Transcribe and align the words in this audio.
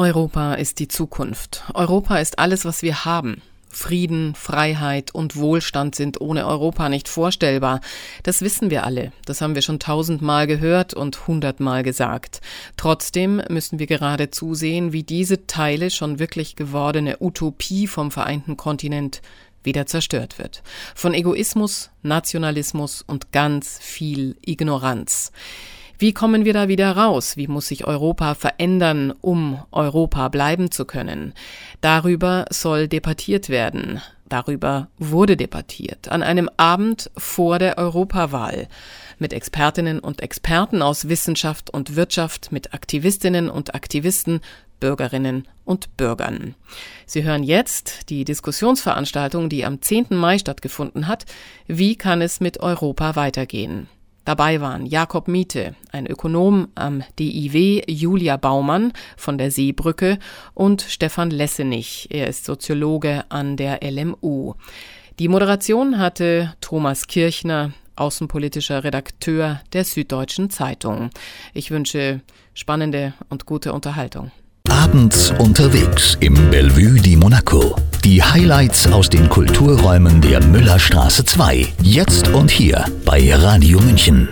Europa 0.00 0.54
ist 0.54 0.78
die 0.78 0.88
Zukunft. 0.88 1.62
Europa 1.74 2.16
ist 2.16 2.38
alles, 2.38 2.64
was 2.64 2.80
wir 2.80 3.04
haben. 3.04 3.42
Frieden, 3.68 4.34
Freiheit 4.34 5.14
und 5.14 5.36
Wohlstand 5.36 5.94
sind 5.94 6.22
ohne 6.22 6.46
Europa 6.46 6.88
nicht 6.88 7.06
vorstellbar. 7.06 7.82
Das 8.22 8.40
wissen 8.40 8.70
wir 8.70 8.84
alle. 8.84 9.12
Das 9.26 9.42
haben 9.42 9.54
wir 9.54 9.60
schon 9.60 9.78
tausendmal 9.78 10.46
gehört 10.46 10.94
und 10.94 11.26
hundertmal 11.26 11.82
gesagt. 11.82 12.40
Trotzdem 12.78 13.42
müssen 13.50 13.78
wir 13.78 13.86
gerade 13.86 14.30
zusehen, 14.30 14.94
wie 14.94 15.02
diese 15.02 15.46
Teile 15.46 15.90
schon 15.90 16.18
wirklich 16.18 16.56
gewordene 16.56 17.18
Utopie 17.20 17.86
vom 17.86 18.10
vereinten 18.10 18.56
Kontinent 18.56 19.20
wieder 19.62 19.84
zerstört 19.84 20.38
wird. 20.38 20.62
Von 20.94 21.12
Egoismus, 21.12 21.90
Nationalismus 22.02 23.04
und 23.06 23.32
ganz 23.32 23.78
viel 23.78 24.38
Ignoranz. 24.46 25.30
Wie 26.00 26.14
kommen 26.14 26.46
wir 26.46 26.54
da 26.54 26.66
wieder 26.66 26.96
raus? 26.96 27.36
Wie 27.36 27.46
muss 27.46 27.68
sich 27.68 27.86
Europa 27.86 28.34
verändern, 28.34 29.12
um 29.20 29.60
Europa 29.70 30.28
bleiben 30.28 30.70
zu 30.70 30.86
können? 30.86 31.34
Darüber 31.82 32.46
soll 32.48 32.88
debattiert 32.88 33.50
werden. 33.50 34.00
Darüber 34.26 34.88
wurde 34.96 35.36
debattiert 35.36 36.08
an 36.08 36.22
einem 36.22 36.48
Abend 36.56 37.10
vor 37.18 37.58
der 37.58 37.76
Europawahl 37.76 38.66
mit 39.18 39.34
Expertinnen 39.34 39.98
und 39.98 40.22
Experten 40.22 40.80
aus 40.80 41.10
Wissenschaft 41.10 41.68
und 41.68 41.96
Wirtschaft, 41.96 42.50
mit 42.50 42.72
Aktivistinnen 42.72 43.50
und 43.50 43.74
Aktivisten, 43.74 44.40
Bürgerinnen 44.80 45.46
und 45.66 45.98
Bürgern. 45.98 46.54
Sie 47.04 47.24
hören 47.24 47.42
jetzt 47.42 48.08
die 48.08 48.24
Diskussionsveranstaltung, 48.24 49.50
die 49.50 49.66
am 49.66 49.82
10. 49.82 50.06
Mai 50.08 50.38
stattgefunden 50.38 51.08
hat. 51.08 51.26
Wie 51.66 51.94
kann 51.94 52.22
es 52.22 52.40
mit 52.40 52.60
Europa 52.60 53.16
weitergehen? 53.16 53.86
Dabei 54.30 54.60
waren 54.60 54.86
Jakob 54.86 55.26
Miete, 55.26 55.74
ein 55.90 56.06
Ökonom 56.06 56.68
am 56.76 57.02
DIW, 57.18 57.82
Julia 57.88 58.36
Baumann 58.36 58.92
von 59.16 59.38
der 59.38 59.50
Seebrücke 59.50 60.20
und 60.54 60.82
Stefan 60.82 61.32
Lessenich, 61.32 62.06
er 62.12 62.28
ist 62.28 62.44
Soziologe 62.44 63.24
an 63.28 63.56
der 63.56 63.80
LMU. 63.82 64.54
Die 65.18 65.26
Moderation 65.26 65.98
hatte 65.98 66.54
Thomas 66.60 67.08
Kirchner, 67.08 67.72
außenpolitischer 67.96 68.84
Redakteur 68.84 69.62
der 69.72 69.82
Süddeutschen 69.82 70.48
Zeitung. 70.48 71.10
Ich 71.52 71.72
wünsche 71.72 72.20
spannende 72.54 73.14
und 73.30 73.46
gute 73.46 73.72
Unterhaltung. 73.72 74.30
Abends 74.68 75.30
unterwegs 75.38 76.16
im 76.20 76.34
Bellevue 76.50 77.00
di 77.00 77.16
Monaco. 77.16 77.76
Die 78.04 78.22
Highlights 78.22 78.86
aus 78.92 79.08
den 79.08 79.28
Kulturräumen 79.28 80.20
der 80.20 80.44
Müllerstraße 80.44 81.24
2. 81.24 81.74
Jetzt 81.82 82.28
und 82.28 82.50
hier 82.50 82.84
bei 83.04 83.32
Radio 83.34 83.80
München. 83.80 84.28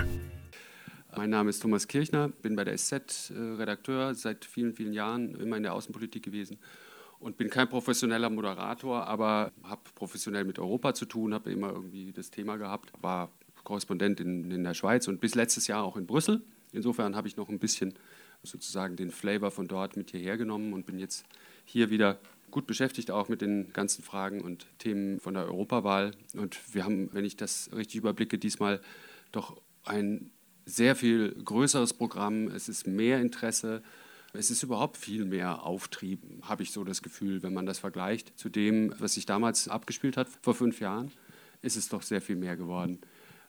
Mein 1.17 1.31
Name 1.31 1.51
ist 1.51 1.61
Thomas 1.61 1.89
Kirchner, 1.89 2.29
bin 2.29 2.57
bei 2.57 2.65
der 2.65 2.77
SZ 2.77 3.31
äh, 3.31 3.35
Redakteur, 3.59 4.15
seit 4.15 4.45
vielen, 4.45 4.75
vielen 4.75 4.93
Jahren 4.93 5.35
immer 5.37 5.57
in 5.57 5.63
der 5.63 5.75
Außenpolitik 5.75 6.23
gewesen 6.23 6.59
und 7.19 7.37
bin 7.37 7.51
kein 7.51 7.69
professioneller 7.69 8.31
Moderator, 8.31 9.07
aber 9.07 9.53
habe 9.65 9.83
professionell 9.95 10.45
mit 10.45 10.59
Europa 10.59 10.95
zu 10.95 11.07
tun, 11.07 11.35
habe 11.35 11.51
immer 11.51 11.71
irgendwie 11.71 12.13
das 12.13 12.31
Thema 12.31 12.57
gehabt, 12.57 12.93
war 13.01 13.31
Korrespondent 13.65 14.21
in, 14.21 14.51
in 14.51 14.65
der 14.65 14.75
Schweiz 14.75 15.09
und 15.09 15.21
bis 15.21 15.35
letztes 15.35 15.67
Jahr 15.67 15.83
auch 15.85 15.97
in 15.97 16.07
Brüssel. 16.07 16.43
Insofern 16.73 17.17
habe 17.17 17.29
ich 17.29 17.37
noch 17.37 17.49
ein 17.49 17.59
bisschen 17.59 17.95
sozusagen 18.43 18.97
den 18.97 19.11
Flavor 19.11 19.51
von 19.51 19.69
dort 19.69 19.97
mit 19.97 20.11
hierher 20.11 20.37
genommen 20.37 20.73
und 20.73 20.87
bin 20.87 20.99
jetzt 20.99 21.25
hier 21.65 21.91
wieder 21.91 22.19
gut 22.51 22.67
beschäftigt, 22.67 23.11
auch 23.11 23.29
mit 23.29 23.43
den 23.43 23.73
ganzen 23.73 24.03
Fragen 24.03 24.41
und 24.41 24.67
Themen 24.79 25.21
von 25.21 25.35
der 25.35 25.45
Europawahl. 25.45 26.13
Und 26.35 26.59
wir 26.75 26.85
haben, 26.85 27.13
wenn 27.13 27.25
ich 27.25 27.37
das 27.37 27.71
richtig 27.75 27.97
überblicke, 27.97 28.39
diesmal 28.39 28.81
doch 29.33 29.61
ein 29.85 30.31
sehr 30.65 30.97
viel 30.97 31.33
größeres 31.45 31.95
Programm. 31.95 32.49
Es 32.49 32.69
ist 32.69 32.87
mehr 32.87 33.21
Interesse. 33.21 33.83
Es 34.33 34.51
ist 34.51 34.63
überhaupt 34.63 34.97
viel 34.99 35.25
mehr 35.25 35.63
Auftrieb, 35.63 36.21
habe 36.43 36.63
ich 36.63 36.71
so 36.71 36.85
das 36.85 37.03
Gefühl, 37.03 37.43
wenn 37.43 37.55
man 37.55 37.65
das 37.65 37.79
vergleicht 37.79 38.39
zu 38.39 38.51
dem, 38.51 38.95
was 38.99 39.15
sich 39.15 39.25
damals 39.25 39.69
abgespielt 39.69 40.19
hat, 40.19 40.29
vor 40.43 40.55
fünf 40.55 40.81
Jahren, 40.81 41.11
ist 41.63 41.77
es 41.77 41.89
doch 41.89 42.03
sehr 42.03 42.21
viel 42.21 42.37
mehr 42.37 42.57
geworden. 42.57 43.01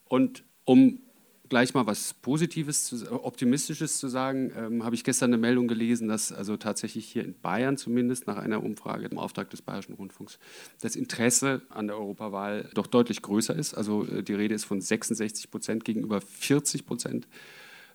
Und 0.06 0.46
um 0.64 1.02
gleich 1.50 1.74
mal 1.74 1.86
was 1.88 2.14
Positives, 2.14 3.06
Optimistisches 3.12 3.98
zu 3.98 4.08
sagen, 4.08 4.52
ähm, 4.56 4.84
habe 4.84 4.96
ich 4.96 5.04
gestern 5.04 5.32
eine 5.34 5.42
Meldung 5.42 5.68
gelesen, 5.68 6.08
dass 6.08 6.32
also 6.32 6.58
tatsächlich 6.58 7.08
hier 7.08 7.26
in 7.26 7.40
Bayern 7.40 7.78
zumindest 7.78 8.28
nach 8.28 8.38
einer 8.38 8.64
Umfrage 8.64 9.08
im 9.08 9.18
Auftrag 9.18 9.50
des 9.50 9.62
Bayerischen 9.62 9.94
Rundfunks 9.94 10.40
das 10.82 10.96
Interesse 10.96 11.62
an 11.70 11.88
der 11.88 11.98
Europawahl 11.98 12.70
doch 12.74 12.88
deutlich 12.88 13.22
größer 13.22 13.56
ist. 13.56 13.74
Also 13.74 14.06
äh, 14.06 14.24
die 14.24 14.34
Rede 14.34 14.56
ist 14.56 14.66
von 14.66 14.80
66 14.80 15.52
Prozent 15.52 15.84
gegenüber 15.84 16.22
40 16.22 16.86
Prozent 16.86 17.28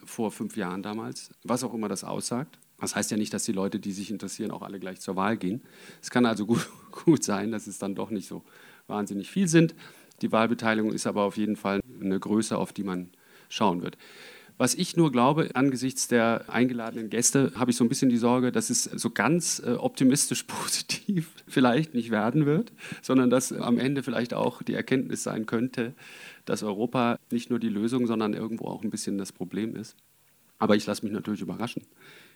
vor 0.04 0.30
fünf 0.30 0.56
Jahren 0.56 0.82
damals, 0.82 1.30
was 1.44 1.64
auch 1.64 1.72
immer 1.72 1.88
das 1.88 2.04
aussagt. 2.04 2.58
Das 2.80 2.96
heißt 2.96 3.10
ja 3.10 3.16
nicht, 3.16 3.32
dass 3.32 3.44
die 3.44 3.52
Leute, 3.52 3.78
die 3.78 3.92
sich 3.92 4.10
interessieren, 4.10 4.50
auch 4.50 4.62
alle 4.62 4.78
gleich 4.78 5.00
zur 5.00 5.16
Wahl 5.16 5.36
gehen. 5.36 5.62
Es 6.02 6.10
kann 6.10 6.26
also 6.26 6.44
gut, 6.44 6.68
gut 7.04 7.24
sein, 7.24 7.50
dass 7.50 7.66
es 7.66 7.78
dann 7.78 7.94
doch 7.94 8.10
nicht 8.10 8.28
so 8.28 8.42
wahnsinnig 8.86 9.30
viel 9.30 9.48
sind. 9.48 9.74
Die 10.22 10.32
Wahlbeteiligung 10.32 10.92
ist 10.92 11.06
aber 11.06 11.22
auf 11.22 11.36
jeden 11.36 11.56
Fall 11.56 11.80
eine 12.00 12.20
Größe, 12.20 12.58
auf 12.58 12.72
die 12.72 12.84
man 12.84 13.10
schauen 13.48 13.82
wird. 13.82 13.96
Was 14.56 14.76
ich 14.76 14.96
nur 14.96 15.10
glaube, 15.10 15.50
angesichts 15.54 16.06
der 16.06 16.44
eingeladenen 16.46 17.10
Gäste, 17.10 17.50
habe 17.56 17.72
ich 17.72 17.76
so 17.76 17.84
ein 17.84 17.88
bisschen 17.88 18.08
die 18.08 18.16
Sorge, 18.16 18.52
dass 18.52 18.70
es 18.70 18.84
so 18.84 19.10
ganz 19.10 19.60
äh, 19.64 19.72
optimistisch 19.72 20.42
positiv 20.44 21.30
vielleicht 21.48 21.94
nicht 21.94 22.10
werden 22.10 22.46
wird, 22.46 22.72
sondern 23.02 23.30
dass 23.30 23.52
am 23.52 23.78
Ende 23.78 24.04
vielleicht 24.04 24.32
auch 24.32 24.62
die 24.62 24.74
Erkenntnis 24.74 25.24
sein 25.24 25.46
könnte, 25.46 25.92
dass 26.44 26.62
Europa 26.62 27.18
nicht 27.32 27.50
nur 27.50 27.58
die 27.58 27.68
Lösung, 27.68 28.06
sondern 28.06 28.32
irgendwo 28.32 28.66
auch 28.66 28.84
ein 28.84 28.90
bisschen 28.90 29.18
das 29.18 29.32
Problem 29.32 29.74
ist. 29.74 29.96
Aber 30.60 30.76
ich 30.76 30.86
lasse 30.86 31.04
mich 31.04 31.12
natürlich 31.12 31.40
überraschen. 31.40 31.82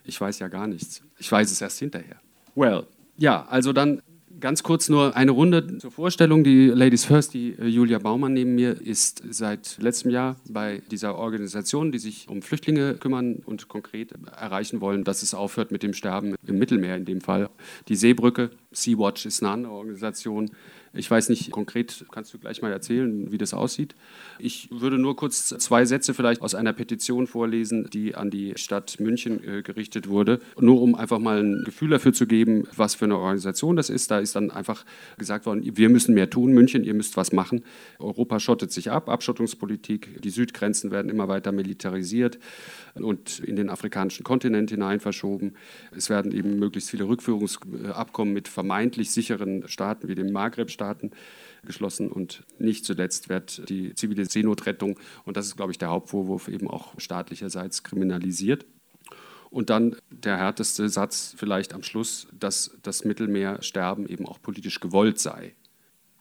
Ich 0.05 0.21
weiß 0.21 0.41
ja 0.41 0.49
gar 0.49 0.67
nichts. 0.67 1.03
Ich 1.19 1.31
weiß 1.31 1.51
es 1.53 1.61
erst 1.61 1.79
hinterher. 1.79 2.17
Well, 2.57 2.85
ja, 3.17 3.47
also 3.47 3.73
dann 3.73 4.03
Ganz 4.41 4.63
kurz 4.63 4.89
nur 4.89 5.17
eine 5.17 5.33
Runde 5.33 5.79
zur 5.79 5.91
Vorstellung. 5.91 6.45
Die 6.45 6.67
Ladies 6.67 7.05
First, 7.05 7.35
die 7.35 7.57
äh, 7.59 7.67
Julia 7.67 7.99
Baumann 7.99 8.35
neben 8.35 8.55
mir, 8.55 8.81
ist 8.81 9.21
seit 9.31 9.79
letztem 9.81 10.13
Jahr 10.13 10.37
bei 10.49 10.81
dieser 10.93 11.17
Organisation, 11.17 11.91
die 11.91 11.99
sich 11.99 12.29
um 12.29 12.41
Flüchtlinge 12.41 12.95
kümmern 12.95 13.43
und 13.45 13.67
konkret 13.67 14.13
erreichen 14.37 14.81
wollen, 14.81 15.03
dass 15.03 15.23
es 15.23 15.35
aufhört 15.35 15.73
mit 15.73 15.83
dem 15.83 15.93
Sterben 15.93 16.37
im 16.47 16.57
Mittelmeer 16.57 16.97
in 16.97 17.05
dem 17.05 17.21
Fall. 17.21 17.51
Die 17.89 17.97
Seebrücke, 17.97 18.51
Sea-Watch 18.71 19.27
ist 19.27 19.43
eine 19.43 19.51
andere 19.51 19.73
Organisation, 19.73 20.51
ich 20.99 21.11
weiß 21.11 21.29
nicht 21.29 21.51
konkret, 21.51 22.05
kannst 22.11 22.35
du 22.35 22.39
gleich 22.39 22.61
mal 22.61 22.73
erzählen, 22.73 23.31
wie 23.31 23.39
das 23.39 23.55
aussieht. 23.55 23.95
Ich 24.39 24.69
würde 24.71 24.99
nur 24.99 25.17
kurz 25.17 25.49
zwei 25.49 25.85
Sätze 25.85 26.13
vielleicht 26.13 26.43
aus 26.43 26.55
einer 26.55 26.73
Petition 26.73 27.27
vorlesen, 27.27 27.89
die 27.91 28.15
an 28.15 28.31
die 28.31 28.55
Stadt 28.57 28.99
München 28.99 29.43
äh, 29.45 29.63
gerichtet 29.63 30.09
wurde, 30.09 30.41
nur 30.59 30.83
um 30.83 30.95
einfach 30.95 31.19
mal 31.19 31.43
ein 31.43 31.63
Gefühl 31.65 31.91
dafür 31.91 32.13
zu 32.13 32.27
geben, 32.27 32.67
was 32.77 32.97
für 32.97 33.05
eine 33.05 33.17
Organisation 33.17 33.77
das 33.77 33.91
ist. 33.91 34.11
Da 34.11 34.19
ist 34.19 34.35
dann 34.35 34.51
einfach 34.51 34.85
gesagt 35.19 35.47
worden, 35.47 35.63
wir 35.77 35.89
müssen 35.89 36.15
mehr 36.15 36.31
tun, 36.31 36.53
München, 36.53 36.85
ihr 36.85 36.95
müsst 36.95 37.17
was 37.17 37.33
machen. 37.33 37.63
Europa 37.99 38.41
schottet 38.41 38.73
sich 38.73 38.91
ab, 38.91 39.09
Abschottungspolitik, 39.09 40.21
die 40.23 40.31
Südgrenzen 40.31 40.91
werden 40.91 41.11
immer 41.11 41.29
weiter 41.29 41.53
militarisiert 41.53 42.39
und 42.95 43.39
in 43.41 43.57
den 43.57 43.71
afrikanischen 43.71 44.25
Kontinent 44.25 44.71
hinein 44.71 45.01
verschoben. 45.01 45.55
Es 45.97 46.11
werden 46.11 46.33
eben 46.33 46.59
möglichst 46.59 46.91
viele 46.91 47.05
Rückführungsabkommen 47.05 48.35
mit 48.35 48.49
vermeintlich 48.49 49.11
sicheren 49.11 49.67
Staaten 49.69 50.09
wie 50.09 50.15
dem 50.15 50.33
Maghreb-Staaten 50.89 51.11
geschlossen 51.65 52.11
und 52.11 52.45
nicht 52.59 52.85
zuletzt 52.85 53.29
wird 53.29 53.69
die 53.69 53.95
zivile 53.95 54.25
Seenotrettung, 54.25 54.99
und 55.25 55.37
das 55.37 55.47
ist, 55.47 55.57
glaube 55.57 55.73
ich, 55.73 55.79
der 55.79 55.89
Hauptvorwurf, 55.91 56.49
eben 56.49 56.69
auch 56.69 56.99
staatlicherseits 56.99 57.83
kriminalisiert. 57.83 58.67
Und 59.51 59.71
dann 59.71 59.97
der 60.11 60.37
härteste 60.37 60.89
Satz 60.89 61.35
vielleicht 61.37 61.73
am 61.73 61.83
Schluss, 61.83 62.29
dass 62.39 62.77
das 62.83 63.05
Mittelmeersterben 63.05 64.07
eben 64.07 64.27
auch 64.27 64.43
politisch 64.43 64.79
gewollt 64.81 65.19
sei. 65.19 65.55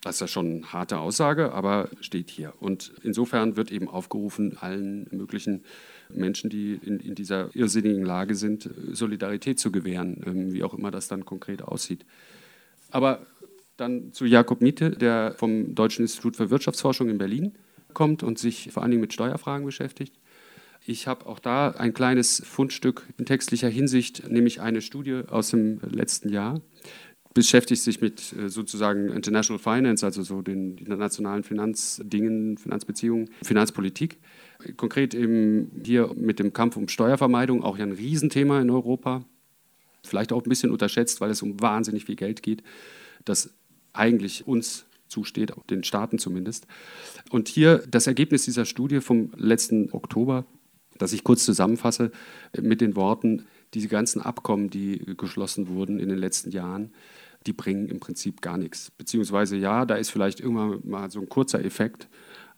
Das 0.01 0.15
ist 0.15 0.21
ja 0.21 0.27
schon 0.27 0.57
eine 0.57 0.73
harte 0.73 0.99
Aussage, 0.99 1.51
aber 1.51 1.89
steht 1.99 2.29
hier. 2.29 2.53
Und 2.61 2.93
insofern 3.03 3.57
wird 3.57 3.71
eben 3.71 3.89
aufgerufen, 3.89 4.57
allen 4.57 5.07
möglichen 5.11 5.63
Menschen, 6.07 6.49
die 6.49 6.79
in, 6.81 6.99
in 6.99 7.15
dieser 7.15 7.53
irrsinnigen 7.53 8.05
Lage 8.05 8.35
sind, 8.35 8.69
Solidarität 8.93 9.59
zu 9.59 9.71
gewähren, 9.71 10.23
ähm, 10.25 10.53
wie 10.53 10.63
auch 10.63 10.73
immer 10.73 10.91
das 10.91 11.09
dann 11.09 11.25
konkret 11.25 11.61
aussieht. 11.61 12.05
Aber 12.91 13.25
dann 13.77 14.11
zu 14.11 14.25
Jakob 14.25 14.61
Miete, 14.61 14.91
der 14.91 15.35
vom 15.37 15.75
Deutschen 15.75 16.01
Institut 16.01 16.35
für 16.35 16.49
Wirtschaftsforschung 16.49 17.09
in 17.09 17.17
Berlin 17.17 17.53
kommt 17.93 18.23
und 18.23 18.37
sich 18.37 18.69
vor 18.71 18.83
allen 18.83 18.91
Dingen 18.91 19.01
mit 19.01 19.13
Steuerfragen 19.13 19.65
beschäftigt. 19.65 20.13
Ich 20.85 21.07
habe 21.07 21.25
auch 21.25 21.39
da 21.39 21.71
ein 21.71 21.93
kleines 21.93 22.41
Fundstück 22.45 23.07
in 23.17 23.25
textlicher 23.25 23.69
Hinsicht, 23.69 24.29
nämlich 24.29 24.61
eine 24.61 24.81
Studie 24.81 25.23
aus 25.27 25.49
dem 25.49 25.79
letzten 25.81 26.29
Jahr, 26.29 26.61
beschäftigt 27.33 27.83
sich 27.83 28.01
mit 28.01 28.33
äh, 28.33 28.49
sozusagen 28.49 29.09
International 29.09 29.59
Finance, 29.59 30.05
also 30.05 30.23
so 30.23 30.41
den 30.41 30.77
internationalen 30.77 31.43
Finanzdingen, 31.43 32.57
Finanzbeziehungen, 32.57 33.29
Finanzpolitik. 33.43 34.17
Konkret 34.75 35.13
eben 35.13 35.71
hier 35.83 36.11
mit 36.15 36.39
dem 36.39 36.51
Kampf 36.51 36.77
um 36.77 36.87
Steuervermeidung, 36.87 37.63
auch 37.63 37.77
ja 37.77 37.85
ein 37.85 37.91
Riesenthema 37.91 38.59
in 38.59 38.71
Europa. 38.71 39.23
Vielleicht 40.03 40.33
auch 40.33 40.43
ein 40.43 40.49
bisschen 40.49 40.71
unterschätzt, 40.71 41.21
weil 41.21 41.29
es 41.29 41.43
um 41.43 41.61
wahnsinnig 41.61 42.05
viel 42.05 42.15
Geld 42.15 42.41
geht, 42.41 42.63
das 43.23 43.53
eigentlich 43.97 44.47
uns 44.47 44.85
zusteht, 45.07 45.53
den 45.69 45.83
Staaten 45.83 46.19
zumindest. 46.19 46.67
Und 47.29 47.47
hier 47.47 47.83
das 47.89 48.07
Ergebnis 48.07 48.45
dieser 48.45 48.65
Studie 48.65 49.01
vom 49.01 49.31
letzten 49.35 49.91
Oktober, 49.91 50.45
das 50.97 51.13
ich 51.13 51.23
kurz 51.23 51.45
zusammenfasse 51.45 52.11
mit 52.59 52.81
den 52.81 52.95
Worten, 52.95 53.45
diese 53.73 53.87
ganzen 53.87 54.21
Abkommen, 54.21 54.69
die 54.69 55.03
geschlossen 55.17 55.67
wurden 55.69 55.99
in 55.99 56.09
den 56.09 56.17
letzten 56.17 56.51
Jahren, 56.51 56.91
die 57.45 57.53
bringen 57.53 57.87
im 57.87 57.99
Prinzip 57.99 58.41
gar 58.41 58.57
nichts. 58.57 58.91
Beziehungsweise 58.91 59.57
ja, 59.57 59.85
da 59.85 59.95
ist 59.95 60.09
vielleicht 60.09 60.39
irgendwann 60.39 60.79
mal 60.83 61.11
so 61.11 61.19
ein 61.19 61.29
kurzer 61.29 61.63
Effekt, 61.63 62.07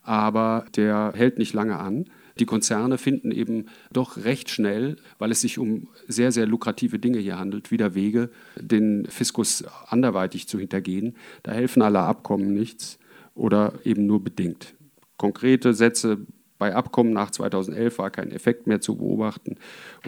aber 0.02 0.64
der 0.76 1.12
hält 1.14 1.38
nicht 1.38 1.52
lange 1.52 1.78
an. 1.78 2.06
Die 2.40 2.46
Konzerne 2.46 2.96
finden 2.96 3.30
eben 3.30 3.66
doch 3.92 4.16
recht 4.16 4.48
schnell, 4.48 4.96
weil 5.18 5.30
es 5.30 5.42
sich 5.42 5.58
um 5.58 5.88
sehr, 6.08 6.32
sehr 6.32 6.46
lukrative 6.46 6.98
Dinge 6.98 7.18
hier 7.18 7.38
handelt, 7.38 7.70
wieder 7.70 7.94
Wege, 7.94 8.30
den 8.58 9.06
Fiskus 9.06 9.62
anderweitig 9.86 10.48
zu 10.48 10.58
hintergehen. 10.58 11.16
Da 11.42 11.52
helfen 11.52 11.82
alle 11.82 12.00
Abkommen 12.00 12.54
nichts 12.54 12.98
oder 13.34 13.74
eben 13.84 14.06
nur 14.06 14.24
bedingt. 14.24 14.74
Konkrete 15.18 15.74
Sätze 15.74 16.26
bei 16.58 16.74
Abkommen 16.74 17.12
nach 17.12 17.30
2011 17.30 17.98
war 17.98 18.10
kein 18.10 18.30
Effekt 18.30 18.66
mehr 18.66 18.80
zu 18.80 18.96
beobachten 18.96 19.56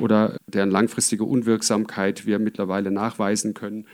oder 0.01 0.37
deren 0.47 0.71
langfristige 0.71 1.25
Unwirksamkeit 1.25 2.27
wir 2.27 2.39
mittlerweile 2.39 2.91
nachweisen 2.91 3.53
können. 3.53 3.87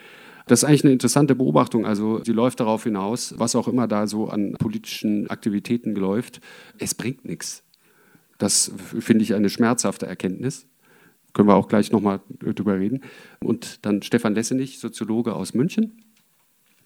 Das 0.47 0.63
ist 0.63 0.65
eigentlich 0.65 0.85
eine 0.85 0.93
interessante 0.93 1.35
Beobachtung. 1.35 1.87
Also 1.87 2.23
sie 2.25 2.33
läuft 2.33 2.61
darauf 2.61 2.85
hinaus, 2.85 3.35
was 3.37 3.57
auch 3.57 3.69
immer 3.69 3.87
da 3.89 4.07
so 4.07 4.29
an 4.29 4.55
politischen 4.59 5.29
Aktivitäten 5.29 5.95
läuft. 5.95 6.41
Es 6.79 6.95
bringt 6.95 7.25
nichts. 7.25 7.65
Das 8.39 8.73
finde 9.01 9.25
ich 9.25 9.35
eine 9.35 9.51
schmerzhafte 9.51 10.07
Erkenntnis. 10.07 10.67
Können 11.35 11.49
wir 11.49 11.57
auch 11.57 11.69
gleich 11.69 11.93
nochmal 11.93 12.21
drüber 12.41 12.79
reden. 12.79 13.03
Und 13.41 13.85
dann 13.85 14.03
Stefan 14.03 14.35
Lessenich, 14.35 14.79
Soziologe 14.79 15.35
aus 15.35 15.55
München, 15.55 16.05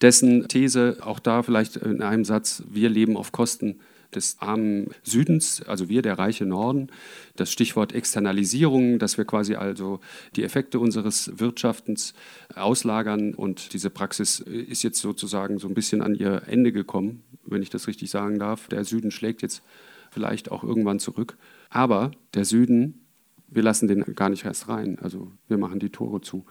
dessen 0.01 0.49
These, 0.49 0.99
auch 1.01 1.21
da 1.21 1.43
vielleicht 1.43 1.77
in 1.77 2.03
einem 2.03 2.25
Satz, 2.25 2.65
wir 2.69 2.89
leben 2.89 3.17
auf 3.17 3.33
Kosten 3.33 3.81
des 4.15 4.37
armen 4.41 4.89
Südens, 5.03 5.63
also 5.63 5.89
wir, 5.89 6.03
der 6.03 6.19
reiche 6.19 6.45
Norden. 6.45 6.89
Das 7.37 7.51
Stichwort 7.51 7.95
Externalisierung, 7.95 8.99
dass 8.99 9.17
wir 9.17 9.25
quasi 9.25 9.55
also 9.55 10.01
die 10.37 10.45
Effekte 10.45 10.79
unseres 10.81 11.39
Wirtschaftens 11.39 12.15
auslagern 12.55 13.35
und 13.35 13.73
diese 13.73 13.91
Praxis 13.91 14.41
ist 14.41 14.83
jetzt 14.83 15.01
sozusagen 15.01 15.59
so 15.59 15.69
ein 15.69 15.75
bisschen 15.75 16.03
an 16.03 16.15
ihr 16.15 16.43
Ende 16.47 16.73
gekommen, 16.73 17.23
wenn 17.47 17.63
ich 17.63 17.71
das 17.71 17.87
richtig 17.89 18.11
sagen 18.11 18.39
darf. 18.39 18.69
Der 18.69 18.85
Süden 18.85 19.11
schlägt 19.11 19.43
jetzt 19.43 19.63
vielleicht 20.13 20.51
auch 20.51 20.63
irgendwann 20.63 20.99
zurück. 20.99 21.37
Aber 21.71 22.13
der 22.35 22.45
Süden, 22.45 23.07
wir 23.49 23.63
lassen 23.63 23.89
den 23.89 24.15
gar 24.15 24.29
nicht 24.29 24.45
erst 24.45 24.69
rein. 24.69 24.99
Also 25.01 25.33
wir 25.49 25.59
machen 25.59 25.81
die 25.81 25.91
Tore 25.91 26.21
zu. 26.21 26.45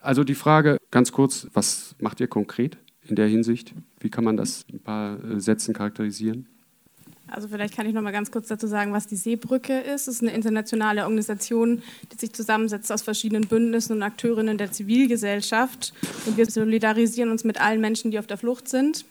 Also 0.00 0.24
die 0.24 0.34
Frage 0.34 0.78
ganz 0.90 1.12
kurz, 1.12 1.48
was 1.52 1.96
macht 1.98 2.20
ihr 2.20 2.28
konkret 2.28 2.78
in 3.02 3.16
der 3.16 3.26
Hinsicht? 3.26 3.74
Wie 3.98 4.10
kann 4.10 4.24
man 4.24 4.36
das 4.36 4.64
in 4.68 4.76
ein 4.76 4.82
paar 4.82 5.22
äh, 5.24 5.40
Sätzen 5.40 5.74
charakterisieren? 5.74 6.46
Also 7.26 7.46
vielleicht 7.48 7.76
kann 7.76 7.86
ich 7.86 7.94
noch 7.94 8.02
mal 8.02 8.10
ganz 8.10 8.30
kurz 8.32 8.48
dazu 8.48 8.66
sagen, 8.66 8.92
was 8.92 9.06
die 9.06 9.16
Seebrücke 9.16 9.78
ist. 9.80 10.08
Es 10.08 10.16
ist 10.16 10.22
eine 10.22 10.32
internationale 10.32 11.04
Organisation, 11.04 11.82
die 12.12 12.16
sich 12.16 12.32
zusammensetzt 12.32 12.90
aus 12.90 13.02
verschiedenen 13.02 13.46
Bündnissen 13.46 13.92
und 13.92 14.02
Akteurinnen 14.02 14.58
der 14.58 14.72
Zivilgesellschaft. 14.72 15.92
Und 16.26 16.36
wir 16.36 16.46
solidarisieren 16.46 17.30
uns 17.30 17.44
mit 17.44 17.60
allen 17.60 17.80
Menschen, 17.80 18.10
die 18.10 18.18
auf 18.18 18.26
der 18.26 18.36
Flucht 18.36 18.68
sind. 18.68 19.04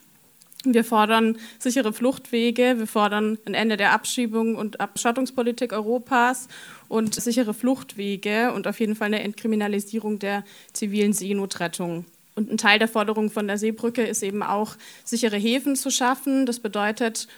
Wir 0.65 0.83
fordern 0.83 1.37
sichere 1.57 1.93
Fluchtwege, 1.93 2.75
wir 2.77 2.87
fordern 2.87 3.37
ein 3.45 3.53
Ende 3.53 3.77
der 3.77 3.93
Abschiebung 3.93 4.55
und 4.55 4.81
Abschottungspolitik 4.81 5.71
Europas 5.71 6.49
und 6.89 7.15
sichere 7.15 7.53
Fluchtwege 7.53 8.51
und 8.51 8.67
auf 8.67 8.79
jeden 8.81 8.95
Fall 8.95 9.07
eine 9.07 9.23
Entkriminalisierung 9.23 10.19
der 10.19 10.43
zivilen 10.73 11.13
Seenotrettung. 11.13 12.05
Und 12.35 12.51
ein 12.51 12.57
Teil 12.57 12.77
der 12.77 12.89
Forderung 12.89 13.31
von 13.31 13.47
der 13.47 13.57
Seebrücke 13.57 14.03
ist 14.03 14.21
eben 14.21 14.43
auch, 14.43 14.75
sichere 15.05 15.37
Häfen 15.37 15.77
zu 15.77 15.91
schaffen. 15.91 16.45
Das 16.45 16.59
bedeutet, 16.59 17.29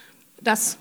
dass 0.42 0.80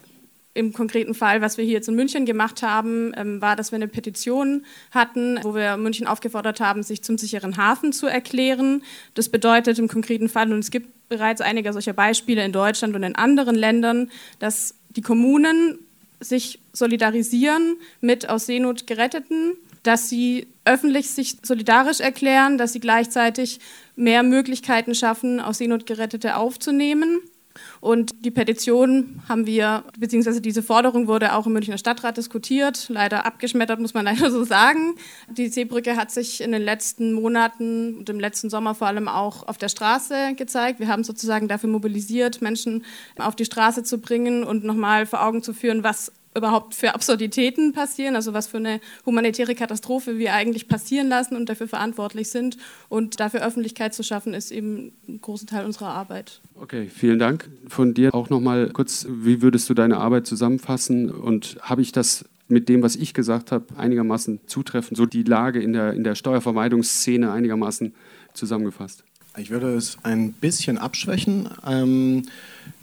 im 0.61 0.73
konkreten 0.73 1.15
Fall, 1.15 1.41
was 1.41 1.57
wir 1.57 1.65
hier 1.65 1.75
jetzt 1.75 1.89
in 1.89 1.97
München 1.97 2.27
gemacht 2.27 2.63
haben, 2.63 3.13
ähm, 3.17 3.41
war, 3.41 3.57
dass 3.57 3.73
wir 3.73 3.77
eine 3.77 3.89
Petition 3.89 4.65
hatten, 4.93 5.41
wo 5.43 5.55
wir 5.55 5.77
München 5.77 6.07
aufgefordert 6.07 6.61
haben, 6.61 6.83
sich 6.83 7.03
zum 7.03 7.19
sicheren 7.19 7.57
Hafen 7.57 7.93
zu 7.93 8.07
erklären. 8.07 8.83
Das 9.15 9.29
bedeutet 9.29 9.79
im 9.79 9.89
konkreten 9.89 10.29
Fall, 10.29 10.53
und 10.53 10.61
es 10.61 10.71
gibt 10.71 11.09
bereits 11.09 11.41
einige 11.41 11.73
solcher 11.73 11.95
Beispiele 11.95 12.45
in 12.45 12.53
Deutschland 12.53 12.95
und 12.95 13.03
in 13.03 13.17
anderen 13.17 13.57
Ländern, 13.57 14.11
dass 14.39 14.75
die 14.91 15.03
Kommunen 15.03 15.79
sich 16.21 16.61
solidarisieren 16.73 17.77
mit 18.01 18.29
aus 18.29 18.47
Seenot 18.47 18.87
Geretteten, 18.87 19.55
dass 19.83 20.09
sie 20.09 20.47
öffentlich 20.67 21.11
sich 21.11 21.39
solidarisch 21.43 22.01
erklären, 22.01 22.59
dass 22.59 22.75
sie 22.75 22.81
gleichzeitig 22.81 23.61
mehr 23.97 24.23
Möglichkeiten 24.23 24.95
schaffen, 24.95 25.41
aus 25.41 25.59
Seenot 25.59 25.87
Gerettete 25.87 26.37
aufzunehmen 26.37 27.21
und 27.81 28.13
die 28.25 28.31
Petition 28.31 29.23
haben 29.29 29.47
wir, 29.47 29.85
beziehungsweise 29.99 30.41
diese 30.41 30.63
Forderung 30.63 31.09
wurde 31.09 31.35
auch 31.35 31.47
im 31.47 31.53
Münchner 31.53 31.79
Stadtrat 31.79 32.17
diskutiert, 32.17 32.87
leider 32.89 33.27
abgeschmettert, 33.27 33.81
muss 33.81 33.95
man 33.95 34.05
leider 34.11 34.31
so 34.31 34.45
sagen. 34.45 34.95
Die 35.29 35.49
Seebrücke 35.49 35.97
hat 35.97 36.11
sich 36.11 36.41
in 36.43 36.53
den 36.53 36.63
letzten 36.63 37.13
Monaten 37.13 37.99
und 37.99 38.09
im 38.09 38.21
letzten 38.21 38.51
Sommer 38.51 38.75
vor 38.75 38.87
allem 38.87 39.09
auch 39.09 39.49
auf 39.49 39.59
der 39.59 39.69
Straße 39.69 40.35
gezeigt. 40.37 40.81
Wir 40.81 40.89
haben 40.89 41.05
sozusagen 41.05 41.49
dafür 41.49 41.71
mobilisiert, 41.71 42.43
Menschen 42.43 42.85
auf 43.19 43.37
die 43.37 43.45
Straße 43.45 43.83
zu 43.83 43.99
bringen 43.99 44.45
und 44.45 44.65
nochmal 44.65 45.07
vor 45.07 45.25
Augen 45.25 45.43
zu 45.43 45.53
führen, 45.53 45.83
was 45.83 46.13
überhaupt 46.35 46.75
für 46.75 46.95
Absurditäten 46.95 47.73
passieren, 47.73 48.15
also 48.15 48.33
was 48.33 48.47
für 48.47 48.59
eine 48.59 48.81
humanitäre 49.05 49.55
Katastrophe 49.55 50.19
wir 50.19 50.33
eigentlich 50.33 50.69
passieren 50.69 51.09
lassen 51.09 51.37
und 51.37 51.49
dafür 51.49 51.67
verantwortlich 51.67 52.31
sind. 52.31 52.57
Und 52.89 53.19
dafür 53.21 53.45
Öffentlichkeit 53.45 53.95
zu 53.95 54.03
schaffen, 54.03 54.35
ist 54.35 54.53
eben 54.53 54.93
ein 55.09 55.21
großer 55.21 55.47
Teil 55.47 55.65
unserer 55.65 55.89
Arbeit. 55.89 56.41
Okay, 56.55 56.89
vielen 56.89 57.19
Dank. 57.19 57.51
Von 57.67 57.95
dir 57.95 58.15
auch 58.15 58.31
nochmal 58.31 58.71
kurz, 58.71 59.07
wie 59.09 59.43
würdest 59.43 59.69
du 59.69 59.75
deine 59.75 59.99
Arbeit 59.99 60.27
zusammenfassen 60.27 61.11
und 61.11 61.59
habe 61.63 61.83
ich 61.83 61.93
das 61.93 62.25
mit 62.47 62.69
dem, 62.69 62.83
was 62.83 62.97
ich 62.97 63.15
gesagt 63.15 63.53
habe, 63.53 63.67
einigermaßen 63.77 64.41
zutreffen, 64.47 64.97
so 64.97 65.07
die 65.07 65.23
Lage 65.23 65.61
in 65.61 65.73
der, 65.73 65.93
in 65.95 66.05
der 66.05 66.17
Steuervermeidungsszene 66.17 67.31
einigermaßen 67.31 67.95
zusammengefasst? 68.35 69.05
Ich 69.37 69.51
würde 69.51 69.75
es 69.75 69.99
ein 70.03 70.33
bisschen 70.33 70.79
abschwächen. 70.79 71.49
Ähm 71.65 72.25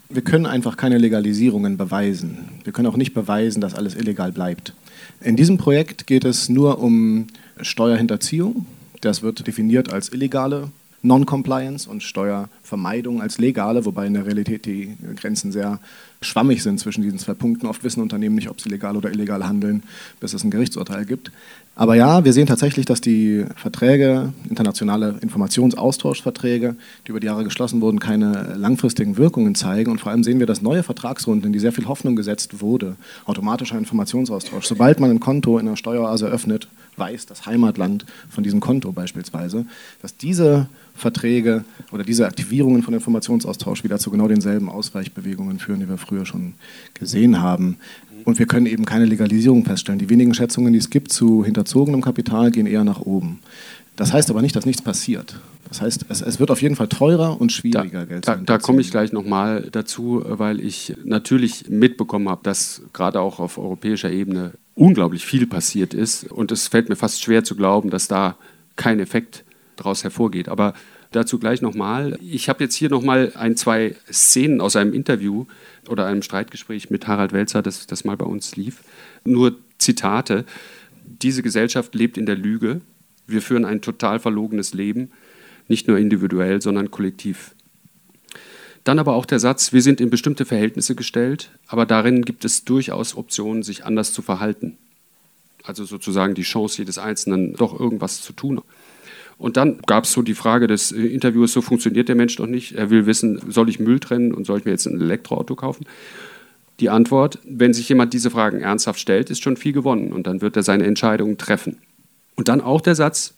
wir 0.10 0.22
können 0.22 0.46
einfach 0.46 0.78
keine 0.78 0.98
Legalisierungen 0.98 1.78
beweisen. 1.78 2.50
Wir 2.64 2.74
können 2.74 2.88
auch 2.88 2.98
nicht 2.98 3.14
beweisen, 3.14 3.62
dass 3.62 3.76
alles 3.76 3.96
illegal 3.96 4.32
bleibt. 4.32 4.74
In 5.22 5.36
diesem 5.36 5.58
Projekt 5.58 6.08
geht 6.08 6.26
es 6.26 6.50
nur 6.50 6.80
um 6.80 7.28
Steuerhinterziehung. 7.60 8.66
Das 9.02 9.22
wird 9.22 9.46
definiert 9.48 9.92
als 9.92 10.12
illegale 10.12 10.72
Non-Compliance 11.04 11.90
und 11.90 12.04
Steuervermeidung 12.04 13.22
als 13.22 13.38
legale, 13.38 13.86
wobei 13.86 14.08
in 14.08 14.14
der 14.14 14.26
Realität 14.26 14.66
die 14.66 14.98
Grenzen 15.16 15.52
sehr 15.52 15.80
schwammig 16.22 16.64
sind 16.64 16.80
zwischen 16.80 17.04
diesen 17.04 17.20
zwei 17.20 17.34
Punkten. 17.34 17.68
Oft 17.68 17.84
wissen 17.84 18.02
Unternehmen 18.02 18.36
nicht, 18.36 18.50
ob 18.50 18.60
sie 18.62 18.70
legal 18.70 18.98
oder 18.98 19.12
illegal 19.12 19.48
handeln, 19.48 19.84
bis 20.20 20.34
es 20.34 20.44
ein 20.44 20.52
Gerichtsurteil 20.52 21.06
gibt. 21.06 21.32
Aber 21.76 21.94
ja, 21.94 22.26
wir 22.26 22.34
sehen 22.34 22.48
tatsächlich, 22.48 22.88
dass 22.88 23.02
die 23.02 23.46
Verträge, 23.56 24.34
internationale 24.50 25.20
Informationsaustauschverträge, 25.22 26.76
die 27.06 27.12
über 27.12 27.20
die 27.20 27.28
Jahre 27.28 27.44
geschlossen 27.44 27.82
wurden, 27.82 28.00
keine 28.00 28.56
langfristigen 28.58 29.18
Wirkungen 29.18 29.54
zeigen. 29.54 29.92
Und 29.92 30.02
vor 30.02 30.12
allem 30.12 30.24
sehen 30.24 30.40
wir, 30.40 30.48
dass 30.48 30.64
neue 30.64 30.82
Vertragsrunden, 30.82 31.46
in 31.46 31.54
die 31.54 31.60
sehr 31.60 31.72
viel 31.72 31.88
Hoffnung 31.88 32.16
gesetzt 32.16 32.62
wurde, 32.62 32.96
automatischer 33.26 33.78
Informationsaustausch, 33.78 34.66
sobald 34.66 35.00
man 35.00 35.12
ein 35.12 35.20
Konto 35.20 35.60
in 35.60 35.68
einer 35.68 35.78
Steueroase 35.78 36.26
öffnet, 36.26 36.68
weiß 36.96 37.28
das 37.28 37.46
Heimatland 37.46 38.06
von 38.28 38.44
diesem 38.44 38.60
Konto 38.60 38.92
beispielsweise, 38.92 39.68
dass 40.02 40.18
diese 40.18 40.68
Verträge 40.96 41.64
oder 41.92 42.04
diese 42.04 42.26
Aktivierungen 42.26 42.82
von 42.82 42.94
Informationsaustausch 42.94 43.84
wieder 43.84 44.00
zu 44.00 44.10
genau 44.10 44.28
denselben 44.28 44.68
Ausweichbewegungen 44.68 45.60
führen, 45.60 45.80
die 45.80 45.88
wir 45.88 45.98
früher 46.08 46.26
schon 46.26 46.54
gesehen 46.94 47.42
haben. 47.42 47.78
Und 48.26 48.40
wir 48.40 48.46
können 48.46 48.66
eben 48.66 48.86
keine 48.86 49.06
Legalisierung 49.06 49.64
feststellen. 49.64 50.00
Die 50.00 50.10
wenigen 50.10 50.34
Schätzungen, 50.34 50.74
die 50.74 50.80
es 50.80 50.90
gibt 50.90 51.12
zu 51.12 51.46
hinterzogenem 51.46 52.02
Kapital, 52.02 52.52
gehen 52.52 52.66
eher 52.66 52.84
nach 52.84 53.02
oben. 53.02 53.40
Das 53.96 54.14
heißt 54.14 54.30
aber 54.30 54.42
nicht, 54.42 54.56
dass 54.56 54.66
nichts 54.66 54.82
passiert. 54.82 55.40
Das 55.70 55.82
heißt, 55.82 56.06
es, 56.10 56.22
es 56.22 56.40
wird 56.40 56.52
auf 56.52 56.62
jeden 56.62 56.76
Fall 56.76 56.88
teurer 56.88 57.40
und 57.42 57.52
schwieriger, 57.52 58.00
da, 58.00 58.06
Geld 58.06 58.28
da, 58.28 58.38
zu 58.38 58.44
Da 58.44 58.58
komme 58.58 58.82
ich 58.82 58.92
gleich 58.92 59.12
nochmal 59.12 59.68
dazu, 59.72 60.24
weil 60.26 60.60
ich 60.60 60.96
natürlich 61.04 61.70
mitbekommen 61.70 62.30
habe, 62.30 62.42
dass 62.44 62.82
gerade 62.94 63.20
auch 63.20 63.40
auf 63.40 63.58
europäischer 63.58 64.12
Ebene 64.12 64.52
unglaublich 64.76 65.26
viel 65.26 65.48
passiert 65.48 65.94
ist. 65.94 66.32
Und 66.32 66.52
es 66.52 66.68
fällt 66.68 66.90
mir 66.90 66.96
fast 66.96 67.22
schwer 67.22 67.44
zu 67.44 67.56
glauben, 67.56 67.90
dass 67.90 68.08
da 68.08 68.38
kein 68.76 69.00
Effekt 69.00 69.44
daraus 69.76 70.04
hervorgeht. 70.04 70.48
Aber 70.48 70.74
dazu 71.12 71.40
gleich 71.40 71.62
nochmal. 71.62 72.18
Ich 72.22 72.50
habe 72.50 72.64
jetzt 72.64 72.76
hier 72.76 72.90
nochmal 72.90 73.32
ein, 73.36 73.56
zwei 73.56 73.96
Szenen 74.12 74.62
aus 74.62 74.76
einem 74.76 74.94
Interview 74.94 75.46
oder 75.88 76.06
einem 76.06 76.22
Streitgespräch 76.22 76.90
mit 76.90 77.08
Harald 77.08 77.34
Welzer, 77.34 77.62
das, 77.62 77.88
das 77.88 78.04
mal 78.06 78.18
bei 78.18 78.26
uns 78.26 78.56
lief. 78.56 78.84
Nur 79.24 79.56
Zitate. 79.78 80.46
Diese 81.06 81.44
Gesellschaft 81.44 81.96
lebt 81.96 82.18
in 82.18 82.26
der 82.26 82.36
Lüge. 82.36 82.82
Wir 83.26 83.42
führen 83.42 83.66
ein 83.66 83.82
total 83.82 84.20
verlogenes 84.20 84.74
Leben, 84.74 85.12
nicht 85.68 85.88
nur 85.88 85.98
individuell, 85.98 86.62
sondern 86.62 86.92
kollektiv. 86.92 87.54
Dann 88.84 89.00
aber 89.00 89.16
auch 89.16 89.26
der 89.26 89.40
Satz, 89.40 89.74
wir 89.74 89.82
sind 89.82 90.00
in 90.00 90.10
bestimmte 90.10 90.46
Verhältnisse 90.46 90.96
gestellt, 90.96 91.52
aber 91.68 91.86
darin 91.86 92.24
gibt 92.24 92.46
es 92.46 92.64
durchaus 92.64 93.18
Optionen, 93.18 93.64
sich 93.64 93.84
anders 93.84 94.14
zu 94.14 94.22
verhalten. 94.22 94.78
Also 95.64 95.84
sozusagen 95.84 96.36
die 96.36 96.44
Chance 96.44 96.78
jedes 96.78 96.98
Einzelnen, 96.98 97.54
doch 97.54 97.78
irgendwas 97.78 98.22
zu 98.22 98.32
tun. 98.32 98.62
Und 99.38 99.58
dann 99.58 99.80
gab 99.86 100.06
es 100.06 100.12
so 100.12 100.22
die 100.22 100.34
Frage 100.34 100.68
des 100.68 100.92
äh, 100.92 101.02
Interviewers, 101.02 101.54
so 101.54 101.62
funktioniert 101.62 102.10
der 102.10 102.16
Mensch 102.16 102.36
doch 102.36 102.48
nicht. 102.48 102.74
Er 102.74 102.90
will 102.90 103.06
wissen, 103.06 103.40
soll 103.50 103.70
ich 103.70 103.80
Müll 103.80 104.00
trennen 104.00 104.34
und 104.34 104.46
soll 104.46 104.60
ich 104.60 104.66
mir 104.66 104.72
jetzt 104.72 104.88
ein 104.88 105.00
Elektroauto 105.00 105.56
kaufen? 105.56 105.86
Die 106.80 106.90
Antwort, 106.90 107.40
wenn 107.44 107.74
sich 107.74 107.90
jemand 107.90 108.14
diese 108.14 108.30
Fragen 108.30 108.60
ernsthaft 108.60 109.00
stellt, 109.00 109.30
ist 109.30 109.42
schon 109.42 109.58
viel 109.58 109.74
gewonnen 109.74 110.12
und 110.12 110.28
dann 110.28 110.42
wird 110.42 110.56
er 110.56 110.64
seine 110.64 110.86
Entscheidungen 110.86 111.38
treffen. 111.38 111.78
Und 112.36 112.50
dann 112.50 112.62
auch 112.62 112.82
der 112.82 112.94
Satz, 112.94 113.34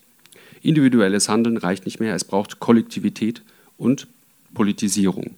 individuelles 0.61 1.29
Handeln 1.29 1.57
reicht 1.57 1.85
nicht 1.85 1.99
mehr, 2.01 2.15
es 2.15 2.25
braucht 2.25 2.59
Kollektivität 2.59 3.41
und 3.77 4.07
Politisierung. 4.53 5.35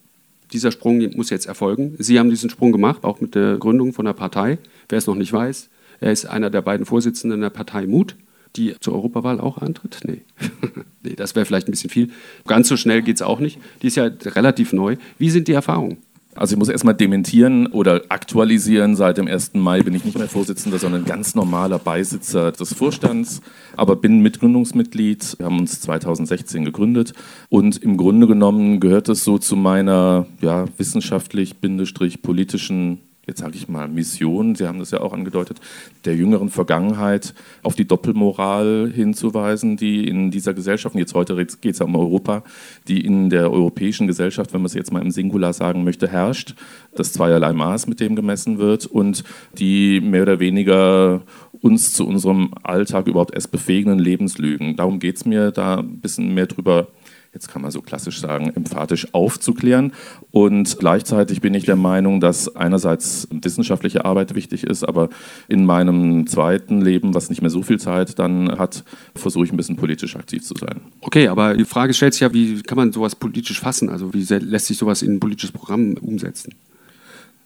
Dieser 0.51 0.71
Sprung 0.71 0.99
muss 1.15 1.29
jetzt 1.29 1.45
erfolgen. 1.45 1.95
Sie 1.99 2.19
haben 2.19 2.29
diesen 2.29 2.49
Sprung 2.49 2.71
gemacht, 2.71 3.03
auch 3.03 3.21
mit 3.21 3.35
der 3.35 3.57
Gründung 3.57 3.93
von 3.93 4.05
der 4.05 4.13
Partei. 4.13 4.57
Wer 4.89 4.97
es 4.97 5.07
noch 5.07 5.15
nicht 5.15 5.31
weiß, 5.31 5.69
er 6.01 6.11
ist 6.11 6.25
einer 6.25 6.49
der 6.49 6.61
beiden 6.61 6.85
Vorsitzenden 6.85 7.41
der 7.41 7.51
Partei 7.51 7.85
Mut, 7.85 8.15
die 8.55 8.75
zur 8.79 8.93
Europawahl 8.93 9.39
auch 9.39 9.57
antritt. 9.57 9.99
Nee, 10.05 10.21
nee 11.03 11.15
das 11.15 11.35
wäre 11.35 11.45
vielleicht 11.45 11.67
ein 11.67 11.71
bisschen 11.71 11.89
viel. 11.89 12.09
Ganz 12.47 12.67
so 12.67 12.77
schnell 12.77 13.01
geht 13.01 13.17
es 13.17 13.21
auch 13.21 13.39
nicht. 13.39 13.59
Die 13.81 13.87
ist 13.87 13.95
ja 13.95 14.05
relativ 14.05 14.73
neu. 14.73 14.97
Wie 15.17 15.29
sind 15.29 15.47
die 15.47 15.53
Erfahrungen? 15.53 15.97
Also 16.33 16.53
ich 16.53 16.59
muss 16.59 16.69
erstmal 16.69 16.95
dementieren 16.95 17.67
oder 17.67 18.03
aktualisieren. 18.07 18.95
Seit 18.95 19.17
dem 19.17 19.27
1. 19.27 19.55
Mai 19.55 19.81
bin 19.81 19.93
ich 19.93 20.05
nicht 20.05 20.17
mehr 20.17 20.29
Vorsitzender, 20.29 20.79
sondern 20.79 21.03
ganz 21.03 21.35
normaler 21.35 21.77
Beisitzer 21.77 22.53
des 22.53 22.73
Vorstands, 22.73 23.41
aber 23.75 23.97
bin 23.97 24.21
Mitgründungsmitglied. 24.21 25.39
Wir 25.39 25.45
haben 25.45 25.59
uns 25.59 25.81
2016 25.81 26.63
gegründet 26.63 27.11
und 27.49 27.83
im 27.83 27.97
Grunde 27.97 28.27
genommen 28.27 28.79
gehört 28.79 29.09
es 29.09 29.25
so 29.25 29.39
zu 29.39 29.57
meiner 29.57 30.25
ja, 30.39 30.67
wissenschaftlich-politischen 30.77 32.99
jetzt 33.27 33.39
sage 33.39 33.55
ich 33.55 33.69
mal, 33.69 33.87
Mission, 33.87 34.55
Sie 34.55 34.67
haben 34.67 34.79
das 34.79 34.91
ja 34.91 35.01
auch 35.01 35.13
angedeutet, 35.13 35.59
der 36.05 36.15
jüngeren 36.15 36.49
Vergangenheit 36.49 37.33
auf 37.61 37.75
die 37.75 37.85
Doppelmoral 37.85 38.91
hinzuweisen, 38.93 39.77
die 39.77 40.07
in 40.07 40.31
dieser 40.31 40.53
Gesellschaft, 40.53 40.95
und 40.95 40.99
jetzt 40.99 41.13
heute 41.13 41.35
geht 41.35 41.73
es 41.73 41.79
ja 41.79 41.85
um 41.85 41.95
Europa, 41.95 42.43
die 42.87 43.05
in 43.05 43.29
der 43.29 43.51
europäischen 43.51 44.07
Gesellschaft, 44.07 44.53
wenn 44.53 44.61
man 44.61 44.67
es 44.67 44.73
jetzt 44.73 44.91
mal 44.91 45.01
im 45.01 45.11
Singular 45.11 45.53
sagen 45.53 45.83
möchte, 45.83 46.07
herrscht, 46.07 46.55
das 46.95 47.13
zweierlei 47.13 47.53
Maß, 47.53 47.87
mit 47.87 47.99
dem 47.99 48.15
gemessen 48.15 48.57
wird 48.57 48.87
und 48.87 49.23
die 49.57 50.01
mehr 50.01 50.23
oder 50.23 50.39
weniger 50.39 51.21
uns 51.61 51.93
zu 51.93 52.07
unserem 52.07 52.51
Alltag 52.63 53.07
überhaupt 53.07 53.35
erst 53.35 53.51
befähigenden 53.51 53.99
Lebenslügen. 53.99 54.75
Darum 54.75 54.99
geht 54.99 55.17
es 55.17 55.25
mir, 55.25 55.51
da 55.51 55.77
ein 55.77 55.99
bisschen 55.99 56.33
mehr 56.33 56.47
drüber 56.47 56.87
jetzt 57.33 57.49
kann 57.49 57.61
man 57.61 57.71
so 57.71 57.81
klassisch 57.81 58.19
sagen, 58.19 58.51
emphatisch 58.55 59.13
aufzuklären. 59.13 59.93
Und 60.31 60.77
gleichzeitig 60.79 61.41
bin 61.41 61.53
ich 61.53 61.65
der 61.65 61.75
Meinung, 61.75 62.19
dass 62.19 62.55
einerseits 62.55 63.27
wissenschaftliche 63.31 64.05
Arbeit 64.05 64.35
wichtig 64.35 64.63
ist, 64.63 64.83
aber 64.83 65.09
in 65.47 65.65
meinem 65.65 66.27
zweiten 66.27 66.81
Leben, 66.81 67.13
was 67.13 67.29
nicht 67.29 67.41
mehr 67.41 67.49
so 67.49 67.63
viel 67.63 67.79
Zeit 67.79 68.19
dann 68.19 68.57
hat, 68.57 68.83
versuche 69.15 69.45
ich 69.45 69.53
ein 69.53 69.57
bisschen 69.57 69.77
politisch 69.77 70.15
aktiv 70.15 70.43
zu 70.43 70.55
sein. 70.55 70.81
Okay, 71.01 71.27
aber 71.27 71.55
die 71.55 71.65
Frage 71.65 71.93
stellt 71.93 72.13
sich 72.13 72.21
ja, 72.21 72.33
wie 72.33 72.61
kann 72.61 72.77
man 72.77 72.91
sowas 72.91 73.15
politisch 73.15 73.59
fassen? 73.59 73.89
Also 73.89 74.13
wie 74.13 74.23
lässt 74.23 74.67
sich 74.67 74.77
sowas 74.77 75.01
in 75.01 75.15
ein 75.15 75.19
politisches 75.19 75.51
Programm 75.51 75.93
umsetzen? 75.93 76.53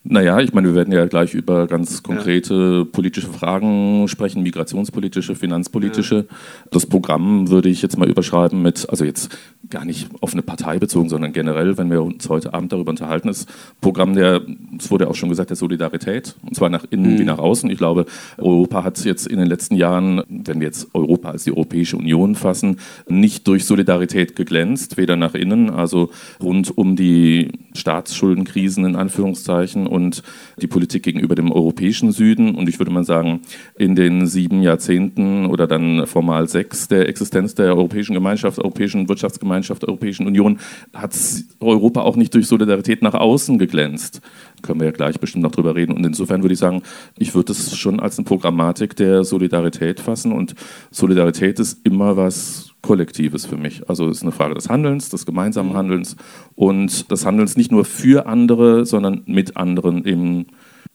Naja, 0.08 0.40
ich 0.40 0.54
meine, 0.54 0.68
wir 0.68 0.76
werden 0.76 0.94
ja 0.94 1.08
gleich 1.08 1.34
über 1.34 1.66
ganz 1.66 2.04
konkrete 2.04 2.54
ja. 2.54 2.84
politische 2.84 3.28
Fragen 3.28 4.08
sprechen, 4.08 4.44
migrationspolitische, 4.44 5.34
finanzpolitische. 5.34 6.16
Ja. 6.30 6.38
Das 6.70 6.86
Programm 6.86 7.50
würde 7.50 7.70
ich 7.70 7.82
jetzt 7.82 7.98
mal 7.98 8.08
überschreiben 8.08 8.62
mit, 8.62 8.88
also 8.88 9.04
jetzt 9.04 9.36
gar 9.70 9.84
nicht 9.84 10.08
auf 10.22 10.34
eine 10.34 10.44
Partei 10.44 10.78
bezogen, 10.78 11.10
sondern 11.10 11.34
generell, 11.34 11.80
wenn 11.80 11.90
wir 11.90 12.04
uns 12.04 12.30
heute 12.30 12.54
Abend 12.54 12.72
darüber 12.72 12.92
unterhalten, 12.92 13.30
ist 13.30 13.50
Programm 13.82 14.14
der, 14.14 14.42
es 14.78 14.92
wurde 14.92 15.08
auch 15.08 15.16
schon 15.16 15.30
gesagt, 15.30 15.50
der 15.50 15.58
Solidarität, 15.58 16.36
und 16.44 16.56
zwar 16.56 16.70
nach 16.70 16.86
innen 16.92 17.16
mhm. 17.16 17.20
wie 17.20 17.24
nach 17.26 17.40
außen. 17.40 17.70
Ich 17.72 17.80
glaube, 17.80 18.06
Europa 18.38 18.84
hat 18.84 19.04
jetzt 19.06 19.26
in 19.26 19.40
den 19.40 19.48
letzten 19.48 19.76
Jahren, 19.76 20.22
wenn 20.30 20.60
wir 20.60 20.68
jetzt 20.68 20.90
Europa 20.94 21.32
als 21.32 21.46
die 21.46 21.52
Europäische 21.52 21.98
Union 21.98 22.36
fassen, 22.36 22.78
nicht 23.10 23.48
durch 23.48 23.66
Solidarität 23.66 24.36
geglänzt, 24.36 24.98
weder 24.98 25.16
nach 25.16 25.34
innen, 25.34 25.72
also 25.72 26.12
rund 26.42 26.78
um 26.78 26.96
die 26.96 27.50
Staatsschuldenkrisen 27.74 28.86
in 28.86 28.96
Anführungszeichen 28.96 29.88
und 29.96 30.22
die 30.62 30.68
Politik 30.68 31.04
gegenüber 31.04 31.34
dem 31.34 31.52
europäischen 31.52 32.12
Süden. 32.12 32.54
Und 32.54 32.70
ich 32.70 32.80
würde 32.80 32.92
mal 32.92 33.04
sagen, 33.04 33.42
in 33.78 33.96
den 33.96 34.28
sieben 34.28 34.62
Jahrzehnten 34.62 35.46
oder 35.48 35.66
dann 35.66 36.06
formal 36.06 36.48
sechs 36.48 36.88
der 36.88 37.10
Existenz 37.10 37.56
der 37.56 37.76
Europäischen 37.76 38.14
Gemeinschaft, 38.14 38.60
Europäischen 38.60 39.10
Wirtschaftsgemeinschaft, 39.10 39.88
Europäischen 39.88 40.28
Union 40.28 40.60
hat 40.94 41.16
Europa 41.60 42.02
auch 42.02 42.16
nicht 42.16 42.34
durch 42.34 42.48
Solidarität 42.48 43.02
nach 43.02 43.14
außen 43.14 43.58
geglänzt. 43.58 44.22
Können 44.62 44.80
wir 44.80 44.88
ja 44.88 44.92
gleich 44.92 45.20
bestimmt 45.20 45.44
noch 45.44 45.52
drüber 45.52 45.76
reden. 45.76 45.94
Und 45.94 46.06
insofern 46.06 46.44
würde 46.44 46.54
ich 46.54 46.60
sagen, 46.60 46.82
ich 47.18 47.34
würde 47.34 47.54
es 47.54 47.78
schon 47.78 48.00
als 48.00 48.18
eine 48.18 48.26
Programmatik 48.26 48.96
der 48.96 49.24
Solidarität 49.24 50.00
fassen. 50.00 50.32
Und 50.32 50.56
Solidarität 50.92 51.60
ist 51.60 51.86
immer 51.86 52.18
was 52.18 52.75
Kollektives 52.86 53.46
für 53.46 53.58
mich. 53.58 53.90
Also 53.90 54.08
es 54.10 54.18
ist 54.18 54.24
eine 54.24 54.32
Frage 54.32 54.54
des 54.54 54.70
Handelns, 54.70 55.10
des 55.10 55.26
gemeinsamen 55.26 55.72
mhm. 55.72 55.78
Handelns 55.78 56.16
und 56.54 57.10
des 57.10 57.26
Handelns 57.26 57.58
nicht 57.58 57.72
nur 57.72 57.84
für 57.84 58.28
andere, 58.28 58.86
sondern 58.86 59.24
mit 59.26 59.58
anderen 59.58 60.06
im 60.06 60.46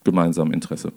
gemeinsamen 0.03 0.53
Interesse. 0.53 0.93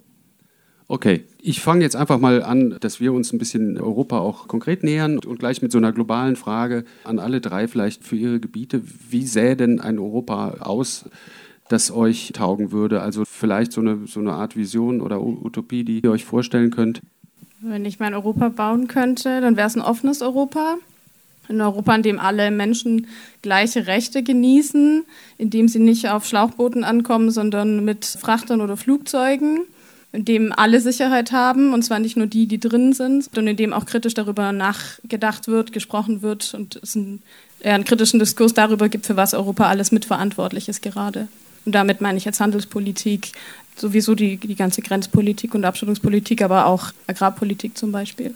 Okay, 0.86 1.24
ich 1.40 1.60
fange 1.60 1.82
jetzt 1.82 1.96
einfach 1.96 2.20
mal 2.20 2.42
an, 2.42 2.76
dass 2.78 3.00
wir 3.00 3.12
uns 3.12 3.32
ein 3.32 3.38
bisschen 3.38 3.80
Europa 3.80 4.18
auch 4.18 4.46
konkret 4.48 4.84
nähern 4.84 5.18
und 5.18 5.38
gleich 5.38 5.62
mit 5.62 5.72
so 5.72 5.78
einer 5.78 5.92
globalen 5.92 6.36
Frage 6.36 6.84
an 7.04 7.18
alle 7.18 7.40
drei 7.40 7.66
vielleicht 7.68 8.04
für 8.04 8.16
ihre 8.16 8.38
Gebiete. 8.38 8.82
Wie 9.10 9.26
sähe 9.26 9.56
denn 9.56 9.80
ein 9.80 9.98
Europa 9.98 10.58
aus, 10.60 11.08
das 11.68 11.90
euch 11.90 12.32
taugen 12.34 12.70
würde? 12.70 13.00
Also 13.00 13.24
vielleicht 13.24 13.72
so 13.72 13.80
eine, 13.80 14.06
so 14.06 14.20
eine 14.20 14.34
Art 14.34 14.56
Vision 14.56 15.00
oder 15.00 15.22
Utopie, 15.22 15.84
die 15.84 16.00
ihr 16.04 16.10
euch 16.10 16.26
vorstellen 16.26 16.70
könnt. 16.70 17.00
Wenn 17.66 17.86
ich 17.86 17.98
mein 17.98 18.12
Europa 18.12 18.50
bauen 18.50 18.88
könnte, 18.88 19.40
dann 19.40 19.56
wäre 19.56 19.66
es 19.66 19.74
ein 19.74 19.80
offenes 19.80 20.20
Europa. 20.20 20.76
Ein 21.48 21.62
Europa, 21.62 21.94
in 21.94 22.02
dem 22.02 22.20
alle 22.20 22.50
Menschen 22.50 23.06
gleiche 23.40 23.86
Rechte 23.86 24.22
genießen, 24.22 25.04
in 25.38 25.50
dem 25.50 25.68
sie 25.68 25.78
nicht 25.78 26.10
auf 26.10 26.26
Schlauchbooten 26.26 26.84
ankommen, 26.84 27.30
sondern 27.30 27.82
mit 27.82 28.04
Frachtern 28.04 28.60
oder 28.60 28.76
Flugzeugen, 28.76 29.60
in 30.12 30.26
dem 30.26 30.52
alle 30.52 30.78
Sicherheit 30.80 31.32
haben, 31.32 31.72
und 31.72 31.82
zwar 31.82 32.00
nicht 32.00 32.18
nur 32.18 32.26
die, 32.26 32.46
die 32.46 32.60
drin 32.60 32.92
sind, 32.92 33.24
sondern 33.24 33.48
in 33.48 33.56
dem 33.56 33.72
auch 33.72 33.86
kritisch 33.86 34.14
darüber 34.14 34.52
nachgedacht 34.52 35.48
wird, 35.48 35.72
gesprochen 35.72 36.20
wird 36.20 36.52
und 36.52 36.76
es 36.76 36.94
einen, 36.96 37.22
einen 37.62 37.84
kritischen 37.84 38.20
Diskurs 38.20 38.52
darüber 38.52 38.90
gibt, 38.90 39.06
für 39.06 39.16
was 39.16 39.32
Europa 39.32 39.68
alles 39.68 39.90
mitverantwortlich 39.90 40.68
ist 40.68 40.82
gerade. 40.82 41.28
Und 41.64 41.74
damit 41.74 42.00
meine 42.00 42.18
ich 42.18 42.24
jetzt 42.24 42.40
Handelspolitik, 42.40 43.32
sowieso 43.76 44.14
die, 44.14 44.36
die 44.36 44.54
ganze 44.54 44.82
Grenzpolitik 44.82 45.54
und 45.54 45.64
Abschottungspolitik, 45.64 46.42
aber 46.42 46.66
auch 46.66 46.92
Agrarpolitik 47.06 47.76
zum 47.76 47.92
Beispiel. 47.92 48.34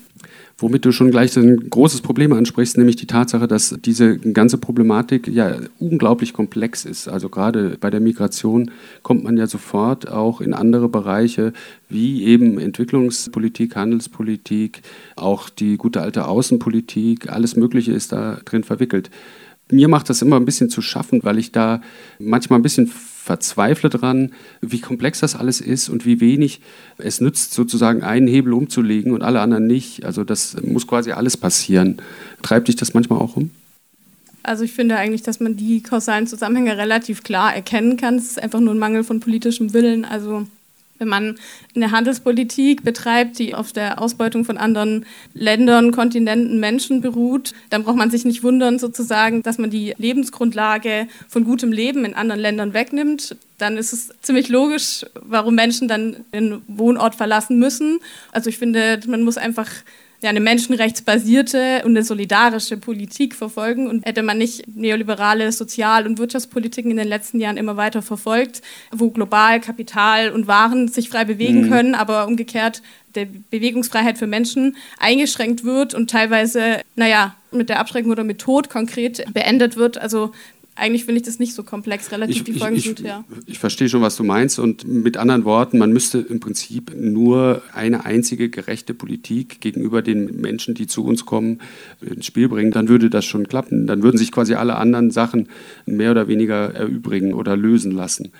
Womit 0.57 0.83
du 0.83 0.91
schon 0.91 1.11
gleich 1.11 1.37
ein 1.37 1.69
großes 1.69 2.01
Problem 2.01 2.33
ansprichst, 2.33 2.77
nämlich 2.77 2.97
die 2.97 3.07
Tatsache, 3.07 3.47
dass 3.47 3.77
diese 3.83 4.17
ganze 4.17 4.57
Problematik 4.57 5.27
ja 5.27 5.55
unglaublich 5.79 6.33
komplex 6.33 6.83
ist. 6.83 7.07
Also 7.07 7.29
gerade 7.29 7.77
bei 7.79 7.89
der 7.89 8.01
Migration 8.01 8.71
kommt 9.01 9.23
man 9.23 9.37
ja 9.37 9.47
sofort 9.47 10.09
auch 10.09 10.41
in 10.41 10.53
andere 10.53 10.89
Bereiche 10.89 11.53
wie 11.87 12.25
eben 12.25 12.59
Entwicklungspolitik, 12.59 13.77
Handelspolitik, 13.77 14.81
auch 15.15 15.49
die 15.49 15.77
gute 15.77 16.01
alte 16.01 16.27
Außenpolitik, 16.27 17.31
alles 17.31 17.55
Mögliche 17.55 17.93
ist 17.93 18.11
da 18.11 18.41
drin 18.43 18.65
verwickelt. 18.65 19.09
Mir 19.71 19.87
macht 19.87 20.09
das 20.09 20.21
immer 20.21 20.35
ein 20.35 20.45
bisschen 20.45 20.69
zu 20.69 20.81
schaffen, 20.81 21.23
weil 21.23 21.37
ich 21.37 21.51
da 21.51 21.81
manchmal 22.17 22.59
ein 22.59 22.63
bisschen 22.63 22.91
verzweifle 23.29 23.91
dran, 23.91 24.31
wie 24.59 24.79
komplex 24.79 25.19
das 25.19 25.35
alles 25.35 25.61
ist 25.61 25.87
und 25.87 26.03
wie 26.03 26.19
wenig 26.19 26.61
es 26.97 27.21
nützt, 27.21 27.53
sozusagen 27.53 28.01
einen 28.01 28.27
Hebel 28.27 28.53
umzulegen 28.53 29.11
und 29.11 29.21
alle 29.21 29.39
anderen 29.39 29.67
nicht. 29.67 30.03
Also 30.03 30.23
das 30.23 30.59
muss 30.63 30.87
quasi 30.87 31.11
alles 31.11 31.37
passieren. 31.37 31.97
Treibt 32.41 32.69
dich 32.69 32.75
das 32.75 32.95
manchmal 32.95 33.19
auch 33.19 33.35
um? 33.35 33.51
Also 34.41 34.63
ich 34.63 34.71
finde 34.71 34.95
eigentlich, 34.95 35.21
dass 35.21 35.39
man 35.39 35.55
die 35.55 35.83
kausalen 35.83 36.25
Zusammenhänge 36.25 36.75
relativ 36.75 37.21
klar 37.21 37.53
erkennen 37.53 37.97
kann. 37.97 38.15
Es 38.15 38.31
ist 38.31 38.41
einfach 38.41 38.61
nur 38.61 38.73
ein 38.73 38.79
Mangel 38.79 39.03
von 39.03 39.19
politischem 39.19 39.73
Willen. 39.73 40.05
Also 40.05 40.47
wenn 40.99 41.07
man 41.07 41.39
eine 41.75 41.91
Handelspolitik 41.91 42.83
betreibt, 42.83 43.39
die 43.39 43.55
auf 43.55 43.71
der 43.71 44.01
Ausbeutung 44.01 44.45
von 44.45 44.57
anderen 44.57 45.05
Ländern, 45.33 45.91
Kontinenten, 45.91 46.59
Menschen 46.59 47.01
beruht, 47.01 47.53
dann 47.69 47.83
braucht 47.83 47.97
man 47.97 48.11
sich 48.11 48.25
nicht 48.25 48.43
wundern, 48.43 48.77
sozusagen, 48.77 49.41
dass 49.41 49.57
man 49.57 49.69
die 49.69 49.95
Lebensgrundlage 49.97 51.07
von 51.27 51.43
gutem 51.45 51.71
Leben 51.71 52.05
in 52.05 52.13
anderen 52.13 52.41
Ländern 52.41 52.73
wegnimmt. 52.73 53.35
Dann 53.57 53.77
ist 53.77 53.93
es 53.93 54.09
ziemlich 54.21 54.49
logisch, 54.49 55.05
warum 55.21 55.55
Menschen 55.55 55.87
dann 55.87 56.17
den 56.33 56.61
Wohnort 56.67 57.15
verlassen 57.15 57.59
müssen. 57.59 57.99
Also 58.31 58.49
ich 58.49 58.57
finde, 58.57 58.99
man 59.07 59.23
muss 59.23 59.37
einfach 59.37 59.69
ja, 60.21 60.29
eine 60.29 60.39
menschenrechtsbasierte 60.41 61.81
und 61.85 61.91
eine 61.91 62.03
solidarische 62.03 62.77
Politik 62.77 63.35
verfolgen. 63.35 63.87
Und 63.87 64.05
hätte 64.05 64.21
man 64.21 64.37
nicht 64.37 64.67
neoliberale 64.75 65.51
Sozial- 65.51 66.05
und 66.05 66.17
Wirtschaftspolitiken 66.17 66.91
in 66.91 66.97
den 66.97 67.07
letzten 67.07 67.39
Jahren 67.39 67.57
immer 67.57 67.77
weiter 67.77 68.01
verfolgt, 68.01 68.61
wo 68.91 69.09
global 69.09 69.61
Kapital 69.61 70.31
und 70.31 70.47
Waren 70.47 70.87
sich 70.87 71.09
frei 71.09 71.25
bewegen 71.25 71.65
mhm. 71.65 71.69
können, 71.69 71.95
aber 71.95 72.27
umgekehrt 72.27 72.81
der 73.15 73.25
Bewegungsfreiheit 73.25 74.17
für 74.17 74.27
Menschen 74.27 74.75
eingeschränkt 74.99 75.63
wird 75.63 75.93
und 75.93 76.09
teilweise, 76.09 76.81
naja, 76.95 77.35
mit 77.51 77.69
der 77.69 77.79
Abschreckung 77.79 78.11
oder 78.11 78.23
mit 78.23 78.39
Tod 78.39 78.69
konkret 78.69 79.25
beendet 79.33 79.75
wird. 79.75 79.97
Also 79.97 80.31
eigentlich 80.79 81.05
finde 81.05 81.19
ich 81.19 81.25
das 81.25 81.39
nicht 81.39 81.53
so 81.53 81.63
komplex, 81.63 82.11
relativ 82.11 82.37
ich, 82.37 82.43
die 82.43 82.53
Folgen 82.53 82.75
ich, 82.75 82.83
sind, 82.85 82.99
ja. 83.01 83.23
Ich, 83.45 83.53
ich 83.53 83.59
verstehe 83.59 83.89
schon, 83.89 84.01
was 84.01 84.15
du 84.15 84.23
meinst 84.23 84.59
und 84.59 84.87
mit 84.87 85.17
anderen 85.17 85.45
Worten, 85.45 85.77
man 85.77 85.91
müsste 85.91 86.19
im 86.19 86.39
Prinzip 86.39 86.93
nur 86.95 87.61
eine 87.73 88.05
einzige 88.05 88.49
gerechte 88.49 88.93
Politik 88.93 89.61
gegenüber 89.61 90.01
den 90.01 90.41
Menschen, 90.41 90.73
die 90.73 90.87
zu 90.87 91.03
uns 91.03 91.25
kommen, 91.25 91.59
ins 92.01 92.25
Spiel 92.25 92.49
bringen, 92.49 92.71
dann 92.71 92.87
würde 92.87 93.09
das 93.09 93.25
schon 93.25 93.47
klappen. 93.47 93.87
Dann 93.87 94.03
würden 94.03 94.17
sich 94.17 94.31
quasi 94.31 94.53
alle 94.53 94.75
anderen 94.75 95.11
Sachen 95.11 95.49
mehr 95.85 96.11
oder 96.11 96.27
weniger 96.27 96.73
erübrigen 96.73 97.33
oder 97.33 97.57
lösen 97.57 97.91
lassen. 97.91 98.31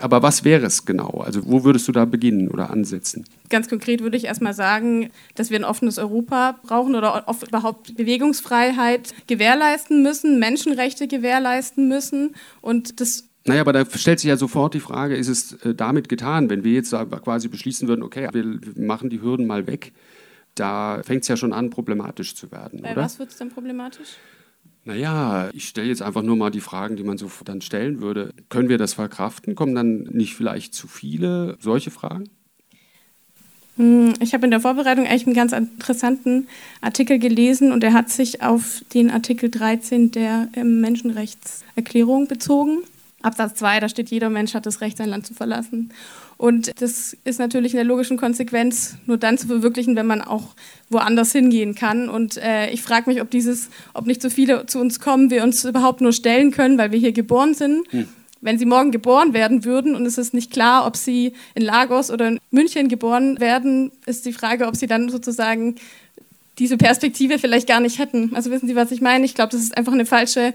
Aber 0.00 0.22
was 0.22 0.44
wäre 0.44 0.66
es 0.66 0.84
genau? 0.84 1.22
Also 1.24 1.46
wo 1.46 1.64
würdest 1.64 1.88
du 1.88 1.92
da 1.92 2.04
beginnen 2.04 2.48
oder 2.48 2.70
ansetzen? 2.70 3.24
Ganz 3.48 3.68
konkret 3.68 4.02
würde 4.02 4.16
ich 4.16 4.24
erstmal 4.24 4.54
sagen, 4.54 5.10
dass 5.34 5.50
wir 5.50 5.58
ein 5.58 5.64
offenes 5.64 5.98
Europa 5.98 6.58
brauchen 6.62 6.94
oder 6.94 7.24
überhaupt 7.46 7.96
Bewegungsfreiheit 7.96 9.14
gewährleisten 9.26 10.02
müssen, 10.02 10.38
Menschenrechte 10.38 11.08
gewährleisten 11.08 11.88
müssen 11.88 12.34
und 12.60 13.00
das 13.00 13.24
naja, 13.44 13.62
aber 13.62 13.72
da 13.72 13.86
stellt 13.86 14.20
sich 14.20 14.28
ja 14.28 14.36
sofort 14.36 14.74
die 14.74 14.80
Frage, 14.80 15.16
ist 15.16 15.28
es 15.28 15.54
äh, 15.64 15.74
damit 15.74 16.10
getan, 16.10 16.50
wenn 16.50 16.64
wir 16.64 16.72
jetzt 16.72 16.90
quasi 16.90 17.48
beschließen 17.48 17.88
würden, 17.88 18.02
okay, 18.02 18.28
wir 18.32 18.60
machen 18.76 19.08
die 19.08 19.22
Hürden 19.22 19.46
mal 19.46 19.66
weg, 19.66 19.92
da 20.54 21.00
fängt 21.02 21.22
es 21.22 21.28
ja 21.28 21.36
schon 21.38 21.54
an, 21.54 21.70
problematisch 21.70 22.34
zu 22.34 22.52
werden. 22.52 22.82
Bei 22.82 22.92
oder? 22.92 23.02
was 23.02 23.18
wird 23.18 23.30
es 23.30 23.38
denn 23.38 23.48
problematisch? 23.48 24.16
Naja, 24.88 25.50
ich 25.52 25.68
stelle 25.68 25.88
jetzt 25.88 26.00
einfach 26.00 26.22
nur 26.22 26.34
mal 26.34 26.50
die 26.50 26.62
Fragen, 26.62 26.96
die 26.96 27.02
man 27.02 27.18
so 27.18 27.30
dann 27.44 27.60
stellen 27.60 28.00
würde. 28.00 28.32
Können 28.48 28.70
wir 28.70 28.78
das 28.78 28.94
verkraften? 28.94 29.54
Kommen 29.54 29.74
dann 29.74 30.04
nicht 30.04 30.34
vielleicht 30.34 30.72
zu 30.72 30.88
viele 30.88 31.58
solche 31.60 31.90
Fragen? 31.90 32.30
Hm, 33.76 34.14
ich 34.20 34.32
habe 34.32 34.46
in 34.46 34.50
der 34.50 34.60
Vorbereitung 34.60 35.06
eigentlich 35.06 35.26
einen 35.26 35.36
ganz 35.36 35.52
interessanten 35.52 36.48
Artikel 36.80 37.18
gelesen 37.18 37.70
und 37.70 37.84
er 37.84 37.92
hat 37.92 38.08
sich 38.08 38.40
auf 38.40 38.82
den 38.94 39.10
Artikel 39.10 39.50
13 39.50 40.10
der 40.10 40.48
ähm, 40.54 40.80
Menschenrechtserklärung 40.80 42.26
bezogen. 42.26 42.78
Absatz 43.20 43.56
2, 43.56 43.80
da 43.80 43.90
steht, 43.90 44.08
jeder 44.08 44.30
Mensch 44.30 44.54
hat 44.54 44.64
das 44.64 44.80
Recht, 44.80 44.96
sein 44.96 45.10
Land 45.10 45.26
zu 45.26 45.34
verlassen. 45.34 45.92
Und 46.38 46.80
das 46.80 47.16
ist 47.24 47.40
natürlich 47.40 47.72
in 47.72 47.78
der 47.78 47.84
logischen 47.84 48.16
Konsequenz 48.16 48.94
nur 49.06 49.18
dann 49.18 49.36
zu 49.36 49.48
verwirklichen, 49.48 49.96
wenn 49.96 50.06
man 50.06 50.22
auch 50.22 50.54
woanders 50.88 51.32
hingehen 51.32 51.74
kann. 51.74 52.08
Und 52.08 52.36
äh, 52.36 52.70
ich 52.70 52.80
frage 52.80 53.10
mich, 53.10 53.20
ob 53.20 53.30
dieses, 53.30 53.70
ob 53.92 54.06
nicht 54.06 54.22
so 54.22 54.30
viele 54.30 54.64
zu 54.66 54.78
uns 54.78 55.00
kommen, 55.00 55.30
wir 55.30 55.42
uns 55.42 55.64
überhaupt 55.64 56.00
nur 56.00 56.12
stellen 56.12 56.52
können, 56.52 56.78
weil 56.78 56.92
wir 56.92 56.98
hier 56.98 57.12
geboren 57.12 57.54
sind. 57.54 57.84
Hm 57.90 58.08
wenn 58.40 58.58
sie 58.58 58.66
morgen 58.66 58.90
geboren 58.90 59.34
werden 59.34 59.64
würden 59.64 59.94
und 59.94 60.06
es 60.06 60.18
ist 60.18 60.34
nicht 60.34 60.52
klar, 60.52 60.86
ob 60.86 60.96
sie 60.96 61.32
in 61.54 61.62
Lagos 61.62 62.10
oder 62.10 62.28
in 62.28 62.40
München 62.50 62.88
geboren 62.88 63.40
werden, 63.40 63.90
ist 64.06 64.26
die 64.26 64.32
Frage, 64.32 64.66
ob 64.66 64.76
sie 64.76 64.86
dann 64.86 65.08
sozusagen 65.08 65.76
diese 66.58 66.76
Perspektive 66.76 67.38
vielleicht 67.38 67.68
gar 67.68 67.80
nicht 67.80 67.98
hätten. 67.98 68.34
Also 68.34 68.50
wissen 68.50 68.66
Sie, 68.66 68.76
was 68.76 68.90
ich 68.90 69.00
meine? 69.00 69.24
Ich 69.24 69.34
glaube, 69.34 69.52
das 69.52 69.62
ist 69.62 69.76
einfach 69.76 69.92
eine 69.92 70.06
falsche. 70.06 70.54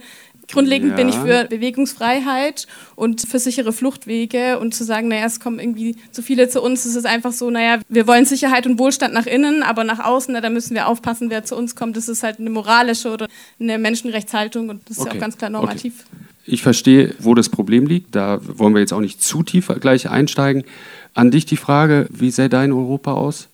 Grundlegend 0.52 0.92
ja. 0.92 0.96
bin 0.96 1.10
ich 1.10 1.16
für 1.16 1.46
Bewegungsfreiheit 1.46 2.68
und 2.96 3.22
für 3.22 3.40
sichere 3.40 3.72
Fluchtwege 3.74 4.60
und 4.60 4.76
zu 4.76 4.84
sagen, 4.84 5.08
naja, 5.08 5.26
es 5.26 5.40
kommen 5.40 5.60
irgendwie 5.60 5.96
zu 6.12 6.22
viele 6.22 6.50
zu 6.50 6.62
uns. 6.62 6.86
Es 6.86 6.96
ist 6.96 7.06
einfach 7.06 7.32
so, 7.32 7.50
naja, 7.50 7.80
wir 7.90 8.08
wollen 8.08 8.26
Sicherheit 8.26 8.66
und 8.68 8.78
Wohlstand 8.80 9.14
nach 9.14 9.26
innen, 9.26 9.64
aber 9.64 9.84
nach 9.84 10.00
außen, 10.00 10.34
na, 10.34 10.42
da 10.42 10.50
müssen 10.50 10.76
wir 10.76 10.88
aufpassen, 10.88 11.30
wer 11.30 11.44
zu 11.44 11.56
uns 11.56 11.76
kommt. 11.76 11.98
Das 11.98 12.10
ist 12.10 12.24
halt 12.24 12.40
eine 12.40 12.50
moralische 12.50 13.12
oder 13.12 13.28
eine 13.60 13.78
Menschenrechtshaltung 13.78 14.70
und 14.70 14.82
das 14.90 14.98
ist 14.98 15.02
okay. 15.02 15.12
ja 15.12 15.16
auch 15.16 15.22
ganz 15.22 15.38
klar 15.38 15.50
normativ. 15.50 16.06
Okay. 16.08 16.24
Ich 16.46 16.62
verstehe, 16.62 17.16
wo 17.20 17.34
das 17.36 17.48
Problem 17.50 17.86
liegt. 17.86 18.16
Da 18.16 18.40
wollen 18.42 18.74
wir 18.74 18.82
jetzt 18.82 18.92
auch 18.92 19.00
nicht 19.00 19.22
zu 19.22 19.44
tief 19.44 19.72
gleich 19.80 20.10
einsteigen. 20.10 20.66
An 21.14 21.32
dich 21.32 21.46
die 21.46 21.58
Frage, 21.58 22.08
wie 22.12 22.32
sähe 22.32 22.50
dein 22.50 22.74
Europa 22.74 23.14
aus? 23.14 23.48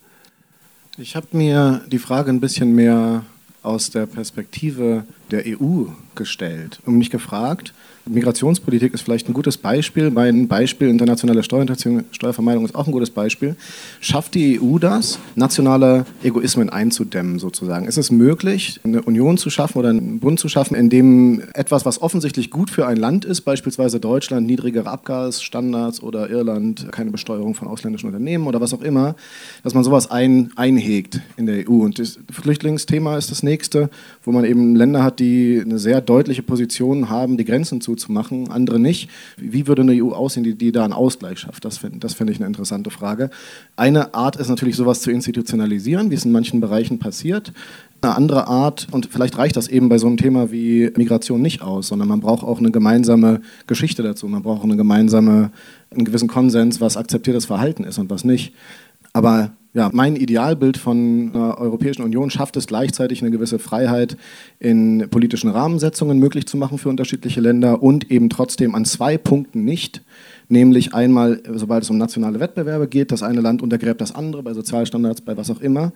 Ich 0.97 1.15
habe 1.15 1.27
mir 1.31 1.81
die 1.87 1.99
Frage 1.99 2.31
ein 2.31 2.39
bisschen 2.39 2.73
mehr 2.73 3.23
aus 3.69 3.91
der 3.91 4.07
Perspektive 4.07 5.05
der 5.31 5.43
EU 5.45 5.85
gestellt 6.15 6.79
und 6.85 6.97
mich 6.97 7.09
gefragt, 7.09 7.73
Migrationspolitik 8.09 8.95
ist 8.95 9.01
vielleicht 9.01 9.29
ein 9.29 9.33
gutes 9.33 9.57
Beispiel. 9.57 10.09
Mein 10.09 10.47
Beispiel 10.47 10.89
internationale 10.89 11.43
Steuerhinterziehung, 11.43 12.05
Steuervermeidung 12.11 12.65
ist 12.65 12.73
auch 12.73 12.87
ein 12.87 12.91
gutes 12.91 13.11
Beispiel. 13.11 13.55
Schafft 14.01 14.33
die 14.33 14.59
EU 14.59 14.79
das, 14.79 15.19
nationale 15.35 16.05
Egoismen 16.23 16.71
einzudämmen 16.71 17.37
sozusagen? 17.37 17.85
Ist 17.85 17.97
es 17.97 18.09
möglich, 18.09 18.79
eine 18.83 19.03
Union 19.03 19.37
zu 19.37 19.51
schaffen 19.51 19.77
oder 19.77 19.89
einen 19.89 20.19
Bund 20.19 20.39
zu 20.39 20.49
schaffen, 20.49 20.73
in 20.73 20.89
dem 20.89 21.43
etwas, 21.53 21.85
was 21.85 22.01
offensichtlich 22.01 22.49
gut 22.49 22.71
für 22.71 22.87
ein 22.87 22.97
Land 22.97 23.25
ist, 23.25 23.41
beispielsweise 23.41 23.99
Deutschland, 23.99 24.47
niedrigere 24.47 24.89
Abgasstandards 24.89 26.01
oder 26.01 26.31
Irland, 26.31 26.91
keine 26.91 27.11
Besteuerung 27.11 27.53
von 27.53 27.67
ausländischen 27.67 28.07
Unternehmen 28.07 28.47
oder 28.47 28.59
was 28.59 28.73
auch 28.73 28.81
immer, 28.81 29.15
dass 29.63 29.75
man 29.75 29.83
sowas 29.83 30.09
ein, 30.09 30.51
einhegt 30.55 31.21
in 31.37 31.45
der 31.45 31.69
EU? 31.69 31.83
Und 31.83 31.99
das 31.99 32.17
Flüchtlingsthema 32.31 33.17
ist 33.17 33.29
das 33.29 33.43
nächste, 33.43 33.91
wo 34.23 34.31
man 34.31 34.45
eben 34.45 34.75
Länder 34.75 35.03
hat, 35.03 35.19
die 35.19 35.61
eine 35.63 35.77
sehr 35.77 36.01
deutliche 36.01 36.41
Position 36.41 37.09
haben, 37.11 37.37
die 37.37 37.45
Grenzen 37.45 37.81
zu 37.81 37.98
zu 37.99 38.11
machen, 38.11 38.49
andere 38.49 38.79
nicht. 38.79 39.09
Wie 39.37 39.67
würde 39.67 39.83
eine 39.83 39.91
EU 39.93 40.11
aussehen, 40.11 40.43
die, 40.43 40.55
die 40.55 40.71
da 40.71 40.83
einen 40.83 40.93
Ausgleich 40.93 41.39
schafft? 41.39 41.65
Das 41.65 41.77
finde 41.77 41.99
das 41.99 42.19
ich 42.19 42.37
eine 42.37 42.47
interessante 42.47 42.89
Frage. 42.89 43.29
Eine 43.75 44.13
Art 44.13 44.35
ist 44.35 44.49
natürlich, 44.49 44.75
sowas 44.75 45.01
zu 45.01 45.11
institutionalisieren, 45.11 46.09
wie 46.09 46.15
es 46.15 46.25
in 46.25 46.31
manchen 46.31 46.59
Bereichen 46.59 46.99
passiert. 46.99 47.53
Eine 48.01 48.15
andere 48.15 48.47
Art, 48.47 48.87
und 48.91 49.07
vielleicht 49.11 49.37
reicht 49.37 49.57
das 49.57 49.67
eben 49.67 49.89
bei 49.89 49.97
so 49.97 50.07
einem 50.07 50.17
Thema 50.17 50.51
wie 50.51 50.91
Migration 50.95 51.41
nicht 51.41 51.61
aus, 51.61 51.87
sondern 51.87 52.07
man 52.07 52.21
braucht 52.21 52.43
auch 52.43 52.59
eine 52.59 52.71
gemeinsame 52.71 53.41
Geschichte 53.67 54.03
dazu. 54.03 54.27
Man 54.27 54.41
braucht 54.41 54.63
eine 54.63 54.77
gemeinsame, 54.77 55.51
einen 55.91 56.05
gewissen 56.05 56.29
Konsens, 56.29 56.79
was 56.79 56.97
akzeptiertes 56.97 57.45
Verhalten 57.45 57.83
ist 57.83 57.97
und 57.97 58.09
was 58.09 58.23
nicht. 58.23 58.53
Aber 59.11 59.51
ja, 59.73 59.89
mein 59.93 60.15
Idealbild 60.15 60.77
von 60.77 61.31
einer 61.33 61.57
Europäischen 61.59 62.01
Union 62.01 62.31
schafft 62.31 62.57
es 62.57 62.65
gleichzeitig 62.65 63.21
eine 63.21 63.29
gewisse 63.29 63.59
Freiheit 63.59 64.17
in 64.59 65.07
politischen 65.11 65.49
Rahmensetzungen 65.51 66.17
möglich 66.17 66.47
zu 66.47 66.57
machen 66.57 66.79
für 66.79 66.89
unterschiedliche 66.89 67.39
Länder 67.39 67.83
und 67.83 68.09
eben 68.09 68.29
trotzdem 68.29 68.73
an 68.73 68.85
zwei 68.85 69.17
Punkten 69.17 69.65
nicht. 69.65 70.01
Nämlich 70.47 70.95
einmal, 70.95 71.43
sobald 71.53 71.83
es 71.83 71.89
um 71.91 71.99
nationale 71.99 72.39
Wettbewerbe 72.39 72.87
geht, 72.87 73.11
das 73.11 73.21
eine 73.21 73.41
Land 73.41 73.61
untergräbt 73.61 74.01
das 74.01 74.15
andere 74.15 74.41
bei 74.41 74.53
Sozialstandards, 74.53 75.21
bei 75.21 75.37
was 75.37 75.51
auch 75.51 75.61
immer. 75.61 75.93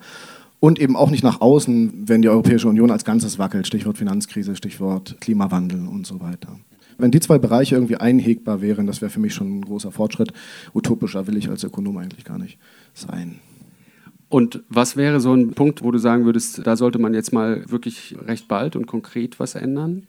Und 0.60 0.78
eben 0.78 0.94
auch 0.94 1.10
nicht 1.10 1.24
nach 1.24 1.40
außen, 1.40 2.04
wenn 2.06 2.22
die 2.22 2.28
Europäische 2.28 2.68
Union 2.68 2.92
als 2.92 3.04
Ganzes 3.04 3.40
wackelt. 3.40 3.66
Stichwort 3.66 3.98
Finanzkrise, 3.98 4.54
Stichwort 4.54 5.16
Klimawandel 5.20 5.88
und 5.88 6.06
so 6.06 6.20
weiter. 6.20 6.60
Wenn 6.96 7.10
die 7.10 7.18
zwei 7.18 7.38
Bereiche 7.38 7.74
irgendwie 7.74 7.96
einhegbar 7.96 8.60
wären, 8.60 8.86
das 8.86 9.00
wäre 9.00 9.10
für 9.10 9.18
mich 9.18 9.34
schon 9.34 9.58
ein 9.58 9.62
großer 9.62 9.90
Fortschritt. 9.90 10.32
Utopischer 10.72 11.26
will 11.26 11.36
ich 11.36 11.48
als 11.48 11.64
Ökonom 11.64 11.96
eigentlich 11.96 12.24
gar 12.24 12.38
nicht 12.38 12.58
sein. 12.94 13.40
Und 14.34 14.64
was 14.68 14.96
wäre 14.96 15.20
so 15.20 15.32
ein 15.32 15.52
Punkt, 15.52 15.84
wo 15.84 15.92
du 15.92 15.98
sagen 15.98 16.24
würdest, 16.24 16.66
da 16.66 16.76
sollte 16.76 16.98
man 16.98 17.14
jetzt 17.14 17.32
mal 17.32 17.62
wirklich 17.70 18.16
recht 18.26 18.48
bald 18.48 18.74
und 18.74 18.84
konkret 18.84 19.38
was 19.38 19.54
ändern? 19.54 20.08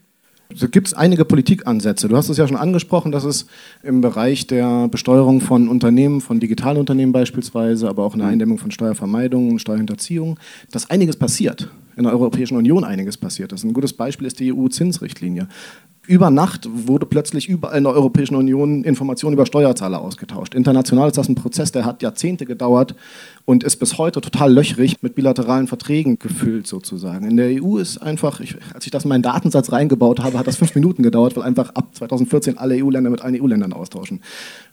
Da 0.49 0.65
gibt 0.65 0.87
es 0.87 0.95
einige 0.95 1.25
Politikansätze. 1.25 2.07
Du 2.07 2.17
hast 2.17 2.29
es 2.29 2.37
ja 2.37 2.47
schon 2.47 2.57
angesprochen, 2.57 3.11
dass 3.11 3.23
es 3.23 3.45
im 3.83 4.01
Bereich 4.01 4.47
der 4.47 4.87
Besteuerung 4.87 5.41
von 5.41 5.67
Unternehmen, 5.67 6.21
von 6.21 6.39
digitalen 6.39 6.77
Unternehmen 6.77 7.11
beispielsweise, 7.11 7.87
aber 7.87 8.03
auch 8.03 8.13
in 8.13 8.19
der 8.19 8.29
Eindämmung 8.29 8.57
von 8.57 8.71
Steuervermeidung 8.71 9.51
und 9.51 9.59
Steuerhinterziehung, 9.59 10.39
dass 10.71 10.89
einiges 10.89 11.17
passiert. 11.17 11.69
In 11.95 12.05
der 12.05 12.13
Europäischen 12.13 12.57
Union 12.57 12.83
einiges 12.83 13.17
passiert 13.17 13.53
ist. 13.53 13.63
Ein 13.63 13.73
gutes 13.73 13.93
Beispiel 13.93 14.25
ist 14.25 14.39
die 14.39 14.51
EU-Zinsrichtlinie 14.51 15.49
über 16.07 16.29
Nacht 16.29 16.67
wurde 16.71 17.05
plötzlich 17.05 17.49
überall 17.49 17.77
in 17.77 17.83
der 17.83 17.93
Europäischen 17.93 18.35
Union 18.35 18.83
Informationen 18.83 19.33
über 19.33 19.45
Steuerzahler 19.45 20.01
ausgetauscht. 20.01 20.55
International 20.55 21.07
ist 21.07 21.17
das 21.17 21.29
ein 21.29 21.35
Prozess, 21.35 21.71
der 21.71 21.85
hat 21.85 22.01
Jahrzehnte 22.01 22.45
gedauert 22.45 22.95
und 23.45 23.63
ist 23.63 23.77
bis 23.77 23.97
heute 23.97 24.21
total 24.21 24.51
löchrig 24.51 25.01
mit 25.01 25.15
bilateralen 25.15 25.67
Verträgen 25.67 26.17
gefüllt 26.17 26.67
sozusagen. 26.67 27.29
In 27.29 27.37
der 27.37 27.61
EU 27.61 27.77
ist 27.77 27.99
einfach, 27.99 28.39
ich, 28.39 28.55
als 28.73 28.85
ich 28.85 28.91
das 28.91 29.05
in 29.05 29.09
meinen 29.09 29.21
Datensatz 29.21 29.71
reingebaut 29.71 30.19
habe, 30.19 30.39
hat 30.39 30.47
das 30.47 30.55
fünf 30.57 30.73
Minuten 30.73 31.03
gedauert, 31.03 31.35
weil 31.35 31.43
einfach 31.43 31.69
ab 31.75 31.89
2014 31.93 32.57
alle 32.57 32.75
EU-Länder 32.83 33.09
mit 33.09 33.21
allen 33.21 33.39
EU-Ländern 33.39 33.73
austauschen. 33.73 34.21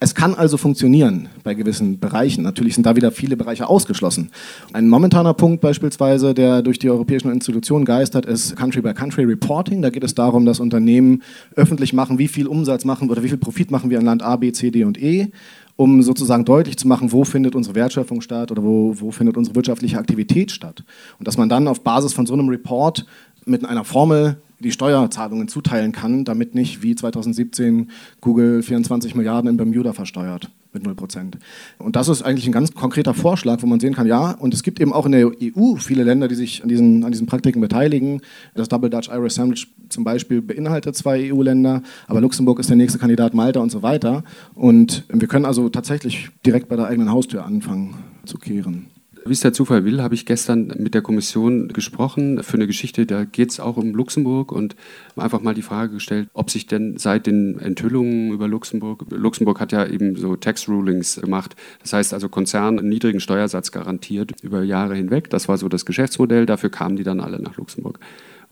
Es 0.00 0.14
kann 0.14 0.34
also 0.34 0.56
funktionieren 0.56 1.28
bei 1.44 1.54
gewissen 1.54 1.98
Bereichen. 1.98 2.42
Natürlich 2.44 2.74
sind 2.74 2.86
da 2.86 2.96
wieder 2.96 3.10
viele 3.10 3.36
Bereiche 3.36 3.68
ausgeschlossen. 3.68 4.30
Ein 4.72 4.88
momentaner 4.88 5.34
Punkt 5.34 5.60
beispielsweise, 5.60 6.32
der 6.32 6.62
durch 6.62 6.78
die 6.78 6.88
europäischen 6.88 7.30
Institutionen 7.30 7.84
geistert, 7.84 8.24
ist 8.24 8.56
Country-by-Country-Reporting. 8.56 9.82
Da 9.82 9.90
geht 9.90 10.04
es 10.04 10.14
darum, 10.14 10.46
dass 10.46 10.60
Unternehmen 10.60 11.21
öffentlich 11.56 11.92
machen, 11.92 12.18
wie 12.18 12.28
viel 12.28 12.46
Umsatz 12.46 12.84
machen 12.84 13.10
oder 13.10 13.22
wie 13.22 13.28
viel 13.28 13.38
Profit 13.38 13.70
machen 13.70 13.90
wir 13.90 13.98
in 13.98 14.04
Land 14.04 14.22
A, 14.22 14.36
B, 14.36 14.52
C, 14.52 14.70
D 14.70 14.84
und 14.84 15.00
E 15.00 15.30
um 15.76 16.02
sozusagen 16.02 16.44
deutlich 16.44 16.76
zu 16.76 16.86
machen, 16.86 17.12
wo 17.12 17.24
findet 17.24 17.54
unsere 17.54 17.74
Wertschöpfung 17.74 18.20
statt 18.20 18.50
oder 18.50 18.62
wo, 18.62 18.94
wo 19.00 19.10
findet 19.10 19.36
unsere 19.36 19.56
wirtschaftliche 19.56 19.98
Aktivität 19.98 20.50
statt. 20.50 20.84
Und 21.18 21.26
dass 21.26 21.38
man 21.38 21.48
dann 21.48 21.66
auf 21.66 21.82
Basis 21.82 22.12
von 22.12 22.26
so 22.26 22.34
einem 22.34 22.48
Report 22.48 23.06
mit 23.46 23.64
einer 23.64 23.84
Formel 23.84 24.40
die 24.60 24.70
Steuerzahlungen 24.70 25.48
zuteilen 25.48 25.92
kann, 25.92 26.24
damit 26.24 26.54
nicht 26.54 26.82
wie 26.82 26.94
2017 26.94 27.90
Google 28.20 28.62
24 28.62 29.14
Milliarden 29.14 29.50
in 29.50 29.56
Bermuda 29.56 29.92
versteuert 29.92 30.50
mit 30.72 30.84
0 30.84 30.94
Prozent. 30.94 31.38
Und 31.78 31.96
das 31.96 32.08
ist 32.08 32.22
eigentlich 32.22 32.46
ein 32.46 32.52
ganz 32.52 32.72
konkreter 32.74 33.14
Vorschlag, 33.14 33.62
wo 33.62 33.66
man 33.66 33.80
sehen 33.80 33.94
kann, 33.94 34.06
ja, 34.06 34.32
und 34.32 34.54
es 34.54 34.62
gibt 34.62 34.80
eben 34.80 34.92
auch 34.92 35.06
in 35.06 35.12
der 35.12 35.26
EU 35.26 35.76
viele 35.76 36.04
Länder, 36.04 36.28
die 36.28 36.34
sich 36.34 36.62
an 36.62 36.68
diesen, 36.68 37.04
an 37.04 37.12
diesen 37.12 37.26
Praktiken 37.26 37.60
beteiligen. 37.60 38.20
Das 38.54 38.68
Double 38.68 38.90
Dutch 38.90 39.08
Irish 39.08 39.34
Sandwich 39.34 39.68
zum 39.88 40.04
Beispiel 40.04 40.42
beinhaltet 40.42 40.96
zwei 40.96 41.32
EU-Länder, 41.32 41.82
aber 42.06 42.20
Luxemburg 42.20 42.58
ist 42.58 42.68
der 42.68 42.76
nächste 42.76 42.98
Kandidat, 42.98 43.34
Malta 43.34 43.60
und 43.60 43.70
so 43.70 43.82
weiter. 43.82 44.24
Und 44.54 45.04
wir 45.08 45.28
können 45.28 45.44
also 45.44 45.68
tatsächlich 45.68 46.28
direkt 46.46 46.68
bei 46.68 46.76
der 46.76 46.86
eigenen 46.86 47.10
Haustür 47.10 47.44
anfangen 47.44 47.94
zu 48.24 48.38
kehren. 48.38 48.91
Wie 49.24 49.32
es 49.32 49.40
der 49.40 49.52
Zufall 49.52 49.84
will, 49.84 50.02
habe 50.02 50.14
ich 50.14 50.26
gestern 50.26 50.72
mit 50.78 50.94
der 50.94 51.02
Kommission 51.02 51.68
gesprochen 51.68 52.42
für 52.42 52.54
eine 52.54 52.66
Geschichte, 52.66 53.06
da 53.06 53.24
geht 53.24 53.50
es 53.50 53.60
auch 53.60 53.76
um 53.76 53.94
Luxemburg 53.94 54.50
und 54.50 54.74
einfach 55.16 55.40
mal 55.40 55.54
die 55.54 55.62
Frage 55.62 55.94
gestellt, 55.94 56.28
ob 56.32 56.50
sich 56.50 56.66
denn 56.66 56.98
seit 56.98 57.26
den 57.26 57.58
Enthüllungen 57.60 58.32
über 58.32 58.48
Luxemburg, 58.48 59.04
Luxemburg 59.10 59.60
hat 59.60 59.70
ja 59.70 59.86
eben 59.86 60.16
so 60.16 60.34
Tax 60.34 60.68
Rulings 60.68 61.20
gemacht, 61.20 61.54
das 61.80 61.92
heißt 61.92 62.14
also 62.14 62.28
Konzern 62.28 62.78
einen 62.78 62.88
niedrigen 62.88 63.20
Steuersatz 63.20 63.70
garantiert 63.70 64.32
über 64.42 64.64
Jahre 64.64 64.96
hinweg, 64.96 65.30
das 65.30 65.48
war 65.48 65.56
so 65.56 65.68
das 65.68 65.86
Geschäftsmodell, 65.86 66.44
dafür 66.44 66.70
kamen 66.70 66.96
die 66.96 67.04
dann 67.04 67.20
alle 67.20 67.40
nach 67.40 67.56
Luxemburg. 67.56 68.00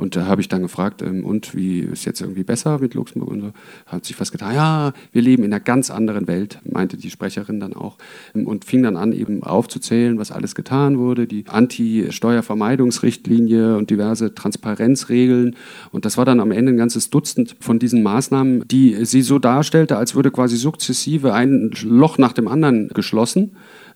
Und 0.01 0.17
da 0.17 0.27
habe 0.27 0.41
ich 0.41 0.49
dann 0.49 0.63
gefragt, 0.63 1.03
ähm, 1.03 1.25
und 1.27 1.55
wie 1.55 1.81
ist 1.81 2.07
jetzt 2.07 2.23
irgendwie 2.23 2.43
besser 2.43 2.79
mit 2.79 2.95
Luxemburg? 2.95 3.31
Und 3.31 3.43
so 3.43 3.53
hat 3.85 4.07
sich 4.07 4.19
was 4.19 4.33
getan. 4.33 4.55
Ja, 4.55 4.95
wir 5.13 5.21
leben 5.21 5.45
in 5.45 5.53
einer 5.53 5.61
ganz 5.61 5.91
anderen 5.91 6.27
Welt, 6.27 6.59
meinte 6.65 6.97
die 6.97 7.11
Sprecherin 7.11 7.61
dann 7.61 7.75
auch. 7.75 7.99
Ähm, 8.35 8.47
und 8.47 8.65
fing 8.65 8.83
dann 8.83 8.97
an, 8.97 9.13
eben 9.13 9.43
aufzuzählen, 9.43 10.19
was 10.19 10.33
alles 10.33 10.55
getan 10.55 10.99
wurde, 10.99 11.27
die 11.27 11.45
Anti-Steuervermeidungsrichtlinie 11.47 13.77
und 13.77 13.91
diverse 13.91 14.35
Transparenzregeln. 14.35 15.55
Und 15.93 16.07
das 16.07 16.17
war 16.17 16.25
dann 16.25 16.41
am 16.41 16.51
Ende 16.51 16.73
ein 16.73 16.79
ganzes 16.79 17.11
Dutzend 17.11 17.57
von 17.61 17.79
diesen 17.79 18.03
Maßnahmen, 18.03 18.67
die 18.69 19.05
sie 19.05 19.21
so 19.21 19.39
darstellte, 19.39 19.99
als 19.99 20.15
würde 20.15 20.31
quasi 20.31 20.57
sukzessive 20.57 21.35
ein 21.35 21.73
Loch 21.83 22.17
nach 22.17 22.33
dem 22.33 22.49
anderen 22.49 22.89
geschlossen. 22.89 23.51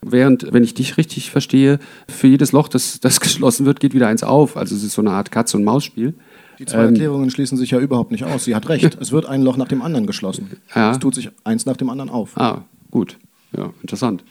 Während, 0.06 0.52
wenn 0.52 0.64
ich 0.64 0.74
dich 0.74 0.96
richtig 0.96 1.30
verstehe, 1.30 1.78
für 2.08 2.26
jedes 2.26 2.52
Loch, 2.52 2.68
das, 2.68 3.00
das 3.00 3.20
geschlossen 3.20 3.66
wird, 3.66 3.80
geht 3.80 3.94
wieder 3.94 4.08
eins 4.08 4.22
auf. 4.22 4.56
Also 4.56 4.74
es 4.74 4.82
ist 4.82 4.92
so 4.92 5.02
eine 5.02 5.10
Art 5.10 5.30
Katz- 5.30 5.54
und 5.54 5.64
Maus-Spiel. 5.64 6.14
Die 6.58 6.66
zwei 6.66 6.80
ähm, 6.80 6.90
Erklärungen 6.90 7.30
schließen 7.30 7.58
sich 7.58 7.70
ja 7.70 7.78
überhaupt 7.78 8.12
nicht 8.12 8.24
aus. 8.24 8.44
Sie 8.44 8.54
hat 8.54 8.68
recht. 8.68 8.96
Es 9.00 9.12
wird 9.12 9.26
ein 9.26 9.42
Loch 9.42 9.56
nach 9.56 9.68
dem 9.68 9.82
anderen 9.82 10.06
geschlossen. 10.06 10.50
Ja. 10.74 10.92
Es 10.92 10.98
tut 10.98 11.14
sich 11.14 11.30
eins 11.42 11.66
nach 11.66 11.76
dem 11.76 11.90
anderen 11.90 12.10
auf. 12.10 12.36
Ah, 12.36 12.62
gut. 12.90 13.18
Ja, 13.56 13.70
interessant. 13.82 14.24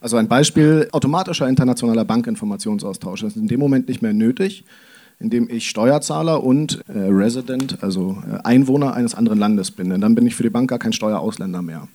Also 0.00 0.16
ein 0.16 0.28
Beispiel, 0.28 0.88
automatischer 0.92 1.48
internationaler 1.48 2.04
Bankinformationsaustausch. 2.04 3.22
Das 3.22 3.34
ist 3.34 3.40
in 3.40 3.48
dem 3.48 3.60
Moment 3.60 3.88
nicht 3.88 4.02
mehr 4.02 4.12
nötig, 4.12 4.64
indem 5.18 5.48
ich 5.48 5.68
Steuerzahler 5.68 6.44
und 6.44 6.80
äh, 6.88 6.98
Resident, 6.98 7.82
also 7.82 8.22
äh, 8.30 8.38
Einwohner 8.44 8.94
eines 8.94 9.14
anderen 9.14 9.38
Landes 9.38 9.70
bin. 9.70 9.90
Denn 9.90 10.00
dann 10.00 10.14
bin 10.14 10.26
ich 10.26 10.36
für 10.36 10.42
die 10.42 10.50
Bank 10.50 10.68
gar 10.68 10.78
kein 10.78 10.92
Steuerausländer 10.92 11.62
mehr. 11.62 11.88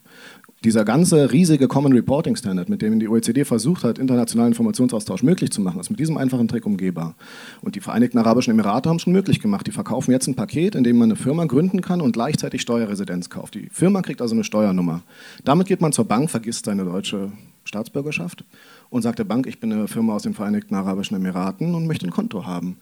Dieser 0.63 0.85
ganze 0.85 1.31
riesige 1.31 1.67
Common 1.67 1.91
Reporting 1.91 2.35
Standard, 2.35 2.69
mit 2.69 2.83
dem 2.83 2.99
die 2.99 3.07
OECD 3.07 3.45
versucht 3.45 3.83
hat, 3.83 3.97
internationalen 3.97 4.51
Informationsaustausch 4.51 5.23
möglich 5.23 5.49
zu 5.49 5.59
machen, 5.59 5.79
ist 5.79 5.89
mit 5.89 5.99
diesem 5.99 6.17
einfachen 6.17 6.47
Trick 6.47 6.67
umgehbar. 6.67 7.15
Und 7.61 7.73
die 7.73 7.79
Vereinigten 7.79 8.19
Arabischen 8.19 8.51
Emirate 8.51 8.87
haben 8.87 8.97
es 8.97 9.01
schon 9.01 9.13
möglich 9.13 9.39
gemacht. 9.39 9.65
Die 9.65 9.71
verkaufen 9.71 10.11
jetzt 10.11 10.27
ein 10.27 10.35
Paket, 10.35 10.75
in 10.75 10.83
dem 10.83 10.99
man 10.99 11.09
eine 11.09 11.15
Firma 11.15 11.45
gründen 11.45 11.81
kann 11.81 11.99
und 11.99 12.11
gleichzeitig 12.11 12.61
Steuerresidenz 12.61 13.31
kauft. 13.31 13.55
Die 13.55 13.69
Firma 13.71 14.03
kriegt 14.03 14.21
also 14.21 14.35
eine 14.35 14.43
Steuernummer. 14.43 15.01
Damit 15.43 15.65
geht 15.65 15.81
man 15.81 15.93
zur 15.93 16.05
Bank, 16.05 16.29
vergisst 16.29 16.65
seine 16.65 16.85
deutsche 16.85 17.31
Staatsbürgerschaft 17.63 18.45
und 18.91 19.01
sagt 19.01 19.17
der 19.17 19.23
Bank, 19.23 19.47
ich 19.47 19.59
bin 19.59 19.73
eine 19.73 19.87
Firma 19.87 20.13
aus 20.13 20.23
den 20.23 20.35
Vereinigten 20.35 20.75
Arabischen 20.75 21.17
Emiraten 21.17 21.73
und 21.73 21.87
möchte 21.87 22.05
ein 22.05 22.11
Konto 22.11 22.45
haben. 22.45 22.77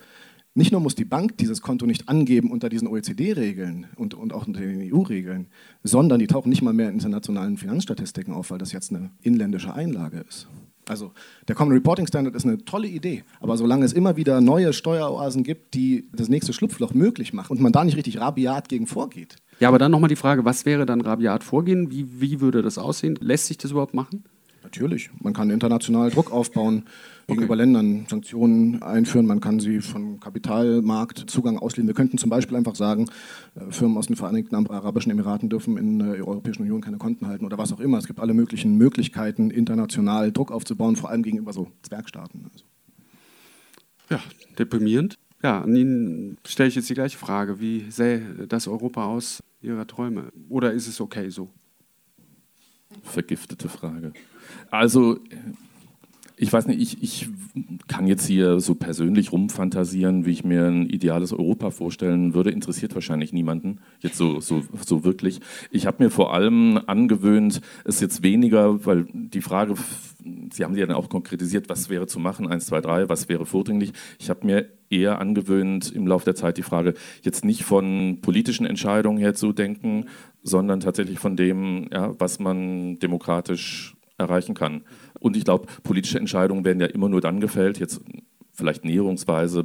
Nicht 0.55 0.71
nur 0.71 0.81
muss 0.81 0.95
die 0.95 1.05
Bank 1.05 1.37
dieses 1.37 1.61
Konto 1.61 1.85
nicht 1.85 2.09
angeben 2.09 2.51
unter 2.51 2.69
diesen 2.69 2.87
OECD-Regeln 2.87 3.87
und, 3.95 4.15
und 4.15 4.33
auch 4.33 4.47
unter 4.47 4.61
den 4.61 4.91
EU-Regeln, 4.91 5.47
sondern 5.83 6.19
die 6.19 6.27
tauchen 6.27 6.49
nicht 6.49 6.61
mal 6.61 6.73
mehr 6.73 6.87
in 6.89 6.95
internationalen 6.95 7.57
Finanzstatistiken 7.57 8.33
auf, 8.33 8.49
weil 8.51 8.57
das 8.57 8.71
jetzt 8.71 8.91
eine 8.91 9.11
inländische 9.21 9.73
Einlage 9.73 10.25
ist. 10.27 10.47
Also 10.89 11.11
der 11.47 11.55
Common 11.55 11.73
Reporting 11.73 12.07
Standard 12.07 12.35
ist 12.35 12.45
eine 12.45 12.57
tolle 12.65 12.87
Idee, 12.87 13.23
aber 13.39 13.57
solange 13.57 13.85
es 13.85 13.93
immer 13.93 14.17
wieder 14.17 14.41
neue 14.41 14.73
Steueroasen 14.73 15.43
gibt, 15.43 15.75
die 15.75 16.09
das 16.13 16.29
nächste 16.29 16.51
Schlupfloch 16.51 16.95
möglich 16.95 17.31
machen 17.31 17.57
und 17.57 17.61
man 17.61 17.71
da 17.71 17.83
nicht 17.83 17.95
richtig 17.95 18.19
rabiat 18.19 18.69
gegen 18.69 18.87
vorgeht. 18.87 19.35
Ja, 19.59 19.67
aber 19.67 19.77
dann 19.77 19.91
nochmal 19.91 20.09
die 20.09 20.15
Frage, 20.15 20.45
was 20.45 20.65
wäre 20.65 20.87
dann 20.87 21.01
rabiat 21.01 21.43
vorgehen? 21.43 21.91
Wie, 21.91 22.19
wie 22.19 22.41
würde 22.41 22.63
das 22.63 22.79
aussehen? 22.79 23.19
Lässt 23.21 23.45
sich 23.45 23.59
das 23.59 23.71
überhaupt 23.71 23.93
machen? 23.93 24.23
Natürlich. 24.71 25.09
Man 25.19 25.33
kann 25.33 25.49
international 25.49 26.11
Druck 26.11 26.31
aufbauen 26.31 26.83
gegenüber 27.25 27.55
okay. 27.55 27.63
Ländern, 27.63 28.05
Sanktionen 28.07 28.83
einführen. 28.83 29.25
Man 29.25 29.39
kann 29.39 29.59
sie 29.59 29.81
von 29.81 30.19
Kapitalmarktzugang 30.19 31.57
auslehnen. 31.57 31.87
Wir 31.87 31.95
könnten 31.95 32.19
zum 32.19 32.29
Beispiel 32.29 32.55
einfach 32.55 32.75
sagen, 32.75 33.07
äh, 33.55 33.71
Firmen 33.71 33.97
aus 33.97 34.05
den 34.05 34.15
Vereinigten 34.15 34.55
Arabischen 34.55 35.11
Emiraten 35.11 35.49
dürfen 35.49 35.75
in 35.77 35.97
der 35.97 36.27
Europäischen 36.27 36.61
Union 36.61 36.81
keine 36.81 36.97
Konten 36.97 37.25
halten 37.25 37.45
oder 37.45 37.57
was 37.57 37.73
auch 37.73 37.79
immer. 37.79 37.97
Es 37.97 38.05
gibt 38.05 38.19
alle 38.19 38.35
möglichen 38.35 38.75
Möglichkeiten, 38.75 39.49
international 39.49 40.31
Druck 40.31 40.51
aufzubauen, 40.51 40.95
vor 40.95 41.09
allem 41.09 41.23
gegenüber 41.23 41.51
so 41.51 41.71
Zwergstaaten. 41.81 42.45
Also. 42.53 42.65
Ja, 44.11 44.21
deprimierend. 44.59 45.17
Ja, 45.41 45.61
an 45.61 45.75
Ihnen 45.75 46.37
stelle 46.45 46.69
ich 46.69 46.75
jetzt 46.75 46.89
die 46.91 46.93
gleiche 46.93 47.17
Frage. 47.17 47.59
Wie 47.59 47.89
sähe 47.89 48.45
das 48.47 48.67
Europa 48.67 49.05
aus 49.05 49.41
Ihrer 49.63 49.87
Träume? 49.87 50.31
Oder 50.47 50.73
ist 50.73 50.87
es 50.87 51.01
okay 51.01 51.31
so? 51.31 51.49
Vergiftete 53.03 53.69
Frage. 53.69 54.13
Also, 54.71 55.19
ich 56.41 56.53
weiß 56.53 56.67
nicht, 56.67 56.79
ich, 56.79 57.03
ich 57.03 57.29
kann 57.87 58.07
jetzt 58.07 58.25
hier 58.25 58.61
so 58.61 58.75
persönlich 58.75 59.33
rumfantasieren, 59.33 60.25
wie 60.25 60.31
ich 60.31 60.45
mir 60.45 60.67
ein 60.67 60.85
ideales 60.85 61.33
Europa 61.33 61.71
vorstellen 61.71 62.33
würde. 62.33 62.51
Interessiert 62.51 62.95
wahrscheinlich 62.95 63.33
niemanden, 63.33 63.79
jetzt 63.99 64.17
so, 64.17 64.39
so, 64.39 64.63
so 64.85 65.03
wirklich. 65.03 65.41
Ich 65.69 65.85
habe 65.85 66.03
mir 66.03 66.09
vor 66.09 66.33
allem 66.33 66.79
angewöhnt, 66.87 67.59
es 67.83 67.99
jetzt 67.99 68.23
weniger, 68.23 68.85
weil 68.85 69.05
die 69.11 69.41
Frage, 69.41 69.75
Sie 70.51 70.63
haben 70.63 70.73
sie 70.73 70.81
ja 70.81 70.85
dann 70.85 70.95
auch 70.95 71.09
konkretisiert, 71.09 71.69
was 71.69 71.89
wäre 71.89 72.07
zu 72.07 72.19
machen, 72.19 72.47
eins, 72.47 72.65
zwei, 72.67 72.81
drei, 72.81 73.07
was 73.07 73.29
wäre 73.29 73.45
vordringlich. 73.45 73.93
Ich 74.19 74.29
habe 74.29 74.45
mir 74.45 74.69
eher 74.89 75.19
angewöhnt, 75.19 75.91
im 75.91 76.07
Laufe 76.07 76.25
der 76.25 76.35
Zeit 76.35 76.57
die 76.57 76.63
Frage 76.63 76.93
jetzt 77.21 77.45
nicht 77.45 77.63
von 77.63 78.19
politischen 78.21 78.65
Entscheidungen 78.65 79.17
her 79.17 79.33
zu 79.33 79.53
denken, 79.53 80.05
sondern 80.43 80.81
tatsächlich 80.81 81.19
von 81.19 81.35
dem, 81.35 81.89
ja, 81.91 82.13
was 82.19 82.39
man 82.39 82.99
demokratisch 82.99 83.95
erreichen 84.19 84.53
kann. 84.53 84.83
Und 85.19 85.35
ich 85.35 85.45
glaube, 85.45 85.67
politische 85.83 86.19
Entscheidungen 86.19 86.65
werden 86.65 86.79
ja 86.79 86.87
immer 86.87 87.09
nur 87.09 87.21
dann 87.21 87.39
gefällt, 87.39 87.79
jetzt 87.79 88.01
vielleicht 88.53 88.85
näherungsweise 88.85 89.63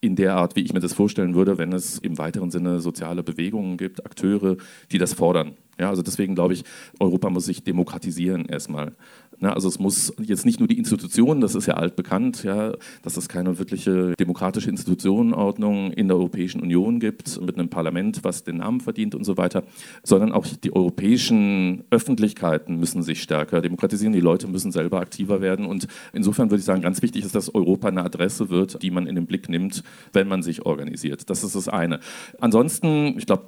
in 0.00 0.16
der 0.16 0.34
Art, 0.34 0.56
wie 0.56 0.62
ich 0.62 0.72
mir 0.72 0.80
das 0.80 0.94
vorstellen 0.94 1.34
würde, 1.34 1.58
wenn 1.58 1.72
es 1.72 1.98
im 1.98 2.18
weiteren 2.18 2.50
Sinne 2.50 2.80
soziale 2.80 3.22
Bewegungen 3.22 3.76
gibt, 3.76 4.04
Akteure, 4.04 4.56
die 4.90 4.98
das 4.98 5.14
fordern. 5.14 5.56
Ja, 5.78 5.90
also 5.90 6.02
deswegen 6.02 6.34
glaube 6.34 6.54
ich, 6.54 6.64
Europa 6.98 7.30
muss 7.30 7.44
sich 7.44 7.62
demokratisieren 7.62 8.46
erstmal. 8.46 8.92
Ja, 9.42 9.54
also 9.54 9.68
es 9.68 9.80
muss 9.80 10.14
jetzt 10.22 10.46
nicht 10.46 10.60
nur 10.60 10.68
die 10.68 10.78
Institutionen, 10.78 11.40
das 11.40 11.56
ist 11.56 11.66
ja 11.66 11.74
altbekannt, 11.74 12.44
ja, 12.44 12.74
dass 13.02 13.16
es 13.16 13.28
keine 13.28 13.58
wirkliche 13.58 14.14
demokratische 14.14 14.70
Institutionenordnung 14.70 15.90
in 15.90 16.06
der 16.06 16.16
Europäischen 16.16 16.60
Union 16.60 17.00
gibt, 17.00 17.40
mit 17.40 17.58
einem 17.58 17.68
Parlament, 17.68 18.20
was 18.22 18.44
den 18.44 18.58
Namen 18.58 18.80
verdient 18.80 19.16
und 19.16 19.24
so 19.24 19.36
weiter, 19.36 19.64
sondern 20.04 20.30
auch 20.30 20.46
die 20.46 20.72
europäischen 20.72 21.82
Öffentlichkeiten 21.90 22.76
müssen 22.76 23.02
sich 23.02 23.20
stärker 23.20 23.60
demokratisieren, 23.60 24.12
die 24.12 24.20
Leute 24.20 24.46
müssen 24.46 24.70
selber 24.70 25.00
aktiver 25.00 25.40
werden 25.40 25.66
und 25.66 25.88
insofern 26.12 26.50
würde 26.50 26.60
ich 26.60 26.64
sagen, 26.64 26.82
ganz 26.82 27.02
wichtig 27.02 27.24
ist, 27.24 27.34
dass 27.34 27.52
Europa 27.52 27.88
eine 27.88 28.04
Adresse 28.04 28.48
wird, 28.48 28.80
die 28.80 28.92
man 28.92 29.08
in 29.08 29.16
den 29.16 29.26
Blick 29.26 29.48
nimmt, 29.48 29.82
wenn 30.12 30.28
man 30.28 30.44
sich 30.44 30.64
organisiert. 30.64 31.28
Das 31.30 31.42
ist 31.42 31.56
das 31.56 31.68
eine. 31.68 31.98
Ansonsten, 32.38 33.18
ich 33.18 33.26
glaube, 33.26 33.46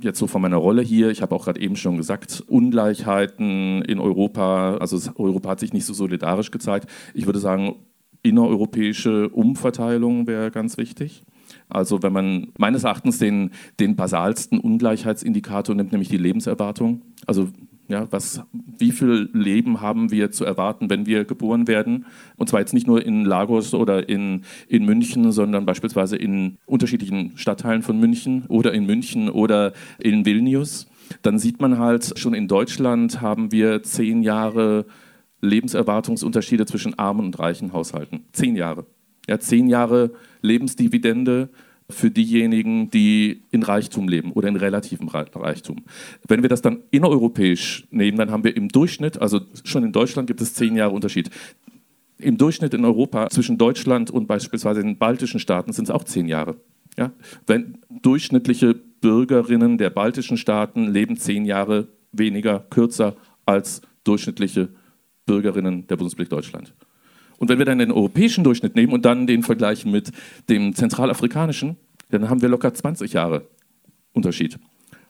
jetzt 0.00 0.18
so 0.18 0.26
von 0.26 0.42
meiner 0.42 0.56
Rolle 0.56 0.82
hier, 0.82 1.10
ich 1.10 1.22
habe 1.22 1.34
auch 1.34 1.44
gerade 1.44 1.60
eben 1.60 1.76
schon 1.76 1.96
gesagt, 1.96 2.42
Ungleichheiten 2.46 3.82
in 3.82 3.98
Europa, 3.98 4.76
also 4.76 4.98
Europa 5.16 5.50
hat 5.50 5.60
sich 5.60 5.72
nicht 5.72 5.84
so 5.84 5.92
solidarisch 5.92 6.50
gezeigt. 6.50 6.88
Ich 7.14 7.26
würde 7.26 7.38
sagen, 7.38 7.76
innereuropäische 8.22 9.28
Umverteilung 9.28 10.26
wäre 10.26 10.50
ganz 10.50 10.78
wichtig. 10.78 11.24
Also 11.68 12.02
wenn 12.02 12.12
man 12.12 12.52
meines 12.58 12.84
Erachtens 12.84 13.18
den, 13.18 13.50
den 13.80 13.96
basalsten 13.96 14.60
Ungleichheitsindikator 14.60 15.74
nimmt, 15.74 15.92
nämlich 15.92 16.08
die 16.08 16.16
Lebenserwartung, 16.16 17.02
also 17.26 17.48
ja, 17.92 18.10
was, 18.10 18.40
wie 18.52 18.90
viel 18.90 19.28
Leben 19.34 19.82
haben 19.82 20.10
wir 20.10 20.30
zu 20.30 20.46
erwarten, 20.46 20.88
wenn 20.88 21.04
wir 21.04 21.26
geboren 21.26 21.68
werden? 21.68 22.06
Und 22.36 22.48
zwar 22.48 22.60
jetzt 22.60 22.72
nicht 22.72 22.86
nur 22.86 23.04
in 23.04 23.26
Lagos 23.26 23.74
oder 23.74 24.08
in, 24.08 24.44
in 24.66 24.86
München, 24.86 25.30
sondern 25.30 25.66
beispielsweise 25.66 26.16
in 26.16 26.56
unterschiedlichen 26.64 27.36
Stadtteilen 27.36 27.82
von 27.82 28.00
München 28.00 28.46
oder 28.48 28.72
in 28.72 28.86
München 28.86 29.28
oder 29.28 29.74
in 29.98 30.24
Vilnius. 30.24 30.88
Dann 31.20 31.38
sieht 31.38 31.60
man 31.60 31.78
halt, 31.78 32.18
schon 32.18 32.32
in 32.32 32.48
Deutschland 32.48 33.20
haben 33.20 33.52
wir 33.52 33.82
zehn 33.82 34.22
Jahre 34.22 34.86
Lebenserwartungsunterschiede 35.42 36.64
zwischen 36.64 36.98
armen 36.98 37.26
und 37.26 37.38
reichen 37.38 37.74
Haushalten. 37.74 38.24
Zehn 38.32 38.56
Jahre. 38.56 38.86
Ja, 39.28 39.38
zehn 39.38 39.68
Jahre 39.68 40.12
Lebensdividende 40.40 41.50
für 41.92 42.10
diejenigen, 42.10 42.90
die 42.90 43.42
in 43.50 43.62
Reichtum 43.62 44.08
leben 44.08 44.32
oder 44.32 44.48
in 44.48 44.56
relativem 44.56 45.08
Reichtum. 45.08 45.84
Wenn 46.26 46.42
wir 46.42 46.48
das 46.48 46.62
dann 46.62 46.82
innereuropäisch 46.90 47.86
nehmen, 47.90 48.18
dann 48.18 48.30
haben 48.30 48.44
wir 48.44 48.56
im 48.56 48.68
Durchschnitt, 48.68 49.20
also 49.20 49.40
schon 49.64 49.84
in 49.84 49.92
Deutschland 49.92 50.26
gibt 50.26 50.40
es 50.40 50.54
zehn 50.54 50.76
Jahre 50.76 50.92
Unterschied. 50.92 51.30
Im 52.18 52.38
Durchschnitt 52.38 52.74
in 52.74 52.84
Europa 52.84 53.28
zwischen 53.30 53.58
Deutschland 53.58 54.10
und 54.10 54.26
beispielsweise 54.26 54.82
den 54.82 54.96
baltischen 54.98 55.40
Staaten 55.40 55.72
sind 55.72 55.84
es 55.84 55.90
auch 55.90 56.04
zehn 56.04 56.28
Jahre. 56.28 56.56
Ja? 56.96 57.12
Wenn 57.46 57.78
durchschnittliche 57.90 58.74
Bürgerinnen 58.74 59.78
der 59.78 59.90
baltischen 59.90 60.36
Staaten 60.36 60.86
leben 60.86 61.16
zehn 61.16 61.44
Jahre 61.44 61.88
weniger, 62.12 62.60
kürzer 62.70 63.16
als 63.44 63.82
durchschnittliche 64.04 64.68
Bürgerinnen 65.26 65.86
der 65.86 65.96
Bundesrepublik 65.96 66.30
Deutschland. 66.30 66.74
Und 67.42 67.48
wenn 67.48 67.58
wir 67.58 67.64
dann 67.64 67.80
den 67.80 67.90
europäischen 67.90 68.44
Durchschnitt 68.44 68.76
nehmen 68.76 68.92
und 68.92 69.04
dann 69.04 69.26
den 69.26 69.42
vergleichen 69.42 69.90
mit 69.90 70.12
dem 70.48 70.76
zentralafrikanischen, 70.76 71.76
dann 72.08 72.30
haben 72.30 72.40
wir 72.40 72.48
locker 72.48 72.72
20 72.72 73.14
Jahre 73.14 73.48
Unterschied. 74.12 74.60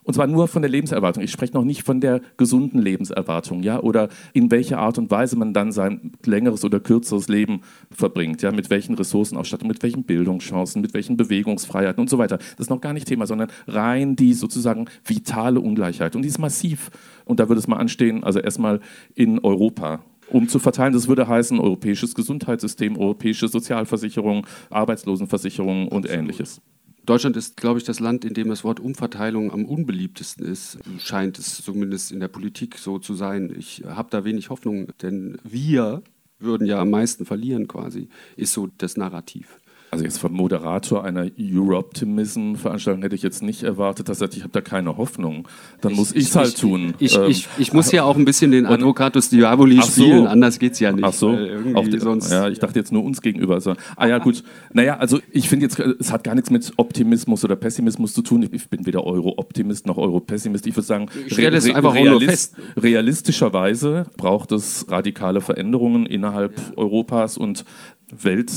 Und 0.02 0.14
zwar 0.14 0.26
nur 0.26 0.48
von 0.48 0.62
der 0.62 0.70
Lebenserwartung. 0.70 1.22
Ich 1.22 1.30
spreche 1.30 1.52
noch 1.52 1.64
nicht 1.64 1.82
von 1.82 2.00
der 2.00 2.22
gesunden 2.38 2.80
Lebenserwartung, 2.80 3.62
ja, 3.62 3.80
oder 3.80 4.08
in 4.32 4.50
welcher 4.50 4.78
Art 4.78 4.96
und 4.96 5.10
Weise 5.10 5.36
man 5.36 5.52
dann 5.52 5.72
sein 5.72 6.12
längeres 6.24 6.64
oder 6.64 6.80
kürzeres 6.80 7.28
Leben 7.28 7.60
verbringt, 7.90 8.40
ja, 8.40 8.50
mit 8.50 8.70
welchen 8.70 8.94
Ressourcenausstattung, 8.94 9.68
mit 9.68 9.82
welchen 9.82 10.04
Bildungschancen, 10.04 10.80
mit 10.80 10.94
welchen 10.94 11.18
Bewegungsfreiheiten 11.18 12.00
und 12.00 12.08
so 12.08 12.16
weiter. 12.16 12.38
Das 12.38 12.60
ist 12.60 12.70
noch 12.70 12.80
gar 12.80 12.94
nicht 12.94 13.08
Thema, 13.08 13.26
sondern 13.26 13.50
rein 13.66 14.16
die 14.16 14.32
sozusagen 14.32 14.86
vitale 15.04 15.60
Ungleichheit. 15.60 16.16
Und 16.16 16.22
die 16.22 16.28
ist 16.28 16.38
massiv. 16.38 16.90
Und 17.26 17.40
da 17.40 17.50
würde 17.50 17.58
es 17.58 17.68
mal 17.68 17.76
anstehen, 17.76 18.24
also 18.24 18.40
erstmal 18.40 18.80
in 19.14 19.38
Europa 19.38 20.00
um 20.32 20.48
zu 20.48 20.58
verteilen. 20.58 20.92
Das 20.92 21.08
würde 21.08 21.28
heißen 21.28 21.60
europäisches 21.60 22.14
Gesundheitssystem, 22.14 22.98
europäische 22.98 23.48
Sozialversicherung, 23.48 24.46
Arbeitslosenversicherung 24.70 25.88
und 25.88 26.08
ähnliches. 26.08 26.60
Deutschland 27.04 27.36
ist, 27.36 27.56
glaube 27.56 27.78
ich, 27.78 27.84
das 27.84 27.98
Land, 27.98 28.24
in 28.24 28.32
dem 28.32 28.48
das 28.48 28.62
Wort 28.62 28.78
Umverteilung 28.78 29.52
am 29.52 29.64
unbeliebtesten 29.64 30.46
ist. 30.46 30.78
Scheint 30.98 31.38
es 31.38 31.60
zumindest 31.62 32.12
in 32.12 32.20
der 32.20 32.28
Politik 32.28 32.78
so 32.78 32.98
zu 32.98 33.14
sein. 33.14 33.52
Ich 33.56 33.82
habe 33.84 34.08
da 34.10 34.24
wenig 34.24 34.50
Hoffnung, 34.50 34.86
denn 35.02 35.36
wir 35.42 36.02
würden 36.38 36.66
ja 36.66 36.80
am 36.80 36.90
meisten 36.90 37.24
verlieren 37.24 37.66
quasi, 37.66 38.08
ist 38.36 38.52
so 38.52 38.68
das 38.78 38.96
Narrativ. 38.96 39.58
Also 39.92 40.06
jetzt 40.06 40.16
vom 40.16 40.32
Moderator 40.32 41.04
einer 41.04 41.26
Euro-Optimism-Veranstaltung 41.38 43.02
hätte 43.02 43.14
ich 43.14 43.20
jetzt 43.20 43.42
nicht 43.42 43.62
erwartet, 43.62 44.08
dass 44.08 44.16
er 44.16 44.20
sagt, 44.20 44.38
ich 44.38 44.42
habe 44.42 44.50
da 44.50 44.62
keine 44.62 44.96
Hoffnung. 44.96 45.46
Dann 45.82 45.92
ich, 45.92 45.98
muss 45.98 46.12
ich 46.12 46.28
es 46.28 46.34
halt 46.34 46.58
tun. 46.58 46.94
Ich, 46.98 47.14
ähm, 47.14 47.26
ich, 47.28 47.46
ich, 47.58 47.74
muss 47.74 47.92
ja 47.92 48.04
auch 48.04 48.16
ein 48.16 48.24
bisschen 48.24 48.52
den 48.52 48.64
Advocatus 48.64 49.28
Diaboli 49.28 49.76
so. 49.82 49.82
spielen, 49.82 50.26
anders 50.26 50.58
geht 50.58 50.72
es 50.72 50.80
ja 50.80 50.92
nicht. 50.92 51.04
Ach 51.04 51.12
so, 51.12 51.36
die, 51.36 51.98
sonst 51.98 52.32
ja, 52.32 52.48
ich 52.48 52.58
dachte 52.58 52.78
jetzt 52.78 52.90
nur 52.90 53.04
uns 53.04 53.20
gegenüber. 53.20 53.52
Also, 53.52 53.74
ah 53.96 54.06
ja, 54.06 54.16
gut. 54.16 54.42
Naja, 54.72 54.96
also 54.96 55.20
ich 55.30 55.50
finde 55.50 55.66
jetzt, 55.66 55.78
es 55.78 56.10
hat 56.10 56.24
gar 56.24 56.36
nichts 56.36 56.48
mit 56.48 56.72
Optimismus 56.78 57.44
oder 57.44 57.56
Pessimismus 57.56 58.14
zu 58.14 58.22
tun. 58.22 58.48
Ich 58.50 58.70
bin 58.70 58.86
weder 58.86 59.04
Euro-Optimist 59.04 59.86
noch 59.86 59.98
Euro-Pessimist. 59.98 60.66
Ich 60.66 60.74
würde 60.74 60.86
sagen, 60.86 61.08
ich 61.26 61.36
re 61.36 61.52
realist 61.52 62.56
realistischerweise 62.78 64.06
braucht 64.16 64.52
es 64.52 64.86
radikale 64.90 65.42
Veränderungen 65.42 66.06
innerhalb 66.06 66.56
ja. 66.56 66.78
Europas 66.78 67.36
und 67.36 67.66
Welt 68.10 68.50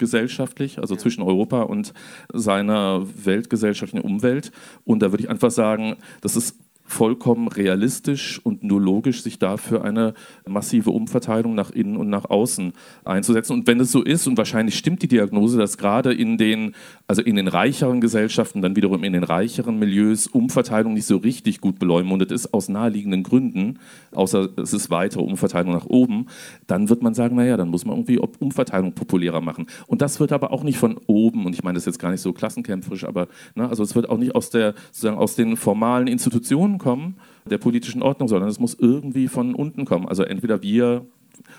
gesellschaftlich, 0.00 0.80
also 0.80 0.94
ja. 0.94 1.00
zwischen 1.00 1.22
Europa 1.22 1.62
und 1.62 1.92
seiner 2.32 3.06
weltgesellschaftlichen 3.24 4.04
Umwelt. 4.04 4.50
Und 4.84 5.00
da 5.02 5.12
würde 5.12 5.22
ich 5.22 5.30
einfach 5.30 5.52
sagen, 5.52 5.96
das 6.22 6.34
ist 6.34 6.56
vollkommen 6.90 7.48
realistisch 7.48 8.40
und 8.42 8.64
nur 8.64 8.80
logisch, 8.80 9.22
sich 9.22 9.38
dafür 9.38 9.84
eine 9.84 10.14
massive 10.46 10.90
Umverteilung 10.90 11.54
nach 11.54 11.70
innen 11.70 11.96
und 11.96 12.10
nach 12.10 12.24
außen 12.24 12.72
einzusetzen. 13.04 13.52
Und 13.52 13.66
wenn 13.66 13.78
es 13.78 13.92
so 13.92 14.02
ist, 14.02 14.26
und 14.26 14.36
wahrscheinlich 14.36 14.76
stimmt 14.76 15.02
die 15.02 15.08
Diagnose, 15.08 15.56
dass 15.56 15.78
gerade 15.78 16.12
in 16.12 16.36
den, 16.36 16.74
also 17.06 17.22
in 17.22 17.36
den 17.36 17.48
reicheren 17.48 18.00
Gesellschaften, 18.00 18.60
dann 18.60 18.74
wiederum 18.74 19.04
in 19.04 19.12
den 19.12 19.22
reicheren 19.22 19.78
Milieus 19.78 20.26
Umverteilung 20.26 20.94
nicht 20.94 21.06
so 21.06 21.16
richtig 21.16 21.60
gut 21.60 21.78
beleumundet 21.78 22.32
ist, 22.32 22.52
aus 22.52 22.68
naheliegenden 22.68 23.22
Gründen, 23.22 23.78
außer 24.12 24.48
es 24.56 24.72
ist 24.72 24.90
weitere 24.90 25.22
Umverteilung 25.22 25.72
nach 25.72 25.86
oben, 25.86 26.26
dann 26.66 26.88
wird 26.88 27.02
man 27.02 27.14
sagen, 27.14 27.36
naja, 27.36 27.56
dann 27.56 27.68
muss 27.68 27.84
man 27.84 27.96
irgendwie 27.96 28.18
Umverteilung 28.18 28.94
populärer 28.94 29.40
machen. 29.40 29.66
Und 29.86 30.02
das 30.02 30.18
wird 30.18 30.32
aber 30.32 30.52
auch 30.52 30.64
nicht 30.64 30.78
von 30.78 30.98
oben, 31.06 31.46
und 31.46 31.54
ich 31.54 31.62
meine 31.62 31.76
das 31.76 31.86
jetzt 31.86 32.00
gar 32.00 32.10
nicht 32.10 32.20
so 32.20 32.32
klassenkämpferisch, 32.32 33.04
aber 33.04 33.28
ne, 33.54 33.68
also 33.68 33.84
es 33.84 33.94
wird 33.94 34.08
auch 34.08 34.18
nicht 34.18 34.34
aus, 34.34 34.50
der, 34.50 34.74
sozusagen 34.90 35.18
aus 35.18 35.36
den 35.36 35.56
formalen 35.56 36.08
Institutionen 36.08 36.79
kommen, 36.80 37.16
der 37.48 37.58
politischen 37.58 38.02
Ordnung, 38.02 38.28
sondern 38.28 38.48
es 38.48 38.58
muss 38.58 38.74
irgendwie 38.74 39.28
von 39.28 39.54
unten 39.54 39.84
kommen. 39.84 40.08
Also 40.08 40.24
entweder 40.24 40.62
wir 40.62 41.06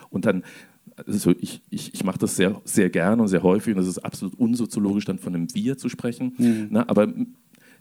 und 0.09 0.25
dann 0.25 0.43
also 1.07 1.33
ich, 1.39 1.61
ich, 1.69 1.93
ich 1.93 2.03
mache 2.03 2.19
das 2.19 2.35
sehr, 2.35 2.61
sehr 2.65 2.89
gerne 2.89 3.21
und 3.21 3.27
sehr 3.27 3.43
häufig 3.43 3.75
und 3.75 3.81
es 3.81 3.87
ist 3.87 3.99
absolut 3.99 4.37
unsoziologisch, 4.37 5.05
dann 5.05 5.19
von 5.19 5.33
einem 5.33 5.53
Wir 5.53 5.77
zu 5.77 5.89
sprechen. 5.89 6.33
Mhm. 6.37 6.67
Na, 6.69 6.87
aber 6.87 7.07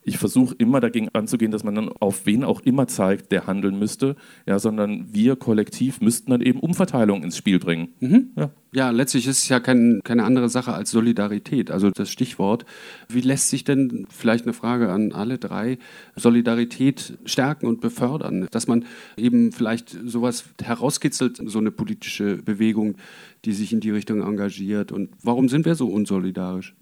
ich 0.03 0.19
versuche 0.19 0.55
immer 0.57 0.81
dagegen 0.81 1.09
anzugehen, 1.13 1.51
dass 1.51 1.63
man 1.63 1.75
dann 1.75 1.91
auf 2.01 2.25
wen 2.25 2.43
auch 2.43 2.61
immer 2.63 2.87
zeigt, 2.87 3.33
der 3.33 3.47
handeln 3.47 3.79
müsste, 3.79 4.17
ja, 4.47 4.59
sondern 4.59 5.13
wir 5.13 5.37
kollektiv 5.37 6.01
müssten 6.01 6.31
dann 6.31 6.41
eben 6.41 6.59
Umverteilung 6.61 7.23
ins 7.23 7.37
Spiel 7.37 7.59
bringen. 7.59 7.89
Mhm. 8.01 8.31
Ja. 8.37 8.51
ja. 8.73 8.91
letztlich 8.91 9.27
ist 9.27 9.43
es 9.43 9.49
ja 9.49 9.61
kein, 9.61 10.01
keine 10.03 10.25
andere 10.25 10.49
Sache 10.49 10.73
als 10.73 10.91
Solidarität, 10.91 11.71
also 11.71 11.91
das 11.91 12.11
Stichwort. 12.11 12.65
Wie 13.09 13.21
lässt 13.21 13.51
sich 13.51 13.65
denn, 13.65 14.07
vielleicht 14.09 14.45
eine 14.45 14.55
Frage 14.55 14.91
an 14.91 15.13
alle 15.13 15.39
drei, 15.39 15.79
Solidarität 16.17 17.19
stärken 17.27 17.67
und 17.67 17.81
befördern? 17.81 18.49
Dass 18.51 18.67
man 18.67 18.87
eben 19.19 19.53
vielleicht 19.53 19.91
sowas 20.07 20.45
herauskitzelt, 20.63 21.43
so 21.45 21.59
eine 21.59 21.71
politische 21.71 22.39
Bewegung, 22.39 22.97
die 23.45 23.53
sich 23.53 23.73
in 23.73 23.81
die 23.81 23.91
Richtung 23.91 24.23
engagiert. 24.23 24.93
Und 24.93 25.11
warum 25.23 25.49
sind 25.49 25.67
wir 25.67 25.75
so 25.75 25.89
unsolidarisch? 25.89 26.75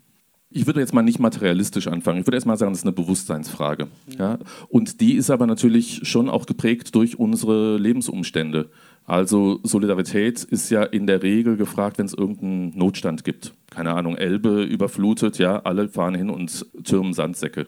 Ich 0.51 0.67
würde 0.67 0.81
jetzt 0.81 0.95
mal 0.95 1.03
nicht 1.03 1.19
materialistisch 1.19 1.89
anfangen. 1.89 2.21
Ich 2.21 2.27
würde 2.27 2.37
erst 2.37 2.47
mal 2.47 2.57
sagen, 2.57 2.73
das 2.73 2.81
ist 2.81 2.87
eine 2.87 2.93
Bewusstseinsfrage. 2.93 3.89
Ja? 4.19 4.39
Und 4.69 5.01
die 5.03 5.15
ist 5.15 5.29
aber 5.31 5.47
natürlich 5.47 6.01
schon 6.05 6.31
auch 6.31 6.47
geprägt 6.47 6.95
durch 6.95 7.19
unsere 7.19 7.77
Lebensumstände. 7.77 8.71
Also 9.05 9.61
Solidarität 9.63 10.45
ist 10.45 10.71
ja 10.71 10.83
in 10.85 11.07
der 11.07 11.23
Regel 11.23 11.57
gefragt, 11.57 11.99
wenn 11.99 12.07
es 12.07 12.15
irgendeinen 12.15 12.77
Notstand 12.77 13.25
gibt. 13.25 13.55
Keine 13.71 13.93
Ahnung, 13.93 14.17
Elbe 14.17 14.63
überflutet, 14.63 15.39
ja, 15.39 15.61
alle 15.61 15.89
fahren 15.89 16.15
hin 16.15 16.31
und 16.31 16.67
türmen 16.85 17.13
Sandsäcke. 17.13 17.67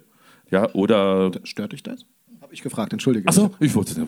Ja, 0.51 0.73
oder. 0.75 1.31
Stört 1.45 1.73
dich 1.73 1.83
das? 1.83 2.05
Habe 2.41 2.55
ich 2.55 2.63
gefragt, 2.63 2.93
entschuldige. 2.93 3.29
Achso, 3.29 3.51
ich 3.61 3.75
wollte. 3.75 4.07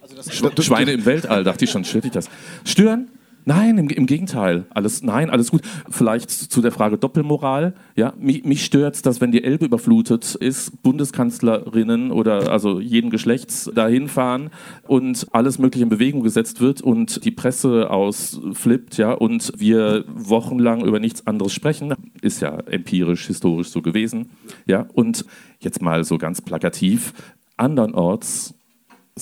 Also 0.00 0.62
Schweine 0.62 0.92
im 0.92 1.04
Weltall, 1.04 1.44
dachte 1.44 1.64
ich 1.64 1.70
schon, 1.70 1.84
stört 1.84 2.04
dich 2.04 2.12
das? 2.12 2.28
Stören? 2.64 3.08
Nein, 3.44 3.78
im, 3.78 3.88
im, 3.88 4.06
Gegenteil. 4.06 4.66
Alles, 4.70 5.02
nein, 5.02 5.30
alles 5.30 5.50
gut. 5.50 5.62
Vielleicht 5.88 6.30
zu 6.30 6.60
der 6.60 6.72
Frage 6.72 6.98
Doppelmoral. 6.98 7.74
Ja, 7.96 8.12
mich, 8.18 8.44
mich 8.44 8.64
stört 8.64 8.90
dass 9.06 9.20
wenn 9.20 9.32
die 9.32 9.44
Elbe 9.44 9.66
überflutet 9.66 10.34
ist, 10.34 10.82
Bundeskanzlerinnen 10.82 12.10
oder 12.10 12.50
also 12.50 12.80
jeden 12.80 13.10
Geschlechts 13.10 13.70
dahin 13.74 14.08
fahren 14.08 14.50
und 14.86 15.26
alles 15.32 15.58
Mögliche 15.58 15.84
in 15.84 15.88
Bewegung 15.88 16.22
gesetzt 16.22 16.60
wird 16.60 16.82
und 16.82 17.24
die 17.24 17.30
Presse 17.30 17.90
ausflippt, 17.90 18.96
ja, 18.98 19.12
und 19.12 19.52
wir 19.56 20.04
wochenlang 20.08 20.84
über 20.84 21.00
nichts 21.00 21.26
anderes 21.26 21.52
sprechen. 21.52 21.94
Ist 22.20 22.40
ja 22.40 22.58
empirisch, 22.60 23.26
historisch 23.26 23.68
so 23.68 23.82
gewesen. 23.82 24.30
Ja, 24.66 24.86
und 24.92 25.24
jetzt 25.60 25.82
mal 25.82 26.04
so 26.04 26.18
ganz 26.18 26.40
plakativ. 26.42 27.12
Andernorts 27.56 28.54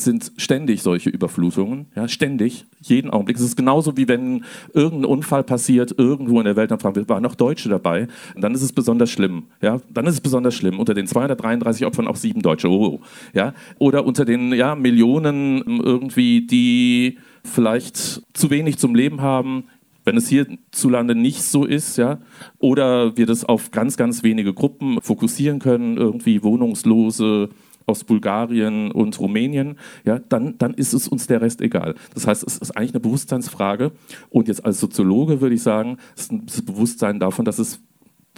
sind 0.05 0.33
ständig 0.37 0.83
solche 0.83 1.11
Überflutungen, 1.11 1.87
ja, 1.95 2.09
ständig, 2.09 2.67
jeden 2.81 3.11
Augenblick. 3.11 3.37
Es 3.37 3.43
ist 3.43 3.57
genauso 3.57 3.97
wie 3.97 4.09
wenn 4.09 4.45
irgendein 4.73 5.11
Unfall 5.11 5.45
passiert 5.45 5.95
irgendwo 5.97 6.39
in 6.39 6.45
der 6.45 6.57
Welt, 6.57 6.71
dann 6.71 6.81
fragen 6.81 6.97
wir, 6.97 7.09
waren 7.09 7.23
noch 7.23 7.35
Deutsche 7.35 7.69
dabei? 7.69 8.09
Und 8.35 8.43
dann 8.43 8.55
ist 8.55 8.63
es 8.63 8.73
besonders 8.73 9.11
schlimm, 9.11 9.45
ja, 9.61 9.81
dann 9.93 10.07
ist 10.07 10.15
es 10.15 10.21
besonders 10.21 10.55
schlimm. 10.55 10.79
Unter 10.79 10.95
den 10.95 11.07
233 11.07 11.87
Opfern 11.87 12.07
auch 12.07 12.17
sieben 12.17 12.43
Deutsche, 12.43 12.69
oh, 12.69 13.01
ja, 13.35 13.55
oder 13.79 14.05
unter 14.05 14.25
den 14.25 14.53
ja, 14.53 14.75
Millionen 14.75 15.63
irgendwie, 15.81 16.47
die 16.47 17.19
vielleicht 17.45 17.97
zu 17.97 18.51
wenig 18.51 18.79
zum 18.79 18.95
Leben 18.95 19.21
haben, 19.21 19.65
wenn 20.09 20.17
es 20.17 20.29
hierzulande 20.29 21.15
nicht 21.15 21.43
so 21.43 21.65
ist, 21.65 21.99
ja, 21.99 22.19
oder 22.59 23.17
wir 23.17 23.27
das 23.27 23.45
auf 23.45 23.71
ganz, 23.71 23.97
ganz 23.97 24.23
wenige 24.23 24.55
Gruppen 24.55 25.01
fokussieren 25.03 25.59
können, 25.59 25.99
irgendwie 25.99 26.43
Wohnungslose, 26.43 27.51
aus 27.89 28.05
Bulgarien 28.05 28.91
und 28.93 29.19
Rumänien, 29.19 29.79
ja, 30.05 30.19
dann, 30.19 30.59
dann 30.59 30.75
ist 30.75 30.93
es 30.93 31.09
uns 31.09 31.27
der 31.27 31.41
Rest 31.41 31.61
egal. 31.61 31.95
Das 32.15 32.27
heißt, 32.27 32.45
es 32.47 32.59
ist 32.59 32.77
eigentlich 32.77 32.93
eine 32.93 33.01
Bewusstseinsfrage. 33.01 33.93
Und 34.31 34.49
jetzt 34.49 34.65
als 34.65 34.81
Soziologe 34.81 35.41
würde 35.41 35.55
ich 35.55 35.63
sagen, 35.63 35.99
es 36.15 36.23
ist 36.23 36.33
ein 36.33 36.47
Bewusstsein 36.65 37.19
davon, 37.19 37.45
dass 37.45 37.59
es 37.59 37.81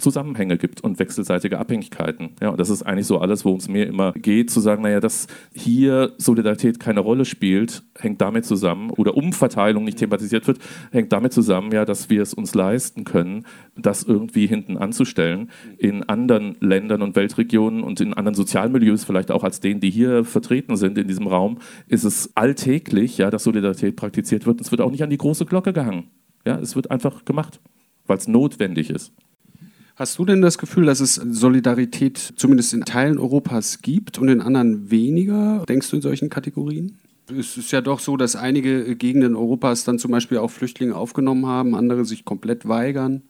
Zusammenhänge 0.01 0.57
gibt 0.57 0.81
und 0.81 0.99
wechselseitige 0.99 1.59
Abhängigkeiten. 1.59 2.35
Ja, 2.41 2.49
und 2.49 2.59
das 2.59 2.69
ist 2.69 2.83
eigentlich 2.83 3.07
so 3.07 3.19
alles, 3.19 3.45
worum 3.45 3.59
es 3.59 3.69
mir 3.69 3.87
immer 3.87 4.11
geht, 4.13 4.49
zu 4.49 4.59
sagen, 4.59 4.81
naja, 4.83 4.99
dass 4.99 5.27
hier 5.53 6.13
Solidarität 6.17 6.79
keine 6.79 6.99
Rolle 6.99 7.25
spielt, 7.25 7.83
hängt 7.97 8.21
damit 8.21 8.45
zusammen, 8.45 8.89
oder 8.91 9.15
Umverteilung 9.15 9.83
nicht 9.83 9.99
thematisiert 9.99 10.47
wird, 10.47 10.59
hängt 10.91 11.11
damit 11.13 11.33
zusammen, 11.33 11.71
ja, 11.71 11.85
dass 11.85 12.09
wir 12.09 12.21
es 12.21 12.33
uns 12.33 12.55
leisten 12.55 13.03
können, 13.03 13.45
das 13.77 14.03
irgendwie 14.03 14.47
hinten 14.47 14.77
anzustellen 14.77 15.49
in 15.77 16.03
anderen 16.03 16.55
Ländern 16.59 17.01
und 17.01 17.15
Weltregionen 17.15 17.83
und 17.83 18.01
in 18.01 18.13
anderen 18.13 18.35
Sozialmilieus, 18.35 19.03
vielleicht 19.03 19.31
auch 19.31 19.43
als 19.43 19.59
denen, 19.59 19.79
die 19.79 19.89
hier 19.89 20.25
vertreten 20.25 20.75
sind 20.75 20.97
in 20.97 21.07
diesem 21.07 21.27
Raum, 21.27 21.59
ist 21.87 22.03
es 22.03 22.35
alltäglich, 22.35 23.17
ja, 23.17 23.29
dass 23.29 23.43
Solidarität 23.43 23.95
praktiziert 23.95 24.45
wird. 24.45 24.61
Es 24.61 24.71
wird 24.71 24.81
auch 24.81 24.91
nicht 24.91 25.03
an 25.03 25.09
die 25.09 25.17
große 25.17 25.45
Glocke 25.45 25.73
gehangen. 25.73 26.05
Ja, 26.45 26.57
es 26.57 26.75
wird 26.75 26.89
einfach 26.89 27.25
gemacht, 27.25 27.59
weil 28.07 28.17
es 28.17 28.27
notwendig 28.27 28.89
ist. 28.89 29.13
Hast 30.01 30.17
du 30.17 30.25
denn 30.25 30.41
das 30.41 30.57
Gefühl, 30.57 30.87
dass 30.87 30.99
es 30.99 31.13
Solidarität 31.13 32.17
zumindest 32.35 32.73
in 32.73 32.85
Teilen 32.85 33.19
Europas 33.19 33.83
gibt 33.83 34.17
und 34.17 34.29
in 34.29 34.41
anderen 34.41 34.89
weniger? 34.89 35.63
Denkst 35.69 35.91
du 35.91 35.97
in 35.97 36.01
solchen 36.01 36.31
Kategorien? 36.31 36.97
Es 37.29 37.55
ist 37.55 37.71
ja 37.71 37.81
doch 37.81 37.99
so, 37.99 38.17
dass 38.17 38.35
einige 38.35 38.95
Gegenden 38.95 39.35
Europas 39.35 39.83
dann 39.83 39.99
zum 39.99 40.09
Beispiel 40.09 40.39
auch 40.39 40.49
Flüchtlinge 40.49 40.95
aufgenommen 40.95 41.45
haben, 41.45 41.75
andere 41.75 42.03
sich 42.03 42.25
komplett 42.25 42.67
weigern. 42.67 43.21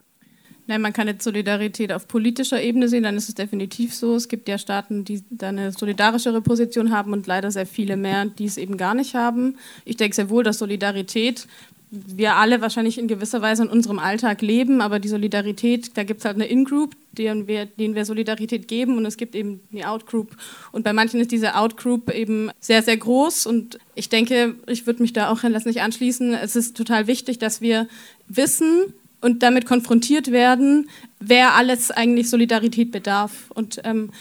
Nein, 0.66 0.80
man 0.80 0.94
kann 0.94 1.08
jetzt 1.08 1.26
Solidarität 1.26 1.92
auf 1.92 2.08
politischer 2.08 2.62
Ebene 2.62 2.88
sehen, 2.88 3.04
dann 3.04 3.18
ist 3.18 3.28
es 3.28 3.36
definitiv 3.36 3.94
so. 3.94 4.16
Es 4.16 4.30
gibt 4.30 4.48
ja 4.48 4.58
Staaten, 4.58 5.04
die 5.04 5.24
da 5.30 5.50
eine 5.50 5.74
solidarischere 5.74 6.40
Position 6.40 6.92
haben 6.92 7.12
und 7.12 7.28
leider 7.28 7.52
sehr 7.52 7.66
viele 7.66 7.98
mehr, 7.98 8.28
die 8.28 8.46
es 8.46 8.56
eben 8.56 8.78
gar 8.78 8.94
nicht 8.94 9.14
haben. 9.14 9.58
Ich 9.84 9.98
denke 9.98 10.16
sehr 10.16 10.30
wohl, 10.30 10.46
dass 10.46 10.60
Solidarität 10.60 11.50
wir 11.92 12.38
alle 12.38 12.62
wahrscheinlich 12.62 12.98
in 12.98 13.10
gewisser 13.10 13.42
Weise 13.42 13.64
in 13.64 13.70
unserem 13.70 14.00
Alltag 14.00 14.42
leben, 14.42 14.80
aber 14.80 15.00
die 15.00 15.10
Solidarität, 15.10 15.98
da 15.98 16.04
gibt 16.06 16.22
es 16.22 16.26
halt 16.26 16.36
eine 16.36 16.46
In-Group, 16.46 16.96
denen 17.12 17.48
wir, 17.48 17.66
denen 17.66 17.96
wir 17.96 18.06
Solidarität 18.06 18.70
geben 18.70 18.98
und 18.98 19.06
es 19.06 19.18
gibt 19.18 19.36
eben 19.36 19.60
die 19.72 19.84
Outgroup. 19.84 20.38
Und 20.72 20.84
bei 20.84 20.94
manchen 20.94 21.20
ist 21.20 21.32
diese 21.32 21.56
Outgroup 21.56 22.10
eben 22.14 22.50
sehr, 22.62 22.82
sehr 22.82 22.96
groß 22.96 23.46
und 23.46 23.78
ich 23.94 24.08
denke, 24.08 24.56
ich 24.68 24.88
würde 24.88 25.02
mich 25.02 25.12
da 25.12 25.30
auch 25.30 25.44
nicht 25.44 25.82
anschließen. 25.82 26.34
Es 26.34 26.56
ist 26.56 26.78
total 26.78 27.08
wichtig, 27.08 27.40
dass 27.40 27.60
wir 27.60 27.88
wissen 28.30 28.94
und 29.20 29.44
damit 29.44 29.66
konfrontiert 29.66 30.32
werden, 30.32 30.90
wer 31.20 31.56
alles 31.56 31.92
eigentlich 31.92 32.30
Solidarität 32.30 32.92
bedarf. 32.92 33.52
Und 33.54 33.82
ähm, 33.84 34.12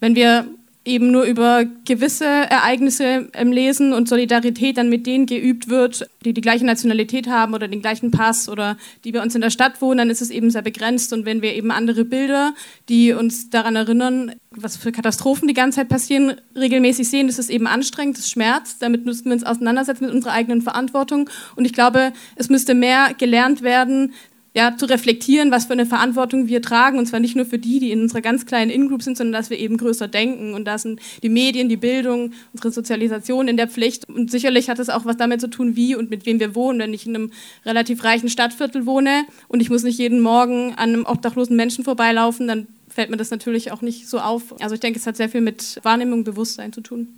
wenn 0.00 0.14
wir 0.14 0.46
eben 0.86 1.10
nur 1.10 1.24
über 1.24 1.64
gewisse 1.84 2.24
Ereignisse 2.24 3.28
ähm, 3.34 3.52
lesen 3.52 3.92
und 3.92 4.08
Solidarität 4.08 4.78
dann 4.78 4.88
mit 4.88 5.06
denen 5.06 5.26
geübt 5.26 5.68
wird, 5.68 6.08
die 6.24 6.32
die 6.32 6.40
gleiche 6.40 6.64
Nationalität 6.64 7.28
haben 7.28 7.54
oder 7.54 7.68
den 7.68 7.82
gleichen 7.82 8.10
Pass 8.10 8.48
oder 8.48 8.76
die 9.04 9.12
bei 9.12 9.20
uns 9.20 9.34
in 9.34 9.40
der 9.40 9.50
Stadt 9.50 9.82
wohnen, 9.82 9.98
dann 9.98 10.10
ist 10.10 10.22
es 10.22 10.30
eben 10.30 10.50
sehr 10.50 10.62
begrenzt. 10.62 11.12
Und 11.12 11.24
wenn 11.24 11.42
wir 11.42 11.54
eben 11.54 11.70
andere 11.70 12.04
Bilder, 12.04 12.54
die 12.88 13.12
uns 13.12 13.50
daran 13.50 13.76
erinnern, 13.76 14.32
was 14.50 14.76
für 14.76 14.92
Katastrophen 14.92 15.48
die 15.48 15.54
ganze 15.54 15.80
Zeit 15.80 15.88
passieren, 15.88 16.34
regelmäßig 16.54 17.08
sehen, 17.08 17.28
ist 17.28 17.50
eben 17.50 17.66
anstrengend, 17.66 18.18
das 18.18 18.30
schmerzt. 18.30 18.80
Damit 18.80 19.04
müssen 19.04 19.26
wir 19.26 19.32
uns 19.32 19.44
auseinandersetzen 19.44 20.06
mit 20.06 20.14
unserer 20.14 20.32
eigenen 20.32 20.62
Verantwortung. 20.62 21.28
Und 21.56 21.64
ich 21.64 21.72
glaube, 21.72 22.12
es 22.36 22.48
müsste 22.48 22.74
mehr 22.74 23.12
gelernt 23.18 23.62
werden, 23.62 24.12
ja, 24.56 24.74
zu 24.74 24.86
reflektieren, 24.86 25.50
was 25.50 25.66
für 25.66 25.74
eine 25.74 25.84
Verantwortung 25.84 26.48
wir 26.48 26.62
tragen, 26.62 26.98
und 26.98 27.04
zwar 27.04 27.20
nicht 27.20 27.36
nur 27.36 27.44
für 27.44 27.58
die, 27.58 27.78
die 27.78 27.92
in 27.92 28.00
unserer 28.00 28.22
ganz 28.22 28.46
kleinen 28.46 28.70
In-Group 28.70 29.02
sind, 29.02 29.18
sondern 29.18 29.34
dass 29.34 29.50
wir 29.50 29.58
eben 29.58 29.76
größer 29.76 30.08
denken. 30.08 30.54
Und 30.54 30.64
da 30.64 30.78
sind 30.78 30.98
die 31.22 31.28
Medien, 31.28 31.68
die 31.68 31.76
Bildung, 31.76 32.32
unsere 32.54 32.72
Sozialisation 32.72 33.48
in 33.48 33.58
der 33.58 33.68
Pflicht. 33.68 34.08
Und 34.08 34.30
sicherlich 34.30 34.70
hat 34.70 34.78
es 34.78 34.88
auch 34.88 35.04
was 35.04 35.18
damit 35.18 35.42
zu 35.42 35.50
tun, 35.50 35.76
wie 35.76 35.94
und 35.94 36.08
mit 36.08 36.24
wem 36.24 36.40
wir 36.40 36.54
wohnen. 36.54 36.78
Wenn 36.78 36.94
ich 36.94 37.06
in 37.06 37.14
einem 37.14 37.32
relativ 37.66 38.02
reichen 38.02 38.30
Stadtviertel 38.30 38.86
wohne 38.86 39.26
und 39.48 39.60
ich 39.60 39.68
muss 39.68 39.82
nicht 39.82 39.98
jeden 39.98 40.22
Morgen 40.22 40.72
an 40.72 40.88
einem 40.88 41.04
obdachlosen 41.04 41.54
Menschen 41.54 41.84
vorbeilaufen, 41.84 42.48
dann 42.48 42.66
fällt 42.88 43.10
mir 43.10 43.18
das 43.18 43.30
natürlich 43.30 43.72
auch 43.72 43.82
nicht 43.82 44.08
so 44.08 44.20
auf. 44.20 44.58
Also 44.62 44.74
ich 44.74 44.80
denke, 44.80 44.98
es 44.98 45.06
hat 45.06 45.18
sehr 45.18 45.28
viel 45.28 45.42
mit 45.42 45.80
Wahrnehmung, 45.82 46.24
Bewusstsein 46.24 46.72
zu 46.72 46.80
tun. 46.80 47.08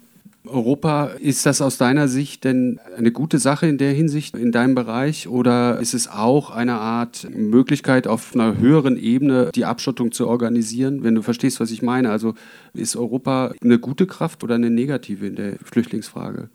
Europa, 0.48 1.06
ist 1.18 1.46
das 1.46 1.60
aus 1.60 1.78
deiner 1.78 2.08
Sicht 2.08 2.44
denn 2.44 2.80
eine 2.96 3.12
gute 3.12 3.38
Sache 3.38 3.66
in 3.66 3.78
der 3.78 3.92
Hinsicht, 3.92 4.36
in 4.36 4.52
deinem 4.52 4.74
Bereich? 4.74 5.28
Oder 5.28 5.78
ist 5.78 5.94
es 5.94 6.08
auch 6.08 6.50
eine 6.50 6.74
Art 6.74 7.28
Möglichkeit, 7.30 8.06
auf 8.06 8.34
einer 8.34 8.58
höheren 8.58 8.96
Ebene 8.96 9.50
die 9.54 9.64
Abschottung 9.64 10.12
zu 10.12 10.28
organisieren? 10.28 11.02
Wenn 11.02 11.14
du 11.14 11.22
verstehst, 11.22 11.60
was 11.60 11.70
ich 11.70 11.82
meine. 11.82 12.10
Also 12.10 12.34
ist 12.74 12.96
Europa 12.96 13.52
eine 13.62 13.78
gute 13.78 14.06
Kraft 14.06 14.42
oder 14.44 14.56
eine 14.56 14.70
negative 14.70 15.26
in 15.26 15.36
der 15.36 15.56
Flüchtlingsfrage? 15.62 16.48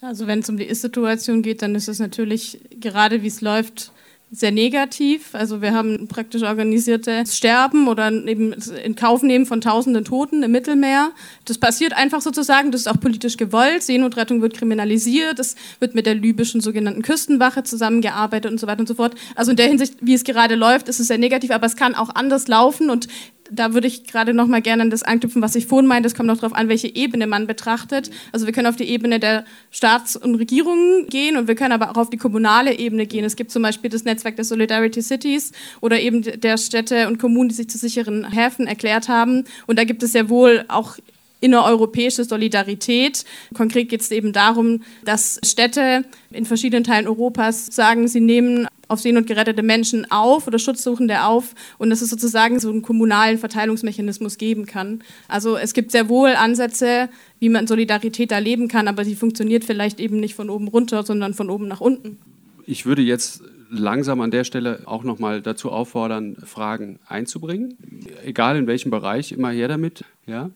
Also 0.00 0.26
wenn 0.26 0.38
es 0.38 0.48
um 0.48 0.56
die 0.56 0.64
Ist-Situation 0.64 1.42
geht, 1.42 1.62
dann 1.62 1.74
ist 1.74 1.88
es 1.88 1.98
natürlich 1.98 2.60
gerade, 2.80 3.22
wie 3.22 3.26
es 3.26 3.42
läuft, 3.42 3.92
sehr 4.32 4.52
negativ. 4.52 5.34
Also 5.34 5.60
wir 5.60 5.74
haben 5.74 6.06
praktisch 6.06 6.42
organisiertes 6.42 7.36
Sterben 7.36 7.88
oder 7.88 8.12
eben 8.12 8.52
in 8.52 8.94
Kauf 8.94 9.22
nehmen 9.22 9.44
von 9.44 9.60
tausenden 9.60 10.04
Toten 10.04 10.44
im 10.44 10.52
Mittelmeer. 10.52 11.10
Das 11.46 11.58
passiert 11.58 11.94
einfach 11.94 12.20
sozusagen, 12.20 12.70
das 12.70 12.82
ist 12.82 12.86
auch 12.86 13.00
politisch 13.00 13.36
gewollt. 13.36 13.82
Seenotrettung 13.82 14.40
wird 14.40 14.54
kriminalisiert, 14.54 15.40
es 15.40 15.56
wird 15.80 15.96
mit 15.96 16.06
der 16.06 16.14
libyschen 16.14 16.60
sogenannten 16.60 17.02
Küstenwache 17.02 17.64
zusammengearbeitet 17.64 18.52
und 18.52 18.60
so 18.60 18.68
weiter 18.68 18.80
und 18.80 18.88
so 18.88 18.94
fort. 18.94 19.16
Also 19.34 19.50
in 19.50 19.56
der 19.56 19.66
Hinsicht, 19.66 19.94
wie 20.00 20.14
es 20.14 20.22
gerade 20.22 20.54
läuft, 20.54 20.88
ist 20.88 21.00
es 21.00 21.08
sehr 21.08 21.18
negativ, 21.18 21.50
aber 21.50 21.66
es 21.66 21.74
kann 21.74 21.96
auch 21.96 22.14
anders 22.14 22.46
laufen 22.46 22.88
und 22.88 23.08
da 23.50 23.74
würde 23.74 23.86
ich 23.86 24.04
gerade 24.04 24.34
noch 24.34 24.46
mal 24.46 24.62
gerne 24.62 24.82
an 24.82 24.90
das 24.90 25.02
anknüpfen, 25.02 25.42
was 25.42 25.54
ich 25.54 25.66
vorhin 25.66 25.86
meinte. 25.86 26.06
Es 26.06 26.14
kommt 26.14 26.26
noch 26.26 26.38
darauf 26.38 26.54
an, 26.54 26.68
welche 26.68 26.94
Ebene 26.94 27.26
man 27.26 27.46
betrachtet. 27.46 28.10
Also 28.32 28.46
wir 28.46 28.52
können 28.52 28.66
auf 28.66 28.76
die 28.76 28.88
Ebene 28.88 29.20
der 29.20 29.44
Staats- 29.70 30.16
und 30.16 30.36
Regierungen 30.36 31.06
gehen 31.08 31.36
und 31.36 31.48
wir 31.48 31.54
können 31.54 31.72
aber 31.72 31.90
auch 31.90 31.96
auf 31.96 32.10
die 32.10 32.16
kommunale 32.16 32.78
Ebene 32.78 33.06
gehen. 33.06 33.24
Es 33.24 33.36
gibt 33.36 33.50
zum 33.50 33.62
Beispiel 33.62 33.90
das 33.90 34.04
Netzwerk 34.04 34.36
der 34.36 34.44
Solidarity 34.44 35.02
Cities 35.02 35.52
oder 35.80 36.00
eben 36.00 36.22
der 36.22 36.56
Städte 36.56 37.08
und 37.08 37.18
Kommunen, 37.18 37.48
die 37.48 37.54
sich 37.54 37.68
zu 37.68 37.78
sicheren 37.78 38.30
Häfen 38.30 38.66
erklärt 38.66 39.08
haben. 39.08 39.44
Und 39.66 39.78
da 39.78 39.84
gibt 39.84 40.02
es 40.02 40.12
ja 40.12 40.28
wohl 40.28 40.64
auch 40.68 40.96
innereuropäische 41.40 42.24
Solidarität. 42.24 43.24
Konkret 43.54 43.88
geht 43.88 44.02
es 44.02 44.10
eben 44.10 44.32
darum, 44.32 44.82
dass 45.04 45.40
Städte 45.44 46.04
in 46.30 46.44
verschiedenen 46.44 46.84
Teilen 46.84 47.06
Europas 47.06 47.66
sagen, 47.66 48.08
sie 48.08 48.20
nehmen 48.20 48.68
auf 48.90 49.00
Seen- 49.00 49.16
und 49.16 49.26
gerettete 49.26 49.62
Menschen 49.62 50.10
auf 50.10 50.46
oder 50.46 50.58
Schutzsuchende 50.58 51.22
auf 51.22 51.54
und 51.78 51.90
dass 51.90 52.02
es 52.02 52.10
sozusagen 52.10 52.58
so 52.58 52.70
einen 52.70 52.82
kommunalen 52.82 53.38
Verteilungsmechanismus 53.38 54.36
geben 54.36 54.66
kann. 54.66 55.02
Also 55.28 55.56
es 55.56 55.74
gibt 55.74 55.92
sehr 55.92 56.08
wohl 56.08 56.30
Ansätze, 56.30 57.08
wie 57.38 57.48
man 57.48 57.66
Solidarität 57.66 58.32
erleben 58.32 58.66
kann, 58.66 58.88
aber 58.88 59.04
sie 59.04 59.14
funktioniert 59.14 59.64
vielleicht 59.64 60.00
eben 60.00 60.18
nicht 60.18 60.34
von 60.34 60.50
oben 60.50 60.66
runter, 60.66 61.04
sondern 61.04 61.34
von 61.34 61.50
oben 61.50 61.68
nach 61.68 61.80
unten. 61.80 62.18
Ich 62.66 62.84
würde 62.84 63.02
jetzt 63.02 63.42
langsam 63.70 64.20
an 64.20 64.32
der 64.32 64.42
Stelle 64.42 64.80
auch 64.86 65.04
nochmal 65.04 65.40
dazu 65.40 65.70
auffordern, 65.70 66.36
Fragen 66.44 66.98
einzubringen. 67.06 67.78
Egal 68.24 68.56
in 68.56 68.66
welchem 68.66 68.90
Bereich, 68.90 69.30
immer 69.30 69.50
her 69.50 69.68
damit. 69.68 70.04
Ja? 70.26 70.50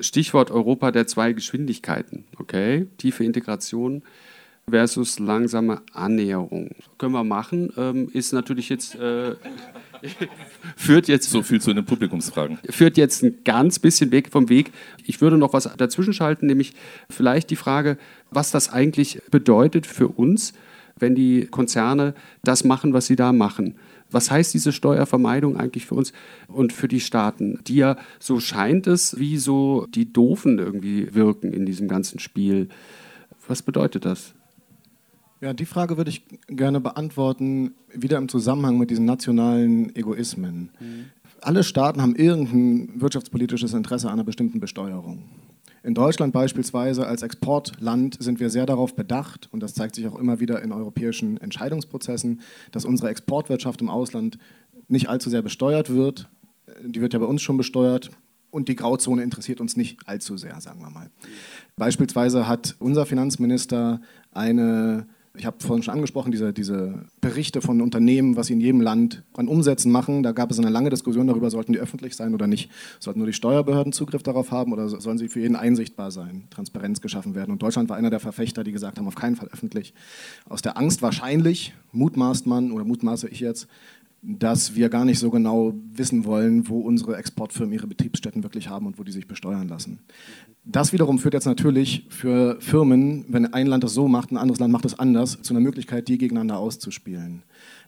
Stichwort 0.00 0.50
Europa 0.50 0.90
der 0.90 1.06
zwei 1.06 1.32
Geschwindigkeiten. 1.32 2.24
Okay, 2.38 2.88
tiefe 2.98 3.22
Integration 3.22 4.02
versus 4.68 5.20
langsame 5.20 5.80
Annäherung. 5.92 6.70
Können 6.98 7.12
wir 7.12 7.22
machen, 7.22 7.72
ähm, 7.76 8.08
ist 8.12 8.32
natürlich 8.32 8.68
jetzt. 8.68 8.96
Äh, 8.96 9.36
führt 10.76 11.06
jetzt 11.06 11.30
so 11.30 11.42
viel 11.42 11.60
zu 11.60 11.72
den 11.72 11.84
Publikumsfragen. 11.84 12.58
Führt 12.68 12.96
jetzt 12.96 13.22
ein 13.22 13.38
ganz 13.44 13.78
bisschen 13.78 14.10
weg 14.10 14.28
vom 14.30 14.48
Weg. 14.48 14.72
Ich 15.04 15.20
würde 15.20 15.38
noch 15.38 15.52
was 15.52 15.70
dazwischen 15.76 16.12
schalten, 16.12 16.46
nämlich 16.46 16.74
vielleicht 17.08 17.50
die 17.50 17.56
Frage, 17.56 17.96
was 18.30 18.50
das 18.50 18.72
eigentlich 18.72 19.22
bedeutet 19.30 19.86
für 19.86 20.08
uns, 20.08 20.52
wenn 20.98 21.14
die 21.14 21.46
Konzerne 21.46 22.14
das 22.42 22.64
machen, 22.64 22.92
was 22.92 23.06
sie 23.06 23.16
da 23.16 23.32
machen. 23.32 23.76
Was 24.10 24.30
heißt 24.30 24.52
diese 24.52 24.72
Steuervermeidung 24.72 25.56
eigentlich 25.56 25.86
für 25.86 25.94
uns 25.94 26.12
und 26.48 26.72
für 26.72 26.88
die 26.88 27.00
Staaten, 27.00 27.60
die 27.66 27.76
ja, 27.76 27.96
so 28.18 28.40
scheint 28.40 28.86
es, 28.88 29.18
wie 29.18 29.38
so 29.38 29.86
die 29.88 30.12
Doofen 30.12 30.58
irgendwie 30.58 31.14
wirken 31.14 31.52
in 31.52 31.66
diesem 31.66 31.86
ganzen 31.86 32.18
Spiel? 32.18 32.68
Was 33.48 33.62
bedeutet 33.62 34.04
das? 34.04 34.35
Ja, 35.40 35.52
die 35.52 35.66
Frage 35.66 35.96
würde 35.96 36.10
ich 36.10 36.22
gerne 36.46 36.80
beantworten, 36.80 37.74
wieder 37.92 38.16
im 38.16 38.28
Zusammenhang 38.28 38.78
mit 38.78 38.90
diesen 38.90 39.04
nationalen 39.04 39.94
Egoismen. 39.94 40.70
Mhm. 40.80 41.04
Alle 41.42 41.62
Staaten 41.62 42.00
haben 42.00 42.16
irgendein 42.16 43.00
wirtschaftspolitisches 43.00 43.74
Interesse 43.74 44.08
an 44.08 44.14
einer 44.14 44.24
bestimmten 44.24 44.60
Besteuerung. 44.60 45.24
In 45.82 45.94
Deutschland 45.94 46.32
beispielsweise 46.32 47.06
als 47.06 47.22
Exportland 47.22 48.16
sind 48.20 48.40
wir 48.40 48.50
sehr 48.50 48.66
darauf 48.66 48.96
bedacht, 48.96 49.48
und 49.52 49.62
das 49.62 49.74
zeigt 49.74 49.94
sich 49.94 50.08
auch 50.08 50.18
immer 50.18 50.40
wieder 50.40 50.62
in 50.62 50.72
europäischen 50.72 51.36
Entscheidungsprozessen, 51.36 52.40
dass 52.72 52.84
unsere 52.84 53.10
Exportwirtschaft 53.10 53.82
im 53.82 53.90
Ausland 53.90 54.38
nicht 54.88 55.08
allzu 55.08 55.30
sehr 55.30 55.42
besteuert 55.42 55.90
wird. 55.90 56.28
Die 56.84 57.00
wird 57.00 57.12
ja 57.12 57.18
bei 57.18 57.26
uns 57.26 57.42
schon 57.42 57.56
besteuert. 57.56 58.10
Und 58.50 58.68
die 58.68 58.76
Grauzone 58.76 59.22
interessiert 59.22 59.60
uns 59.60 59.76
nicht 59.76 59.98
allzu 60.08 60.36
sehr, 60.36 60.60
sagen 60.60 60.80
wir 60.80 60.88
mal. 60.88 61.10
Beispielsweise 61.76 62.48
hat 62.48 62.74
unser 62.78 63.04
Finanzminister 63.04 64.00
eine 64.32 65.06
ich 65.38 65.46
habe 65.46 65.56
vorhin 65.60 65.82
schon 65.82 65.94
angesprochen, 65.94 66.30
diese, 66.30 66.52
diese 66.52 67.04
Berichte 67.20 67.60
von 67.60 67.80
Unternehmen, 67.80 68.36
was 68.36 68.48
sie 68.48 68.54
in 68.54 68.60
jedem 68.60 68.80
Land 68.80 69.22
an 69.34 69.48
Umsätzen 69.48 69.92
machen. 69.92 70.22
Da 70.22 70.32
gab 70.32 70.50
es 70.50 70.58
eine 70.58 70.70
lange 70.70 70.90
Diskussion 70.90 71.26
darüber, 71.26 71.50
sollten 71.50 71.72
die 71.72 71.78
öffentlich 71.78 72.16
sein 72.16 72.34
oder 72.34 72.46
nicht. 72.46 72.70
Sollten 73.00 73.20
nur 73.20 73.26
die 73.26 73.32
Steuerbehörden 73.32 73.92
Zugriff 73.92 74.22
darauf 74.22 74.50
haben 74.50 74.72
oder 74.72 74.88
sollen 74.88 75.18
sie 75.18 75.28
für 75.28 75.40
jeden 75.40 75.56
einsichtbar 75.56 76.10
sein, 76.10 76.44
Transparenz 76.50 77.00
geschaffen 77.00 77.34
werden? 77.34 77.52
Und 77.52 77.62
Deutschland 77.62 77.88
war 77.88 77.96
einer 77.96 78.10
der 78.10 78.20
Verfechter, 78.20 78.64
die 78.64 78.72
gesagt 78.72 78.98
haben, 78.98 79.06
auf 79.06 79.14
keinen 79.14 79.36
Fall 79.36 79.48
öffentlich. 79.52 79.94
Aus 80.48 80.62
der 80.62 80.76
Angst 80.76 81.02
wahrscheinlich, 81.02 81.74
mutmaßt 81.92 82.46
man 82.46 82.72
oder 82.72 82.84
mutmaße 82.84 83.28
ich 83.28 83.40
jetzt, 83.40 83.68
dass 84.22 84.74
wir 84.74 84.88
gar 84.88 85.04
nicht 85.04 85.18
so 85.18 85.30
genau 85.30 85.74
wissen 85.92 86.24
wollen, 86.24 86.68
wo 86.68 86.80
unsere 86.80 87.16
Exportfirmen 87.16 87.72
ihre 87.72 87.86
Betriebsstätten 87.86 88.42
wirklich 88.42 88.68
haben 88.68 88.86
und 88.86 88.98
wo 88.98 89.04
die 89.04 89.12
sich 89.12 89.26
besteuern 89.26 89.68
lassen. 89.68 90.00
Das 90.64 90.92
wiederum 90.92 91.18
führt 91.18 91.34
jetzt 91.34 91.46
natürlich 91.46 92.06
für 92.08 92.60
Firmen, 92.60 93.24
wenn 93.28 93.52
ein 93.52 93.68
Land 93.68 93.84
das 93.84 93.94
so 93.94 94.08
macht, 94.08 94.32
ein 94.32 94.36
anderes 94.36 94.58
Land 94.58 94.72
macht 94.72 94.84
es 94.84 94.98
anders, 94.98 95.40
zu 95.42 95.54
einer 95.54 95.60
Möglichkeit, 95.60 96.08
die 96.08 96.18
gegeneinander 96.18 96.58
auszuspielen. 96.58 97.44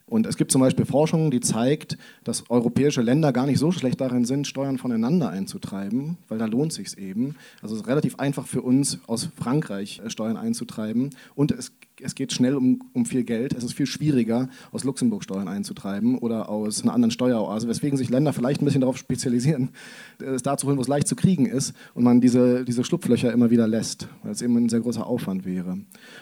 Und 0.08 0.26
es 0.26 0.36
gibt 0.36 0.50
zum 0.50 0.62
Beispiel 0.62 0.86
Forschung, 0.86 1.30
die 1.30 1.40
zeigt, 1.40 1.98
dass 2.24 2.48
europäische 2.50 3.02
Länder 3.02 3.32
gar 3.32 3.46
nicht 3.46 3.58
so 3.58 3.70
schlecht 3.70 4.00
darin 4.00 4.24
sind, 4.24 4.46
Steuern 4.46 4.78
voneinander 4.78 5.28
einzutreiben, 5.28 6.16
weil 6.28 6.38
da 6.38 6.46
lohnt 6.46 6.72
sich 6.72 6.96
eben. 6.96 7.36
Also 7.60 7.74
es 7.74 7.82
ist 7.82 7.88
relativ 7.88 8.18
einfach 8.18 8.46
für 8.46 8.62
uns, 8.62 9.00
aus 9.06 9.28
Frankreich 9.36 10.00
äh, 10.02 10.08
Steuern 10.08 10.36
einzutreiben. 10.38 11.10
Und 11.34 11.52
es 11.52 11.72
es 12.02 12.14
geht 12.14 12.32
schnell 12.32 12.54
um, 12.54 12.80
um 12.92 13.06
viel 13.06 13.24
Geld. 13.24 13.54
Es 13.54 13.64
ist 13.64 13.74
viel 13.74 13.86
schwieriger, 13.86 14.48
aus 14.72 14.84
Luxemburg 14.84 15.24
Steuern 15.24 15.48
einzutreiben 15.48 16.18
oder 16.18 16.48
aus 16.48 16.82
einer 16.82 16.94
anderen 16.94 17.10
Steueroase, 17.10 17.68
weswegen 17.68 17.96
sich 17.96 18.08
Länder 18.08 18.32
vielleicht 18.32 18.62
ein 18.62 18.64
bisschen 18.64 18.80
darauf 18.80 18.96
spezialisieren, 18.96 19.70
es 20.18 20.42
da 20.42 20.56
zu 20.56 20.66
holen, 20.66 20.76
wo 20.76 20.82
es 20.82 20.88
leicht 20.88 21.08
zu 21.08 21.16
kriegen 21.16 21.46
ist 21.46 21.74
und 21.94 22.04
man 22.04 22.20
diese, 22.20 22.64
diese 22.64 22.84
Schlupflöcher 22.84 23.32
immer 23.32 23.50
wieder 23.50 23.66
lässt, 23.66 24.08
weil 24.22 24.32
es 24.32 24.42
eben 24.42 24.56
ein 24.56 24.68
sehr 24.68 24.80
großer 24.80 25.06
Aufwand 25.06 25.44
wäre. 25.44 25.78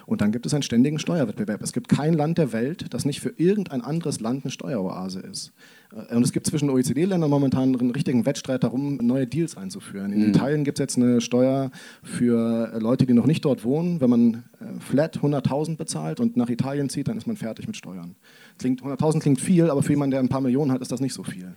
Und 0.06 0.20
dann 0.20 0.32
gibt 0.32 0.46
es 0.46 0.54
einen 0.54 0.62
ständigen 0.62 0.98
Steuerwettbewerb. 0.98 1.62
Es 1.62 1.72
gibt 1.72 1.88
kein 1.88 2.14
Land 2.14 2.38
der 2.38 2.52
Welt, 2.52 2.86
das 2.90 3.04
nicht 3.04 3.20
für 3.20 3.34
irgendein 3.36 3.80
anderes 3.80 4.20
Land 4.20 4.44
eine 4.44 4.50
Steueroase 4.50 5.20
ist. 5.20 5.52
Und 5.92 6.22
es 6.24 6.32
gibt 6.32 6.46
zwischen 6.46 6.68
OECD-Ländern 6.68 7.30
momentan 7.30 7.78
einen 7.78 7.90
richtigen 7.90 8.26
Wettstreit 8.26 8.64
darum, 8.64 8.96
neue 8.96 9.26
Deals 9.26 9.56
einzuführen. 9.56 10.12
In 10.12 10.20
mhm. 10.22 10.28
Italien 10.28 10.64
gibt 10.64 10.78
es 10.78 10.82
jetzt 10.82 10.96
eine 10.96 11.20
Steuer 11.20 11.70
für 12.02 12.78
Leute, 12.80 13.06
die 13.06 13.14
noch 13.14 13.26
nicht 13.26 13.44
dort 13.44 13.64
wohnen. 13.64 14.00
Wenn 14.00 14.10
man 14.10 14.34
äh, 14.60 14.80
flat 14.80 15.18
100.000 15.18 15.76
bezahlt 15.76 16.20
und 16.20 16.36
nach 16.36 16.48
Italien 16.48 16.88
zieht, 16.88 17.08
dann 17.08 17.16
ist 17.16 17.26
man 17.26 17.36
fertig 17.36 17.66
mit 17.66 17.76
Steuern. 17.76 18.16
100.000 18.60 19.20
klingt 19.20 19.40
viel, 19.40 19.70
aber 19.70 19.82
für 19.82 19.92
jemanden, 19.92 20.12
der 20.12 20.20
ein 20.20 20.28
paar 20.28 20.40
Millionen 20.40 20.72
hat, 20.72 20.80
ist 20.80 20.90
das 20.90 21.00
nicht 21.00 21.14
so 21.14 21.22
viel. 21.22 21.54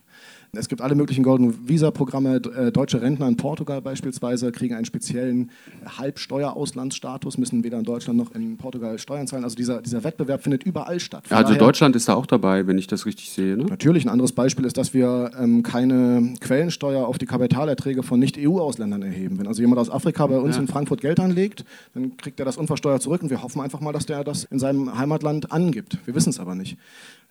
Es 0.51 0.67
gibt 0.67 0.81
alle 0.81 0.95
möglichen 0.95 1.23
Golden 1.23 1.67
Visa-Programme. 1.67 2.37
Äh, 2.37 2.71
deutsche 2.71 3.01
Rentner 3.01 3.27
in 3.27 3.37
Portugal 3.37 3.81
beispielsweise 3.81 4.51
kriegen 4.51 4.73
einen 4.73 4.85
speziellen 4.85 5.51
Halbsteuerauslandsstatus, 5.85 7.37
müssen 7.37 7.63
weder 7.63 7.77
in 7.77 7.83
Deutschland 7.83 8.17
noch 8.17 8.33
in 8.33 8.57
Portugal 8.57 8.97
Steuern 8.97 9.27
zahlen. 9.27 9.43
Also 9.43 9.55
dieser, 9.55 9.81
dieser 9.81 10.03
Wettbewerb 10.03 10.41
findet 10.41 10.63
überall 10.63 10.99
statt. 10.99 11.27
Von 11.27 11.37
also 11.37 11.53
Deutschland 11.53 11.95
ist 11.95 12.09
da 12.09 12.15
auch 12.15 12.25
dabei, 12.25 12.65
wenn 12.65 12.79
ich 12.79 12.87
das 12.87 13.05
richtig 13.05 13.29
sehe. 13.29 13.57
Ne? 13.57 13.65
Natürlich. 13.65 14.05
Ein 14.05 14.09
anderes 14.09 14.31
Beispiel 14.31 14.65
ist, 14.65 14.77
dass 14.77 14.93
wir 14.93 15.31
ähm, 15.39 15.61
keine 15.61 16.33
Quellensteuer 16.39 17.05
auf 17.05 17.19
die 17.19 17.27
Kapitalerträge 17.27 18.01
von 18.01 18.19
Nicht-EU-Ausländern 18.19 19.03
erheben. 19.03 19.37
Wenn 19.37 19.47
also 19.47 19.61
jemand 19.61 19.79
aus 19.79 19.91
Afrika 19.91 20.25
bei 20.25 20.39
uns 20.39 20.55
ja. 20.55 20.61
in 20.61 20.67
Frankfurt 20.67 21.01
Geld 21.01 21.19
anlegt, 21.19 21.63
dann 21.93 22.17
kriegt 22.17 22.39
er 22.39 22.45
das 22.45 22.57
unversteuert 22.57 23.03
zurück 23.03 23.21
und 23.21 23.29
wir 23.29 23.43
hoffen 23.43 23.61
einfach 23.61 23.81
mal, 23.81 23.93
dass 23.93 24.07
der 24.07 24.23
das 24.23 24.45
in 24.45 24.57
seinem 24.57 24.97
Heimatland 24.97 25.51
angibt. 25.51 25.97
Wir 26.05 26.15
wissen 26.15 26.31
es 26.31 26.39
aber 26.39 26.55
nicht. 26.55 26.77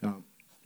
Ja. 0.02 0.18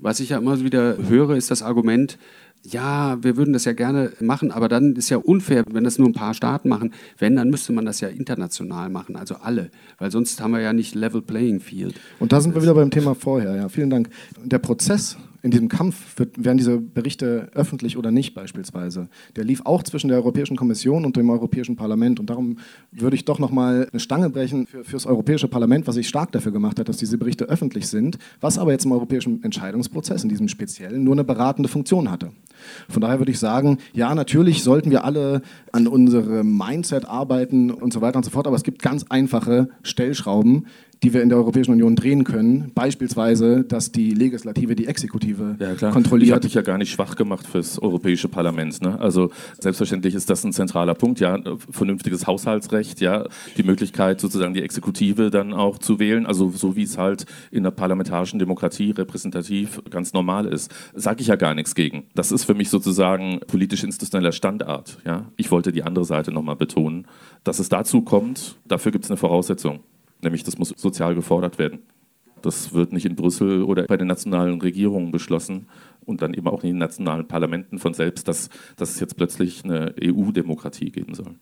Was 0.02 0.18
ich 0.18 0.30
ja 0.30 0.38
immer 0.38 0.60
wieder 0.60 0.98
höre, 1.08 1.36
ist 1.36 1.52
das 1.52 1.62
Argument, 1.62 2.18
ja, 2.64 3.22
wir 3.22 3.36
würden 3.36 3.52
das 3.52 3.64
ja 3.64 3.72
gerne 3.72 4.12
machen, 4.20 4.50
aber 4.50 4.68
dann 4.68 4.96
ist 4.96 5.10
ja 5.10 5.16
unfair, 5.16 5.64
wenn 5.70 5.84
das 5.84 5.98
nur 5.98 6.08
ein 6.08 6.12
paar 6.12 6.34
Staaten 6.34 6.68
machen. 6.68 6.92
Wenn, 7.18 7.36
dann 7.36 7.50
müsste 7.50 7.72
man 7.72 7.84
das 7.84 8.00
ja 8.00 8.08
international 8.08 8.88
machen, 8.88 9.14
also 9.14 9.36
alle, 9.36 9.70
weil 9.98 10.10
sonst 10.10 10.40
haben 10.40 10.52
wir 10.52 10.60
ja 10.60 10.72
nicht 10.72 10.96
Level 10.96 11.22
Playing 11.22 11.60
Field. 11.60 11.94
Und 12.18 12.32
da 12.32 12.40
sind 12.40 12.54
wir 12.54 12.62
wieder 12.62 12.74
beim 12.74 12.90
Thema 12.90 13.14
vorher, 13.14 13.54
ja. 13.54 13.68
Vielen 13.68 13.90
Dank. 13.90 14.10
Der 14.44 14.58
Prozess 14.58 15.16
in 15.42 15.50
diesem 15.50 15.68
Kampf 15.68 16.18
wird, 16.18 16.44
werden 16.44 16.58
diese 16.58 16.78
Berichte 16.78 17.50
öffentlich 17.54 17.96
oder 17.96 18.10
nicht 18.10 18.34
beispielsweise. 18.34 19.08
Der 19.34 19.44
lief 19.44 19.62
auch 19.64 19.82
zwischen 19.82 20.08
der 20.08 20.18
Europäischen 20.18 20.56
Kommission 20.56 21.04
und 21.04 21.16
dem 21.16 21.28
Europäischen 21.30 21.74
Parlament. 21.74 22.20
Und 22.20 22.30
darum 22.30 22.58
würde 22.92 23.16
ich 23.16 23.24
doch 23.24 23.40
nochmal 23.40 23.88
eine 23.90 24.00
Stange 24.00 24.30
brechen 24.30 24.66
für, 24.66 24.84
das 24.92 25.06
Europäische 25.06 25.48
Parlament, 25.48 25.86
was 25.86 25.96
sich 25.96 26.08
stark 26.08 26.30
dafür 26.32 26.52
gemacht 26.52 26.78
hat, 26.78 26.88
dass 26.88 26.96
diese 26.96 27.18
Berichte 27.18 27.46
öffentlich 27.46 27.88
sind, 27.88 28.18
was 28.40 28.56
aber 28.58 28.70
jetzt 28.70 28.84
im 28.84 28.92
europäischen 28.92 29.42
Entscheidungsprozess, 29.42 30.22
in 30.22 30.28
diesem 30.28 30.46
speziellen, 30.48 31.02
nur 31.02 31.14
eine 31.14 31.24
beratende 31.24 31.68
Funktion 31.68 32.10
hatte. 32.10 32.30
Von 32.88 33.02
daher 33.02 33.18
würde 33.18 33.32
ich 33.32 33.38
sagen, 33.40 33.78
ja, 33.92 34.14
natürlich 34.14 34.62
sollten 34.62 34.90
wir 34.92 35.04
alle 35.04 35.42
an 35.72 35.88
unserem 35.88 36.56
Mindset 36.56 37.04
arbeiten 37.06 37.70
und 37.70 37.92
so 37.92 38.00
weiter 38.00 38.16
und 38.16 38.24
so 38.24 38.30
fort, 38.30 38.46
aber 38.46 38.56
es 38.56 38.62
gibt 38.62 38.80
ganz 38.80 39.04
einfache 39.08 39.68
Stellschrauben, 39.82 40.66
die 41.02 41.12
wir 41.12 41.22
in 41.22 41.28
der 41.28 41.38
Europäischen 41.38 41.72
Union 41.72 41.96
drehen 41.96 42.22
können. 42.24 42.70
Beispielsweise, 42.74 43.64
dass 43.64 43.90
die 43.90 44.10
Legislative 44.10 44.76
die 44.76 44.86
Exekutive 44.86 45.56
ja, 45.58 45.74
klar. 45.74 45.92
kontrolliert. 45.92 46.28
Ich 46.28 46.32
habe 46.32 46.40
dich 46.42 46.54
ja 46.54 46.62
gar 46.62 46.78
nicht 46.78 46.90
schwach 46.90 47.16
gemacht 47.16 47.46
fürs 47.46 47.80
Europäische 47.80 48.28
Parlament. 48.28 48.80
Ne? 48.82 49.00
Also 49.00 49.30
selbstverständlich 49.58 50.14
ist 50.14 50.30
das 50.30 50.44
ein 50.44 50.52
zentraler 50.52 50.94
Punkt. 50.94 51.18
Ja, 51.18 51.38
vernünftiges 51.70 52.26
Haushaltsrecht, 52.26 53.00
ja, 53.00 53.26
die 53.56 53.64
Möglichkeit 53.64 54.20
sozusagen 54.20 54.54
die 54.54 54.62
Exekutive 54.62 55.30
dann 55.30 55.52
auch 55.52 55.78
zu 55.78 55.98
wählen, 55.98 56.26
also 56.26 56.50
so 56.50 56.76
wie 56.76 56.84
es 56.84 56.98
halt 56.98 57.26
in 57.50 57.64
der 57.64 57.72
parlamentarischen 57.72 58.38
Demokratie 58.38 58.92
repräsentativ 58.92 59.82
ganz 59.90 60.12
normal 60.12 60.46
ist, 60.46 60.72
sage 60.94 61.22
ich 61.22 61.26
ja 61.26 61.36
gar 61.36 61.54
nichts 61.54 61.74
gegen. 61.74 62.04
Das 62.14 62.30
ist 62.30 62.44
für 62.44 62.54
mich 62.54 62.70
sozusagen 62.70 63.40
politisch-institutioneller 63.46 64.32
Standard. 64.32 64.98
Ja, 65.04 65.26
ich 65.36 65.50
wollte 65.50 65.72
die 65.72 65.82
andere 65.82 66.04
Seite 66.04 66.30
nochmal 66.30 66.56
betonen, 66.56 67.06
dass 67.44 67.58
es 67.58 67.68
dazu 67.68 68.02
kommt. 68.02 68.56
Dafür 68.66 68.92
gibt 68.92 69.04
es 69.04 69.10
eine 69.10 69.16
Voraussetzung. 69.16 69.80
Nämlich, 70.22 70.44
das 70.44 70.58
muss 70.58 70.70
sozial 70.76 71.14
gefordert 71.14 71.58
werden. 71.58 71.80
Das 72.42 72.74
wird 72.74 72.92
nicht 72.92 73.06
in 73.06 73.16
Brüssel 73.16 73.62
oder 73.62 73.84
bei 73.84 73.96
den 73.96 74.08
nationalen 74.08 74.60
Regierungen 74.60 75.12
beschlossen 75.12 75.66
und 76.04 76.22
dann 76.22 76.34
eben 76.34 76.48
auch 76.48 76.62
in 76.64 76.70
den 76.70 76.78
nationalen 76.78 77.28
Parlamenten 77.28 77.78
von 77.78 77.94
selbst, 77.94 78.26
dass, 78.26 78.50
dass 78.76 78.90
es 78.90 79.00
jetzt 79.00 79.16
plötzlich 79.16 79.64
eine 79.64 79.94
EU-Demokratie 80.02 80.90
geben 80.90 81.14
soll. 81.14 81.36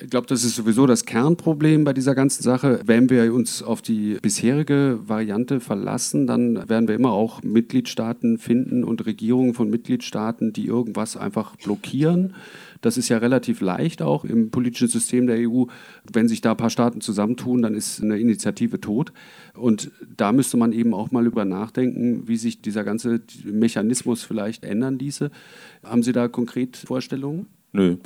Ich 0.00 0.10
glaube, 0.10 0.26
das 0.26 0.44
ist 0.44 0.56
sowieso 0.56 0.86
das 0.86 1.04
Kernproblem 1.04 1.84
bei 1.84 1.92
dieser 1.92 2.16
ganzen 2.16 2.42
Sache. 2.42 2.80
Wenn 2.84 3.10
wir 3.10 3.32
uns 3.32 3.62
auf 3.62 3.80
die 3.80 4.18
bisherige 4.20 4.98
Variante 5.06 5.60
verlassen, 5.60 6.26
dann 6.26 6.68
werden 6.68 6.88
wir 6.88 6.96
immer 6.96 7.12
auch 7.12 7.42
Mitgliedstaaten 7.42 8.38
finden 8.38 8.82
und 8.82 9.06
Regierungen 9.06 9.54
von 9.54 9.70
Mitgliedstaaten, 9.70 10.52
die 10.52 10.66
irgendwas 10.66 11.16
einfach 11.16 11.54
blockieren. 11.56 12.34
Das 12.84 12.98
ist 12.98 13.08
ja 13.08 13.16
relativ 13.16 13.62
leicht 13.62 14.02
auch 14.02 14.26
im 14.26 14.50
politischen 14.50 14.88
System 14.88 15.26
der 15.26 15.48
EU. 15.48 15.64
Wenn 16.12 16.28
sich 16.28 16.42
da 16.42 16.50
ein 16.50 16.58
paar 16.58 16.68
Staaten 16.68 17.00
zusammentun, 17.00 17.62
dann 17.62 17.74
ist 17.74 18.02
eine 18.02 18.18
Initiative 18.18 18.78
tot. 18.78 19.10
Und 19.54 19.90
da 20.14 20.32
müsste 20.32 20.58
man 20.58 20.74
eben 20.74 20.92
auch 20.92 21.10
mal 21.10 21.24
über 21.26 21.46
nachdenken, 21.46 22.28
wie 22.28 22.36
sich 22.36 22.60
dieser 22.60 22.84
ganze 22.84 23.22
Mechanismus 23.42 24.22
vielleicht 24.22 24.66
ändern 24.66 24.98
ließe. 24.98 25.30
Haben 25.82 26.02
Sie 26.02 26.12
da 26.12 26.28
konkret 26.28 26.76
Vorstellungen? 26.76 27.46
Nö. 27.74 27.96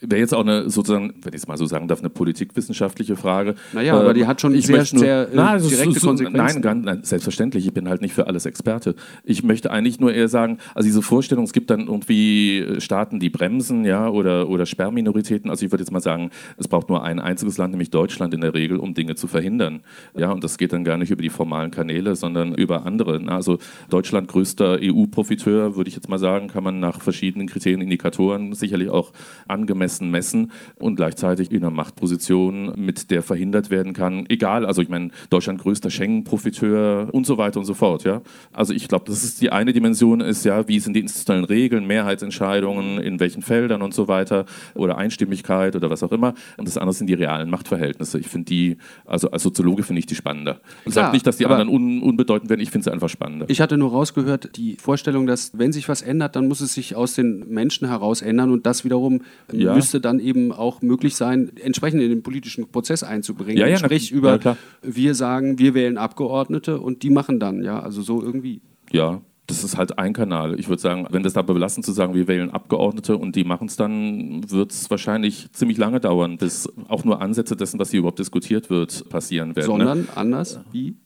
Wäre 0.00 0.20
jetzt 0.20 0.34
auch 0.34 0.40
eine, 0.40 0.68
sozusagen, 0.68 1.14
wenn 1.22 1.32
ich 1.32 1.40
es 1.40 1.48
mal 1.48 1.56
so 1.56 1.64
sagen 1.64 1.86
darf, 1.86 2.00
eine 2.00 2.10
politikwissenschaftliche 2.10 3.16
Frage. 3.16 3.54
Naja, 3.72 3.96
äh, 3.96 4.00
aber 4.00 4.14
die 4.14 4.26
hat 4.26 4.40
schon 4.40 4.54
ich 4.54 4.66
sehr, 4.66 4.78
nur, 4.78 4.84
sehr 4.84 5.28
äh, 5.28 5.32
na, 5.32 5.56
direkte 5.56 6.00
so, 6.00 6.08
Konsequenzen. 6.08 6.60
Nein, 6.60 6.80
nein, 6.82 7.00
selbstverständlich. 7.02 7.66
Ich 7.66 7.72
bin 7.72 7.88
halt 7.88 8.02
nicht 8.02 8.12
für 8.12 8.26
alles 8.26 8.46
Experte. 8.46 8.96
Ich 9.24 9.44
möchte 9.44 9.70
eigentlich 9.70 10.00
nur 10.00 10.12
eher 10.12 10.28
sagen, 10.28 10.58
also 10.74 10.86
diese 10.86 11.02
Vorstellung, 11.02 11.44
es 11.44 11.52
gibt 11.52 11.70
dann 11.70 11.86
irgendwie 11.86 12.66
Staaten, 12.78 13.20
die 13.20 13.30
bremsen, 13.30 13.84
ja, 13.84 14.08
oder, 14.08 14.48
oder 14.48 14.66
Sperrminoritäten. 14.66 15.50
Also 15.50 15.64
ich 15.64 15.72
würde 15.72 15.84
jetzt 15.84 15.92
mal 15.92 16.00
sagen, 16.00 16.30
es 16.58 16.66
braucht 16.66 16.88
nur 16.88 17.04
ein 17.04 17.20
einziges 17.20 17.56
Land, 17.56 17.70
nämlich 17.70 17.90
Deutschland 17.90 18.34
in 18.34 18.40
der 18.40 18.54
Regel, 18.54 18.78
um 18.78 18.92
Dinge 18.92 19.14
zu 19.14 19.28
verhindern. 19.28 19.82
Ja, 20.16 20.32
und 20.32 20.42
das 20.42 20.58
geht 20.58 20.72
dann 20.72 20.82
gar 20.82 20.98
nicht 20.98 21.12
über 21.12 21.22
die 21.22 21.30
formalen 21.30 21.70
Kanäle, 21.70 22.16
sondern 22.16 22.54
über 22.54 22.84
andere. 22.84 23.20
Na, 23.22 23.36
also 23.36 23.58
Deutschland 23.88 24.26
größter 24.28 24.78
EU-Profiteur, 24.82 25.76
würde 25.76 25.88
ich 25.88 25.94
jetzt 25.94 26.08
mal 26.08 26.18
sagen, 26.18 26.48
kann 26.48 26.64
man 26.64 26.80
nach 26.80 27.00
verschiedenen 27.00 27.46
Kriterien, 27.46 27.80
Indikatoren 27.80 28.52
sicherlich 28.52 28.90
auch 28.90 28.95
auch 28.96 29.12
angemessen 29.48 30.10
messen 30.10 30.50
und 30.78 30.96
gleichzeitig 30.96 31.50
in 31.50 31.58
einer 31.58 31.70
Machtposition, 31.70 32.72
mit 32.76 33.10
der 33.10 33.22
verhindert 33.22 33.70
werden 33.70 33.92
kann, 33.92 34.26
egal, 34.28 34.66
also 34.66 34.82
ich 34.82 34.88
meine, 34.88 35.10
Deutschland 35.30 35.60
größter 35.60 35.90
Schengen-Profiteur 35.90 37.08
und 37.12 37.26
so 37.26 37.38
weiter 37.38 37.60
und 37.60 37.66
so 37.66 37.74
fort. 37.74 38.04
Ja? 38.04 38.22
Also 38.52 38.72
ich 38.72 38.88
glaube, 38.88 39.04
das 39.06 39.24
ist 39.24 39.40
die 39.40 39.50
eine 39.50 39.72
Dimension, 39.72 40.20
ist 40.20 40.44
ja, 40.44 40.66
wie 40.68 40.80
sind 40.80 40.94
die 40.94 41.00
institutionellen 41.00 41.44
Regeln, 41.44 41.86
Mehrheitsentscheidungen, 41.86 42.98
in 42.98 43.20
welchen 43.20 43.42
Feldern 43.42 43.82
und 43.82 43.94
so 43.94 44.08
weiter 44.08 44.46
oder 44.74 44.98
Einstimmigkeit 44.98 45.76
oder 45.76 45.90
was 45.90 46.02
auch 46.02 46.12
immer. 46.12 46.34
Und 46.56 46.66
das 46.66 46.78
andere 46.78 46.94
sind 46.94 47.08
die 47.08 47.14
realen 47.14 47.50
Machtverhältnisse. 47.50 48.18
Ich 48.18 48.28
finde 48.28 48.46
die, 48.46 48.76
also 49.04 49.30
als 49.30 49.42
Soziologe 49.42 49.82
finde 49.82 50.00
ich 50.00 50.06
die 50.06 50.14
spannender. 50.14 50.60
Ich 50.84 50.94
sage 50.94 51.12
nicht, 51.12 51.26
dass 51.26 51.36
die 51.36 51.46
anderen 51.46 51.68
un, 51.68 52.02
unbedeutend 52.02 52.50
werden, 52.50 52.60
ich 52.60 52.70
finde 52.70 52.84
sie 52.84 52.92
einfach 52.92 53.08
spannender. 53.08 53.46
Ich 53.48 53.60
hatte 53.60 53.76
nur 53.76 53.90
rausgehört, 53.90 54.56
die 54.56 54.76
Vorstellung, 54.76 55.26
dass 55.26 55.58
wenn 55.58 55.72
sich 55.72 55.88
was 55.88 56.02
ändert, 56.02 56.36
dann 56.36 56.48
muss 56.48 56.60
es 56.60 56.74
sich 56.74 56.96
aus 56.96 57.14
den 57.14 57.48
Menschen 57.48 57.88
heraus 57.88 58.22
ändern 58.22 58.50
und 58.50 58.66
das 58.66 58.84
wiederum 58.86 59.20
ja. 59.52 59.74
müsste 59.74 60.00
dann 60.00 60.18
eben 60.18 60.52
auch 60.52 60.80
möglich 60.80 61.14
sein, 61.14 61.52
entsprechend 61.62 62.00
in 62.00 62.08
den 62.08 62.22
politischen 62.22 62.66
Prozess 62.70 63.02
einzubringen. 63.02 63.58
Ja, 63.58 63.66
ja, 63.66 63.76
Sprich 63.76 64.12
na, 64.12 64.16
über, 64.16 64.40
ja, 64.40 64.56
wir 64.82 65.14
sagen, 65.14 65.58
wir 65.58 65.74
wählen 65.74 65.98
Abgeordnete 65.98 66.80
und 66.80 67.02
die 67.02 67.10
machen 67.10 67.38
dann, 67.38 67.62
ja, 67.62 67.80
also 67.80 68.00
so 68.00 68.22
irgendwie. 68.22 68.62
Ja, 68.90 69.20
das 69.46 69.62
ist 69.62 69.76
halt 69.76 69.98
ein 69.98 70.12
Kanal. 70.12 70.58
Ich 70.58 70.68
würde 70.68 70.82
sagen, 70.82 71.06
wenn 71.10 71.22
das 71.22 71.34
dabei 71.34 71.52
belassen 71.52 71.82
zu 71.82 71.92
sagen, 71.92 72.14
wir 72.14 72.26
wählen 72.26 72.50
Abgeordnete 72.50 73.16
und 73.16 73.36
die 73.36 73.44
machen 73.44 73.68
es 73.68 73.76
dann, 73.76 74.50
wird 74.50 74.72
es 74.72 74.90
wahrscheinlich 74.90 75.52
ziemlich 75.52 75.78
lange 75.78 76.00
dauern, 76.00 76.36
bis 76.38 76.68
auch 76.88 77.04
nur 77.04 77.20
Ansätze 77.20 77.56
dessen, 77.56 77.78
was 77.78 77.90
hier 77.90 78.00
überhaupt 78.00 78.18
diskutiert 78.18 78.70
wird, 78.70 79.08
passieren 79.08 79.54
werden. 79.54 79.78
Ne? 79.78 79.84
Sondern 79.84 79.98
ne? 80.00 80.06
anders? 80.16 80.60
Wie? 80.72 80.96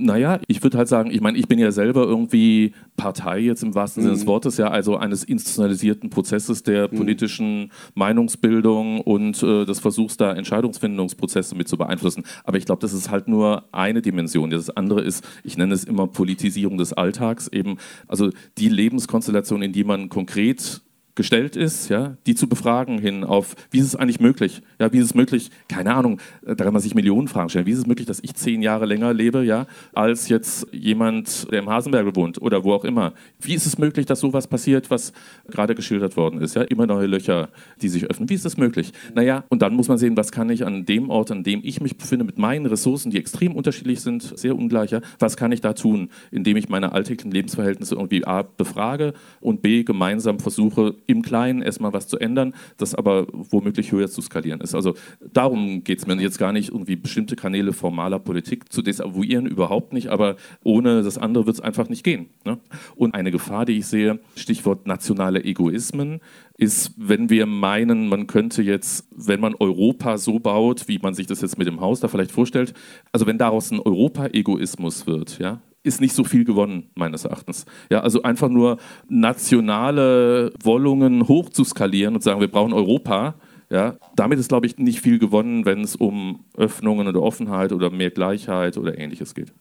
Naja, 0.00 0.38
ich 0.46 0.62
würde 0.62 0.78
halt 0.78 0.86
sagen, 0.86 1.10
ich 1.10 1.20
meine, 1.20 1.36
ich 1.36 1.48
bin 1.48 1.58
ja 1.58 1.72
selber 1.72 2.04
irgendwie 2.04 2.72
Partei 2.96 3.40
jetzt 3.40 3.64
im 3.64 3.74
wahrsten 3.74 4.04
Sinne 4.04 4.14
des 4.14 4.24
mhm. 4.24 4.28
Wortes, 4.28 4.56
ja, 4.56 4.68
also 4.68 4.96
eines 4.96 5.24
institutionalisierten 5.24 6.08
Prozesses 6.08 6.62
der 6.62 6.88
mhm. 6.88 6.96
politischen 6.96 7.72
Meinungsbildung 7.94 9.00
und 9.00 9.42
äh, 9.42 9.64
des 9.64 9.80
Versuchs, 9.80 10.16
da 10.16 10.32
Entscheidungsfindungsprozesse 10.34 11.56
mit 11.56 11.66
zu 11.66 11.76
beeinflussen. 11.76 12.22
Aber 12.44 12.58
ich 12.58 12.64
glaube, 12.64 12.80
das 12.80 12.92
ist 12.92 13.10
halt 13.10 13.26
nur 13.26 13.64
eine 13.72 14.00
Dimension. 14.00 14.50
Das 14.50 14.70
andere 14.70 15.00
ist, 15.00 15.26
ich 15.42 15.58
nenne 15.58 15.74
es 15.74 15.82
immer 15.82 16.06
Politisierung 16.06 16.78
des 16.78 16.92
Alltags, 16.92 17.48
eben, 17.48 17.78
also 18.06 18.30
die 18.56 18.68
Lebenskonstellation, 18.68 19.62
in 19.62 19.72
die 19.72 19.82
man 19.82 20.08
konkret 20.10 20.80
gestellt 21.18 21.56
ist, 21.56 21.88
ja, 21.88 22.16
die 22.26 22.36
zu 22.36 22.48
befragen 22.48 22.98
hin 22.98 23.24
auf, 23.24 23.56
wie 23.72 23.80
ist 23.80 23.86
es 23.86 23.96
eigentlich 23.96 24.20
möglich? 24.20 24.62
Ja, 24.78 24.92
wie 24.92 24.98
ist 24.98 25.06
es 25.06 25.14
möglich? 25.14 25.50
Keine 25.66 25.94
Ahnung, 25.94 26.20
äh, 26.46 26.54
da 26.54 26.62
kann 26.62 26.72
man 26.72 26.80
sich 26.80 26.94
Millionen 26.94 27.26
Fragen 27.26 27.48
stellen. 27.48 27.66
Wie 27.66 27.72
ist 27.72 27.78
es 27.78 27.86
möglich, 27.86 28.06
dass 28.06 28.20
ich 28.22 28.34
zehn 28.34 28.62
Jahre 28.62 28.86
länger 28.86 29.12
lebe, 29.12 29.44
ja, 29.44 29.66
als 29.92 30.28
jetzt 30.28 30.68
jemand, 30.72 31.50
der 31.50 31.58
im 31.58 31.68
Hasenberg 31.68 32.14
wohnt 32.14 32.40
oder 32.40 32.62
wo 32.62 32.72
auch 32.72 32.84
immer? 32.84 33.14
Wie 33.40 33.54
ist 33.54 33.66
es 33.66 33.78
möglich, 33.78 34.06
dass 34.06 34.20
sowas 34.20 34.46
passiert, 34.46 34.90
was 34.90 35.12
gerade 35.48 35.74
geschildert 35.74 36.16
worden 36.16 36.40
ist? 36.40 36.54
Ja, 36.54 36.62
immer 36.62 36.86
neue 36.86 37.08
Löcher, 37.08 37.48
die 37.82 37.88
sich 37.88 38.04
öffnen. 38.04 38.28
Wie 38.28 38.34
ist 38.34 38.44
das 38.44 38.56
möglich? 38.56 38.92
Naja, 39.12 39.42
und 39.48 39.60
dann 39.60 39.74
muss 39.74 39.88
man 39.88 39.98
sehen, 39.98 40.16
was 40.16 40.30
kann 40.30 40.48
ich 40.50 40.64
an 40.64 40.86
dem 40.86 41.10
Ort, 41.10 41.32
an 41.32 41.42
dem 41.42 41.62
ich 41.64 41.80
mich 41.80 41.98
befinde, 41.98 42.24
mit 42.24 42.38
meinen 42.38 42.66
Ressourcen, 42.66 43.10
die 43.10 43.18
extrem 43.18 43.56
unterschiedlich 43.56 44.00
sind, 44.02 44.22
sehr 44.38 44.54
ungleicher, 44.54 45.00
was 45.18 45.36
kann 45.36 45.50
ich 45.50 45.62
da 45.62 45.72
tun, 45.72 46.10
indem 46.30 46.56
ich 46.56 46.68
meine 46.68 46.92
alltäglichen 46.92 47.32
Lebensverhältnisse 47.32 47.96
irgendwie 47.96 48.24
A 48.24 48.42
befrage 48.42 49.14
und 49.40 49.62
B 49.62 49.82
gemeinsam 49.82 50.38
versuche, 50.38 50.94
im 51.08 51.22
Kleinen 51.22 51.62
erstmal 51.62 51.92
was 51.92 52.06
zu 52.06 52.18
ändern, 52.18 52.54
das 52.76 52.94
aber 52.94 53.26
womöglich 53.32 53.90
höher 53.90 54.08
zu 54.08 54.20
skalieren 54.20 54.60
ist. 54.60 54.74
Also 54.74 54.94
darum 55.32 55.82
geht 55.82 55.98
es 55.98 56.06
mir 56.06 56.14
jetzt 56.20 56.38
gar 56.38 56.52
nicht, 56.52 56.68
irgendwie 56.68 56.96
bestimmte 56.96 57.34
Kanäle 57.34 57.72
formaler 57.72 58.18
Politik 58.18 58.70
zu 58.70 58.82
desavouieren, 58.82 59.46
überhaupt 59.46 59.92
nicht, 59.92 60.08
aber 60.08 60.36
ohne 60.62 61.02
das 61.02 61.18
andere 61.18 61.46
wird 61.46 61.56
es 61.56 61.60
einfach 61.60 61.88
nicht 61.88 62.04
gehen. 62.04 62.28
Ne? 62.44 62.58
Und 62.94 63.14
eine 63.14 63.30
Gefahr, 63.30 63.64
die 63.64 63.78
ich 63.78 63.86
sehe, 63.86 64.20
Stichwort 64.36 64.86
nationale 64.86 65.42
Egoismen, 65.42 66.20
ist, 66.58 66.92
wenn 66.96 67.30
wir 67.30 67.46
meinen, 67.46 68.08
man 68.08 68.26
könnte 68.26 68.62
jetzt, 68.62 69.08
wenn 69.16 69.40
man 69.40 69.54
Europa 69.54 70.18
so 70.18 70.40
baut, 70.40 70.88
wie 70.88 70.98
man 70.98 71.14
sich 71.14 71.26
das 71.26 71.40
jetzt 71.40 71.56
mit 71.56 71.68
dem 71.68 71.80
Haus 71.80 72.00
da 72.00 72.08
vielleicht 72.08 72.32
vorstellt, 72.32 72.74
also 73.12 73.26
wenn 73.26 73.38
daraus 73.38 73.70
ein 73.70 73.80
Europa-Egoismus 73.80 75.06
wird, 75.06 75.38
ja, 75.38 75.60
ist 75.82 76.00
nicht 76.00 76.14
so 76.14 76.24
viel 76.24 76.44
gewonnen, 76.44 76.90
meines 76.94 77.24
Erachtens. 77.24 77.64
Ja, 77.90 78.00
also 78.00 78.22
einfach 78.22 78.48
nur 78.48 78.78
nationale 79.08 80.52
Wollungen 80.62 81.28
hochzuskalieren 81.28 82.14
und 82.14 82.22
sagen, 82.22 82.40
wir 82.40 82.50
brauchen 82.50 82.72
Europa, 82.72 83.34
ja, 83.70 83.96
damit 84.16 84.38
ist, 84.38 84.48
glaube 84.48 84.66
ich, 84.66 84.78
nicht 84.78 85.00
viel 85.00 85.18
gewonnen, 85.18 85.64
wenn 85.64 85.82
es 85.82 85.94
um 85.94 86.44
Öffnungen 86.56 87.06
oder 87.06 87.22
Offenheit 87.22 87.72
oder 87.72 87.90
mehr 87.90 88.10
Gleichheit 88.10 88.78
oder 88.78 88.98
ähnliches 88.98 89.34
geht. 89.34 89.52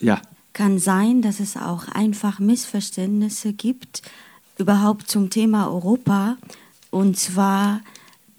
Ja. 0.00 0.20
Kann 0.52 0.78
sein, 0.78 1.22
dass 1.22 1.40
es 1.40 1.56
auch 1.56 1.88
einfach 1.88 2.38
Missverständnisse 2.38 3.52
gibt, 3.52 4.02
überhaupt 4.58 5.08
zum 5.08 5.30
Thema 5.30 5.68
Europa. 5.68 6.36
Und 6.90 7.16
zwar, 7.16 7.80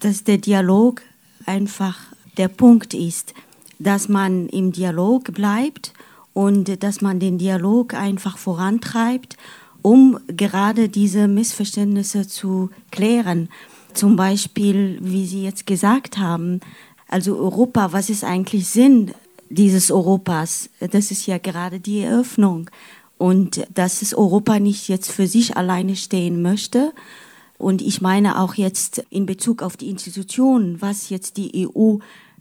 dass 0.00 0.24
der 0.24 0.38
Dialog 0.38 1.02
einfach 1.46 1.98
der 2.36 2.48
Punkt 2.48 2.94
ist, 2.94 3.34
dass 3.78 4.08
man 4.08 4.48
im 4.48 4.72
Dialog 4.72 5.32
bleibt 5.32 5.92
und 6.32 6.82
dass 6.82 7.00
man 7.00 7.18
den 7.18 7.38
Dialog 7.38 7.94
einfach 7.94 8.38
vorantreibt, 8.38 9.36
um 9.82 10.18
gerade 10.26 10.88
diese 10.88 11.28
Missverständnisse 11.28 12.26
zu 12.26 12.70
klären. 12.90 13.48
Zum 13.94 14.16
Beispiel, 14.16 14.98
wie 15.02 15.26
Sie 15.26 15.42
jetzt 15.42 15.66
gesagt 15.66 16.18
haben, 16.18 16.60
also 17.08 17.36
Europa, 17.36 17.92
was 17.92 18.08
ist 18.08 18.22
eigentlich 18.22 18.68
Sinn 18.68 19.12
dieses 19.48 19.90
Europas? 19.90 20.70
Das 20.78 21.10
ist 21.10 21.26
ja 21.26 21.38
gerade 21.38 21.80
die 21.80 22.00
Eröffnung. 22.00 22.70
Und 23.18 23.66
dass 23.74 24.00
es 24.00 24.14
Europa 24.14 24.58
nicht 24.60 24.88
jetzt 24.88 25.10
für 25.10 25.26
sich 25.26 25.56
alleine 25.56 25.96
stehen 25.96 26.40
möchte. 26.40 26.92
Und 27.58 27.82
ich 27.82 28.00
meine 28.00 28.40
auch 28.40 28.54
jetzt 28.54 29.04
in 29.10 29.26
Bezug 29.26 29.62
auf 29.62 29.76
die 29.76 29.90
Institutionen, 29.90 30.80
was 30.80 31.10
jetzt 31.10 31.36
die 31.36 31.68
EU 31.68 31.96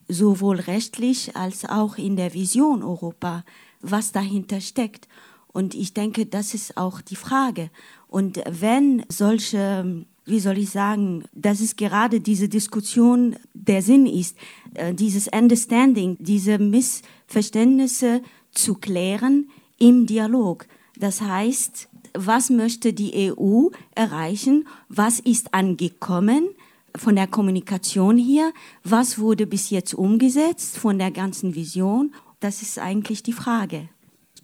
sowohl 0.08 0.58
rechtlich 0.58 1.36
als 1.36 1.66
auch 1.66 1.98
in 1.98 2.16
der 2.16 2.34
Vision 2.34 2.84
Europa, 2.84 3.44
was 3.82 4.12
dahinter 4.12 4.62
steckt. 4.62 5.08
Und 5.52 5.74
ich 5.74 5.94
denke, 5.94 6.26
das 6.26 6.54
ist 6.54 6.78
auch 6.78 7.02
die 7.02 7.16
Frage. 7.16 7.72
Und 8.08 8.42
wenn 8.48 9.04
solche 9.10 10.06
wie 10.30 10.40
soll 10.40 10.60
ich 10.60 10.70
sagen, 10.70 11.24
dass 11.34 11.60
es 11.60 11.76
gerade 11.76 12.22
diese 12.22 12.48
Diskussion 12.48 13.36
der 13.54 13.82
Sinn 13.82 14.06
ist, 14.06 14.38
äh, 14.76 14.94
dieses 14.94 15.28
Understanding, 15.28 16.18
diese 16.20 16.60
Missverständnisse 16.60 18.22
zu 18.52 18.76
klären 18.76 19.50
im 19.80 20.06
Dialog. 20.06 20.68
Das 20.98 21.22
heißt, 21.22 21.90
was 22.14 22.50
möchte 22.50 22.94
die 22.94 23.32
EU 23.32 23.70
erreichen? 23.96 24.68
Was 24.88 25.20
ist 25.20 25.54
angekommen? 25.54 26.50
von 26.96 27.16
der 27.16 27.28
Kommunikation 27.28 28.18
hier, 28.18 28.52
was 28.84 29.20
wurde 29.20 29.46
bis 29.46 29.70
jetzt 29.70 29.94
umgesetzt 29.94 30.76
von 30.76 30.98
der 30.98 31.12
ganzen 31.12 31.54
Vision? 31.54 32.12
Das 32.40 32.62
ist 32.62 32.80
eigentlich 32.80 33.24
die 33.24 33.34
Frage. 33.34 33.90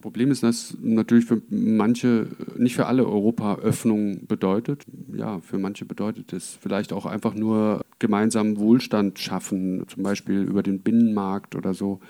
Problem 0.05 0.29
ist, 0.29 0.43
dass 0.43 0.77
natürlich 0.83 1.25
für 1.25 1.41
manche, 1.49 2.27
nicht 2.57 2.75
für 2.75 2.85
alle 2.85 3.07
Europa 3.07 3.55
Öffnung 3.55 4.27
bedeutet. 4.27 4.85
Ja, 5.11 5.39
für 5.39 5.57
manche 5.57 5.85
bedeutet 5.85 6.31
es 6.31 6.59
vielleicht 6.61 6.93
auch 6.93 7.07
einfach 7.07 7.33
nur 7.33 7.81
gemeinsamen 7.97 8.59
Wohlstand 8.59 9.17
schaffen, 9.17 9.83
zum 9.87 10.03
Beispiel 10.03 10.43
über 10.43 10.61
den 10.61 10.81
Binnenmarkt 10.81 11.55
oder 11.55 11.73
so. 11.73 12.01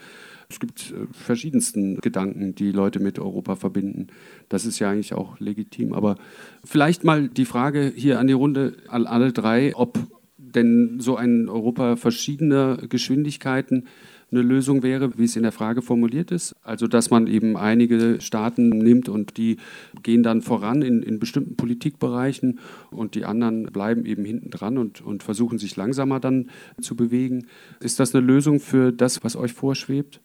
Es 0.49 0.59
gibt 0.59 0.91
äh, 0.91 1.07
verschiedensten 1.13 2.01
Gedanken, 2.01 2.53
die 2.53 2.73
Leute 2.73 2.99
mit 2.99 3.17
Europa 3.17 3.55
verbinden. 3.55 4.07
Das 4.49 4.65
ist 4.65 4.79
ja 4.79 4.89
eigentlich 4.89 5.13
auch 5.13 5.39
legitim. 5.39 5.93
Aber 5.93 6.17
vielleicht 6.65 7.05
mal 7.05 7.29
die 7.29 7.45
Frage 7.45 7.93
hier 7.95 8.19
an 8.19 8.27
die 8.27 8.33
Runde, 8.33 8.75
an 8.89 9.07
alle 9.07 9.31
drei, 9.31 9.73
ob 9.73 9.97
denn 10.38 10.99
so 10.99 11.15
ein 11.15 11.47
Europa 11.47 11.95
verschiedener 11.95 12.75
Geschwindigkeiten 12.89 13.88
eine 14.36 14.47
Lösung 14.47 14.83
wäre, 14.83 15.17
wie 15.17 15.23
es 15.23 15.36
in 15.36 15.43
der 15.43 15.51
Frage 15.51 15.81
formuliert 15.81 16.31
ist. 16.31 16.55
Also, 16.63 16.88
dass 16.88 17.09
man 17.09 17.27
eben 17.27 17.57
einige 17.57 18.19
Staaten 18.21 18.69
nimmt 18.69 19.09
und 19.09 19.38
die 19.38 19.57
gehen 20.03 20.23
dann 20.23 20.41
voran 20.41 20.81
in, 20.81 21.01
in 21.01 21.19
bestimmten 21.19 21.55
Politikbereichen 21.55 22.59
und 22.91 23.15
die 23.15 23.25
anderen 23.25 23.63
bleiben 23.63 24.05
eben 24.05 24.25
hinten 24.25 24.49
dran 24.49 24.77
und, 24.77 25.01
und 25.01 25.23
versuchen 25.23 25.57
sich 25.57 25.75
langsamer 25.75 26.19
dann 26.19 26.49
zu 26.81 26.95
bewegen. 26.95 27.47
Ist 27.79 27.99
das 27.99 28.13
eine 28.13 28.25
Lösung 28.25 28.59
für 28.59 28.91
das, 28.91 29.23
was 29.23 29.36
euch 29.36 29.53
vorschwebt? 29.53 30.21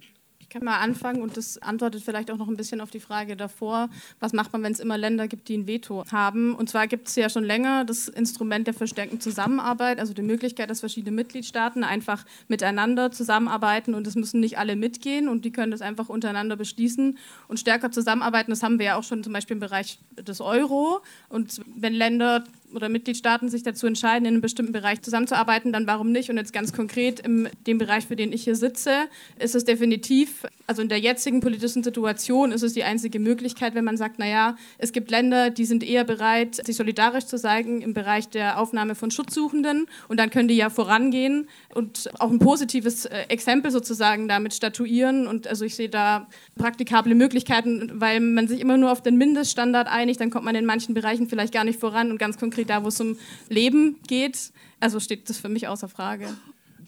Kann 0.50 0.64
mal 0.64 0.78
anfangen 0.78 1.22
und 1.22 1.36
das 1.36 1.58
antwortet 1.58 2.02
vielleicht 2.02 2.30
auch 2.30 2.36
noch 2.36 2.48
ein 2.48 2.56
bisschen 2.56 2.80
auf 2.80 2.90
die 2.90 3.00
Frage 3.00 3.36
davor, 3.36 3.88
was 4.18 4.32
macht 4.32 4.52
man, 4.52 4.62
wenn 4.62 4.72
es 4.72 4.80
immer 4.80 4.98
Länder 4.98 5.28
gibt, 5.28 5.48
die 5.48 5.56
ein 5.56 5.66
Veto 5.66 6.04
haben. 6.10 6.54
Und 6.54 6.68
zwar 6.68 6.86
gibt 6.88 7.08
es 7.08 7.16
ja 7.16 7.30
schon 7.30 7.44
länger 7.44 7.84
das 7.84 8.08
Instrument 8.08 8.66
der 8.66 8.74
verstärkten 8.74 9.20
Zusammenarbeit, 9.20 10.00
also 10.00 10.12
die 10.12 10.22
Möglichkeit, 10.22 10.68
dass 10.68 10.80
verschiedene 10.80 11.14
Mitgliedstaaten 11.14 11.84
einfach 11.84 12.26
miteinander 12.48 13.12
zusammenarbeiten 13.12 13.94
und 13.94 14.06
es 14.06 14.16
müssen 14.16 14.40
nicht 14.40 14.58
alle 14.58 14.76
mitgehen 14.76 15.28
und 15.28 15.44
die 15.44 15.52
können 15.52 15.70
das 15.70 15.82
einfach 15.82 16.08
untereinander 16.08 16.56
beschließen 16.56 17.16
und 17.48 17.60
stärker 17.60 17.92
zusammenarbeiten. 17.92 18.50
Das 18.50 18.62
haben 18.62 18.78
wir 18.78 18.86
ja 18.86 18.96
auch 18.96 19.04
schon 19.04 19.22
zum 19.22 19.32
Beispiel 19.32 19.54
im 19.54 19.60
Bereich 19.60 19.98
des 20.16 20.40
Euro. 20.40 21.00
Und 21.28 21.60
wenn 21.76 21.94
Länder 21.94 22.44
oder 22.74 22.88
Mitgliedstaaten 22.88 23.48
sich 23.48 23.62
dazu 23.62 23.86
entscheiden, 23.86 24.26
in 24.26 24.34
einem 24.34 24.40
bestimmten 24.40 24.72
Bereich 24.72 25.02
zusammenzuarbeiten, 25.02 25.72
dann 25.72 25.86
warum 25.86 26.12
nicht? 26.12 26.30
Und 26.30 26.36
jetzt 26.36 26.52
ganz 26.52 26.72
konkret 26.72 27.20
in 27.20 27.48
dem 27.66 27.78
Bereich, 27.78 28.06
für 28.06 28.16
den 28.16 28.32
ich 28.32 28.44
hier 28.44 28.56
sitze, 28.56 29.08
ist 29.38 29.54
es 29.54 29.64
definitiv, 29.64 30.46
also 30.70 30.82
in 30.82 30.88
der 30.88 31.00
jetzigen 31.00 31.40
politischen 31.40 31.82
Situation 31.82 32.52
ist 32.52 32.62
es 32.62 32.74
die 32.74 32.84
einzige 32.84 33.18
Möglichkeit, 33.18 33.74
wenn 33.74 33.84
man 33.84 33.96
sagt, 33.96 34.20
naja, 34.20 34.54
es 34.78 34.92
gibt 34.92 35.10
Länder, 35.10 35.50
die 35.50 35.64
sind 35.64 35.82
eher 35.82 36.04
bereit, 36.04 36.64
sich 36.64 36.76
solidarisch 36.76 37.26
zu 37.26 37.38
zeigen 37.38 37.82
im 37.82 37.92
Bereich 37.92 38.28
der 38.28 38.60
Aufnahme 38.60 38.94
von 38.94 39.10
Schutzsuchenden 39.10 39.86
und 40.06 40.20
dann 40.20 40.30
können 40.30 40.46
die 40.46 40.54
ja 40.56 40.70
vorangehen 40.70 41.48
und 41.74 42.08
auch 42.20 42.30
ein 42.30 42.38
positives 42.38 43.06
äh, 43.06 43.24
Exempel 43.28 43.72
sozusagen 43.72 44.28
damit 44.28 44.54
statuieren. 44.54 45.26
Und 45.26 45.48
also 45.48 45.64
ich 45.64 45.74
sehe 45.74 45.88
da 45.88 46.28
praktikable 46.54 47.16
Möglichkeiten, 47.16 47.90
weil 47.94 48.20
man 48.20 48.46
sich 48.46 48.60
immer 48.60 48.76
nur 48.76 48.92
auf 48.92 49.02
den 49.02 49.16
Mindeststandard 49.16 49.88
einigt, 49.88 50.20
dann 50.20 50.30
kommt 50.30 50.44
man 50.44 50.54
in 50.54 50.66
manchen 50.66 50.94
Bereichen 50.94 51.28
vielleicht 51.28 51.52
gar 51.52 51.64
nicht 51.64 51.80
voran 51.80 52.12
und 52.12 52.18
ganz 52.18 52.38
konkret 52.38 52.60
konkret 52.60 52.70
da, 52.70 52.84
wo 52.84 52.88
es 52.88 53.00
um 53.00 53.16
Leben 53.48 54.00
geht. 54.06 54.52
Also 54.80 54.98
steht 55.00 55.28
das 55.28 55.38
für 55.38 55.48
mich 55.48 55.68
außer 55.68 55.88
Frage. 55.88 56.28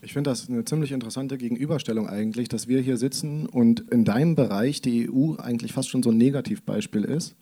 Ich 0.04 0.12
finde 0.12 0.30
das 0.30 0.48
eine 0.48 0.64
ziemlich 0.64 0.90
interessante 0.90 1.38
Gegenüberstellung 1.38 2.08
eigentlich, 2.08 2.48
dass 2.48 2.66
wir 2.66 2.80
hier 2.80 2.96
sitzen 2.96 3.46
und 3.46 3.88
in 3.92 4.04
deinem 4.04 4.34
Bereich 4.34 4.82
die 4.82 5.08
EU 5.08 5.36
eigentlich 5.36 5.72
fast 5.72 5.90
schon 5.90 6.02
so 6.02 6.10
ein 6.10 6.18
Negativbeispiel 6.18 7.04
ist 7.04 7.36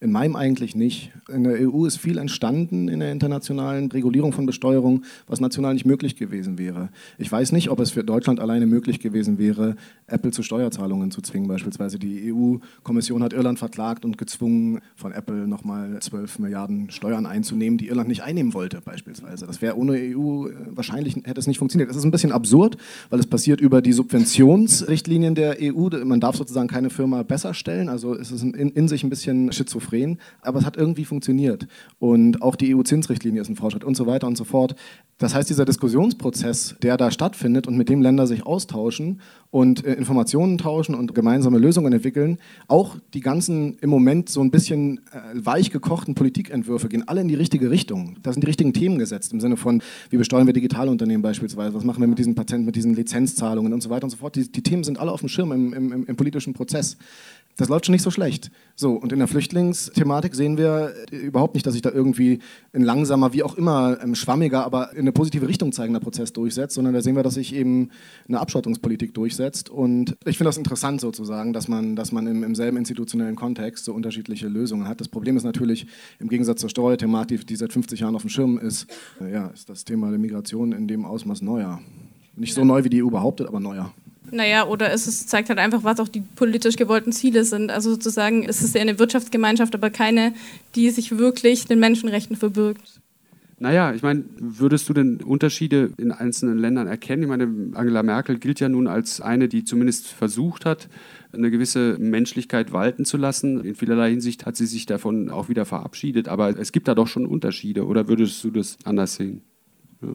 in 0.00 0.12
meinem 0.12 0.36
eigentlich 0.36 0.76
nicht. 0.76 1.10
In 1.28 1.42
der 1.42 1.68
EU 1.68 1.84
ist 1.84 1.96
viel 1.96 2.18
entstanden 2.18 2.88
in 2.88 3.00
der 3.00 3.10
internationalen 3.10 3.90
Regulierung 3.90 4.32
von 4.32 4.46
Besteuerung, 4.46 5.02
was 5.26 5.40
national 5.40 5.74
nicht 5.74 5.86
möglich 5.86 6.14
gewesen 6.14 6.56
wäre. 6.56 6.90
Ich 7.18 7.30
weiß 7.30 7.50
nicht, 7.50 7.68
ob 7.68 7.80
es 7.80 7.90
für 7.90 8.04
Deutschland 8.04 8.38
alleine 8.38 8.66
möglich 8.66 9.00
gewesen 9.00 9.38
wäre, 9.38 9.74
Apple 10.06 10.30
zu 10.30 10.44
Steuerzahlungen 10.44 11.10
zu 11.10 11.20
zwingen. 11.20 11.48
Beispielsweise 11.48 11.98
die 11.98 12.32
EU-Kommission 12.32 13.24
hat 13.24 13.32
Irland 13.32 13.58
verklagt 13.58 14.04
und 14.04 14.18
gezwungen, 14.18 14.80
von 14.94 15.12
Apple 15.12 15.48
nochmal 15.48 15.98
12 15.98 16.38
Milliarden 16.38 16.90
Steuern 16.90 17.26
einzunehmen, 17.26 17.76
die 17.76 17.88
Irland 17.88 18.08
nicht 18.08 18.22
einnehmen 18.22 18.54
wollte, 18.54 18.80
beispielsweise. 18.80 19.46
Das 19.46 19.60
wäre 19.60 19.76
ohne 19.76 19.94
EU 19.94 20.46
äh, 20.46 20.54
wahrscheinlich 20.70 21.16
hätte 21.24 21.40
es 21.40 21.48
nicht 21.48 21.58
funktioniert. 21.58 21.90
Das 21.90 21.96
ist 21.96 22.04
ein 22.04 22.12
bisschen 22.12 22.30
absurd, 22.30 22.76
weil 23.10 23.18
es 23.18 23.26
passiert 23.26 23.60
über 23.60 23.82
die 23.82 23.92
Subventionsrichtlinien 23.92 25.34
der 25.34 25.56
EU. 25.60 25.88
Man 26.04 26.20
darf 26.20 26.36
sozusagen 26.36 26.68
keine 26.68 26.90
Firma 26.90 27.24
besser 27.24 27.52
stellen. 27.52 27.88
Also 27.88 28.14
es 28.14 28.30
ist 28.30 28.42
in, 28.42 28.52
in 28.52 28.86
sich 28.86 29.02
ein 29.02 29.10
bisschen 29.10 29.50
schizophren 29.52 29.87
schizophren, 29.88 30.18
aber 30.42 30.58
es 30.58 30.66
hat 30.66 30.76
irgendwie 30.76 31.04
funktioniert. 31.04 31.66
Und 31.98 32.42
auch 32.42 32.56
die 32.56 32.74
EU-Zinsrichtlinie 32.74 33.40
ist 33.40 33.48
ein 33.48 33.56
Fortschritt 33.56 33.84
und 33.84 33.96
so 33.96 34.06
weiter 34.06 34.26
und 34.26 34.36
so 34.36 34.44
fort. 34.44 34.74
Das 35.18 35.34
heißt, 35.34 35.50
dieser 35.50 35.64
Diskussionsprozess, 35.64 36.76
der 36.82 36.96
da 36.96 37.10
stattfindet 37.10 37.66
und 37.66 37.76
mit 37.76 37.88
dem 37.88 38.02
Länder 38.02 38.26
sich 38.26 38.46
austauschen 38.46 39.20
und 39.50 39.84
äh, 39.84 39.94
Informationen 39.94 40.58
tauschen 40.58 40.94
und 40.94 41.14
gemeinsame 41.14 41.58
Lösungen 41.58 41.92
entwickeln, 41.92 42.38
auch 42.66 42.96
die 43.14 43.20
ganzen 43.20 43.78
im 43.80 43.88
Moment 43.88 44.28
so 44.28 44.42
ein 44.42 44.50
bisschen 44.50 44.98
äh, 45.12 45.20
weich 45.34 45.70
gekochten 45.70 46.14
Politikentwürfe 46.14 46.88
gehen 46.88 47.08
alle 47.08 47.22
in 47.22 47.28
die 47.28 47.34
richtige 47.34 47.70
Richtung. 47.70 48.16
Da 48.22 48.32
sind 48.32 48.42
die 48.42 48.46
richtigen 48.46 48.72
Themen 48.72 48.98
gesetzt 48.98 49.32
im 49.32 49.40
Sinne 49.40 49.56
von, 49.56 49.82
wie 50.10 50.18
besteuern 50.18 50.46
wir 50.46 50.52
Digitalunternehmen 50.52 51.22
beispielsweise, 51.22 51.74
was 51.74 51.84
machen 51.84 52.00
wir 52.00 52.08
mit 52.08 52.18
diesen 52.18 52.34
Patenten, 52.34 52.66
mit 52.66 52.76
diesen 52.76 52.94
Lizenzzahlungen 52.94 53.72
und 53.72 53.82
so 53.82 53.90
weiter 53.90 54.04
und 54.04 54.10
so 54.10 54.18
fort. 54.18 54.36
Die, 54.36 54.50
die 54.50 54.62
Themen 54.62 54.84
sind 54.84 54.98
alle 54.98 55.12
auf 55.12 55.20
dem 55.20 55.28
Schirm 55.28 55.52
im, 55.52 55.72
im, 55.72 56.06
im 56.06 56.16
politischen 56.16 56.52
Prozess. 56.52 56.98
Das 57.58 57.68
läuft 57.68 57.86
schon 57.86 57.92
nicht 57.92 58.02
so 58.02 58.12
schlecht. 58.12 58.52
So, 58.76 58.92
und 58.92 59.12
in 59.12 59.18
der 59.18 59.26
Flüchtlingsthematik 59.26 60.36
sehen 60.36 60.58
wir 60.58 60.94
äh, 61.10 61.16
überhaupt 61.16 61.54
nicht, 61.54 61.66
dass 61.66 61.72
sich 61.72 61.82
da 61.82 61.90
irgendwie 61.90 62.38
ein 62.72 62.82
langsamer, 62.82 63.32
wie 63.32 63.42
auch 63.42 63.56
immer, 63.56 63.98
ähm, 64.00 64.14
schwammiger, 64.14 64.64
aber 64.64 64.92
in 64.92 65.00
eine 65.00 65.10
positive 65.10 65.48
Richtung 65.48 65.72
zeigender 65.72 65.98
Prozess 65.98 66.32
durchsetzt, 66.32 66.76
sondern 66.76 66.94
da 66.94 67.02
sehen 67.02 67.16
wir, 67.16 67.24
dass 67.24 67.34
sich 67.34 67.52
eben 67.52 67.90
eine 68.28 68.38
Abschottungspolitik 68.38 69.12
durchsetzt. 69.12 69.37
Und 69.70 70.16
ich 70.24 70.36
finde 70.36 70.48
das 70.48 70.56
interessant 70.56 71.00
sozusagen, 71.00 71.52
dass 71.52 71.68
man, 71.68 71.96
dass 71.96 72.12
man 72.12 72.26
im, 72.26 72.42
im 72.42 72.54
selben 72.54 72.76
institutionellen 72.76 73.36
Kontext 73.36 73.84
so 73.84 73.92
unterschiedliche 73.94 74.48
Lösungen 74.48 74.88
hat. 74.88 75.00
Das 75.00 75.08
Problem 75.08 75.36
ist 75.36 75.44
natürlich, 75.44 75.86
im 76.18 76.28
Gegensatz 76.28 76.60
zur 76.60 76.70
Steuerthematik, 76.70 77.46
die 77.46 77.56
seit 77.56 77.72
50 77.72 78.00
Jahren 78.00 78.14
auf 78.14 78.22
dem 78.22 78.30
Schirm 78.30 78.58
ist, 78.58 78.86
äh, 79.20 79.32
ja, 79.32 79.48
ist 79.48 79.68
das 79.68 79.84
Thema 79.84 80.10
der 80.10 80.18
Migration 80.18 80.72
in 80.72 80.88
dem 80.88 81.04
Ausmaß 81.04 81.42
neuer. 81.42 81.80
Nicht 82.36 82.54
so 82.54 82.64
neu, 82.64 82.84
wie 82.84 82.90
die 82.90 83.02
EU 83.02 83.10
behauptet, 83.10 83.48
aber 83.48 83.60
neuer. 83.60 83.92
Naja, 84.30 84.66
oder 84.66 84.92
es 84.92 85.26
zeigt 85.26 85.48
halt 85.48 85.58
einfach, 85.58 85.84
was 85.84 86.00
auch 86.00 86.08
die 86.08 86.20
politisch 86.20 86.76
gewollten 86.76 87.12
Ziele 87.12 87.44
sind. 87.44 87.70
Also 87.70 87.90
sozusagen 87.90 88.42
ist 88.42 88.62
es 88.62 88.74
ja 88.74 88.80
eine 88.80 88.98
Wirtschaftsgemeinschaft, 88.98 89.74
aber 89.74 89.90
keine, 89.90 90.34
die 90.74 90.90
sich 90.90 91.16
wirklich 91.18 91.66
den 91.66 91.78
Menschenrechten 91.78 92.36
verbirgt. 92.36 93.00
Naja, 93.60 93.92
ich 93.92 94.02
meine, 94.02 94.24
würdest 94.38 94.88
du 94.88 94.94
denn 94.94 95.20
Unterschiede 95.20 95.92
in 95.96 96.12
einzelnen 96.12 96.58
Ländern 96.58 96.86
erkennen? 96.86 97.22
Ich 97.22 97.28
meine, 97.28 97.44
Angela 97.74 98.04
Merkel 98.04 98.38
gilt 98.38 98.60
ja 98.60 98.68
nun 98.68 98.86
als 98.86 99.20
eine, 99.20 99.48
die 99.48 99.64
zumindest 99.64 100.06
versucht 100.08 100.64
hat, 100.64 100.88
eine 101.32 101.50
gewisse 101.50 101.96
Menschlichkeit 101.98 102.72
walten 102.72 103.04
zu 103.04 103.16
lassen. 103.16 103.64
In 103.64 103.74
vielerlei 103.74 104.10
Hinsicht 104.10 104.46
hat 104.46 104.56
sie 104.56 104.66
sich 104.66 104.86
davon 104.86 105.28
auch 105.28 105.48
wieder 105.48 105.64
verabschiedet. 105.64 106.28
Aber 106.28 106.56
es 106.56 106.70
gibt 106.70 106.86
da 106.86 106.94
doch 106.94 107.08
schon 107.08 107.26
Unterschiede. 107.26 107.84
Oder 107.86 108.06
würdest 108.06 108.44
du 108.44 108.52
das 108.52 108.76
anders 108.84 109.16
sehen? 109.16 109.42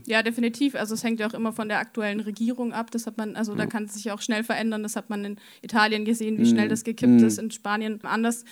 Ja. 0.06 0.24
definitiv. 0.24 0.76
Also 0.76 0.94
es 0.94 1.04
hängt 1.04 1.20
ja 1.20 1.28
auch 1.28 1.34
immer 1.34 1.52
von 1.52 1.68
der 1.68 1.80
aktuellen 1.80 2.22
Regierung 2.22 2.72
ab. 2.72 2.92
Das 2.92 3.06
hat 3.06 3.18
man, 3.18 3.36
also 3.36 3.52
ja. 3.52 3.58
da 3.58 3.66
kann 3.66 3.84
es 3.84 3.96
sich 3.96 4.12
auch 4.12 4.22
schnell 4.22 4.46
verändern. 4.46 4.84
Das 4.84 4.96
hat 4.96 5.10
man 5.10 5.26
in 5.26 5.38
Italien 5.62 6.06
gesehen, 6.06 6.38
wie 6.38 6.46
schnell 6.46 6.66
mhm. 6.66 6.70
das 6.70 6.86
gekippt 6.86 7.22
mm. 7.22 7.26
ist, 7.26 7.40
in 7.40 7.52
Spanien 7.52 8.00
anders. 8.04 8.46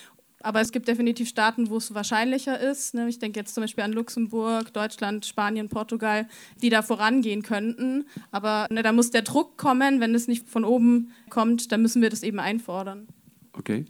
Aber 0.44 0.62
es 0.62 0.72
gibt 0.72 0.88
definitiv 0.88 1.28
Staaten, 1.28 1.70
wo 1.70 1.78
es 1.78 1.94
wahrscheinlicher 1.94 2.60
ist. 2.60 2.94
Ne? 2.94 3.08
Ich 3.08 3.20
denke 3.20 3.39
jetzt 3.39 3.54
zum 3.54 3.64
Beispiel 3.64 3.84
an 3.84 3.94
Luxemburg, 3.94 4.74
Deutschland, 4.74 5.26
Spanien, 5.26 5.70
Portugal, 5.70 6.28
die 6.62 6.70
da 6.70 6.82
vorangehen 6.82 7.44
könnten. 7.44 8.06
Aber 8.32 8.68
ne, 8.70 8.84
da 8.84 8.92
muss 8.92 9.12
der 9.12 9.22
Druck 9.22 9.58
kommen. 9.58 10.00
Wenn 10.00 10.16
es 10.16 10.28
nicht 10.28 10.48
von 10.48 10.66
oben 10.66 11.12
kommt, 11.30 11.72
dann 11.72 11.82
müssen 11.82 12.02
wir 12.02 12.10
das 12.10 12.24
eben 12.24 12.39
einfordern. 12.39 13.08
Okay. 13.54 13.86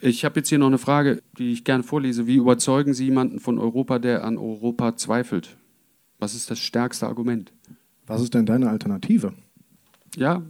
Ich 0.00 0.24
habe 0.24 0.40
jetzt 0.40 0.48
hier 0.48 0.58
noch 0.58 0.66
eine 0.66 0.78
Frage, 0.78 1.22
die 1.38 1.52
ich 1.52 1.64
gerne 1.64 1.82
vorlese. 1.82 2.26
Wie 2.26 2.36
überzeugen 2.36 2.92
Sie 2.92 3.06
jemanden 3.06 3.40
von 3.40 3.58
Europa, 3.58 3.98
der 3.98 4.24
an 4.24 4.36
Europa 4.36 4.96
zweifelt? 4.96 5.56
Was 6.18 6.34
ist 6.34 6.50
das 6.50 6.58
stärkste 6.58 7.06
Argument? 7.06 7.52
Was 8.06 8.20
ist 8.20 8.34
denn 8.34 8.44
deine 8.44 8.68
Alternative? 8.68 9.32
Ja, 10.16 10.42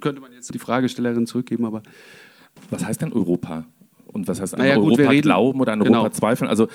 könnte 0.00 0.20
man 0.20 0.32
jetzt 0.32 0.52
die 0.52 0.58
Fragestellerin 0.58 1.26
zurückgeben, 1.26 1.64
aber. 1.64 1.82
Was 2.68 2.84
heißt 2.84 3.00
denn 3.00 3.12
Europa? 3.12 3.64
Und 4.12 4.28
was 4.28 4.40
heißt 4.40 4.54
an 4.54 4.60
naja, 4.60 4.76
Europa 4.76 5.02
gut, 5.02 5.10
reden, 5.10 5.22
glauben 5.22 5.60
oder 5.60 5.72
an 5.72 5.80
genau. 5.80 5.98
Europa 5.98 6.12
zweifeln. 6.12 6.48
Also 6.48 6.68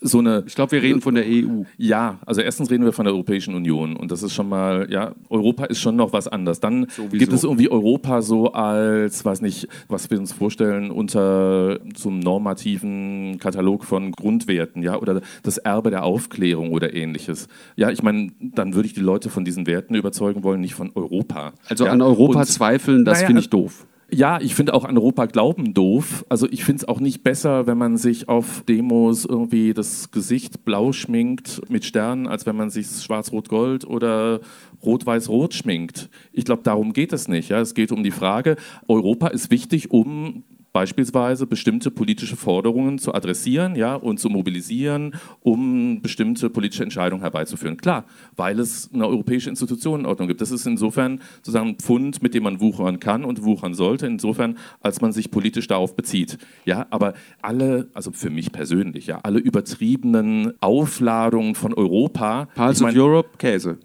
so 0.00 0.18
eine. 0.18 0.44
Ich 0.46 0.54
glaube, 0.54 0.72
wir 0.72 0.82
reden 0.82 1.00
von 1.00 1.14
der 1.14 1.24
EU. 1.26 1.62
Ja, 1.76 2.18
also 2.26 2.40
erstens 2.40 2.70
reden 2.70 2.84
wir 2.84 2.92
von 2.92 3.04
der 3.04 3.14
Europäischen 3.14 3.54
Union 3.54 3.96
und 3.96 4.10
das 4.10 4.22
ist 4.22 4.32
schon 4.32 4.48
mal, 4.48 4.88
ja, 4.90 5.14
Europa 5.28 5.64
ist 5.64 5.80
schon 5.80 5.96
noch 5.96 6.12
was 6.12 6.28
anderes. 6.28 6.60
Dann 6.60 6.86
Sowieso. 6.88 7.18
gibt 7.18 7.32
es 7.32 7.44
irgendwie 7.44 7.70
Europa 7.70 8.22
so 8.22 8.52
als, 8.52 9.24
weiß 9.24 9.40
nicht, 9.42 9.68
was 9.88 10.10
wir 10.10 10.18
uns 10.18 10.32
vorstellen 10.32 10.90
unter 10.90 11.78
so 11.96 12.08
einem 12.08 12.20
normativen 12.20 13.38
Katalog 13.38 13.84
von 13.84 14.12
Grundwerten, 14.12 14.82
ja, 14.82 14.96
oder 14.96 15.20
das 15.42 15.58
Erbe 15.58 15.90
der 15.90 16.04
Aufklärung 16.04 16.72
oder 16.72 16.94
ähnliches. 16.94 17.48
Ja, 17.76 17.90
ich 17.90 18.02
meine, 18.02 18.32
dann 18.40 18.74
würde 18.74 18.86
ich 18.86 18.94
die 18.94 19.00
Leute 19.00 19.30
von 19.30 19.44
diesen 19.44 19.66
Werten 19.66 19.94
überzeugen 19.94 20.44
wollen, 20.44 20.60
nicht 20.60 20.74
von 20.74 20.90
Europa. 20.94 21.52
Also 21.68 21.86
ja? 21.86 21.92
an 21.92 22.02
Europa 22.02 22.40
und, 22.40 22.46
zweifeln, 22.46 23.04
das 23.04 23.18
naja, 23.18 23.26
finde 23.26 23.40
ich 23.40 23.50
doof. 23.50 23.86
Ja, 24.08 24.40
ich 24.40 24.54
finde 24.54 24.72
auch 24.74 24.84
an 24.84 24.96
Europa 24.96 25.26
glauben 25.26 25.74
doof. 25.74 26.24
Also 26.28 26.46
ich 26.48 26.64
finde 26.64 26.82
es 26.82 26.88
auch 26.88 27.00
nicht 27.00 27.24
besser, 27.24 27.66
wenn 27.66 27.76
man 27.76 27.96
sich 27.96 28.28
auf 28.28 28.62
Demos 28.68 29.24
irgendwie 29.24 29.74
das 29.74 30.12
Gesicht 30.12 30.64
blau 30.64 30.92
schminkt 30.92 31.68
mit 31.68 31.84
Sternen, 31.84 32.28
als 32.28 32.46
wenn 32.46 32.54
man 32.54 32.70
sich 32.70 32.86
schwarz-rot-gold 32.86 33.84
oder 33.84 34.40
rot-weiß-rot 34.84 35.54
schminkt. 35.54 36.08
Ich 36.32 36.44
glaube, 36.44 36.62
darum 36.62 36.92
geht 36.92 37.12
es 37.12 37.26
nicht. 37.26 37.48
Ja? 37.48 37.60
Es 37.60 37.74
geht 37.74 37.90
um 37.90 38.04
die 38.04 38.12
Frage, 38.12 38.56
Europa 38.86 39.26
ist 39.28 39.50
wichtig, 39.50 39.90
um 39.90 40.44
beispielsweise 40.76 41.46
bestimmte 41.46 41.90
politische 41.90 42.36
Forderungen 42.36 42.98
zu 42.98 43.14
adressieren 43.14 43.76
ja, 43.76 43.94
und 43.94 44.20
zu 44.20 44.28
mobilisieren, 44.28 45.14
um 45.40 46.02
bestimmte 46.02 46.50
politische 46.50 46.82
Entscheidungen 46.82 47.22
herbeizuführen. 47.22 47.78
Klar, 47.78 48.04
weil 48.36 48.60
es 48.60 48.90
eine 48.92 49.06
europäische 49.06 49.48
Institutionenordnung 49.48 50.28
gibt. 50.28 50.42
Das 50.42 50.50
ist 50.50 50.66
insofern 50.66 51.22
sozusagen 51.36 51.68
ein 51.70 51.76
Pfund, 51.76 52.22
mit 52.22 52.34
dem 52.34 52.42
man 52.42 52.60
wuchern 52.60 53.00
kann 53.00 53.24
und 53.24 53.42
wuchern 53.42 53.72
sollte, 53.72 54.06
insofern, 54.06 54.58
als 54.82 55.00
man 55.00 55.12
sich 55.12 55.30
politisch 55.30 55.66
darauf 55.66 55.96
bezieht. 55.96 56.36
Ja, 56.66 56.86
aber 56.90 57.14
alle, 57.40 57.88
also 57.94 58.10
für 58.12 58.28
mich 58.28 58.52
persönlich, 58.52 59.06
ja, 59.06 59.20
alle 59.22 59.38
übertriebenen 59.38 60.60
Aufladungen 60.60 61.54
von 61.54 61.72
Europa. 61.72 62.48
Parts 62.54 62.80
ich 62.80 62.82
mein, 62.82 62.94
of 62.94 63.02
Europe, 63.02 63.30
Käse. 63.38 63.78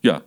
Ja, 0.00 0.22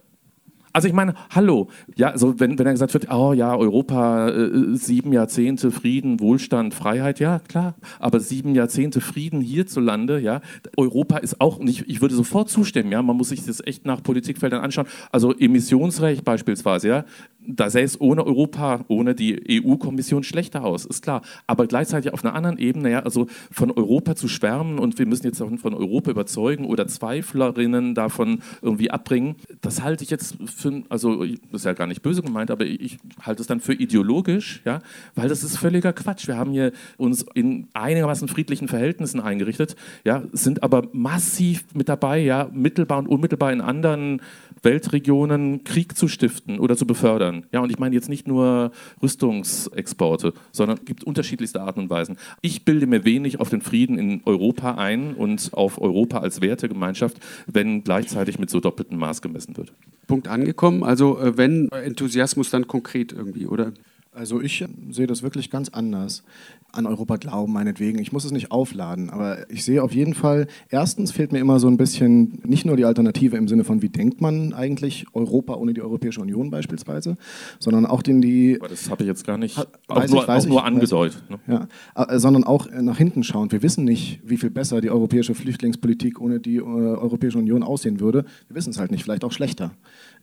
also 0.73 0.87
ich 0.87 0.93
meine, 0.93 1.13
hallo, 1.31 1.69
ja, 1.95 2.09
also 2.09 2.39
wenn, 2.39 2.59
wenn 2.59 2.65
er 2.65 2.73
gesagt 2.73 2.93
wird, 2.93 3.11
oh 3.11 3.33
ja, 3.33 3.55
Europa, 3.55 4.29
äh, 4.29 4.75
sieben 4.75 5.13
Jahrzehnte 5.13 5.71
Frieden, 5.71 6.19
Wohlstand, 6.19 6.73
Freiheit, 6.73 7.19
ja, 7.19 7.39
klar, 7.39 7.75
aber 7.99 8.19
sieben 8.19 8.55
Jahrzehnte 8.55 9.01
Frieden 9.01 9.41
hierzulande, 9.41 10.19
ja, 10.19 10.41
Europa 10.77 11.17
ist 11.17 11.41
auch, 11.41 11.57
und 11.57 11.69
ich, 11.69 11.87
ich 11.87 12.01
würde 12.01 12.15
sofort 12.15 12.49
zustimmen, 12.49 12.91
ja, 12.91 13.01
man 13.01 13.17
muss 13.17 13.29
sich 13.29 13.45
das 13.45 13.65
echt 13.65 13.85
nach 13.85 14.03
Politikfeldern 14.03 14.61
anschauen, 14.61 14.87
also 15.11 15.35
Emissionsrecht 15.35 16.23
beispielsweise, 16.23 16.87
ja, 16.87 17.05
da 17.49 17.69
sähe 17.69 17.83
es 17.83 17.99
ohne 17.99 18.25
Europa, 18.25 18.85
ohne 18.87 19.15
die 19.15 19.63
EU-Kommission 19.63 20.23
schlechter 20.23 20.63
aus, 20.63 20.85
ist 20.85 21.01
klar. 21.01 21.23
Aber 21.47 21.65
gleichzeitig 21.65 22.13
auf 22.13 22.23
einer 22.23 22.35
anderen 22.35 22.59
Ebene, 22.59 22.91
ja, 22.91 22.99
also 22.99 23.27
von 23.51 23.71
Europa 23.71 24.15
zu 24.15 24.27
schwärmen 24.27 24.77
und 24.77 24.99
wir 24.99 25.07
müssen 25.07 25.25
jetzt 25.25 25.39
von 25.39 25.73
Europa 25.73 26.11
überzeugen 26.11 26.65
oder 26.65 26.87
Zweiflerinnen 26.87 27.95
davon 27.95 28.41
irgendwie 28.61 28.91
abbringen, 28.91 29.35
das 29.61 29.81
halte 29.81 30.03
ich 30.03 30.11
jetzt 30.11 30.37
für, 30.45 30.83
also 30.89 31.25
das 31.25 31.61
ist 31.61 31.65
ja 31.65 31.73
gar 31.73 31.87
nicht 31.87 32.03
böse 32.03 32.21
gemeint, 32.21 32.51
aber 32.51 32.65
ich 32.65 32.99
halte 33.21 33.41
es 33.41 33.47
dann 33.47 33.59
für 33.59 33.73
ideologisch, 33.73 34.61
ja, 34.65 34.79
weil 35.15 35.27
das 35.27 35.43
ist 35.43 35.57
völliger 35.57 35.93
Quatsch. 35.93 36.27
Wir 36.27 36.37
haben 36.37 36.51
hier 36.51 36.71
uns 36.97 37.25
in 37.33 37.67
einigermaßen 37.73 38.27
friedlichen 38.27 38.67
Verhältnissen 38.67 39.19
eingerichtet, 39.19 39.75
ja, 40.05 40.23
sind 40.33 40.61
aber 40.61 40.87
massiv 40.91 41.65
mit 41.73 41.89
dabei, 41.89 42.19
ja, 42.19 42.49
mittelbar 42.53 42.99
und 42.99 43.07
unmittelbar 43.07 43.51
in 43.51 43.61
anderen 43.61 44.21
Weltregionen 44.61 45.63
Krieg 45.63 45.97
zu 45.97 46.07
stiften 46.07 46.59
oder 46.59 46.77
zu 46.77 46.85
befördern. 46.85 47.38
Ja, 47.51 47.61
und 47.61 47.71
ich 47.71 47.79
meine 47.79 47.95
jetzt 47.95 48.09
nicht 48.09 48.27
nur 48.27 48.71
Rüstungsexporte, 49.01 50.33
sondern 50.51 50.77
es 50.77 50.85
gibt 50.85 51.03
unterschiedlichste 51.03 51.61
Arten 51.61 51.81
und 51.81 51.89
Weisen. 51.89 52.17
Ich 52.41 52.65
bilde 52.65 52.87
mir 52.87 53.05
wenig 53.05 53.39
auf 53.39 53.49
den 53.49 53.61
Frieden 53.61 53.97
in 53.97 54.21
Europa 54.25 54.75
ein 54.75 55.13
und 55.13 55.51
auf 55.53 55.81
Europa 55.81 56.19
als 56.19 56.41
Wertegemeinschaft, 56.41 57.17
wenn 57.47 57.83
gleichzeitig 57.83 58.39
mit 58.39 58.49
so 58.49 58.59
doppeltem 58.59 58.97
Maß 58.97 59.21
gemessen 59.21 59.57
wird. 59.57 59.73
Punkt 60.07 60.27
angekommen. 60.27 60.83
Also 60.83 61.19
äh, 61.19 61.37
wenn 61.37 61.69
Enthusiasmus 61.69 62.49
dann 62.49 62.67
konkret 62.67 63.11
irgendwie, 63.11 63.47
oder? 63.47 63.73
Also 64.11 64.41
ich 64.41 64.65
sehe 64.89 65.07
das 65.07 65.21
wirklich 65.21 65.49
ganz 65.49 65.69
anders. 65.69 66.23
An 66.71 66.85
Europa 66.85 67.17
glauben, 67.17 67.51
meinetwegen. 67.51 67.99
Ich 67.99 68.11
muss 68.11 68.25
es 68.25 68.31
nicht 68.31 68.51
aufladen, 68.51 69.09
aber 69.09 69.49
ich 69.49 69.63
sehe 69.65 69.81
auf 69.81 69.93
jeden 69.93 70.13
Fall, 70.13 70.47
erstens 70.69 71.11
fehlt 71.11 71.31
mir 71.31 71.39
immer 71.39 71.59
so 71.59 71.67
ein 71.67 71.77
bisschen 71.77 72.39
nicht 72.45 72.65
nur 72.65 72.77
die 72.77 72.85
Alternative 72.85 73.37
im 73.37 73.47
Sinne 73.47 73.63
von, 73.63 73.81
wie 73.81 73.89
denkt 73.89 74.21
man 74.21 74.53
eigentlich 74.53 75.05
Europa 75.13 75.55
ohne 75.55 75.73
die 75.73 75.81
Europäische 75.81 76.21
Union 76.21 76.51
beispielsweise, 76.51 77.17
sondern 77.59 77.85
auch 77.85 78.01
den 78.01 78.21
die... 78.21 78.57
Aber 78.59 78.69
das 78.69 78.89
habe 78.89 79.03
ich 79.03 79.07
jetzt 79.07 79.25
gar 79.25 79.37
nicht, 79.37 79.57
hat, 79.57 79.67
auch, 79.87 80.07
nur, 80.07 80.23
ich, 80.23 80.29
auch 80.29 80.45
nur 80.45 80.63
angedeutet. 80.63 81.23
Ne? 81.29 81.39
Ja, 81.47 81.67
äh, 82.03 82.19
sondern 82.19 82.43
auch 82.43 82.67
nach 82.71 82.97
hinten 82.97 83.23
schauen. 83.23 83.51
Wir 83.51 83.63
wissen 83.63 83.83
nicht, 83.83 84.19
wie 84.23 84.37
viel 84.37 84.49
besser 84.49 84.81
die 84.81 84.89
europäische 84.89 85.33
Flüchtlingspolitik 85.33 86.21
ohne 86.21 86.39
die 86.39 86.57
äh, 86.57 86.61
Europäische 86.61 87.37
Union 87.37 87.63
aussehen 87.63 87.99
würde. 87.99 88.25
Wir 88.47 88.55
wissen 88.55 88.69
es 88.69 88.79
halt 88.79 88.91
nicht, 88.91 89.03
vielleicht 89.03 89.23
auch 89.23 89.31
schlechter. 89.31 89.71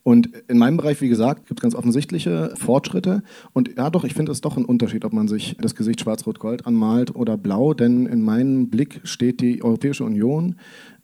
Und 0.06 0.30
in 0.46 0.56
meinem 0.56 0.76
Bereich, 0.76 1.00
wie 1.00 1.08
gesagt, 1.08 1.48
gibt 1.48 1.58
es 1.58 1.62
ganz 1.62 1.74
offensichtliche 1.74 2.54
Fortschritte. 2.54 3.24
Und 3.52 3.76
ja, 3.76 3.90
doch, 3.90 4.04
ich 4.04 4.14
finde 4.14 4.30
es 4.30 4.40
doch 4.40 4.56
ein 4.56 4.64
Unterschied, 4.64 5.04
ob 5.04 5.12
man 5.12 5.26
sich 5.26 5.56
das 5.60 5.74
Gesicht 5.74 6.00
schwarz-rot-gold 6.00 6.64
anmalt 6.64 7.16
oder 7.16 7.36
blau. 7.36 7.74
Denn 7.74 8.06
in 8.06 8.22
meinem 8.22 8.70
Blick 8.70 9.00
steht 9.02 9.40
die 9.40 9.64
Europäische 9.64 10.04
Union 10.04 10.54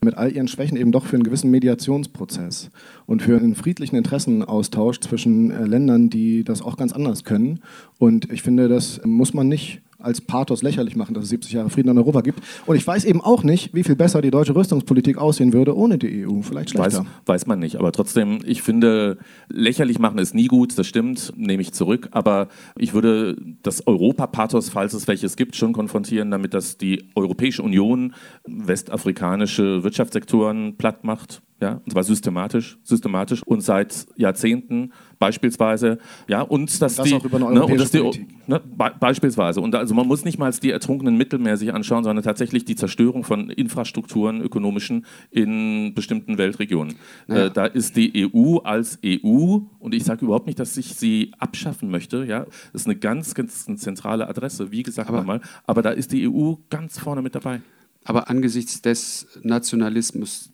mit 0.05 0.17
all 0.17 0.31
ihren 0.31 0.47
Schwächen 0.47 0.77
eben 0.77 0.93
doch 0.93 1.07
für 1.07 1.17
einen 1.17 1.25
gewissen 1.25 1.51
Mediationsprozess 1.51 2.71
und 3.07 3.23
für 3.23 3.37
einen 3.37 3.57
friedlichen 3.57 3.97
Interessenaustausch 3.97 5.01
zwischen 5.01 5.51
äh, 5.51 5.65
Ländern, 5.65 6.09
die 6.09 6.45
das 6.45 6.63
auch 6.63 6.77
ganz 6.77 6.93
anders 6.93 7.25
können. 7.25 7.59
Und 7.99 8.31
ich 8.31 8.43
finde, 8.43 8.69
das 8.69 9.01
muss 9.05 9.35
man 9.35 9.49
nicht 9.49 9.83
als 10.03 10.21
Pathos 10.21 10.63
lächerlich 10.63 10.97
machen, 10.97 11.15
dass 11.15 11.25
es 11.25 11.31
70 11.31 11.53
Jahre 11.53 11.71
Frieden 11.71 11.91
in 11.91 11.99
Europa 11.99 12.21
gibt. 12.21 12.41
Und 12.67 12.77
ich 12.77 12.87
weiß 12.87 13.05
eben 13.05 13.21
auch 13.21 13.43
nicht, 13.43 13.75
wie 13.75 13.85
viel 13.85 13.97
besser 13.97 14.23
die 14.23 14.31
deutsche 14.31 14.55
Rüstungspolitik 14.55 15.19
aussehen 15.19 15.53
würde 15.53 15.77
ohne 15.77 15.99
die 15.99 16.27
EU. 16.27 16.43
Vielleicht 16.43 16.71
schlechter. 16.71 17.01
Weiß, 17.01 17.07
weiß 17.27 17.47
man 17.47 17.59
nicht. 17.59 17.77
Aber 17.77 17.93
trotzdem, 17.93 18.41
ich 18.45 18.63
finde, 18.63 19.19
lächerlich 19.49 19.99
machen 19.99 20.19
ist 20.19 20.35
nie 20.35 20.47
gut. 20.47 20.79
Das 20.79 20.87
stimmt, 20.87 21.33
nehme 21.37 21.63
ich 21.63 21.73
zurück. 21.73 22.09
Aber 22.13 22.49
ich 22.77 22.95
würde 22.95 23.37
das 23.63 23.87
Europa-Pathos, 23.87 24.71
falls 24.71 24.93
es 24.95 25.09
welches 25.09 25.37
gibt, 25.37 25.57
schon 25.57 25.73
konfrontieren, 25.73 26.31
damit 26.31 26.55
das 26.55 26.79
die 26.79 27.11
Europäische 27.15 27.63
Union 27.63 28.15
westafrikanische 28.47 29.83
Wirtschaftssektoren 29.83 30.77
platt 30.77 31.05
macht 31.05 31.43
ja, 31.63 31.81
und 31.85 31.93
zwar 31.93 32.03
systematisch, 32.03 32.77
systematisch 32.83 33.45
und 33.45 33.61
seit 33.61 34.09
Jahrzehnten 34.17 34.93
beispielsweise, 35.23 35.99
ja, 36.27 36.43
und 36.43 36.83
dass 36.83 36.97
das 36.97 37.07
die, 37.07 37.15
auch 37.15 37.25
über 37.25 37.37
eine 37.37 37.53
ne, 37.53 37.65
und 37.65 37.79
dass 37.79 37.93
die, 37.93 38.27
ne, 38.49 38.61
be 38.61 38.93
beispielsweise, 38.99 39.61
und 39.61 39.73
also 39.77 39.95
man 39.95 40.09
muss 40.09 40.25
nicht 40.25 40.37
mal 40.37 40.51
die 40.51 40.73
ertrunkenen 40.73 41.17
Mittelmeer 41.17 41.57
sich 41.57 41.73
anschauen, 41.73 42.03
sondern 42.03 42.25
tatsächlich 42.25 42.65
die 42.65 42.75
Zerstörung 42.75 43.23
von 43.23 43.49
Infrastrukturen, 43.49 44.43
ökonomischen 44.43 45.07
in 45.31 45.95
bestimmten 45.95 46.39
Weltregionen. 46.39 46.97
Ja. 47.29 47.47
Äh, 47.47 47.51
da 47.53 47.67
ist 47.67 47.95
die 47.97 48.29
EU 48.35 48.59
als 48.65 48.99
EU, 49.07 49.59
und 49.79 49.95
ich 49.95 50.03
sage 50.03 50.25
überhaupt 50.25 50.49
nicht, 50.49 50.59
dass 50.59 50.77
ich 50.77 50.97
sie 50.97 51.31
abschaffen 51.39 51.89
möchte, 51.89 52.25
ja, 52.25 52.45
das 52.73 52.83
ist 52.83 52.87
eine 52.89 52.97
ganz, 52.97 53.35
ganz 53.35 53.65
zentrale 53.65 54.29
Adresse, 54.29 54.73
wie 54.73 54.83
gesagt 54.83 55.09
aber, 55.09 55.19
nochmal, 55.19 55.41
aber 55.69 55.83
da 55.83 55.91
ist 55.91 56.11
die 56.11 56.29
EU 56.29 56.55
ganz 56.69 56.99
vorne 56.99 57.23
mit 57.23 57.37
dabei. 57.37 57.61
Aber 58.03 58.29
angesichts 58.29 58.83
des 58.83 59.29
Nationalismus 59.45 60.52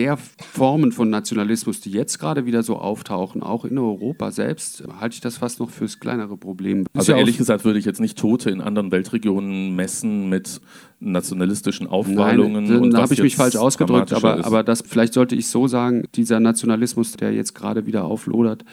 der 0.00 0.16
Formen 0.16 0.92
von 0.92 1.10
Nationalismus, 1.10 1.82
die 1.82 1.90
jetzt 1.90 2.18
gerade 2.18 2.46
wieder 2.46 2.62
so 2.62 2.76
auftauchen, 2.78 3.42
auch 3.42 3.66
in 3.66 3.76
Europa 3.76 4.30
selbst, 4.30 4.82
halte 4.98 5.12
ich 5.12 5.20
das 5.20 5.36
fast 5.36 5.60
noch 5.60 5.68
fürs 5.68 6.00
kleinere 6.00 6.38
Problem. 6.38 6.86
Also 6.94 7.12
ehrlich 7.12 7.36
gesagt 7.36 7.66
würde 7.66 7.78
ich 7.78 7.84
jetzt 7.84 8.00
nicht 8.00 8.18
Tote 8.18 8.48
in 8.48 8.62
anderen 8.62 8.90
Weltregionen 8.92 9.76
messen 9.76 10.30
mit 10.30 10.62
nationalistischen 11.00 11.86
Aufwallungen. 11.86 12.64
Nein, 12.64 12.90
da 12.92 13.02
habe 13.02 13.12
ich 13.12 13.22
mich 13.22 13.36
falsch 13.36 13.56
ausgedrückt, 13.56 14.14
aber, 14.14 14.42
aber 14.46 14.62
das, 14.62 14.82
vielleicht 14.86 15.12
sollte 15.12 15.36
ich 15.36 15.48
so 15.48 15.66
sagen, 15.66 16.04
dieser 16.14 16.40
Nationalismus, 16.40 17.12
der 17.12 17.34
jetzt 17.34 17.54
gerade 17.54 17.84
wieder 17.84 18.06
auflodert, 18.06 18.64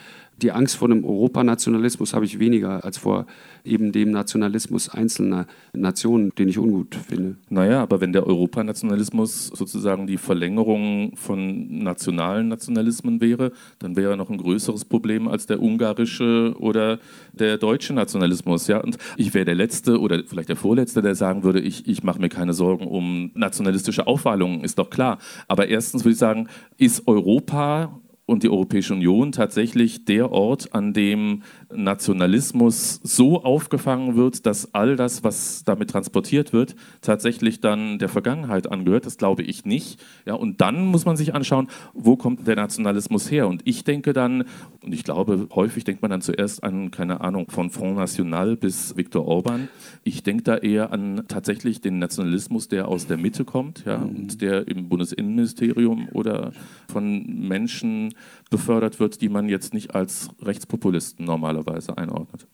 die 0.41 0.51
Angst 0.51 0.77
vor 0.77 0.89
einem 0.89 1.03
Europanationalismus 1.03 2.13
habe 2.13 2.25
ich 2.25 2.39
weniger 2.39 2.83
als 2.83 2.97
vor 2.97 3.25
eben 3.63 3.91
dem 3.91 4.11
Nationalismus 4.11 4.89
einzelner 4.89 5.47
Nationen, 5.73 6.31
den 6.37 6.47
ich 6.47 6.57
ungut 6.57 6.95
finde. 6.95 7.37
Naja, 7.49 7.81
aber 7.81 8.01
wenn 8.01 8.13
der 8.13 8.25
Europanationalismus 8.25 9.47
sozusagen 9.47 10.07
die 10.07 10.17
Verlängerung 10.17 11.15
von 11.15 11.83
nationalen 11.83 12.47
Nationalismen 12.47 13.19
wäre, 13.19 13.51
dann 13.79 13.95
wäre 13.95 14.11
er 14.11 14.17
noch 14.17 14.29
ein 14.29 14.37
größeres 14.37 14.85
Problem 14.85 15.27
als 15.27 15.47
der 15.47 15.61
ungarische 15.61 16.55
oder 16.59 16.99
der 17.33 17.57
deutsche 17.57 17.93
Nationalismus. 17.93 18.67
Ja? 18.67 18.79
Und 18.79 18.97
ich 19.17 19.33
wäre 19.33 19.45
der 19.45 19.55
Letzte 19.55 19.99
oder 19.99 20.23
vielleicht 20.25 20.49
der 20.49 20.55
Vorletzte, 20.55 21.01
der 21.01 21.15
sagen 21.15 21.43
würde, 21.43 21.59
ich, 21.59 21.87
ich 21.87 22.03
mache 22.03 22.19
mir 22.19 22.29
keine 22.29 22.53
Sorgen 22.53 22.87
um 22.87 23.31
nationalistische 23.33 24.07
Aufwallungen, 24.07 24.63
ist 24.63 24.79
doch 24.79 24.89
klar. 24.89 25.17
Aber 25.47 25.67
erstens 25.67 26.03
würde 26.03 26.13
ich 26.13 26.19
sagen, 26.19 26.47
ist 26.77 27.07
Europa 27.07 27.99
und 28.27 28.43
die 28.43 28.49
Europäische 28.49 28.93
Union 28.93 29.31
tatsächlich 29.31 30.03
der 30.03 30.31
Ort, 30.33 30.75
an 30.75 30.91
dem 30.91 31.43
Nationalismus 31.73 32.99
so 33.01 33.41
aufgefangen 33.41 34.17
wird, 34.17 34.45
dass 34.45 34.73
all 34.73 34.97
das, 34.97 35.23
was 35.23 35.63
damit 35.63 35.89
transportiert 35.89 36.51
wird, 36.51 36.75
tatsächlich 37.01 37.61
dann 37.61 37.99
der 37.99 38.09
Vergangenheit 38.09 38.69
angehört. 38.69 39.05
Das 39.05 39.17
glaube 39.17 39.43
ich 39.43 39.63
nicht. 39.63 40.03
Ja, 40.25 40.33
und 40.33 40.59
dann 40.59 40.85
muss 40.87 41.05
man 41.05 41.15
sich 41.15 41.33
anschauen, 41.33 41.69
wo 41.93 42.17
kommt 42.17 42.45
der 42.45 42.57
Nationalismus 42.57 43.31
her? 43.31 43.47
Und 43.47 43.61
ich 43.63 43.85
denke 43.85 44.11
dann, 44.11 44.43
und 44.81 44.93
ich 44.93 45.05
glaube, 45.05 45.47
häufig 45.55 45.85
denkt 45.85 46.01
man 46.01 46.11
dann 46.11 46.21
zuerst 46.21 46.65
an, 46.65 46.91
keine 46.91 47.21
Ahnung, 47.21 47.49
von 47.49 47.69
Front 47.69 47.95
National 47.95 48.57
bis 48.57 48.97
Viktor 48.97 49.25
Orban. 49.25 49.69
Ich 50.03 50.23
denke 50.23 50.43
da 50.43 50.57
eher 50.57 50.91
an 50.91 51.23
tatsächlich 51.29 51.79
den 51.79 51.97
Nationalismus, 51.99 52.67
der 52.67 52.89
aus 52.89 53.07
der 53.07 53.15
Mitte 53.15 53.45
kommt 53.45 53.85
ja, 53.85 53.95
und 53.95 54.41
der 54.41 54.67
im 54.67 54.89
Bundesinnenministerium 54.89 56.09
oder 56.11 56.51
von 56.89 57.25
Menschen 57.47 58.15
befördert 58.49 58.99
wird, 58.99 59.21
die 59.21 59.29
man 59.29 59.49
jetzt 59.49 59.73
nicht 59.73 59.95
als 59.95 60.29
Rechtspopulisten 60.41 61.25
normalerweise 61.25 61.97
einordnet. 61.97 62.47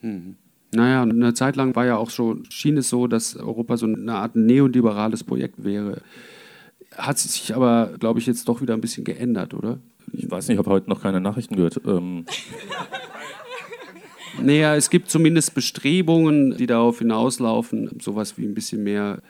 Mhm. 0.00 0.36
Naja, 0.72 1.02
eine 1.02 1.32
Zeit 1.32 1.56
lang 1.56 1.74
war 1.74 1.86
ja 1.86 1.96
auch 1.96 2.10
schon, 2.10 2.44
schien 2.50 2.76
es 2.76 2.90
so, 2.90 3.06
dass 3.06 3.36
Europa 3.36 3.76
so 3.78 3.86
eine 3.86 4.14
Art 4.14 4.36
neoliberales 4.36 5.24
Projekt 5.24 5.64
wäre. 5.64 6.02
Hat 6.94 7.18
sich 7.18 7.54
aber, 7.54 7.94
glaube 7.98 8.20
ich, 8.20 8.26
jetzt 8.26 8.48
doch 8.48 8.60
wieder 8.60 8.74
ein 8.74 8.80
bisschen 8.80 9.04
geändert, 9.04 9.54
oder? 9.54 9.78
Ich 10.12 10.30
weiß 10.30 10.48
nicht, 10.48 10.54
ich 10.54 10.58
habe 10.58 10.70
heute 10.70 10.90
noch 10.90 11.02
keine 11.02 11.20
Nachrichten 11.20 11.56
gehört. 11.56 11.80
Ähm 11.86 12.26
naja, 14.42 14.74
es 14.76 14.90
gibt 14.90 15.10
zumindest 15.10 15.54
Bestrebungen, 15.54 16.56
die 16.56 16.66
darauf 16.66 16.98
hinauslaufen, 16.98 17.98
sowas 18.00 18.36
wie 18.36 18.44
ein 18.44 18.54
bisschen 18.54 18.82
mehr 18.82 19.22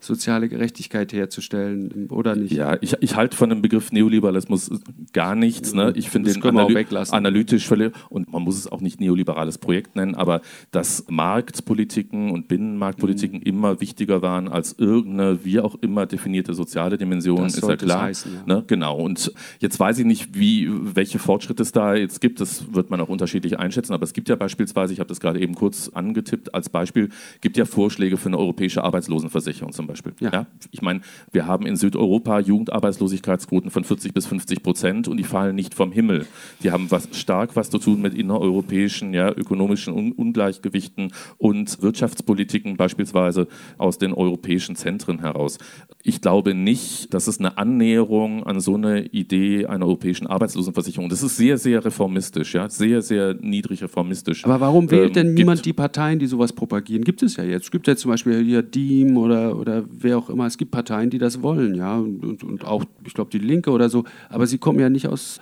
soziale 0.00 0.48
Gerechtigkeit 0.48 1.12
herzustellen 1.12 2.08
oder 2.10 2.34
nicht? 2.34 2.52
Ja, 2.52 2.78
ich, 2.80 2.96
ich 3.00 3.16
halte 3.16 3.36
von 3.36 3.50
dem 3.50 3.62
Begriff 3.62 3.92
Neoliberalismus 3.92 4.70
gar 5.12 5.34
nichts. 5.34 5.74
Ne? 5.74 5.92
Ich 5.94 6.10
finde 6.10 6.32
den 6.32 6.42
analy 6.42 6.86
analytisch 7.10 7.66
völlig, 7.66 7.92
und 8.08 8.32
man 8.32 8.42
muss 8.42 8.58
es 8.58 8.70
auch 8.70 8.80
nicht 8.80 9.00
neoliberales 9.00 9.58
Projekt 9.58 9.96
nennen, 9.96 10.14
aber 10.14 10.40
dass 10.70 11.04
Marktpolitiken 11.08 12.30
und 12.30 12.48
Binnenmarktpolitiken 12.48 13.40
mhm. 13.40 13.46
immer 13.46 13.80
wichtiger 13.80 14.22
waren 14.22 14.48
als 14.48 14.74
irgendeine, 14.78 15.44
wie 15.44 15.60
auch 15.60 15.76
immer 15.80 16.06
definierte 16.06 16.54
soziale 16.54 16.98
Dimension, 16.98 17.42
das 17.42 17.56
ist 17.56 17.68
ja 17.68 17.76
klar. 17.76 18.02
Heißen, 18.02 18.32
ja. 18.34 18.54
Ne? 18.54 18.64
Genau. 18.66 18.96
Und 18.98 19.32
jetzt 19.58 19.78
weiß 19.78 19.98
ich 19.98 20.06
nicht, 20.06 20.38
wie, 20.38 20.68
welche 20.70 21.18
Fortschritte 21.18 21.62
es 21.62 21.72
da 21.72 21.94
jetzt 21.94 22.20
gibt. 22.20 22.40
Das 22.40 22.72
wird 22.72 22.90
man 22.90 23.00
auch 23.00 23.08
unterschiedlich 23.08 23.58
einschätzen. 23.58 23.92
Aber 23.92 24.04
es 24.04 24.12
gibt 24.12 24.28
ja 24.28 24.36
beispielsweise, 24.36 24.92
ich 24.92 25.00
habe 25.00 25.08
das 25.08 25.20
gerade 25.20 25.40
eben 25.40 25.54
kurz 25.54 25.88
angetippt, 25.88 26.54
als 26.54 26.68
Beispiel, 26.68 27.10
gibt 27.40 27.56
ja 27.56 27.64
Vorschläge 27.64 28.16
für 28.16 28.28
eine 28.28 28.38
europäische 28.38 28.82
Arbeitslosenversicherung 28.84 29.72
zum 29.72 29.86
Beispiel. 29.90 30.14
Ja. 30.20 30.30
ja. 30.32 30.46
Ich 30.70 30.82
meine, 30.82 31.00
wir 31.32 31.46
haben 31.46 31.66
in 31.66 31.76
Südeuropa 31.76 32.40
Jugendarbeitslosigkeitsquoten 32.40 33.70
von 33.70 33.84
40 33.84 34.14
bis 34.14 34.26
50 34.26 34.62
Prozent 34.62 35.08
und 35.08 35.16
die 35.16 35.24
fallen 35.24 35.54
nicht 35.54 35.74
vom 35.74 35.92
Himmel. 35.92 36.26
Die 36.62 36.70
haben 36.70 36.90
was, 36.90 37.08
stark 37.12 37.56
was 37.56 37.70
zu 37.70 37.78
tun 37.78 38.00
mit 38.00 38.14
innereuropäischen, 38.14 39.14
ja, 39.14 39.30
ökonomischen 39.30 39.94
Un 39.94 40.12
Ungleichgewichten 40.12 41.12
und 41.38 41.82
Wirtschaftspolitiken 41.82 42.76
beispielsweise 42.76 43.48
aus 43.78 43.98
den 43.98 44.12
europäischen 44.12 44.76
Zentren 44.76 45.20
heraus. 45.20 45.58
Ich 46.02 46.20
glaube 46.20 46.54
nicht, 46.54 47.12
dass 47.12 47.26
es 47.26 47.38
eine 47.38 47.58
Annäherung 47.58 48.44
an 48.44 48.60
so 48.60 48.74
eine 48.74 49.06
Idee 49.06 49.66
einer 49.66 49.86
europäischen 49.86 50.26
Arbeitslosenversicherung. 50.26 51.08
Das 51.08 51.22
ist 51.22 51.36
sehr, 51.36 51.58
sehr 51.58 51.84
reformistisch, 51.84 52.54
ja, 52.54 52.68
sehr, 52.68 53.02
sehr 53.02 53.34
niedrig 53.34 53.82
reformistisch. 53.82 54.44
Aber 54.44 54.60
warum 54.60 54.90
wählt 54.90 55.16
ähm, 55.16 55.26
denn 55.26 55.34
niemand 55.34 55.64
die 55.64 55.72
Parteien, 55.72 56.18
die 56.18 56.26
sowas 56.26 56.52
propagieren? 56.52 57.04
Gibt 57.04 57.22
es 57.22 57.36
ja 57.36 57.44
jetzt. 57.44 57.64
Es 57.64 57.70
gibt 57.70 57.86
ja 57.86 57.96
zum 57.96 58.10
Beispiel 58.10 58.42
hier 58.44 58.62
Diem 58.62 59.16
oder, 59.16 59.58
oder 59.58 59.79
wer 59.88 60.18
auch 60.18 60.30
immer. 60.30 60.46
Es 60.46 60.58
gibt 60.58 60.70
Parteien, 60.70 61.10
die 61.10 61.18
das 61.18 61.42
wollen, 61.42 61.74
ja, 61.74 61.96
und, 61.96 62.24
und, 62.24 62.44
und 62.44 62.64
auch, 62.64 62.84
ich 63.04 63.14
glaube, 63.14 63.30
die 63.30 63.38
Linke 63.38 63.70
oder 63.70 63.88
so. 63.88 64.04
Aber 64.28 64.46
sie 64.46 64.58
kommen 64.58 64.80
ja 64.80 64.90
nicht 64.90 65.08
aus. 65.08 65.40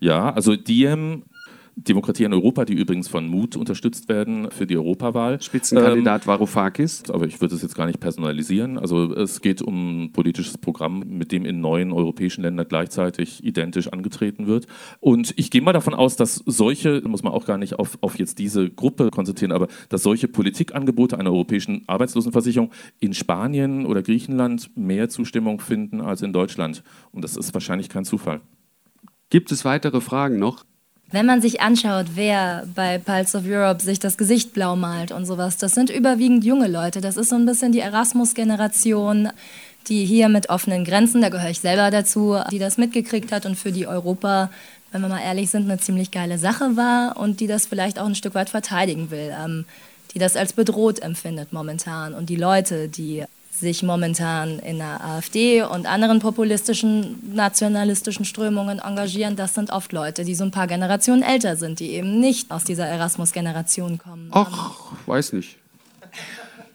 Ja, 0.00 0.32
also 0.32 0.56
Diem 0.56 1.24
Demokratie 1.80 2.24
in 2.24 2.32
Europa, 2.32 2.64
die 2.64 2.74
übrigens 2.74 3.06
von 3.06 3.28
Mut 3.28 3.54
unterstützt 3.54 4.08
werden 4.08 4.50
für 4.50 4.66
die 4.66 4.76
Europawahl. 4.76 5.40
Spitzenkandidat 5.40 6.22
ähm, 6.22 6.26
Varoufakis. 6.26 7.04
Aber 7.08 7.26
ich 7.26 7.40
würde 7.40 7.54
es 7.54 7.62
jetzt 7.62 7.76
gar 7.76 7.86
nicht 7.86 8.00
personalisieren. 8.00 8.78
Also 8.78 9.14
es 9.14 9.40
geht 9.40 9.62
um 9.62 10.04
ein 10.04 10.12
politisches 10.12 10.58
Programm, 10.58 11.04
mit 11.06 11.30
dem 11.30 11.44
in 11.44 11.60
neun 11.60 11.92
europäischen 11.92 12.42
Ländern 12.42 12.66
gleichzeitig 12.68 13.44
identisch 13.44 13.88
angetreten 13.92 14.48
wird. 14.48 14.66
Und 14.98 15.32
ich 15.36 15.52
gehe 15.52 15.62
mal 15.62 15.72
davon 15.72 15.94
aus, 15.94 16.16
dass 16.16 16.42
solche, 16.46 17.00
muss 17.06 17.22
man 17.22 17.32
auch 17.32 17.46
gar 17.46 17.58
nicht 17.58 17.78
auf, 17.78 17.96
auf 18.00 18.18
jetzt 18.18 18.40
diese 18.40 18.68
Gruppe 18.70 19.10
konzentrieren, 19.10 19.52
aber 19.52 19.68
dass 19.88 20.02
solche 20.02 20.26
Politikangebote 20.26 21.16
einer 21.16 21.30
europäischen 21.30 21.84
Arbeitslosenversicherung 21.86 22.72
in 22.98 23.14
Spanien 23.14 23.86
oder 23.86 24.02
Griechenland 24.02 24.76
mehr 24.76 25.08
Zustimmung 25.08 25.60
finden 25.60 26.00
als 26.00 26.22
in 26.22 26.32
Deutschland. 26.32 26.82
Und 27.12 27.22
das 27.22 27.36
ist 27.36 27.54
wahrscheinlich 27.54 27.88
kein 27.88 28.04
Zufall. 28.04 28.40
Gibt 29.30 29.52
es 29.52 29.64
weitere 29.64 30.00
Fragen 30.00 30.38
noch? 30.38 30.64
Wenn 31.10 31.24
man 31.24 31.40
sich 31.40 31.60
anschaut, 31.62 32.06
wer 32.14 32.66
bei 32.74 32.98
Pulse 32.98 33.38
of 33.38 33.44
Europe 33.46 33.82
sich 33.82 33.98
das 33.98 34.18
Gesicht 34.18 34.52
blau 34.52 34.76
malt 34.76 35.10
und 35.10 35.24
sowas, 35.24 35.56
das 35.56 35.72
sind 35.72 35.88
überwiegend 35.88 36.44
junge 36.44 36.68
Leute. 36.68 37.00
Das 37.00 37.16
ist 37.16 37.30
so 37.30 37.36
ein 37.36 37.46
bisschen 37.46 37.72
die 37.72 37.80
Erasmus-Generation, 37.80 39.30
die 39.88 40.04
hier 40.04 40.28
mit 40.28 40.50
offenen 40.50 40.84
Grenzen, 40.84 41.22
da 41.22 41.30
gehöre 41.30 41.48
ich 41.48 41.60
selber 41.60 41.90
dazu, 41.90 42.36
die 42.50 42.58
das 42.58 42.76
mitgekriegt 42.76 43.32
hat 43.32 43.46
und 43.46 43.56
für 43.56 43.72
die 43.72 43.86
Europa, 43.86 44.50
wenn 44.92 45.00
wir 45.00 45.08
mal 45.08 45.22
ehrlich 45.22 45.48
sind, 45.48 45.70
eine 45.70 45.80
ziemlich 45.80 46.10
geile 46.10 46.38
Sache 46.38 46.76
war 46.76 47.16
und 47.16 47.40
die 47.40 47.46
das 47.46 47.64
vielleicht 47.64 47.98
auch 47.98 48.06
ein 48.06 48.14
Stück 48.14 48.34
weit 48.34 48.50
verteidigen 48.50 49.10
will. 49.10 49.34
Ähm, 49.42 49.64
die 50.14 50.18
das 50.18 50.36
als 50.36 50.52
bedroht 50.52 51.00
empfindet 51.00 51.52
momentan. 51.52 52.14
Und 52.14 52.30
die 52.30 52.36
Leute, 52.36 52.88
die 52.88 53.24
sich 53.58 53.82
momentan 53.82 54.58
in 54.60 54.78
der 54.78 55.04
AfD 55.04 55.62
und 55.62 55.86
anderen 55.86 56.20
populistischen, 56.20 57.34
nationalistischen 57.34 58.24
Strömungen 58.24 58.78
engagieren, 58.78 59.36
das 59.36 59.54
sind 59.54 59.70
oft 59.70 59.92
Leute, 59.92 60.24
die 60.24 60.34
so 60.34 60.44
ein 60.44 60.50
paar 60.50 60.66
Generationen 60.66 61.22
älter 61.22 61.56
sind, 61.56 61.80
die 61.80 61.90
eben 61.90 62.20
nicht 62.20 62.50
aus 62.50 62.64
dieser 62.64 62.86
Erasmus-Generation 62.86 63.98
kommen. 63.98 64.28
Ach, 64.32 64.92
weiß 65.06 65.32
nicht. 65.32 65.56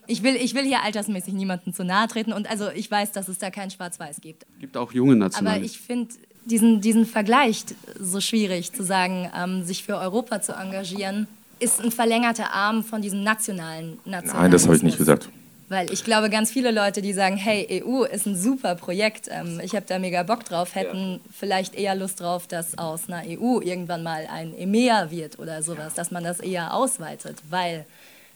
Ich 0.05 0.21
will, 0.21 0.35
ich 0.35 0.53
will 0.53 0.65
hier 0.65 0.83
altersmäßig 0.83 1.33
niemandem 1.33 1.73
zu 1.73 1.85
nahe 1.85 2.07
treten 2.07 2.33
und 2.33 2.49
also 2.49 2.69
ich 2.69 2.91
weiß, 2.91 3.13
dass 3.13 3.29
es 3.29 3.37
da 3.37 3.49
kein 3.49 3.71
Schwarz-Weiß 3.71 4.19
gibt. 4.19 4.43
Es 4.55 4.59
gibt 4.59 4.75
auch 4.75 4.91
junge 4.91 5.15
Nationalisten. 5.15 5.47
Aber 5.47 5.65
ich 5.65 5.79
finde 5.79 6.13
diesen, 6.45 6.81
diesen 6.81 7.05
Vergleich 7.05 7.63
so 7.99 8.19
schwierig, 8.19 8.73
zu 8.73 8.83
sagen, 8.83 9.31
ähm, 9.35 9.63
sich 9.63 9.83
für 9.83 9.97
Europa 9.97 10.41
zu 10.41 10.53
engagieren, 10.53 11.27
ist 11.59 11.81
ein 11.81 11.91
verlängerter 11.91 12.53
Arm 12.53 12.83
von 12.83 13.01
diesem 13.01 13.23
nationalen 13.23 13.93
Nationalismus. 14.03 14.33
Nein, 14.33 14.51
das 14.51 14.65
habe 14.65 14.75
ich 14.75 14.83
nicht 14.83 14.97
gesagt. 14.97 15.29
Weil 15.73 15.91
ich 15.91 16.03
glaube, 16.03 16.29
ganz 16.29 16.51
viele 16.51 16.71
Leute, 16.71 17.01
die 17.01 17.13
sagen, 17.13 17.35
hey, 17.35 17.83
EU 17.83 18.03
ist 18.03 18.27
ein 18.27 18.35
super 18.35 18.75
Projekt, 18.75 19.27
ähm, 19.31 19.59
ich 19.63 19.75
habe 19.75 19.85
da 19.87 19.97
mega 19.97 20.21
Bock 20.21 20.45
drauf, 20.45 20.75
hätten 20.75 21.13
ja. 21.13 21.19
vielleicht 21.31 21.73
eher 21.73 21.95
Lust 21.95 22.19
drauf, 22.19 22.45
dass 22.47 22.77
aus 22.77 23.09
einer 23.09 23.23
EU 23.27 23.59
irgendwann 23.59 24.03
mal 24.03 24.27
ein 24.31 24.55
EMEA 24.55 25.09
wird 25.09 25.39
oder 25.39 25.63
sowas, 25.63 25.95
dass 25.95 26.11
man 26.11 26.23
das 26.23 26.39
eher 26.39 26.73
ausweitet, 26.73 27.37
weil 27.49 27.85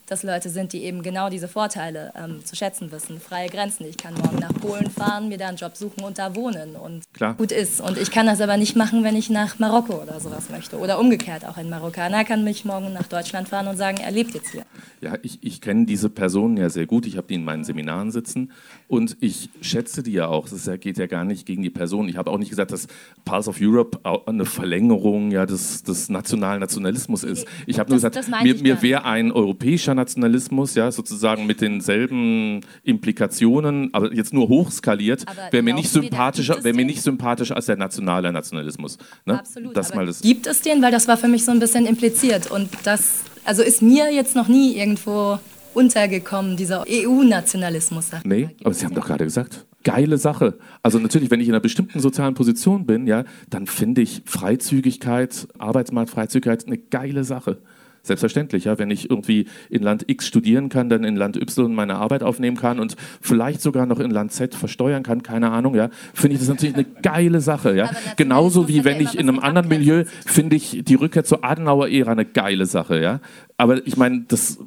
das 0.08 0.24
Leute 0.24 0.50
sind, 0.50 0.74
die 0.74 0.84
eben 0.84 1.04
genau 1.04 1.30
diese 1.30 1.48
Vorteile 1.48 2.14
ähm, 2.16 2.44
zu 2.44 2.56
schätzen 2.56 2.92
wissen. 2.92 3.20
Freie 3.20 3.50
Grenzen. 3.50 3.86
Ich 3.86 3.98
kann 3.98 4.14
morgen 4.14 4.40
nach 4.40 4.54
Polen 4.54 4.90
fahren, 4.90 5.28
mir 5.28 5.38
da 5.38 5.50
einen 5.50 5.58
Job 5.58 5.76
suchen 5.76 6.04
und 6.04 6.18
da 6.18 6.36
wohnen 6.36 6.76
und 6.76 7.04
Klar. 7.14 7.36
gut 7.36 7.52
ist. 7.52 7.82
Und 7.82 7.98
ich 7.98 8.10
kann 8.10 8.26
das 8.26 8.40
aber 8.40 8.56
nicht 8.58 8.76
machen, 8.76 9.04
wenn 9.04 9.16
ich 9.16 9.30
nach 9.30 9.60
Marokko 9.60 10.02
oder 10.02 10.20
sowas 10.20 10.50
möchte. 10.50 10.78
Oder 10.78 11.00
umgekehrt 11.00 11.46
auch 11.46 11.58
ein 11.58 11.70
Marokkaner 11.70 12.24
kann 12.24 12.46
mich 12.46 12.64
morgen 12.64 12.94
nach 12.94 13.08
Deutschland 13.08 13.50
fahren 13.50 13.68
und 13.68 13.78
sagen, 13.78 13.98
er 13.98 14.12
lebt 14.12 14.34
jetzt 14.34 14.52
hier. 14.52 14.64
Ja, 15.02 15.16
ich, 15.22 15.40
ich 15.44 15.60
kenne 15.60 15.86
diese 15.86 16.10
Personen 16.10 16.58
ja 16.58 16.70
sehr 16.70 16.86
gut. 16.86 17.06
Ich 17.06 17.18
habe 17.18 17.28
die 17.28 17.36
in 17.36 17.44
meinen 17.44 17.66
Seminaren 17.66 18.12
sitzen 18.12 18.52
und 18.88 19.18
ich 19.20 19.50
schätze 19.62 20.04
die 20.04 20.14
ja 20.14 20.28
auch. 20.28 20.48
Es 20.48 20.70
geht 20.80 20.98
ja 20.98 21.08
gar 21.08 21.26
nicht 21.26 21.46
gegen 21.46 21.64
die 21.64 21.70
Person. 21.70 22.08
Ich 22.08 22.18
habe 22.18 22.32
auch 22.32 22.38
nicht 22.38 22.50
gesagt, 22.50 22.72
dass 22.72 22.88
Pulse 23.26 23.50
of 23.50 23.58
Europe 23.60 24.00
eine 24.26 24.46
Verlängerung 24.46 25.32
ja, 25.32 25.46
des, 25.46 25.84
des 25.84 26.10
nationalen 26.10 26.62
Nationalismus 26.62 27.24
ist. 27.24 27.46
Ich 27.66 27.80
habe 27.80 27.90
nur 27.90 27.98
gesagt, 27.98 28.18
mir, 28.44 28.56
mir 28.56 28.82
wäre 28.82 29.04
ein 29.06 29.32
europäischer 29.32 29.98
Ultranationalismus, 29.98 30.76
ja, 30.76 30.92
sozusagen 30.92 31.46
mit 31.46 31.62
denselben 31.62 32.62
Implikationen, 32.84 33.94
aber 33.94 34.14
jetzt 34.14 34.34
nur 34.34 34.48
hochskaliert, 34.48 35.26
wäre 35.52 35.64
mir 35.64 35.74
nicht 35.74 35.90
sympathischer, 35.90 36.64
wäre 36.64 36.76
mir 36.76 36.86
nicht 36.86 37.02
sympathischer 37.02 37.56
als 37.56 37.66
der 37.66 37.78
nationale 37.78 38.32
Nationalismus. 38.32 38.98
Ne? 39.26 39.40
Absolut. 39.40 39.76
Das 39.76 39.94
mal 39.94 40.06
das 40.06 40.22
gibt 40.22 40.48
es 40.48 40.62
den, 40.62 40.82
weil 40.82 40.92
das 40.92 41.08
war 41.08 41.18
für 41.18 41.28
mich 41.28 41.44
so 41.46 41.52
ein 41.52 41.60
bisschen 41.60 41.86
impliziert 41.86 42.52
und 42.52 42.70
das, 42.84 43.24
also 43.44 43.64
ist 43.64 43.82
mir 43.82 44.14
jetzt 44.14 44.36
noch 44.36 44.48
nie 44.48 44.76
irgendwo 44.76 45.40
untergekommen, 45.78 46.58
dieser 46.58 46.86
EU-Nationalismus. 46.90 48.10
Nee, 48.24 48.50
aber 48.64 48.74
Sie 48.74 48.86
haben 48.86 48.96
doch 48.96 49.06
gerade 49.06 49.24
gesagt, 49.24 49.66
geile 49.84 50.18
Sache. 50.18 50.58
Also 50.82 50.98
natürlich, 50.98 51.30
wenn 51.30 51.40
ich 51.40 51.48
in 51.48 51.54
einer 51.54 51.62
bestimmten 51.62 52.00
sozialen 52.00 52.34
Position 52.34 52.86
bin, 52.86 53.06
ja, 53.06 53.24
dann 53.50 53.68
finde 53.68 54.02
ich 54.02 54.24
Freizügigkeit, 54.26 55.48
Arbeitsmarktfreizügigkeit 55.60 56.66
eine 56.66 56.78
geile 56.78 57.24
Sache. 57.24 57.60
Selbstverständlich, 58.02 58.64
ja, 58.64 58.80
wenn 58.80 58.90
ich 58.90 59.10
irgendwie 59.10 59.48
in 59.70 59.84
Land 59.84 60.06
X 60.08 60.28
studieren 60.28 60.70
kann, 60.70 60.90
dann 60.90 61.04
in 61.04 61.16
Land 61.16 61.36
Y 61.36 61.74
meine 61.76 61.96
Arbeit 61.96 62.24
aufnehmen 62.24 62.58
kann 62.58 62.80
und 62.80 62.96
vielleicht 63.22 63.62
sogar 63.62 63.86
noch 63.86 64.00
in 64.00 64.12
Land 64.12 64.32
Z 64.32 64.56
versteuern 64.56 65.04
kann, 65.04 65.24
keine 65.24 65.52
Ahnung, 65.52 65.76
ja, 65.76 65.90
finde 66.14 66.36
ich 66.36 66.40
das 66.40 66.48
natürlich 66.48 66.76
eine 66.76 66.86
geile 66.86 67.42
Sache, 67.42 67.76
ja. 67.76 67.92
Genauso 68.16 68.68
wie 68.70 68.86
wenn 68.86 69.02
ich 69.02 69.20
in 69.20 69.28
einem 69.28 69.40
anderen 69.40 69.68
Milieu 69.68 70.06
finde 70.26 70.56
ich 70.56 70.84
die 70.86 70.96
Rückkehr 70.96 71.26
zur 71.26 71.44
Adenauer-Ära 71.44 72.14
eine 72.14 72.26
geile 72.26 72.66
Sache, 72.66 73.02
ja. 73.02 73.20
Aber 73.58 73.86
ich 73.86 73.98
meine, 73.98 74.24
das 74.28 74.58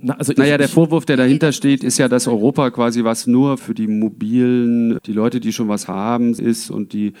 na, 0.00 0.14
also 0.14 0.32
naja, 0.36 0.58
der 0.58 0.68
Vorwurf, 0.68 1.04
der 1.04 1.16
dahinter 1.16 1.52
steht, 1.52 1.82
ist 1.84 1.98
ja, 1.98 2.08
dass 2.08 2.28
Europa 2.28 2.70
quasi 2.70 3.04
was 3.04 3.26
nur 3.26 3.58
für 3.58 3.74
die 3.74 3.86
Mobilen, 3.86 4.98
die 5.06 5.12
Leute, 5.12 5.40
die 5.40 5.52
schon 5.52 5.68
was 5.68 5.88
haben, 5.88 6.34
ist 6.34 6.70
und 6.70 6.92
die 6.92 7.12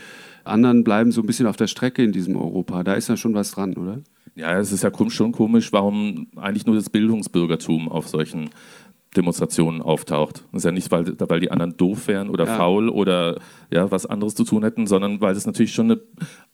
anderen 0.44 0.84
bleiben 0.84 1.12
so 1.12 1.20
ein 1.20 1.26
bisschen 1.26 1.46
auf 1.46 1.56
der 1.56 1.66
Strecke 1.66 2.02
in 2.02 2.12
diesem 2.12 2.36
Europa. 2.36 2.82
Da 2.82 2.94
ist 2.94 3.08
ja 3.08 3.16
schon 3.16 3.34
was 3.34 3.52
dran, 3.52 3.74
oder? 3.74 4.00
Ja, 4.34 4.58
es 4.58 4.72
ist 4.72 4.84
ja 4.84 4.92
schon 5.08 5.32
komisch, 5.32 5.72
warum 5.72 6.28
eigentlich 6.36 6.66
nur 6.66 6.76
das 6.76 6.90
Bildungsbürgertum 6.90 7.88
auf 7.88 8.08
solchen 8.08 8.50
Demonstrationen 9.16 9.80
auftaucht. 9.80 10.44
Das 10.52 10.60
ist 10.60 10.64
ja 10.64 10.72
nicht, 10.72 10.90
weil, 10.90 11.18
weil 11.18 11.40
die 11.40 11.50
anderen 11.50 11.76
doof 11.76 12.08
wären 12.08 12.28
oder 12.28 12.46
ja. 12.46 12.56
faul 12.56 12.88
oder 12.88 13.40
ja, 13.70 13.90
was 13.90 14.06
anderes 14.06 14.34
zu 14.34 14.44
tun 14.44 14.62
hätten, 14.62 14.86
sondern 14.86 15.20
weil 15.20 15.34
es 15.34 15.46
natürlich 15.46 15.72
schon 15.72 15.90
eine. 15.90 16.00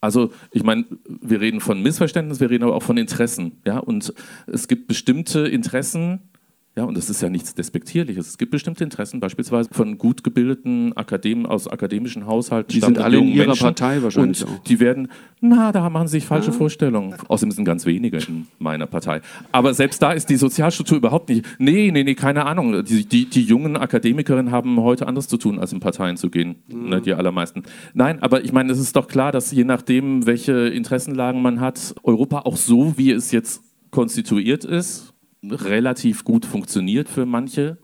Also, 0.00 0.30
ich 0.52 0.62
meine, 0.62 0.84
wir 1.08 1.40
reden 1.40 1.60
von 1.60 1.82
Missverständnis, 1.82 2.40
wir 2.40 2.50
reden 2.50 2.64
aber 2.64 2.76
auch 2.76 2.82
von 2.82 2.96
Interessen. 2.96 3.60
Ja? 3.66 3.78
Und 3.78 4.14
es 4.46 4.68
gibt 4.68 4.86
bestimmte 4.86 5.40
Interessen, 5.40 6.30
ja, 6.76 6.82
und 6.82 6.96
das 6.96 7.08
ist 7.08 7.22
ja 7.22 7.30
nichts 7.30 7.54
Despektierliches. 7.54 8.26
Es 8.26 8.38
gibt 8.38 8.50
bestimmte 8.50 8.82
Interessen, 8.82 9.20
beispielsweise 9.20 9.68
von 9.70 9.96
gut 9.96 10.24
gebildeten 10.24 10.92
Akademen 10.96 11.46
aus 11.46 11.68
akademischen 11.68 12.26
Haushalten. 12.26 12.72
Die 12.72 12.80
sind 12.80 12.98
alle 12.98 13.18
in 13.18 13.28
ihrer 13.28 13.46
Menschen. 13.46 13.62
Partei 13.62 14.02
wahrscheinlich 14.02 14.44
und 14.44 14.50
auch. 14.50 14.58
Die 14.64 14.80
werden, 14.80 15.06
na, 15.40 15.70
da 15.70 15.88
machen 15.88 16.08
sie 16.08 16.18
sich 16.18 16.26
falsche 16.26 16.50
ja. 16.50 16.56
Vorstellungen. 16.56 17.14
Außerdem 17.28 17.52
sind 17.52 17.64
ganz 17.64 17.86
wenige 17.86 18.18
in 18.18 18.48
meiner 18.58 18.86
Partei. 18.86 19.20
Aber 19.52 19.72
selbst 19.72 20.02
da 20.02 20.12
ist 20.12 20.28
die 20.30 20.34
Sozialstruktur 20.34 20.96
überhaupt 20.96 21.28
nicht. 21.28 21.46
Nee, 21.60 21.92
nee, 21.92 22.02
nee, 22.02 22.16
keine 22.16 22.44
Ahnung. 22.44 22.84
Die, 22.84 23.04
die, 23.06 23.30
die 23.30 23.42
jungen 23.42 23.76
Akademikerinnen 23.76 24.50
haben 24.50 24.80
heute 24.80 25.06
anders 25.06 25.28
zu 25.28 25.36
tun, 25.36 25.60
als 25.60 25.72
in 25.72 25.78
Parteien 25.78 26.16
zu 26.16 26.28
gehen. 26.28 26.56
Mhm. 26.66 26.88
Ne, 26.88 27.00
die 27.00 27.14
allermeisten. 27.14 27.62
Nein, 27.92 28.20
aber 28.20 28.42
ich 28.42 28.52
meine, 28.52 28.72
es 28.72 28.80
ist 28.80 28.96
doch 28.96 29.06
klar, 29.06 29.30
dass 29.30 29.52
je 29.52 29.62
nachdem, 29.62 30.26
welche 30.26 30.66
Interessenlagen 30.66 31.40
man 31.40 31.60
hat, 31.60 31.94
Europa 32.02 32.40
auch 32.40 32.56
so, 32.56 32.98
wie 32.98 33.12
es 33.12 33.30
jetzt 33.30 33.62
konstituiert 33.92 34.64
ist, 34.64 35.13
relativ 35.50 36.24
gut 36.24 36.46
funktioniert 36.46 37.08
für 37.08 37.26
manche. 37.26 37.78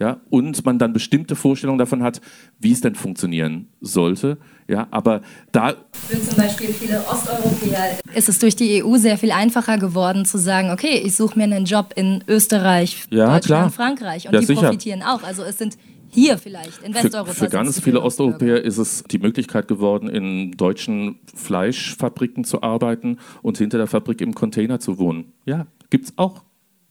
Ja, 0.00 0.20
und 0.28 0.64
man 0.64 0.80
dann 0.80 0.92
bestimmte 0.92 1.36
Vorstellungen 1.36 1.78
davon 1.78 2.02
hat, 2.02 2.20
wie 2.58 2.72
es 2.72 2.80
denn 2.80 2.96
funktionieren 2.96 3.68
sollte. 3.80 4.38
Ja, 4.66 4.88
aber 4.90 5.22
da. 5.52 5.74
Für 5.92 6.20
zum 6.20 6.36
Beispiel 6.36 6.70
viele 6.70 6.98
Osteuropäer 7.06 8.00
ist 8.12 8.28
es 8.28 8.40
durch 8.40 8.56
die 8.56 8.82
EU 8.82 8.96
sehr 8.96 9.18
viel 9.18 9.30
einfacher 9.30 9.78
geworden 9.78 10.24
zu 10.24 10.36
sagen, 10.36 10.70
okay, 10.70 11.00
ich 11.04 11.14
suche 11.14 11.38
mir 11.38 11.44
einen 11.44 11.64
Job 11.64 11.92
in 11.94 12.24
Österreich, 12.26 13.04
ja, 13.10 13.34
Deutschland, 13.34 13.44
klar. 13.44 13.70
Frankreich 13.70 14.26
und 14.26 14.34
ja, 14.34 14.40
die 14.40 14.46
sicher. 14.46 14.62
profitieren 14.62 15.02
auch. 15.02 15.22
Also 15.22 15.44
es 15.44 15.58
sind 15.58 15.78
hier 16.14 16.38
vielleicht, 16.38 16.82
in 16.82 16.94
Westeuropa. 16.94 17.32
Für, 17.32 17.44
für 17.44 17.50
ganz 17.50 17.80
viele 17.80 18.02
Osteuropäer 18.02 18.62
ist 18.62 18.78
es 18.78 19.04
die 19.04 19.18
Möglichkeit 19.18 19.68
geworden, 19.68 20.08
in 20.08 20.52
deutschen 20.52 21.18
Fleischfabriken 21.34 22.44
zu 22.44 22.62
arbeiten 22.62 23.18
und 23.42 23.58
hinter 23.58 23.78
der 23.78 23.86
Fabrik 23.86 24.20
im 24.20 24.34
Container 24.34 24.80
zu 24.80 24.98
wohnen. 24.98 25.32
Ja, 25.44 25.66
gibt 25.90 26.06
es 26.06 26.12
auch. 26.16 26.42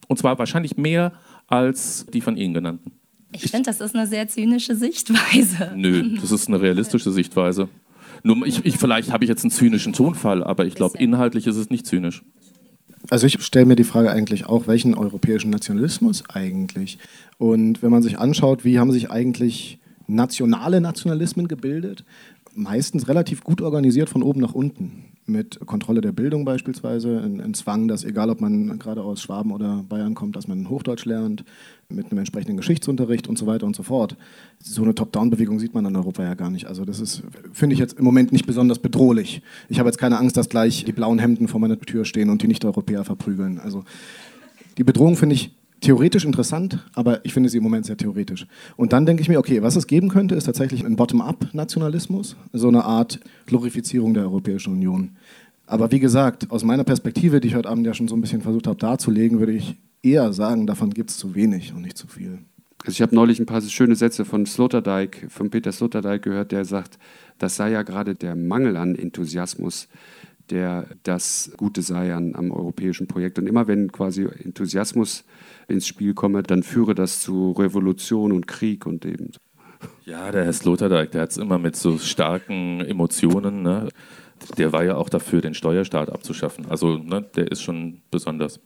Und 0.08 0.18
zwar 0.18 0.38
wahrscheinlich 0.40 0.78
mehr 0.78 1.14
als 1.48 2.06
die 2.14 2.22
von 2.22 2.38
Ihnen 2.38 2.54
genannten. 2.54 2.92
Ich 3.32 3.50
finde, 3.50 3.66
das 3.66 3.82
ist 3.82 3.96
eine 3.96 4.08
sehr 4.08 4.28
zynische 4.28 4.76
Sichtweise. 4.76 5.72
Nö, 5.76 6.18
das 6.20 6.32
ist 6.32 6.48
eine 6.48 6.62
realistische 6.62 7.12
Sichtweise. 7.12 7.68
Nur 8.24 8.46
ich, 8.46 8.64
ich 8.66 8.78
vielleicht 8.78 9.12
habe 9.12 9.24
ich 9.24 9.30
jetzt 9.30 9.44
einen 9.44 9.52
zynischen 9.52 9.94
Tonfall, 9.94 10.44
aber 10.44 10.66
ich 10.66 10.76
glaube, 10.76 10.98
inhaltlich 10.98 11.48
ist 11.48 11.58
es 11.58 11.70
nicht 11.70 11.86
zynisch. 11.86 12.24
Also 13.10 13.28
ich 13.28 13.42
stelle 13.44 13.66
mir 13.66 13.76
die 13.76 13.84
Frage 13.84 14.12
eigentlich 14.12 14.46
auch, 14.46 14.68
welchen 14.68 14.94
europäischen 14.94 15.50
Nationalismus 15.50 16.24
eigentlich? 16.30 17.00
Und 17.38 17.82
wenn 17.82 17.92
man 17.92 18.02
sich 18.02 18.18
anschaut, 18.18 18.64
wie 18.64 18.80
haben 18.80 18.92
sich 18.92 19.12
eigentlich 19.12 19.80
nationale 20.08 20.80
Nationalismen 20.80 21.48
gebildet, 21.48 22.06
meistens 22.54 23.08
relativ 23.08 23.44
gut 23.44 23.62
organisiert 23.62 24.10
von 24.10 24.24
oben 24.24 24.40
nach 24.40 24.54
unten 24.54 25.13
mit 25.26 25.60
Kontrolle 25.66 26.02
der 26.02 26.12
Bildung 26.12 26.44
beispielsweise, 26.44 27.20
ein, 27.20 27.54
Zwang, 27.54 27.88
dass 27.88 28.04
egal 28.04 28.30
ob 28.30 28.42
man 28.42 28.78
gerade 28.80 29.02
aus 29.02 29.22
Schwaben 29.22 29.52
oder 29.52 29.84
Bayern 29.88 30.16
kommt, 30.16 30.36
dass 30.36 30.48
man 30.48 30.70
Hochdeutsch 30.70 31.06
lernt, 31.06 31.46
mit 31.90 32.08
einem 32.08 32.20
entsprechenden 32.20 32.58
Geschichtsunterricht 32.58 33.28
und 33.28 33.38
so 33.38 33.46
weiter 33.46 33.66
und 33.66 33.76
so 33.76 33.84
fort. 33.84 34.18
So 34.60 34.84
eine 34.84 34.96
Top-Down-Bewegung 34.96 35.60
sieht 35.60 35.74
man 35.74 35.86
in 35.86 35.96
Europa 35.96 36.24
ja 36.24 36.34
gar 36.34 36.50
nicht. 36.50 36.66
Also 36.66 36.86
das 36.86 37.00
ist, 37.00 37.24
finde 37.52 37.74
ich 37.74 37.80
jetzt 37.80 38.00
im 38.00 38.06
Moment 38.06 38.32
nicht 38.32 38.46
besonders 38.46 38.80
bedrohlich. 38.80 39.42
Ich 39.70 39.80
habe 39.80 39.90
jetzt 39.90 39.98
keine 39.98 40.18
Angst, 40.18 40.36
dass 40.36 40.50
gleich 40.50 40.84
die 40.84 40.92
blauen 40.92 41.20
Hemden 41.20 41.48
vor 41.48 41.60
meiner 41.60 41.80
Tür 41.80 42.06
stehen 42.06 42.30
und 42.30 42.42
die 42.42 42.48
Nicht-Europäer 42.48 43.04
verprügeln. 43.06 43.60
Also 43.60 43.84
die 44.78 44.84
Bedrohung 44.84 45.16
finde 45.16 45.36
ich 45.36 45.56
theoretisch 45.84 46.26
interessant, 46.26 46.80
aber 46.96 47.24
ich 47.26 47.34
finde 47.34 47.50
sie 47.50 47.58
im 47.58 47.64
Moment 47.64 47.86
sehr 47.86 47.98
theoretisch. 47.98 48.48
Und 48.76 48.94
dann 48.94 49.06
denke 49.06 49.22
ich 49.22 49.30
mir, 49.30 49.38
okay, 49.38 49.62
was 49.62 49.76
es 49.76 49.88
geben 49.88 50.10
könnte, 50.10 50.36
ist 50.36 50.46
tatsächlich 50.46 50.86
ein 50.86 50.96
Bottom-up-Nationalismus, 50.96 52.36
so 52.54 52.68
eine 52.68 52.86
Art 52.86 53.20
Glorifizierung 53.46 54.14
der 54.14 54.24
Europäischen 54.24 54.74
Union. 54.74 55.18
Aber 55.66 55.92
wie 55.92 56.00
gesagt, 56.00 56.52
aus 56.52 56.64
meiner 56.64 56.84
Perspektive, 56.84 57.40
die 57.40 57.50
ich 57.50 57.56
heute 57.56 57.70
Abend 57.70 57.86
ja 57.86 57.94
schon 57.94 58.08
so 58.08 58.16
ein 58.16 58.22
bisschen 58.22 58.42
versucht 58.42 58.68
habe 58.68 58.78
darzulegen, 58.78 59.40
würde 59.40 59.54
ich 59.54 59.76
eher 60.02 60.34
sagen, 60.34 60.68
davon 60.68 60.90
gibt 60.90 61.10
es 61.10 61.18
zu 61.18 61.36
wenig 61.36 61.74
und 61.74 61.82
nicht 61.82 61.98
zu 61.98 62.08
viel. 62.08 62.40
Also 62.80 62.92
ich 62.92 63.02
habe 63.02 63.16
neulich 63.16 63.40
ein 63.40 63.46
paar 63.46 63.62
schöne 63.62 63.96
Sätze 63.96 64.26
von 64.26 64.46
Sloterdijk, 64.46 65.28
von 65.30 65.50
Peter 65.50 65.72
Sloterdijk 65.72 66.22
gehört, 66.22 66.52
der 66.52 66.66
sagt, 66.66 67.00
das 67.40 67.56
sei 67.56 67.72
ja 67.72 67.84
gerade 67.84 68.14
der 68.14 68.36
Mangel 68.36 68.76
an 68.76 68.96
Enthusiasmus, 68.96 69.88
der 70.50 70.88
das 71.04 71.52
Gute 71.56 71.82
sei 71.82 72.14
an, 72.14 72.36
am 72.36 72.52
europäischen 72.52 73.08
Projekt. 73.08 73.40
Und 73.40 73.48
immer 73.48 73.68
wenn 73.68 73.92
quasi 73.92 74.28
Enthusiasmus 74.44 75.24
ins 75.68 75.88
Spiel 75.88 76.14
komme, 76.14 76.44
dann 76.44 76.64
führe 76.64 76.96
das 76.96 77.20
zu 77.20 77.52
Revolution 77.52 78.32
und 78.32 78.48
Krieg 78.48 78.86
und 78.86 79.06
eben. 79.06 79.32
Ja, 80.06 80.32
der 80.32 80.46
Herr 80.46 80.54
Sloterdijk, 80.54 81.12
der 81.12 81.22
hat 81.22 81.32
es 81.32 81.38
immer 81.38 81.58
mit 81.58 81.76
so 81.76 81.98
starken 81.98 82.82
Emotionen. 82.82 83.64
Ne? 83.64 83.90
Der 84.58 84.72
war 84.72 84.84
ja 84.84 84.96
auch 84.96 85.10
dafür, 85.10 85.42
den 85.42 85.54
Steuerstaat 85.54 86.10
abzuschaffen. 86.10 86.66
Also 86.70 86.98
ne, 86.98 87.22
der 87.36 87.52
ist 87.52 87.62
schon 87.62 88.02
besonders. 88.12 88.60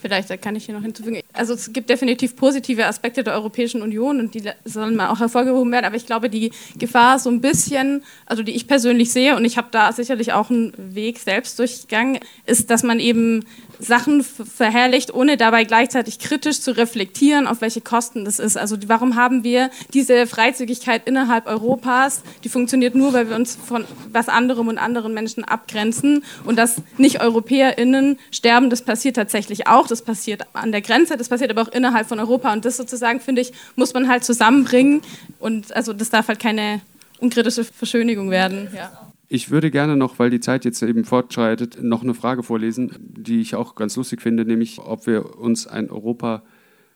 Vielleicht 0.00 0.40
kann 0.42 0.54
ich 0.54 0.66
hier 0.66 0.74
noch 0.74 0.82
hinzufügen. 0.82 1.20
Also 1.32 1.54
es 1.54 1.72
gibt 1.72 1.90
definitiv 1.90 2.36
positive 2.36 2.86
Aspekte 2.86 3.24
der 3.24 3.34
Europäischen 3.34 3.82
Union 3.82 4.20
und 4.20 4.34
die 4.34 4.42
sollen 4.64 4.94
mal 4.94 5.08
auch 5.10 5.18
hervorgehoben 5.18 5.72
werden. 5.72 5.86
Aber 5.86 5.96
ich 5.96 6.06
glaube, 6.06 6.30
die 6.30 6.52
Gefahr 6.78 7.18
so 7.18 7.30
ein 7.30 7.40
bisschen, 7.40 8.02
also 8.26 8.42
die 8.42 8.54
ich 8.54 8.68
persönlich 8.68 9.12
sehe, 9.12 9.34
und 9.34 9.44
ich 9.44 9.56
habe 9.56 9.68
da 9.72 9.92
sicherlich 9.92 10.32
auch 10.32 10.50
einen 10.50 10.72
Weg 10.76 11.18
selbst 11.18 11.58
durchgegangen, 11.58 12.20
ist, 12.46 12.70
dass 12.70 12.84
man 12.84 13.00
eben 13.00 13.44
Sachen 13.78 14.22
verherrlicht, 14.22 15.12
ohne 15.14 15.36
dabei 15.36 15.64
gleichzeitig 15.64 16.18
kritisch 16.18 16.60
zu 16.60 16.76
reflektieren, 16.76 17.46
auf 17.46 17.60
welche 17.60 17.80
Kosten 17.80 18.24
das 18.24 18.38
ist. 18.38 18.56
Also 18.56 18.76
warum 18.86 19.16
haben 19.16 19.44
wir 19.44 19.70
diese 19.94 20.26
Freizügigkeit 20.26 21.06
innerhalb 21.06 21.46
Europas? 21.46 22.22
Die 22.44 22.48
funktioniert 22.48 22.94
nur, 22.94 23.12
weil 23.12 23.28
wir 23.28 23.36
uns 23.36 23.56
von 23.56 23.84
was 24.12 24.28
anderem 24.28 24.68
und 24.68 24.78
anderen 24.78 25.14
Menschen 25.14 25.44
abgrenzen 25.44 26.24
und 26.44 26.56
dass 26.56 26.82
nicht 26.96 27.20
EuropäerInnen 27.20 28.18
sterben, 28.30 28.70
das 28.70 28.82
passiert 28.82 29.16
tatsächlich 29.16 29.66
auch. 29.66 29.86
Das 29.86 30.02
passiert 30.02 30.42
an 30.52 30.72
der 30.72 30.80
Grenze, 30.80 31.16
das 31.16 31.28
passiert 31.28 31.50
aber 31.50 31.62
auch 31.62 31.72
innerhalb 31.72 32.08
von 32.08 32.20
Europa 32.20 32.52
und 32.52 32.64
das 32.64 32.76
sozusagen, 32.76 33.20
finde 33.20 33.42
ich, 33.42 33.52
muss 33.76 33.94
man 33.94 34.08
halt 34.08 34.24
zusammenbringen 34.24 35.02
und 35.38 35.74
also 35.74 35.92
das 35.92 36.10
darf 36.10 36.28
halt 36.28 36.40
keine 36.40 36.80
unkritische 37.20 37.64
Verschönigung 37.64 38.30
werden. 38.30 38.68
Ja. 38.74 39.07
Ich 39.30 39.50
würde 39.50 39.70
gerne 39.70 39.94
noch, 39.96 40.18
weil 40.18 40.30
die 40.30 40.40
Zeit 40.40 40.64
jetzt 40.64 40.82
eben 40.82 41.04
fortschreitet, 41.04 41.82
noch 41.82 42.02
eine 42.02 42.14
Frage 42.14 42.42
vorlesen, 42.42 42.92
die 42.98 43.40
ich 43.40 43.54
auch 43.54 43.74
ganz 43.74 43.94
lustig 43.96 44.22
finde, 44.22 44.46
nämlich 44.46 44.78
ob 44.78 45.06
wir 45.06 45.38
uns 45.38 45.66
ein 45.66 45.90
Europa 45.90 46.42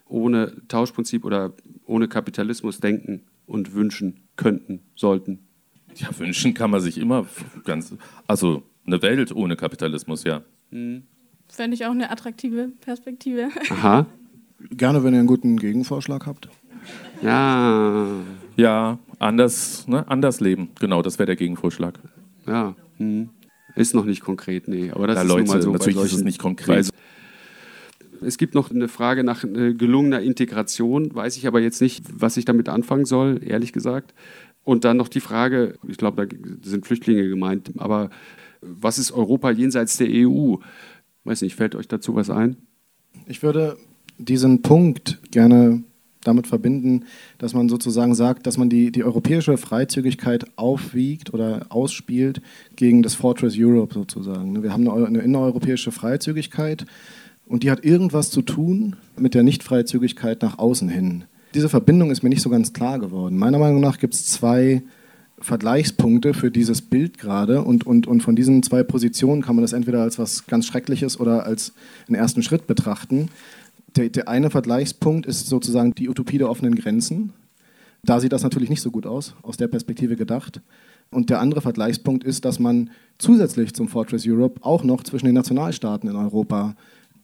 ohne 0.07 0.53
Tauschprinzip 0.69 1.25
oder 1.25 1.53
ohne 1.85 2.09
Kapitalismus 2.09 2.81
denken 2.81 3.23
und 3.47 3.75
wünschen 3.75 4.21
könnten, 4.37 4.81
sollten. 4.95 5.41
Ja, 5.97 6.09
wünschen 6.19 6.55
kann 6.55 6.71
man 6.71 6.81
sich 6.81 6.97
immer 6.97 7.27
ganz, 7.65 7.95
also 8.27 8.63
eine 8.87 9.03
Welt 9.03 9.33
ohne 9.33 9.57
Kapitalismus, 9.57 10.25
ja. 10.25 10.43
Hm. 10.71 11.03
Fände 11.49 11.75
ich 11.75 11.85
auch 11.85 11.91
eine 11.91 12.11
attraktive 12.11 12.69
Perspektive. 12.81 13.51
Aha. 13.71 14.07
Gerne, 14.71 15.05
wenn 15.05 15.13
ihr 15.13 15.19
einen 15.19 15.29
guten 15.29 15.59
Gegenvorschlag 15.59 16.25
habt. 16.25 16.49
Ja. 17.21 18.07
Ja, 18.57 18.99
anders, 19.19 19.87
ne? 19.87 20.09
anders 20.09 20.41
leben. 20.41 20.71
Genau, 20.81 21.03
das 21.03 21.19
wäre 21.19 21.27
der 21.27 21.37
Gegenvorschlag. 21.37 21.99
Ja, 22.47 22.75
hm. 22.97 23.31
ist 23.77 23.95
noch 23.95 24.05
nicht 24.05 24.23
konkret, 24.23 24.69
nee. 24.69 24.91
Aber 24.91 25.07
das 25.07 25.17
ja, 25.17 25.23
ist 25.23 25.29
Leute, 25.29 25.49
mal 25.49 25.63
so 25.63 25.73
natürlich 25.73 25.99
ist 25.99 26.13
es 26.13 26.25
nicht 26.25 26.39
konkret. 26.39 26.91
Es 28.25 28.39
gibt 28.39 28.55
noch 28.55 28.71
eine 28.71 28.89
Frage 28.89 29.25
nach 29.25 29.43
äh, 29.43 29.75
gelungener 29.75 30.21
Integration, 30.21 31.15
weiß 31.15 31.37
ich 31.37 31.47
aber 31.47 31.61
jetzt 31.61 31.81
nicht, 31.81 32.05
was 32.13 32.37
ich 32.37 32.45
damit 32.45 32.69
anfangen 32.69 33.05
soll, 33.05 33.41
ehrlich 33.45 33.73
gesagt. 33.73 34.15
Und 34.65 34.85
dann 34.85 34.97
noch 34.97 35.09
die 35.09 35.21
Frage, 35.21 35.77
ich 35.89 35.97
glaube, 35.97 36.27
da 36.27 36.37
sind 36.63 36.87
Flüchtlinge 36.87 37.29
gemeint, 37.29 37.73
aber 37.79 38.11
was 38.61 38.99
ist 38.99 39.11
Europa 39.11 39.51
jenseits 39.51 39.97
der 39.97 40.09
EU? 40.09 40.57
Weiß 41.25 41.43
nicht, 41.43 41.57
fällt 41.57 41.75
euch 41.75 41.89
dazu 41.89 42.15
was 42.15 42.31
ein? 42.31 42.57
Ich 43.27 43.43
würde 43.43 43.77
diesen 44.19 44.63
Punkt 44.63 45.21
gerne 45.31 45.83
damit 46.25 46.47
verbinden, 46.47 47.05
dass 47.39 47.55
man 47.55 47.69
sozusagen 47.69 48.15
sagt, 48.15 48.47
dass 48.47 48.59
man 48.59 48.69
die, 48.69 48.93
die 48.93 49.05
europäische 49.05 49.57
Freizügigkeit 49.57 50.47
aufwiegt 50.57 51.35
oder 51.35 51.67
ausspielt 51.69 52.41
gegen 52.77 53.03
das 53.03 53.15
Fortress 53.15 53.55
Europe 53.57 53.95
sozusagen. 53.95 54.63
Wir 54.63 54.73
haben 54.73 54.89
eine, 54.89 55.07
eine 55.07 55.19
innereuropäische 55.21 55.93
Freizügigkeit 55.93 56.87
und 57.47 57.63
die 57.63 57.71
hat 57.71 57.85
irgendwas 57.85 58.31
zu 58.31 58.43
tun 58.43 58.97
mit 59.19 59.35
der 59.35 59.43
Nichtfreizügigkeit 59.43 60.43
nach 60.43 60.59
außen 60.59 60.89
hin. 60.89 61.25
Diese 61.55 61.69
Verbindung 61.69 62.11
ist 62.11 62.23
mir 62.23 62.31
nicht 62.31 62.43
so 62.43 62.49
ganz 62.49 62.73
klar 62.73 62.99
geworden. 62.99 63.37
Meiner 63.37 63.59
Meinung 63.59 63.81
nach 63.81 63.99
gibt 63.99 64.15
es 64.15 64.27
zwei 64.27 64.83
Vergleichspunkte 65.43 66.35
für 66.35 66.51
dieses 66.51 66.83
Bild 66.83 67.19
gerade 67.19 67.63
und, 67.63 67.85
und, 67.87 68.07
und 68.07 68.23
von 68.23 68.37
diesen 68.37 68.63
zwei 68.63 68.83
Positionen 68.83 69.43
kann 69.43 69.57
man 69.57 69.63
das 69.63 69.73
entweder 69.73 70.01
als 70.01 70.19
was 70.19 70.47
ganz 70.47 70.67
Schreckliches 70.67 71.19
oder 71.19 71.45
als 71.45 71.73
einen 72.07 72.15
ersten 72.15 72.43
Schritt 72.43 72.67
betrachten. 72.67 73.29
Der, 73.97 74.09
der 74.09 74.29
eine 74.29 74.51
Vergleichspunkt 74.51 75.27
ist 75.27 75.47
sozusagen 75.47 75.95
die 75.95 76.09
Utopie 76.09 76.39
der 76.39 76.49
offenen 76.49 76.75
Grenzen. 76.75 77.33
Da 78.05 78.19
sieht 78.21 78.33
das 78.33 78.43
natürlich 78.43 78.71
nicht 78.71 78.81
so 78.81 78.91
gut 78.91 79.07
aus, 79.07 79.35
aus 79.43 79.57
der 79.57 79.69
Perspektive 79.69 80.17
gedacht. 80.17 80.61
Und 81.11 81.31
der 81.31 81.41
andere 81.41 81.61
Vergleichspunkt 81.61 82.25
ist, 82.25 82.45
dass 82.45 82.59
man 82.59 82.91
zusätzlich 83.19 83.75
zum 83.75 83.87
Fortress 83.89 84.25
Europe 84.27 84.61
auch 84.63 84.83
noch 84.83 85.05
zwischen 85.05 85.27
den 85.27 85.35
Nationalstaaten 85.35 86.09
in 86.09 86.17
Europa 86.17 86.75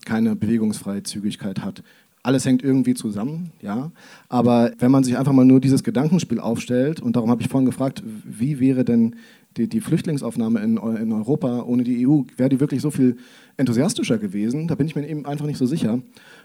keine 0.05 0.37
Bewegungsfreizügigkeit 0.37 1.61
hat. 1.61 1.83
Alles 2.23 2.45
hängt 2.45 2.63
irgendwie 2.63 2.95
zusammen, 2.95 3.53
ja. 3.63 3.91
Aber 4.29 4.73
wenn 4.79 4.91
man 4.91 5.05
sich 5.05 5.17
einfach 5.17 5.33
mal 5.33 5.45
nur 5.45 5.61
dieses 5.61 5.83
Gedankenspiel 5.83 6.41
aufstellt, 6.41 7.01
und 7.01 7.17
darum 7.17 7.31
habe 7.31 7.41
ich 7.41 7.49
vorhin 7.49 7.67
gefragt, 7.67 8.03
wie 8.25 8.61
wäre 8.61 8.85
denn 8.85 9.17
die, 9.59 9.69
die 9.69 9.81
Flüchtlingsaufnahme 9.81 10.61
in, 10.61 10.77
in, 10.77 11.13
Europa 11.13 11.63
ohne 11.63 11.85
die 11.85 12.07
EU, 12.07 12.23
wäre 12.37 12.49
die 12.49 12.61
wirklich 12.61 12.81
so 12.81 12.91
viel 12.91 13.17
enthusiastischer 13.57 14.19
gewesen? 14.19 14.69
Da 14.69 14.75
bin 14.75 14.87
ich 14.87 14.97
mir 14.97 15.07
eben 15.07 15.27
einfach 15.27 15.47
nicht 15.47 15.59
so 15.59 15.67
sicher. 15.67 16.01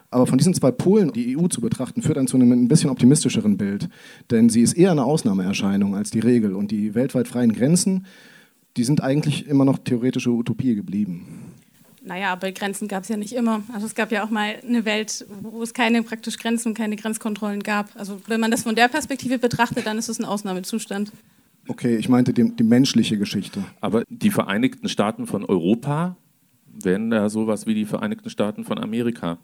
Aber 0.10 0.28
von 0.28 0.38
diesen 0.38 0.54
zwei 0.54 0.72
Polen 0.72 1.12
die 1.14 1.38
EU 1.38 1.48
zu 1.48 1.62
betrachten, 1.62 2.02
führt 2.02 2.18
dann 2.18 2.28
zu 2.28 2.38
einem 2.38 2.52
ein 2.52 2.68
bisschen 2.68 2.90
optimistischeren 2.90 3.58
Bild. 3.58 3.90
Denn 4.32 4.50
sie 4.50 4.62
ist 4.62 4.74
eher 4.74 4.92
eine 4.92 5.06
Ausnahmeerscheinung 5.06 5.96
als 5.96 6.12
die 6.12 6.20
Regel. 6.20 6.54
Und 6.54 6.72
die 6.72 6.96
weltweit 6.96 7.28
freien 7.28 7.54
Grenzen, 7.54 8.06
die 8.76 8.84
sind 8.84 9.02
eigentlich 9.02 9.48
immer 9.48 9.66
noch 9.66 9.78
theoretische 9.78 10.32
Utopie 10.32 10.76
geblieben. 10.76 11.54
Naja, 12.06 12.34
aber 12.34 12.52
Grenzen 12.52 12.90
gab 12.90 13.04
es 13.04 13.10
ja 13.10 13.16
nicht 13.16 13.34
immer. 13.34 13.64
Also 13.74 13.86
es 13.86 13.96
gab 13.96 14.12
ja 14.12 14.26
auch 14.26 14.30
mal 14.30 14.56
eine 14.68 14.84
Welt, 14.84 15.26
wo 15.42 15.64
es 15.64 15.74
keine 15.74 16.04
praktisch 16.04 16.38
Grenzen 16.38 16.70
und 16.70 16.74
keine 16.78 16.98
Grenzkontrollen 16.98 17.64
gab. 17.64 17.90
Also 17.96 18.20
wenn 18.28 18.42
man 18.42 18.52
das 18.52 18.64
von 18.64 18.76
der 18.76 18.90
Perspektive 18.90 19.40
betrachtet, 19.40 19.86
dann 19.86 19.98
ist 19.98 20.10
es 20.10 20.20
ein 20.20 20.26
Ausnahmezustand. 20.26 21.14
Okay, 21.68 21.96
ich 21.96 22.10
meinte 22.10 22.34
die, 22.34 22.56
die 22.56 22.64
menschliche 22.64 23.18
Geschichte. 23.18 23.64
Aber 23.80 24.04
die 24.10 24.32
Vereinigten 24.32 24.90
Staaten 24.90 25.28
von 25.28 25.46
Europa 25.46 26.18
wären 26.68 27.12
ja 27.12 27.30
sowas 27.30 27.68
wie 27.68 27.74
die 27.74 27.86
Vereinigten 27.86 28.30
Staaten 28.30 28.64
von 28.64 28.78
Amerika 28.78 29.38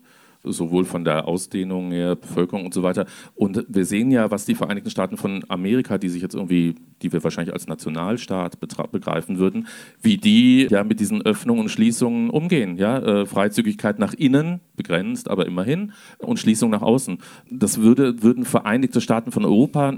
sowohl 0.43 0.85
von 0.85 1.03
der 1.03 1.27
Ausdehnung 1.27 1.91
her, 1.91 2.15
Bevölkerung 2.15 2.65
und 2.65 2.73
so 2.73 2.83
weiter. 2.83 3.05
Und 3.35 3.65
wir 3.67 3.85
sehen 3.85 4.11
ja, 4.11 4.31
was 4.31 4.45
die 4.45 4.55
Vereinigten 4.55 4.89
Staaten 4.89 5.17
von 5.17 5.43
Amerika, 5.49 5.97
die 5.97 6.09
sich 6.09 6.21
jetzt 6.21 6.35
irgendwie, 6.35 6.75
die 7.01 7.11
wir 7.11 7.23
wahrscheinlich 7.23 7.53
als 7.53 7.67
Nationalstaat 7.67 8.59
begreifen 8.59 9.37
würden, 9.37 9.67
wie 10.01 10.17
die 10.17 10.67
ja 10.69 10.83
mit 10.83 10.99
diesen 10.99 11.21
Öffnungen 11.21 11.63
und 11.63 11.69
Schließungen 11.69 12.29
umgehen. 12.29 12.77
Ja? 12.77 12.99
Äh, 12.99 13.25
Freizügigkeit 13.25 13.99
nach 13.99 14.13
innen, 14.13 14.61
begrenzt, 14.75 15.29
aber 15.29 15.45
immerhin, 15.45 15.91
und 16.19 16.39
Schließung 16.39 16.69
nach 16.69 16.81
außen. 16.81 17.17
Das 17.51 17.81
würde, 17.81 18.23
würden 18.23 18.45
Vereinigte 18.45 19.01
Staaten 19.01 19.31
von 19.31 19.43
Europa 19.43 19.93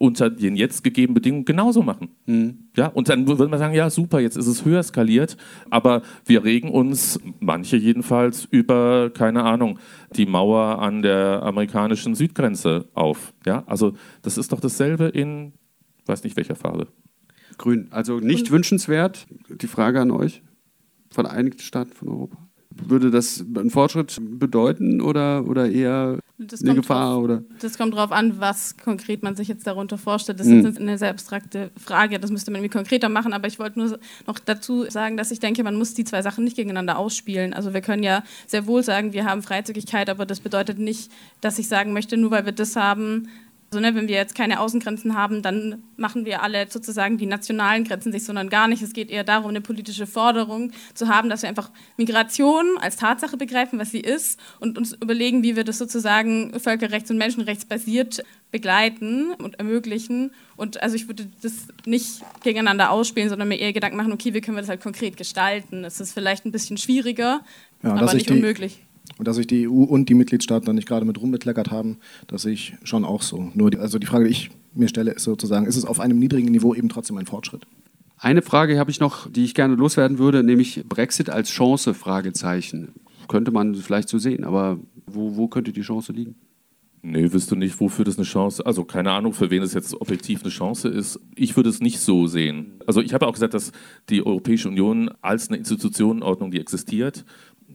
unter 0.00 0.30
den 0.30 0.56
jetzt 0.56 0.82
gegebenen 0.82 1.14
Bedingungen 1.14 1.44
genauso 1.44 1.82
machen. 1.82 2.08
Mhm. 2.24 2.70
Ja, 2.74 2.86
und 2.86 3.10
dann 3.10 3.28
würde 3.28 3.48
man 3.48 3.58
sagen, 3.58 3.74
ja, 3.74 3.90
super, 3.90 4.18
jetzt 4.18 4.38
ist 4.38 4.46
es 4.46 4.64
höher 4.64 4.82
skaliert, 4.82 5.36
aber 5.68 6.00
wir 6.24 6.42
regen 6.42 6.70
uns, 6.70 7.20
manche 7.38 7.76
jedenfalls, 7.76 8.46
über, 8.46 9.10
keine 9.10 9.42
Ahnung, 9.42 9.78
die 10.16 10.24
Mauer 10.24 10.78
an 10.78 11.02
der 11.02 11.42
amerikanischen 11.42 12.14
Südgrenze 12.14 12.88
auf. 12.94 13.34
Ja, 13.44 13.62
also 13.66 13.92
das 14.22 14.38
ist 14.38 14.52
doch 14.52 14.60
dasselbe 14.60 15.04
in, 15.04 15.52
weiß 16.06 16.24
nicht 16.24 16.36
welcher 16.36 16.56
Farbe. 16.56 16.86
Grün, 17.58 17.88
also 17.90 18.20
nicht 18.20 18.46
und 18.46 18.52
wünschenswert. 18.52 19.26
Die 19.50 19.66
Frage 19.66 20.00
an 20.00 20.10
euch, 20.10 20.42
Vereinigte 21.10 21.62
Staaten 21.62 21.92
von 21.92 22.08
Europa 22.08 22.38
würde 22.70 23.10
das 23.10 23.44
einen 23.54 23.68
Fortschritt 23.68 24.18
bedeuten 24.20 25.00
oder, 25.00 25.46
oder 25.46 25.70
eher 25.70 26.20
das 26.46 26.62
eine 26.62 26.74
Gefahr? 26.74 27.14
Drauf, 27.14 27.24
oder? 27.24 27.42
Das 27.60 27.76
kommt 27.78 27.94
darauf 27.94 28.12
an, 28.12 28.40
was 28.40 28.76
konkret 28.76 29.22
man 29.22 29.36
sich 29.36 29.48
jetzt 29.48 29.66
darunter 29.66 29.98
vorstellt. 29.98 30.40
Das 30.40 30.46
mhm. 30.46 30.66
ist 30.66 30.78
eine 30.78 30.98
sehr 30.98 31.10
abstrakte 31.10 31.70
Frage, 31.76 32.18
das 32.18 32.30
müsste 32.30 32.50
man 32.50 32.60
irgendwie 32.60 32.76
konkreter 32.76 33.08
machen, 33.08 33.32
aber 33.32 33.46
ich 33.46 33.58
wollte 33.58 33.78
nur 33.78 33.98
noch 34.26 34.38
dazu 34.38 34.88
sagen, 34.88 35.16
dass 35.16 35.30
ich 35.30 35.40
denke, 35.40 35.62
man 35.62 35.76
muss 35.76 35.94
die 35.94 36.04
zwei 36.04 36.22
Sachen 36.22 36.44
nicht 36.44 36.56
gegeneinander 36.56 36.98
ausspielen. 36.98 37.52
Also 37.52 37.74
wir 37.74 37.80
können 37.80 38.02
ja 38.02 38.22
sehr 38.46 38.66
wohl 38.66 38.82
sagen, 38.82 39.12
wir 39.12 39.24
haben 39.24 39.42
Freizügigkeit, 39.42 40.08
aber 40.08 40.26
das 40.26 40.40
bedeutet 40.40 40.78
nicht, 40.78 41.10
dass 41.40 41.58
ich 41.58 41.68
sagen 41.68 41.92
möchte, 41.92 42.16
nur 42.16 42.30
weil 42.30 42.44
wir 42.44 42.52
das 42.52 42.76
haben, 42.76 43.28
also 43.72 43.80
ne, 43.80 43.94
wenn 43.94 44.08
wir 44.08 44.16
jetzt 44.16 44.34
keine 44.34 44.58
Außengrenzen 44.58 45.16
haben, 45.16 45.42
dann 45.42 45.84
machen 45.96 46.24
wir 46.24 46.42
alle 46.42 46.68
sozusagen 46.68 47.18
die 47.18 47.26
nationalen 47.26 47.84
Grenzen 47.84 48.10
sich, 48.10 48.24
sondern 48.24 48.48
gar 48.48 48.66
nicht. 48.66 48.82
Es 48.82 48.92
geht 48.92 49.10
eher 49.10 49.22
darum, 49.22 49.50
eine 49.50 49.60
politische 49.60 50.08
Forderung 50.08 50.72
zu 50.92 51.06
haben, 51.06 51.28
dass 51.28 51.42
wir 51.42 51.48
einfach 51.48 51.70
Migration 51.96 52.66
als 52.80 52.96
Tatsache 52.96 53.36
begreifen, 53.36 53.78
was 53.78 53.92
sie 53.92 54.00
ist, 54.00 54.40
und 54.58 54.76
uns 54.76 54.94
überlegen, 54.94 55.44
wie 55.44 55.54
wir 55.54 55.62
das 55.62 55.78
sozusagen 55.78 56.52
völkerrechts- 56.58 57.12
und 57.12 57.18
menschenrechtsbasiert 57.18 58.24
begleiten 58.50 59.34
und 59.34 59.60
ermöglichen. 59.60 60.32
Und 60.56 60.82
also 60.82 60.96
ich 60.96 61.06
würde 61.06 61.28
das 61.40 61.68
nicht 61.86 62.22
gegeneinander 62.42 62.90
ausspielen, 62.90 63.28
sondern 63.28 63.46
mir 63.46 63.60
eher 63.60 63.72
Gedanken 63.72 63.96
machen, 63.96 64.12
okay, 64.12 64.34
wie 64.34 64.40
können 64.40 64.56
wir 64.56 64.62
das 64.62 64.68
halt 64.70 64.80
konkret 64.80 65.16
gestalten? 65.16 65.84
Es 65.84 66.00
ist 66.00 66.12
vielleicht 66.12 66.44
ein 66.44 66.50
bisschen 66.50 66.76
schwieriger, 66.76 67.42
ja, 67.84 67.94
aber 67.94 68.14
nicht 68.14 68.32
unmöglich. 68.32 68.80
Und 69.18 69.28
dass 69.28 69.36
sich 69.36 69.46
die 69.46 69.68
EU 69.68 69.82
und 69.82 70.08
die 70.08 70.14
Mitgliedstaaten 70.14 70.66
da 70.66 70.72
nicht 70.72 70.88
gerade 70.88 71.04
mit 71.04 71.20
rumbekleckert 71.20 71.70
haben, 71.70 71.98
das 72.26 72.42
sehe 72.42 72.52
ich 72.52 72.74
schon 72.84 73.04
auch 73.04 73.22
so. 73.22 73.50
Nur 73.54 73.70
die, 73.70 73.78
also 73.78 73.98
die 73.98 74.06
Frage, 74.06 74.24
die 74.24 74.30
ich 74.30 74.50
mir 74.74 74.88
stelle, 74.88 75.12
ist 75.12 75.24
sozusagen, 75.24 75.66
ist 75.66 75.76
es 75.76 75.84
auf 75.84 76.00
einem 76.00 76.18
niedrigen 76.18 76.50
Niveau 76.50 76.74
eben 76.74 76.88
trotzdem 76.88 77.18
ein 77.18 77.26
Fortschritt? 77.26 77.66
Eine 78.18 78.42
Frage 78.42 78.78
habe 78.78 78.90
ich 78.90 79.00
noch, 79.00 79.30
die 79.30 79.44
ich 79.44 79.54
gerne 79.54 79.74
loswerden 79.74 80.18
würde, 80.18 80.42
nämlich 80.42 80.84
Brexit 80.86 81.30
als 81.30 81.48
Chance, 81.50 81.94
Fragezeichen. 81.94 82.92
Könnte 83.28 83.50
man 83.50 83.74
vielleicht 83.74 84.08
so 84.08 84.18
sehen, 84.18 84.44
aber 84.44 84.78
wo, 85.06 85.36
wo 85.36 85.48
könnte 85.48 85.72
die 85.72 85.80
Chance 85.80 86.12
liegen? 86.12 86.34
Nee, 87.02 87.32
wüsste 87.32 87.56
nicht, 87.56 87.80
wofür 87.80 88.04
das 88.04 88.18
eine 88.18 88.26
Chance, 88.26 88.66
also 88.66 88.84
keine 88.84 89.10
Ahnung, 89.12 89.32
für 89.32 89.48
wen 89.48 89.62
es 89.62 89.72
jetzt 89.72 89.98
objektiv 89.98 90.42
eine 90.42 90.50
Chance 90.50 90.88
ist. 90.88 91.18
Ich 91.34 91.56
würde 91.56 91.70
es 91.70 91.80
nicht 91.80 91.98
so 91.98 92.26
sehen. 92.26 92.74
Also 92.86 93.00
ich 93.00 93.14
habe 93.14 93.26
auch 93.26 93.32
gesagt, 93.32 93.54
dass 93.54 93.72
die 94.10 94.24
Europäische 94.24 94.68
Union 94.68 95.10
als 95.22 95.48
eine 95.48 95.56
Institutionenordnung, 95.56 96.50
die 96.50 96.60
existiert, 96.60 97.24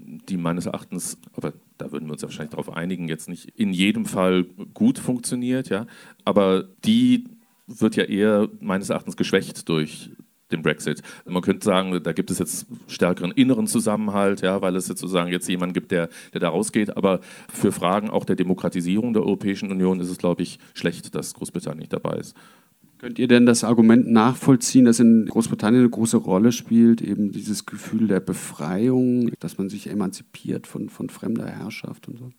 die 0.05 0.37
meines 0.37 0.65
Erachtens, 0.65 1.17
aber 1.33 1.53
da 1.77 1.91
würden 1.91 2.07
wir 2.07 2.13
uns 2.13 2.21
ja 2.21 2.27
wahrscheinlich 2.27 2.51
darauf 2.51 2.71
einigen, 2.71 3.07
jetzt 3.07 3.29
nicht 3.29 3.49
in 3.55 3.73
jedem 3.73 4.05
Fall 4.05 4.45
gut 4.73 4.99
funktioniert, 4.99 5.69
ja, 5.69 5.87
aber 6.23 6.63
die 6.85 7.25
wird 7.67 7.95
ja 7.95 8.03
eher 8.03 8.49
meines 8.59 8.89
Erachtens 8.89 9.17
geschwächt 9.17 9.67
durch 9.69 10.11
den 10.51 10.61
Brexit. 10.61 11.01
Man 11.25 11.41
könnte 11.41 11.65
sagen, 11.65 12.01
da 12.03 12.13
gibt 12.13 12.29
es 12.29 12.39
jetzt 12.39 12.67
stärkeren 12.87 13.31
inneren 13.31 13.67
Zusammenhalt, 13.67 14.41
ja, 14.41 14.61
weil 14.61 14.75
es 14.75 14.85
sozusagen 14.85 15.31
jetzt 15.31 15.49
jemanden 15.49 15.73
gibt, 15.73 15.91
der, 15.91 16.09
der 16.33 16.41
da 16.41 16.49
rausgeht. 16.49 16.95
Aber 16.95 17.19
für 17.51 17.71
Fragen 17.71 18.09
auch 18.09 18.25
der 18.25 18.35
Demokratisierung 18.35 19.13
der 19.13 19.23
Europäischen 19.23 19.71
Union 19.71 19.99
ist 19.99 20.09
es, 20.09 20.17
glaube 20.17 20.43
ich, 20.43 20.59
schlecht, 20.73 21.15
dass 21.15 21.33
Großbritannien 21.33 21.79
nicht 21.79 21.93
dabei 21.93 22.17
ist. 22.17 22.35
Könnt 22.97 23.19
ihr 23.19 23.27
denn 23.27 23.45
das 23.45 23.63
Argument 23.63 24.09
nachvollziehen, 24.09 24.85
das 24.85 24.99
in 24.99 25.25
Großbritannien 25.25 25.81
eine 25.81 25.89
große 25.89 26.17
Rolle 26.17 26.51
spielt, 26.51 27.01
eben 27.01 27.31
dieses 27.31 27.65
Gefühl 27.65 28.07
der 28.07 28.21
Befreiung, 28.21 29.31
dass 29.39 29.57
man 29.57 29.69
sich 29.69 29.87
emanzipiert 29.87 30.65
von, 30.65 30.89
von 30.89 31.09
fremder 31.09 31.45
Herrschaft 31.45 32.07
und 32.07 32.17
so? 32.17 32.29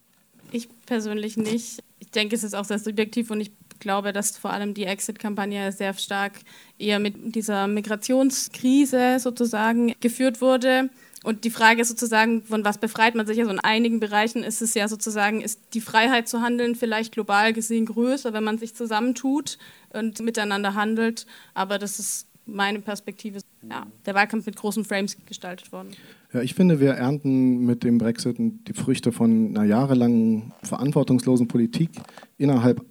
Ich 0.52 0.68
persönlich 0.86 1.36
nicht. 1.36 1.82
Ich 1.98 2.11
denke, 2.11 2.34
es 2.34 2.44
ist 2.44 2.54
auch 2.54 2.64
sehr 2.64 2.78
subjektiv 2.78 3.30
und 3.30 3.40
ich 3.40 3.52
glaube, 3.78 4.12
dass 4.12 4.38
vor 4.38 4.52
allem 4.52 4.74
die 4.74 4.84
Exit-Kampagne 4.84 5.72
sehr 5.72 5.92
stark 5.94 6.32
eher 6.78 6.98
mit 6.98 7.34
dieser 7.34 7.66
Migrationskrise 7.66 9.18
sozusagen 9.20 9.92
geführt 10.00 10.40
wurde. 10.40 10.88
Und 11.25 11.45
die 11.45 11.51
Frage 11.51 11.81
ist 11.81 11.89
sozusagen, 11.89 12.43
von 12.43 12.64
was 12.64 12.79
befreit 12.79 13.14
man 13.14 13.27
sich? 13.27 13.39
Also 13.41 13.51
in 13.51 13.61
einigen 13.61 14.01
Bereichen 14.01 14.43
ist 14.43 14.62
es 14.62 14.75
ja 14.75 14.87
sozusagen, 14.87 15.41
ist 15.41 15.61
die 15.75 15.81
Freiheit 15.81 16.29
zu 16.29 16.41
handeln 16.41 16.75
vielleicht 16.75 17.12
global 17.12 17.53
gesehen 17.53 17.87
größer, 17.87 18.33
wenn 18.33 18.45
man 18.45 18.59
sich 18.59 18.75
zusammentut 18.75 19.59
und 19.93 20.21
miteinander 20.21 20.75
handelt. 20.75 21.27
Aber 21.55 21.79
das 21.79 21.99
ist 21.99 22.29
meine 22.47 22.81
Perspektive. 22.81 23.41
Ja, 23.69 23.87
der 24.05 24.14
Wahlkampf 24.14 24.47
mit 24.47 24.57
großen 24.57 24.85
Frames 24.85 25.17
gestaltet 25.27 25.73
worden. 25.73 25.89
Ja, 26.33 26.43
ich 26.43 26.55
finde, 26.55 26.81
wir 26.81 26.93
ernten 26.93 27.64
mit 27.67 27.83
dem 27.83 27.99
Brexit 27.99 28.37
die 28.39 28.73
Früchte 28.73 29.11
von 29.11 29.57
einer 29.57 29.64
jahrelangen 29.64 30.53
verantwortungslosen 30.62 31.49
Politik 31.49 31.91
innerhalb 32.39 32.85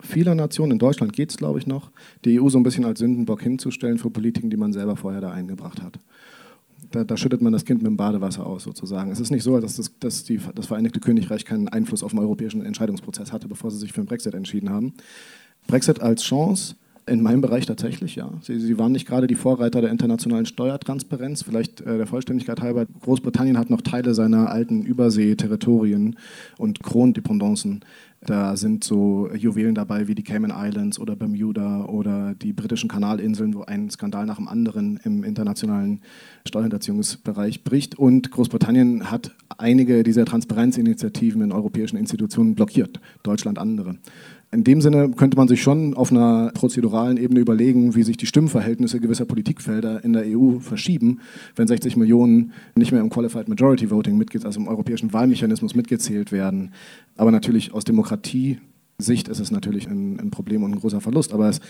vieler 0.00 0.34
Nationen. 0.34 0.72
In 0.72 0.78
Deutschland 0.78 1.12
geht 1.12 1.30
es, 1.30 1.36
glaube 1.36 1.58
ich, 1.58 1.66
noch, 1.66 1.90
die 2.24 2.40
EU 2.40 2.48
so 2.48 2.58
ein 2.58 2.62
bisschen 2.62 2.84
als 2.84 2.98
Sündenbock 2.98 3.42
hinzustellen 3.42 3.98
für 3.98 4.10
Politiken, 4.10 4.50
die 4.50 4.56
man 4.56 4.72
selber 4.72 4.96
vorher 4.96 5.20
da 5.20 5.30
eingebracht 5.30 5.82
hat. 5.82 5.98
Da, 6.90 7.04
da, 7.04 7.16
schüttet 7.16 7.42
man 7.42 7.52
das 7.52 7.64
Kind 7.64 7.82
mit 7.82 7.88
dem 7.88 7.96
Badewasser 7.96 8.46
aus, 8.46 8.64
sozusagen. 8.64 9.10
Es 9.10 9.20
ist 9.20 9.30
nicht 9.30 9.42
so, 9.42 9.58
dass, 9.60 9.76
das, 9.76 9.98
dass 9.98 10.24
die, 10.24 10.40
das 10.54 10.66
Vereinigte 10.66 11.00
Königreich 11.00 11.44
keinen 11.44 11.68
Einfluss 11.68 12.02
auf 12.02 12.12
den 12.12 12.20
europäischen 12.20 12.64
Entscheidungsprozess 12.64 13.32
hatte, 13.32 13.48
bevor 13.48 13.70
sie 13.70 13.78
sich 13.78 13.92
für 13.92 14.00
den 14.00 14.06
Brexit 14.06 14.34
entschieden 14.34 14.70
haben. 14.70 14.94
Brexit 15.66 16.00
als 16.00 16.22
Chance, 16.22 16.76
in 17.08 17.22
meinem 17.22 17.40
Bereich 17.40 17.66
tatsächlich, 17.66 18.16
ja. 18.16 18.32
Sie, 18.42 18.58
sie, 18.58 18.78
waren 18.78 18.90
nicht 18.90 19.06
gerade 19.06 19.28
die 19.28 19.36
Vorreiter 19.36 19.80
der 19.80 19.90
internationalen 19.90 20.44
Steuertransparenz. 20.44 21.42
Vielleicht 21.42 21.80
äh, 21.82 21.98
der 21.98 22.06
Vollständigkeit 22.06 22.60
halber. 22.60 22.86
Großbritannien 22.86 23.58
hat 23.58 23.70
noch 23.70 23.80
Teile 23.80 24.12
seiner 24.12 24.50
alten 24.50 24.82
Überseeterritorien 24.82 26.16
und 26.58 26.82
Krondependancen. 26.82 27.84
Da 28.22 28.56
sind 28.56 28.82
so 28.82 29.30
Juwelen 29.32 29.76
dabei 29.76 30.08
wie 30.08 30.16
die 30.16 30.24
Cayman 30.24 30.52
Islands 30.52 30.98
oder 30.98 31.14
Bermuda 31.14 31.84
oder 31.84 32.34
die 32.34 32.52
britischen 32.52 32.88
Kanalinseln, 32.88 33.54
wo 33.54 33.62
ein 33.62 33.88
Skandal 33.88 34.26
nach 34.26 34.36
dem 34.36 34.48
anderen 34.48 34.98
im 35.04 35.22
internationalen 35.22 36.00
Steuerhinterziehungsbereich 36.44 37.62
bricht. 37.62 37.96
Und 37.96 38.32
Großbritannien 38.32 39.12
hat 39.12 39.36
einige 39.58 40.02
dieser 40.02 40.24
Transparenzinitiativen 40.24 41.40
in 41.40 41.52
europäischen 41.52 41.98
Institutionen 41.98 42.56
blockiert, 42.56 43.00
Deutschland 43.22 43.58
andere. 43.58 43.96
In 44.52 44.62
dem 44.62 44.80
Sinne 44.80 45.10
könnte 45.10 45.36
man 45.36 45.48
sich 45.48 45.60
schon 45.60 45.94
auf 45.94 46.12
einer 46.12 46.52
prozeduralen 46.54 47.16
Ebene 47.16 47.40
überlegen, 47.40 47.96
wie 47.96 48.04
sich 48.04 48.16
die 48.16 48.26
Stimmverhältnisse 48.26 49.00
gewisser 49.00 49.24
Politikfelder 49.24 50.04
in 50.04 50.12
der 50.12 50.24
EU 50.26 50.60
verschieben, 50.60 51.20
wenn 51.56 51.66
60 51.66 51.96
Millionen 51.96 52.52
nicht 52.76 52.92
mehr 52.92 53.00
im 53.00 53.10
Qualified 53.10 53.48
Majority 53.48 53.90
Voting, 53.90 54.24
also 54.44 54.60
im 54.60 54.68
europäischen 54.68 55.12
Wahlmechanismus 55.12 55.74
mitgezählt 55.74 56.30
werden. 56.30 56.72
Aber 57.16 57.32
natürlich 57.32 57.74
aus 57.74 57.84
Demokratie 57.84 58.58
Sicht 58.98 59.28
ist 59.28 59.40
es 59.40 59.50
natürlich 59.50 59.88
ein, 59.88 60.18
ein, 60.18 60.30
Problem 60.30 60.62
und 60.62 60.72
ein 60.72 60.80
großer 60.80 61.02
Verlust. 61.02 61.34
Aber 61.34 61.50
es, 61.50 61.60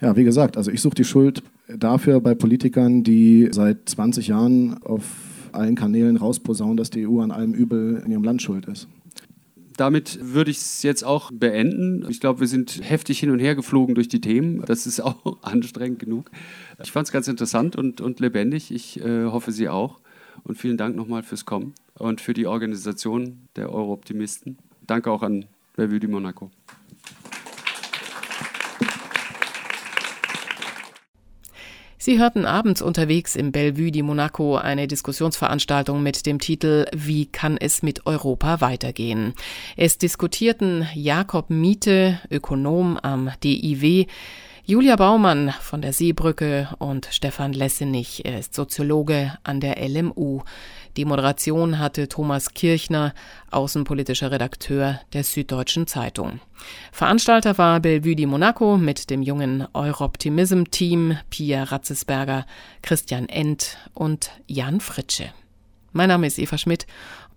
ja, 0.00 0.16
wie 0.16 0.24
gesagt, 0.24 0.56
also 0.56 0.70
ich 0.70 0.80
suche 0.80 0.94
die 0.94 1.04
Schuld 1.04 1.42
dafür 1.68 2.20
bei 2.20 2.34
Politikern, 2.34 3.02
die 3.02 3.48
seit 3.50 3.86
20 3.86 4.28
Jahren 4.28 4.82
auf 4.82 5.04
allen 5.52 5.74
Kanälen 5.74 6.16
rausposaunen, 6.16 6.78
dass 6.78 6.88
die 6.88 7.06
EU 7.06 7.20
an 7.20 7.32
allem 7.32 7.52
Übel 7.52 8.02
in 8.04 8.12
ihrem 8.12 8.24
Land 8.24 8.40
schuld 8.40 8.66
ist 8.66 8.88
damit 9.80 10.18
würde 10.20 10.50
ich 10.50 10.58
es 10.58 10.82
jetzt 10.82 11.02
auch 11.04 11.30
beenden. 11.32 12.04
Ich 12.10 12.20
glaube, 12.20 12.40
wir 12.40 12.46
sind 12.46 12.80
heftig 12.82 13.18
hin 13.18 13.30
und 13.30 13.38
her 13.38 13.54
geflogen 13.54 13.94
durch 13.94 14.08
die 14.08 14.20
Themen. 14.20 14.62
Das 14.66 14.86
ist 14.86 15.00
auch 15.00 15.42
anstrengend 15.42 16.00
genug. 16.00 16.30
Ich 16.82 16.92
fand 16.92 17.06
es 17.08 17.12
ganz 17.12 17.28
interessant 17.28 17.76
und, 17.76 18.02
und 18.02 18.20
lebendig. 18.20 18.70
Ich 18.70 19.00
äh, 19.00 19.24
hoffe, 19.24 19.52
Sie 19.52 19.70
auch. 19.70 20.00
Und 20.44 20.56
vielen 20.56 20.76
Dank 20.76 20.96
nochmal 20.96 21.22
fürs 21.22 21.46
Kommen 21.46 21.74
und 21.94 22.20
für 22.20 22.34
die 22.34 22.46
Organisation 22.46 23.48
der 23.56 23.72
Euro-Optimisten. 23.72 24.58
Danke 24.86 25.10
auch 25.10 25.22
an 25.22 25.46
Bellevue 25.76 26.00
de 26.00 26.08
Monaco. 26.08 26.50
Sie 32.02 32.18
hörten 32.18 32.46
abends 32.46 32.80
unterwegs 32.80 33.36
im 33.36 33.52
Bellevue 33.52 33.90
di 33.90 34.00
Monaco 34.00 34.56
eine 34.56 34.88
Diskussionsveranstaltung 34.88 36.02
mit 36.02 36.24
dem 36.24 36.38
Titel 36.38 36.86
Wie 36.96 37.26
kann 37.26 37.58
es 37.58 37.82
mit 37.82 38.06
Europa 38.06 38.62
weitergehen? 38.62 39.34
Es 39.76 39.98
diskutierten 39.98 40.88
Jakob 40.94 41.50
Miete, 41.50 42.18
Ökonom 42.30 42.96
am 42.96 43.30
DIW, 43.44 44.06
Julia 44.64 44.96
Baumann 44.96 45.52
von 45.60 45.82
der 45.82 45.92
Seebrücke 45.92 46.68
und 46.78 47.06
Stefan 47.10 47.52
Lessenich, 47.52 48.24
er 48.24 48.38
ist 48.38 48.54
Soziologe 48.54 49.36
an 49.42 49.60
der 49.60 49.76
LMU. 49.86 50.40
Die 50.96 51.04
Moderation 51.04 51.78
hatte 51.78 52.08
Thomas 52.08 52.52
Kirchner, 52.54 53.14
außenpolitischer 53.50 54.30
Redakteur 54.30 55.00
der 55.12 55.24
Süddeutschen 55.24 55.86
Zeitung. 55.86 56.40
Veranstalter 56.92 57.58
war 57.58 57.80
Bellevue 57.80 58.16
di 58.16 58.26
Monaco 58.26 58.76
mit 58.76 59.10
dem 59.10 59.22
jungen 59.22 59.66
Europtimism-Team 59.72 61.18
Pia 61.30 61.64
Ratzesberger, 61.64 62.44
Christian 62.82 63.28
End 63.28 63.78
und 63.94 64.30
Jan 64.46 64.80
Fritsche. 64.80 65.32
Mein 65.92 66.08
Name 66.08 66.28
ist 66.28 66.38
Eva 66.38 66.56
Schmidt 66.56 66.86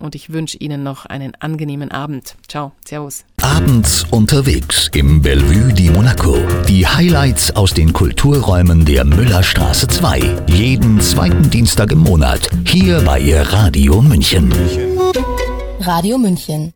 und 0.04 0.16
ich 0.16 0.32
wünsche 0.32 0.58
Ihnen 0.58 0.84
noch 0.84 1.06
einen 1.06 1.34
angenehmen 1.40 1.90
Abend. 1.92 2.36
Ciao, 2.48 2.74
Servus. 2.86 3.24
Abends 3.42 4.06
unterwegs 4.12 4.90
im 4.94 5.22
Bellevue 5.22 5.74
di 5.74 5.90
Monaco. 5.90 6.38
Die 6.68 6.86
Highlights 6.86 7.56
aus 7.56 7.74
den 7.74 7.94
Kulturräumen 7.94 8.86
der 8.86 9.06
Müllerstraße 9.06 9.88
2. 9.88 10.44
Jeden 10.48 11.00
zweiten 11.02 11.50
Dienstag 11.50 11.92
im 11.92 12.00
Monat. 12.00 12.50
Hier 12.68 13.02
bei 13.02 13.42
Radio 13.42 14.02
München. 14.02 14.54
Radio 15.80 16.18
München. 16.18 16.72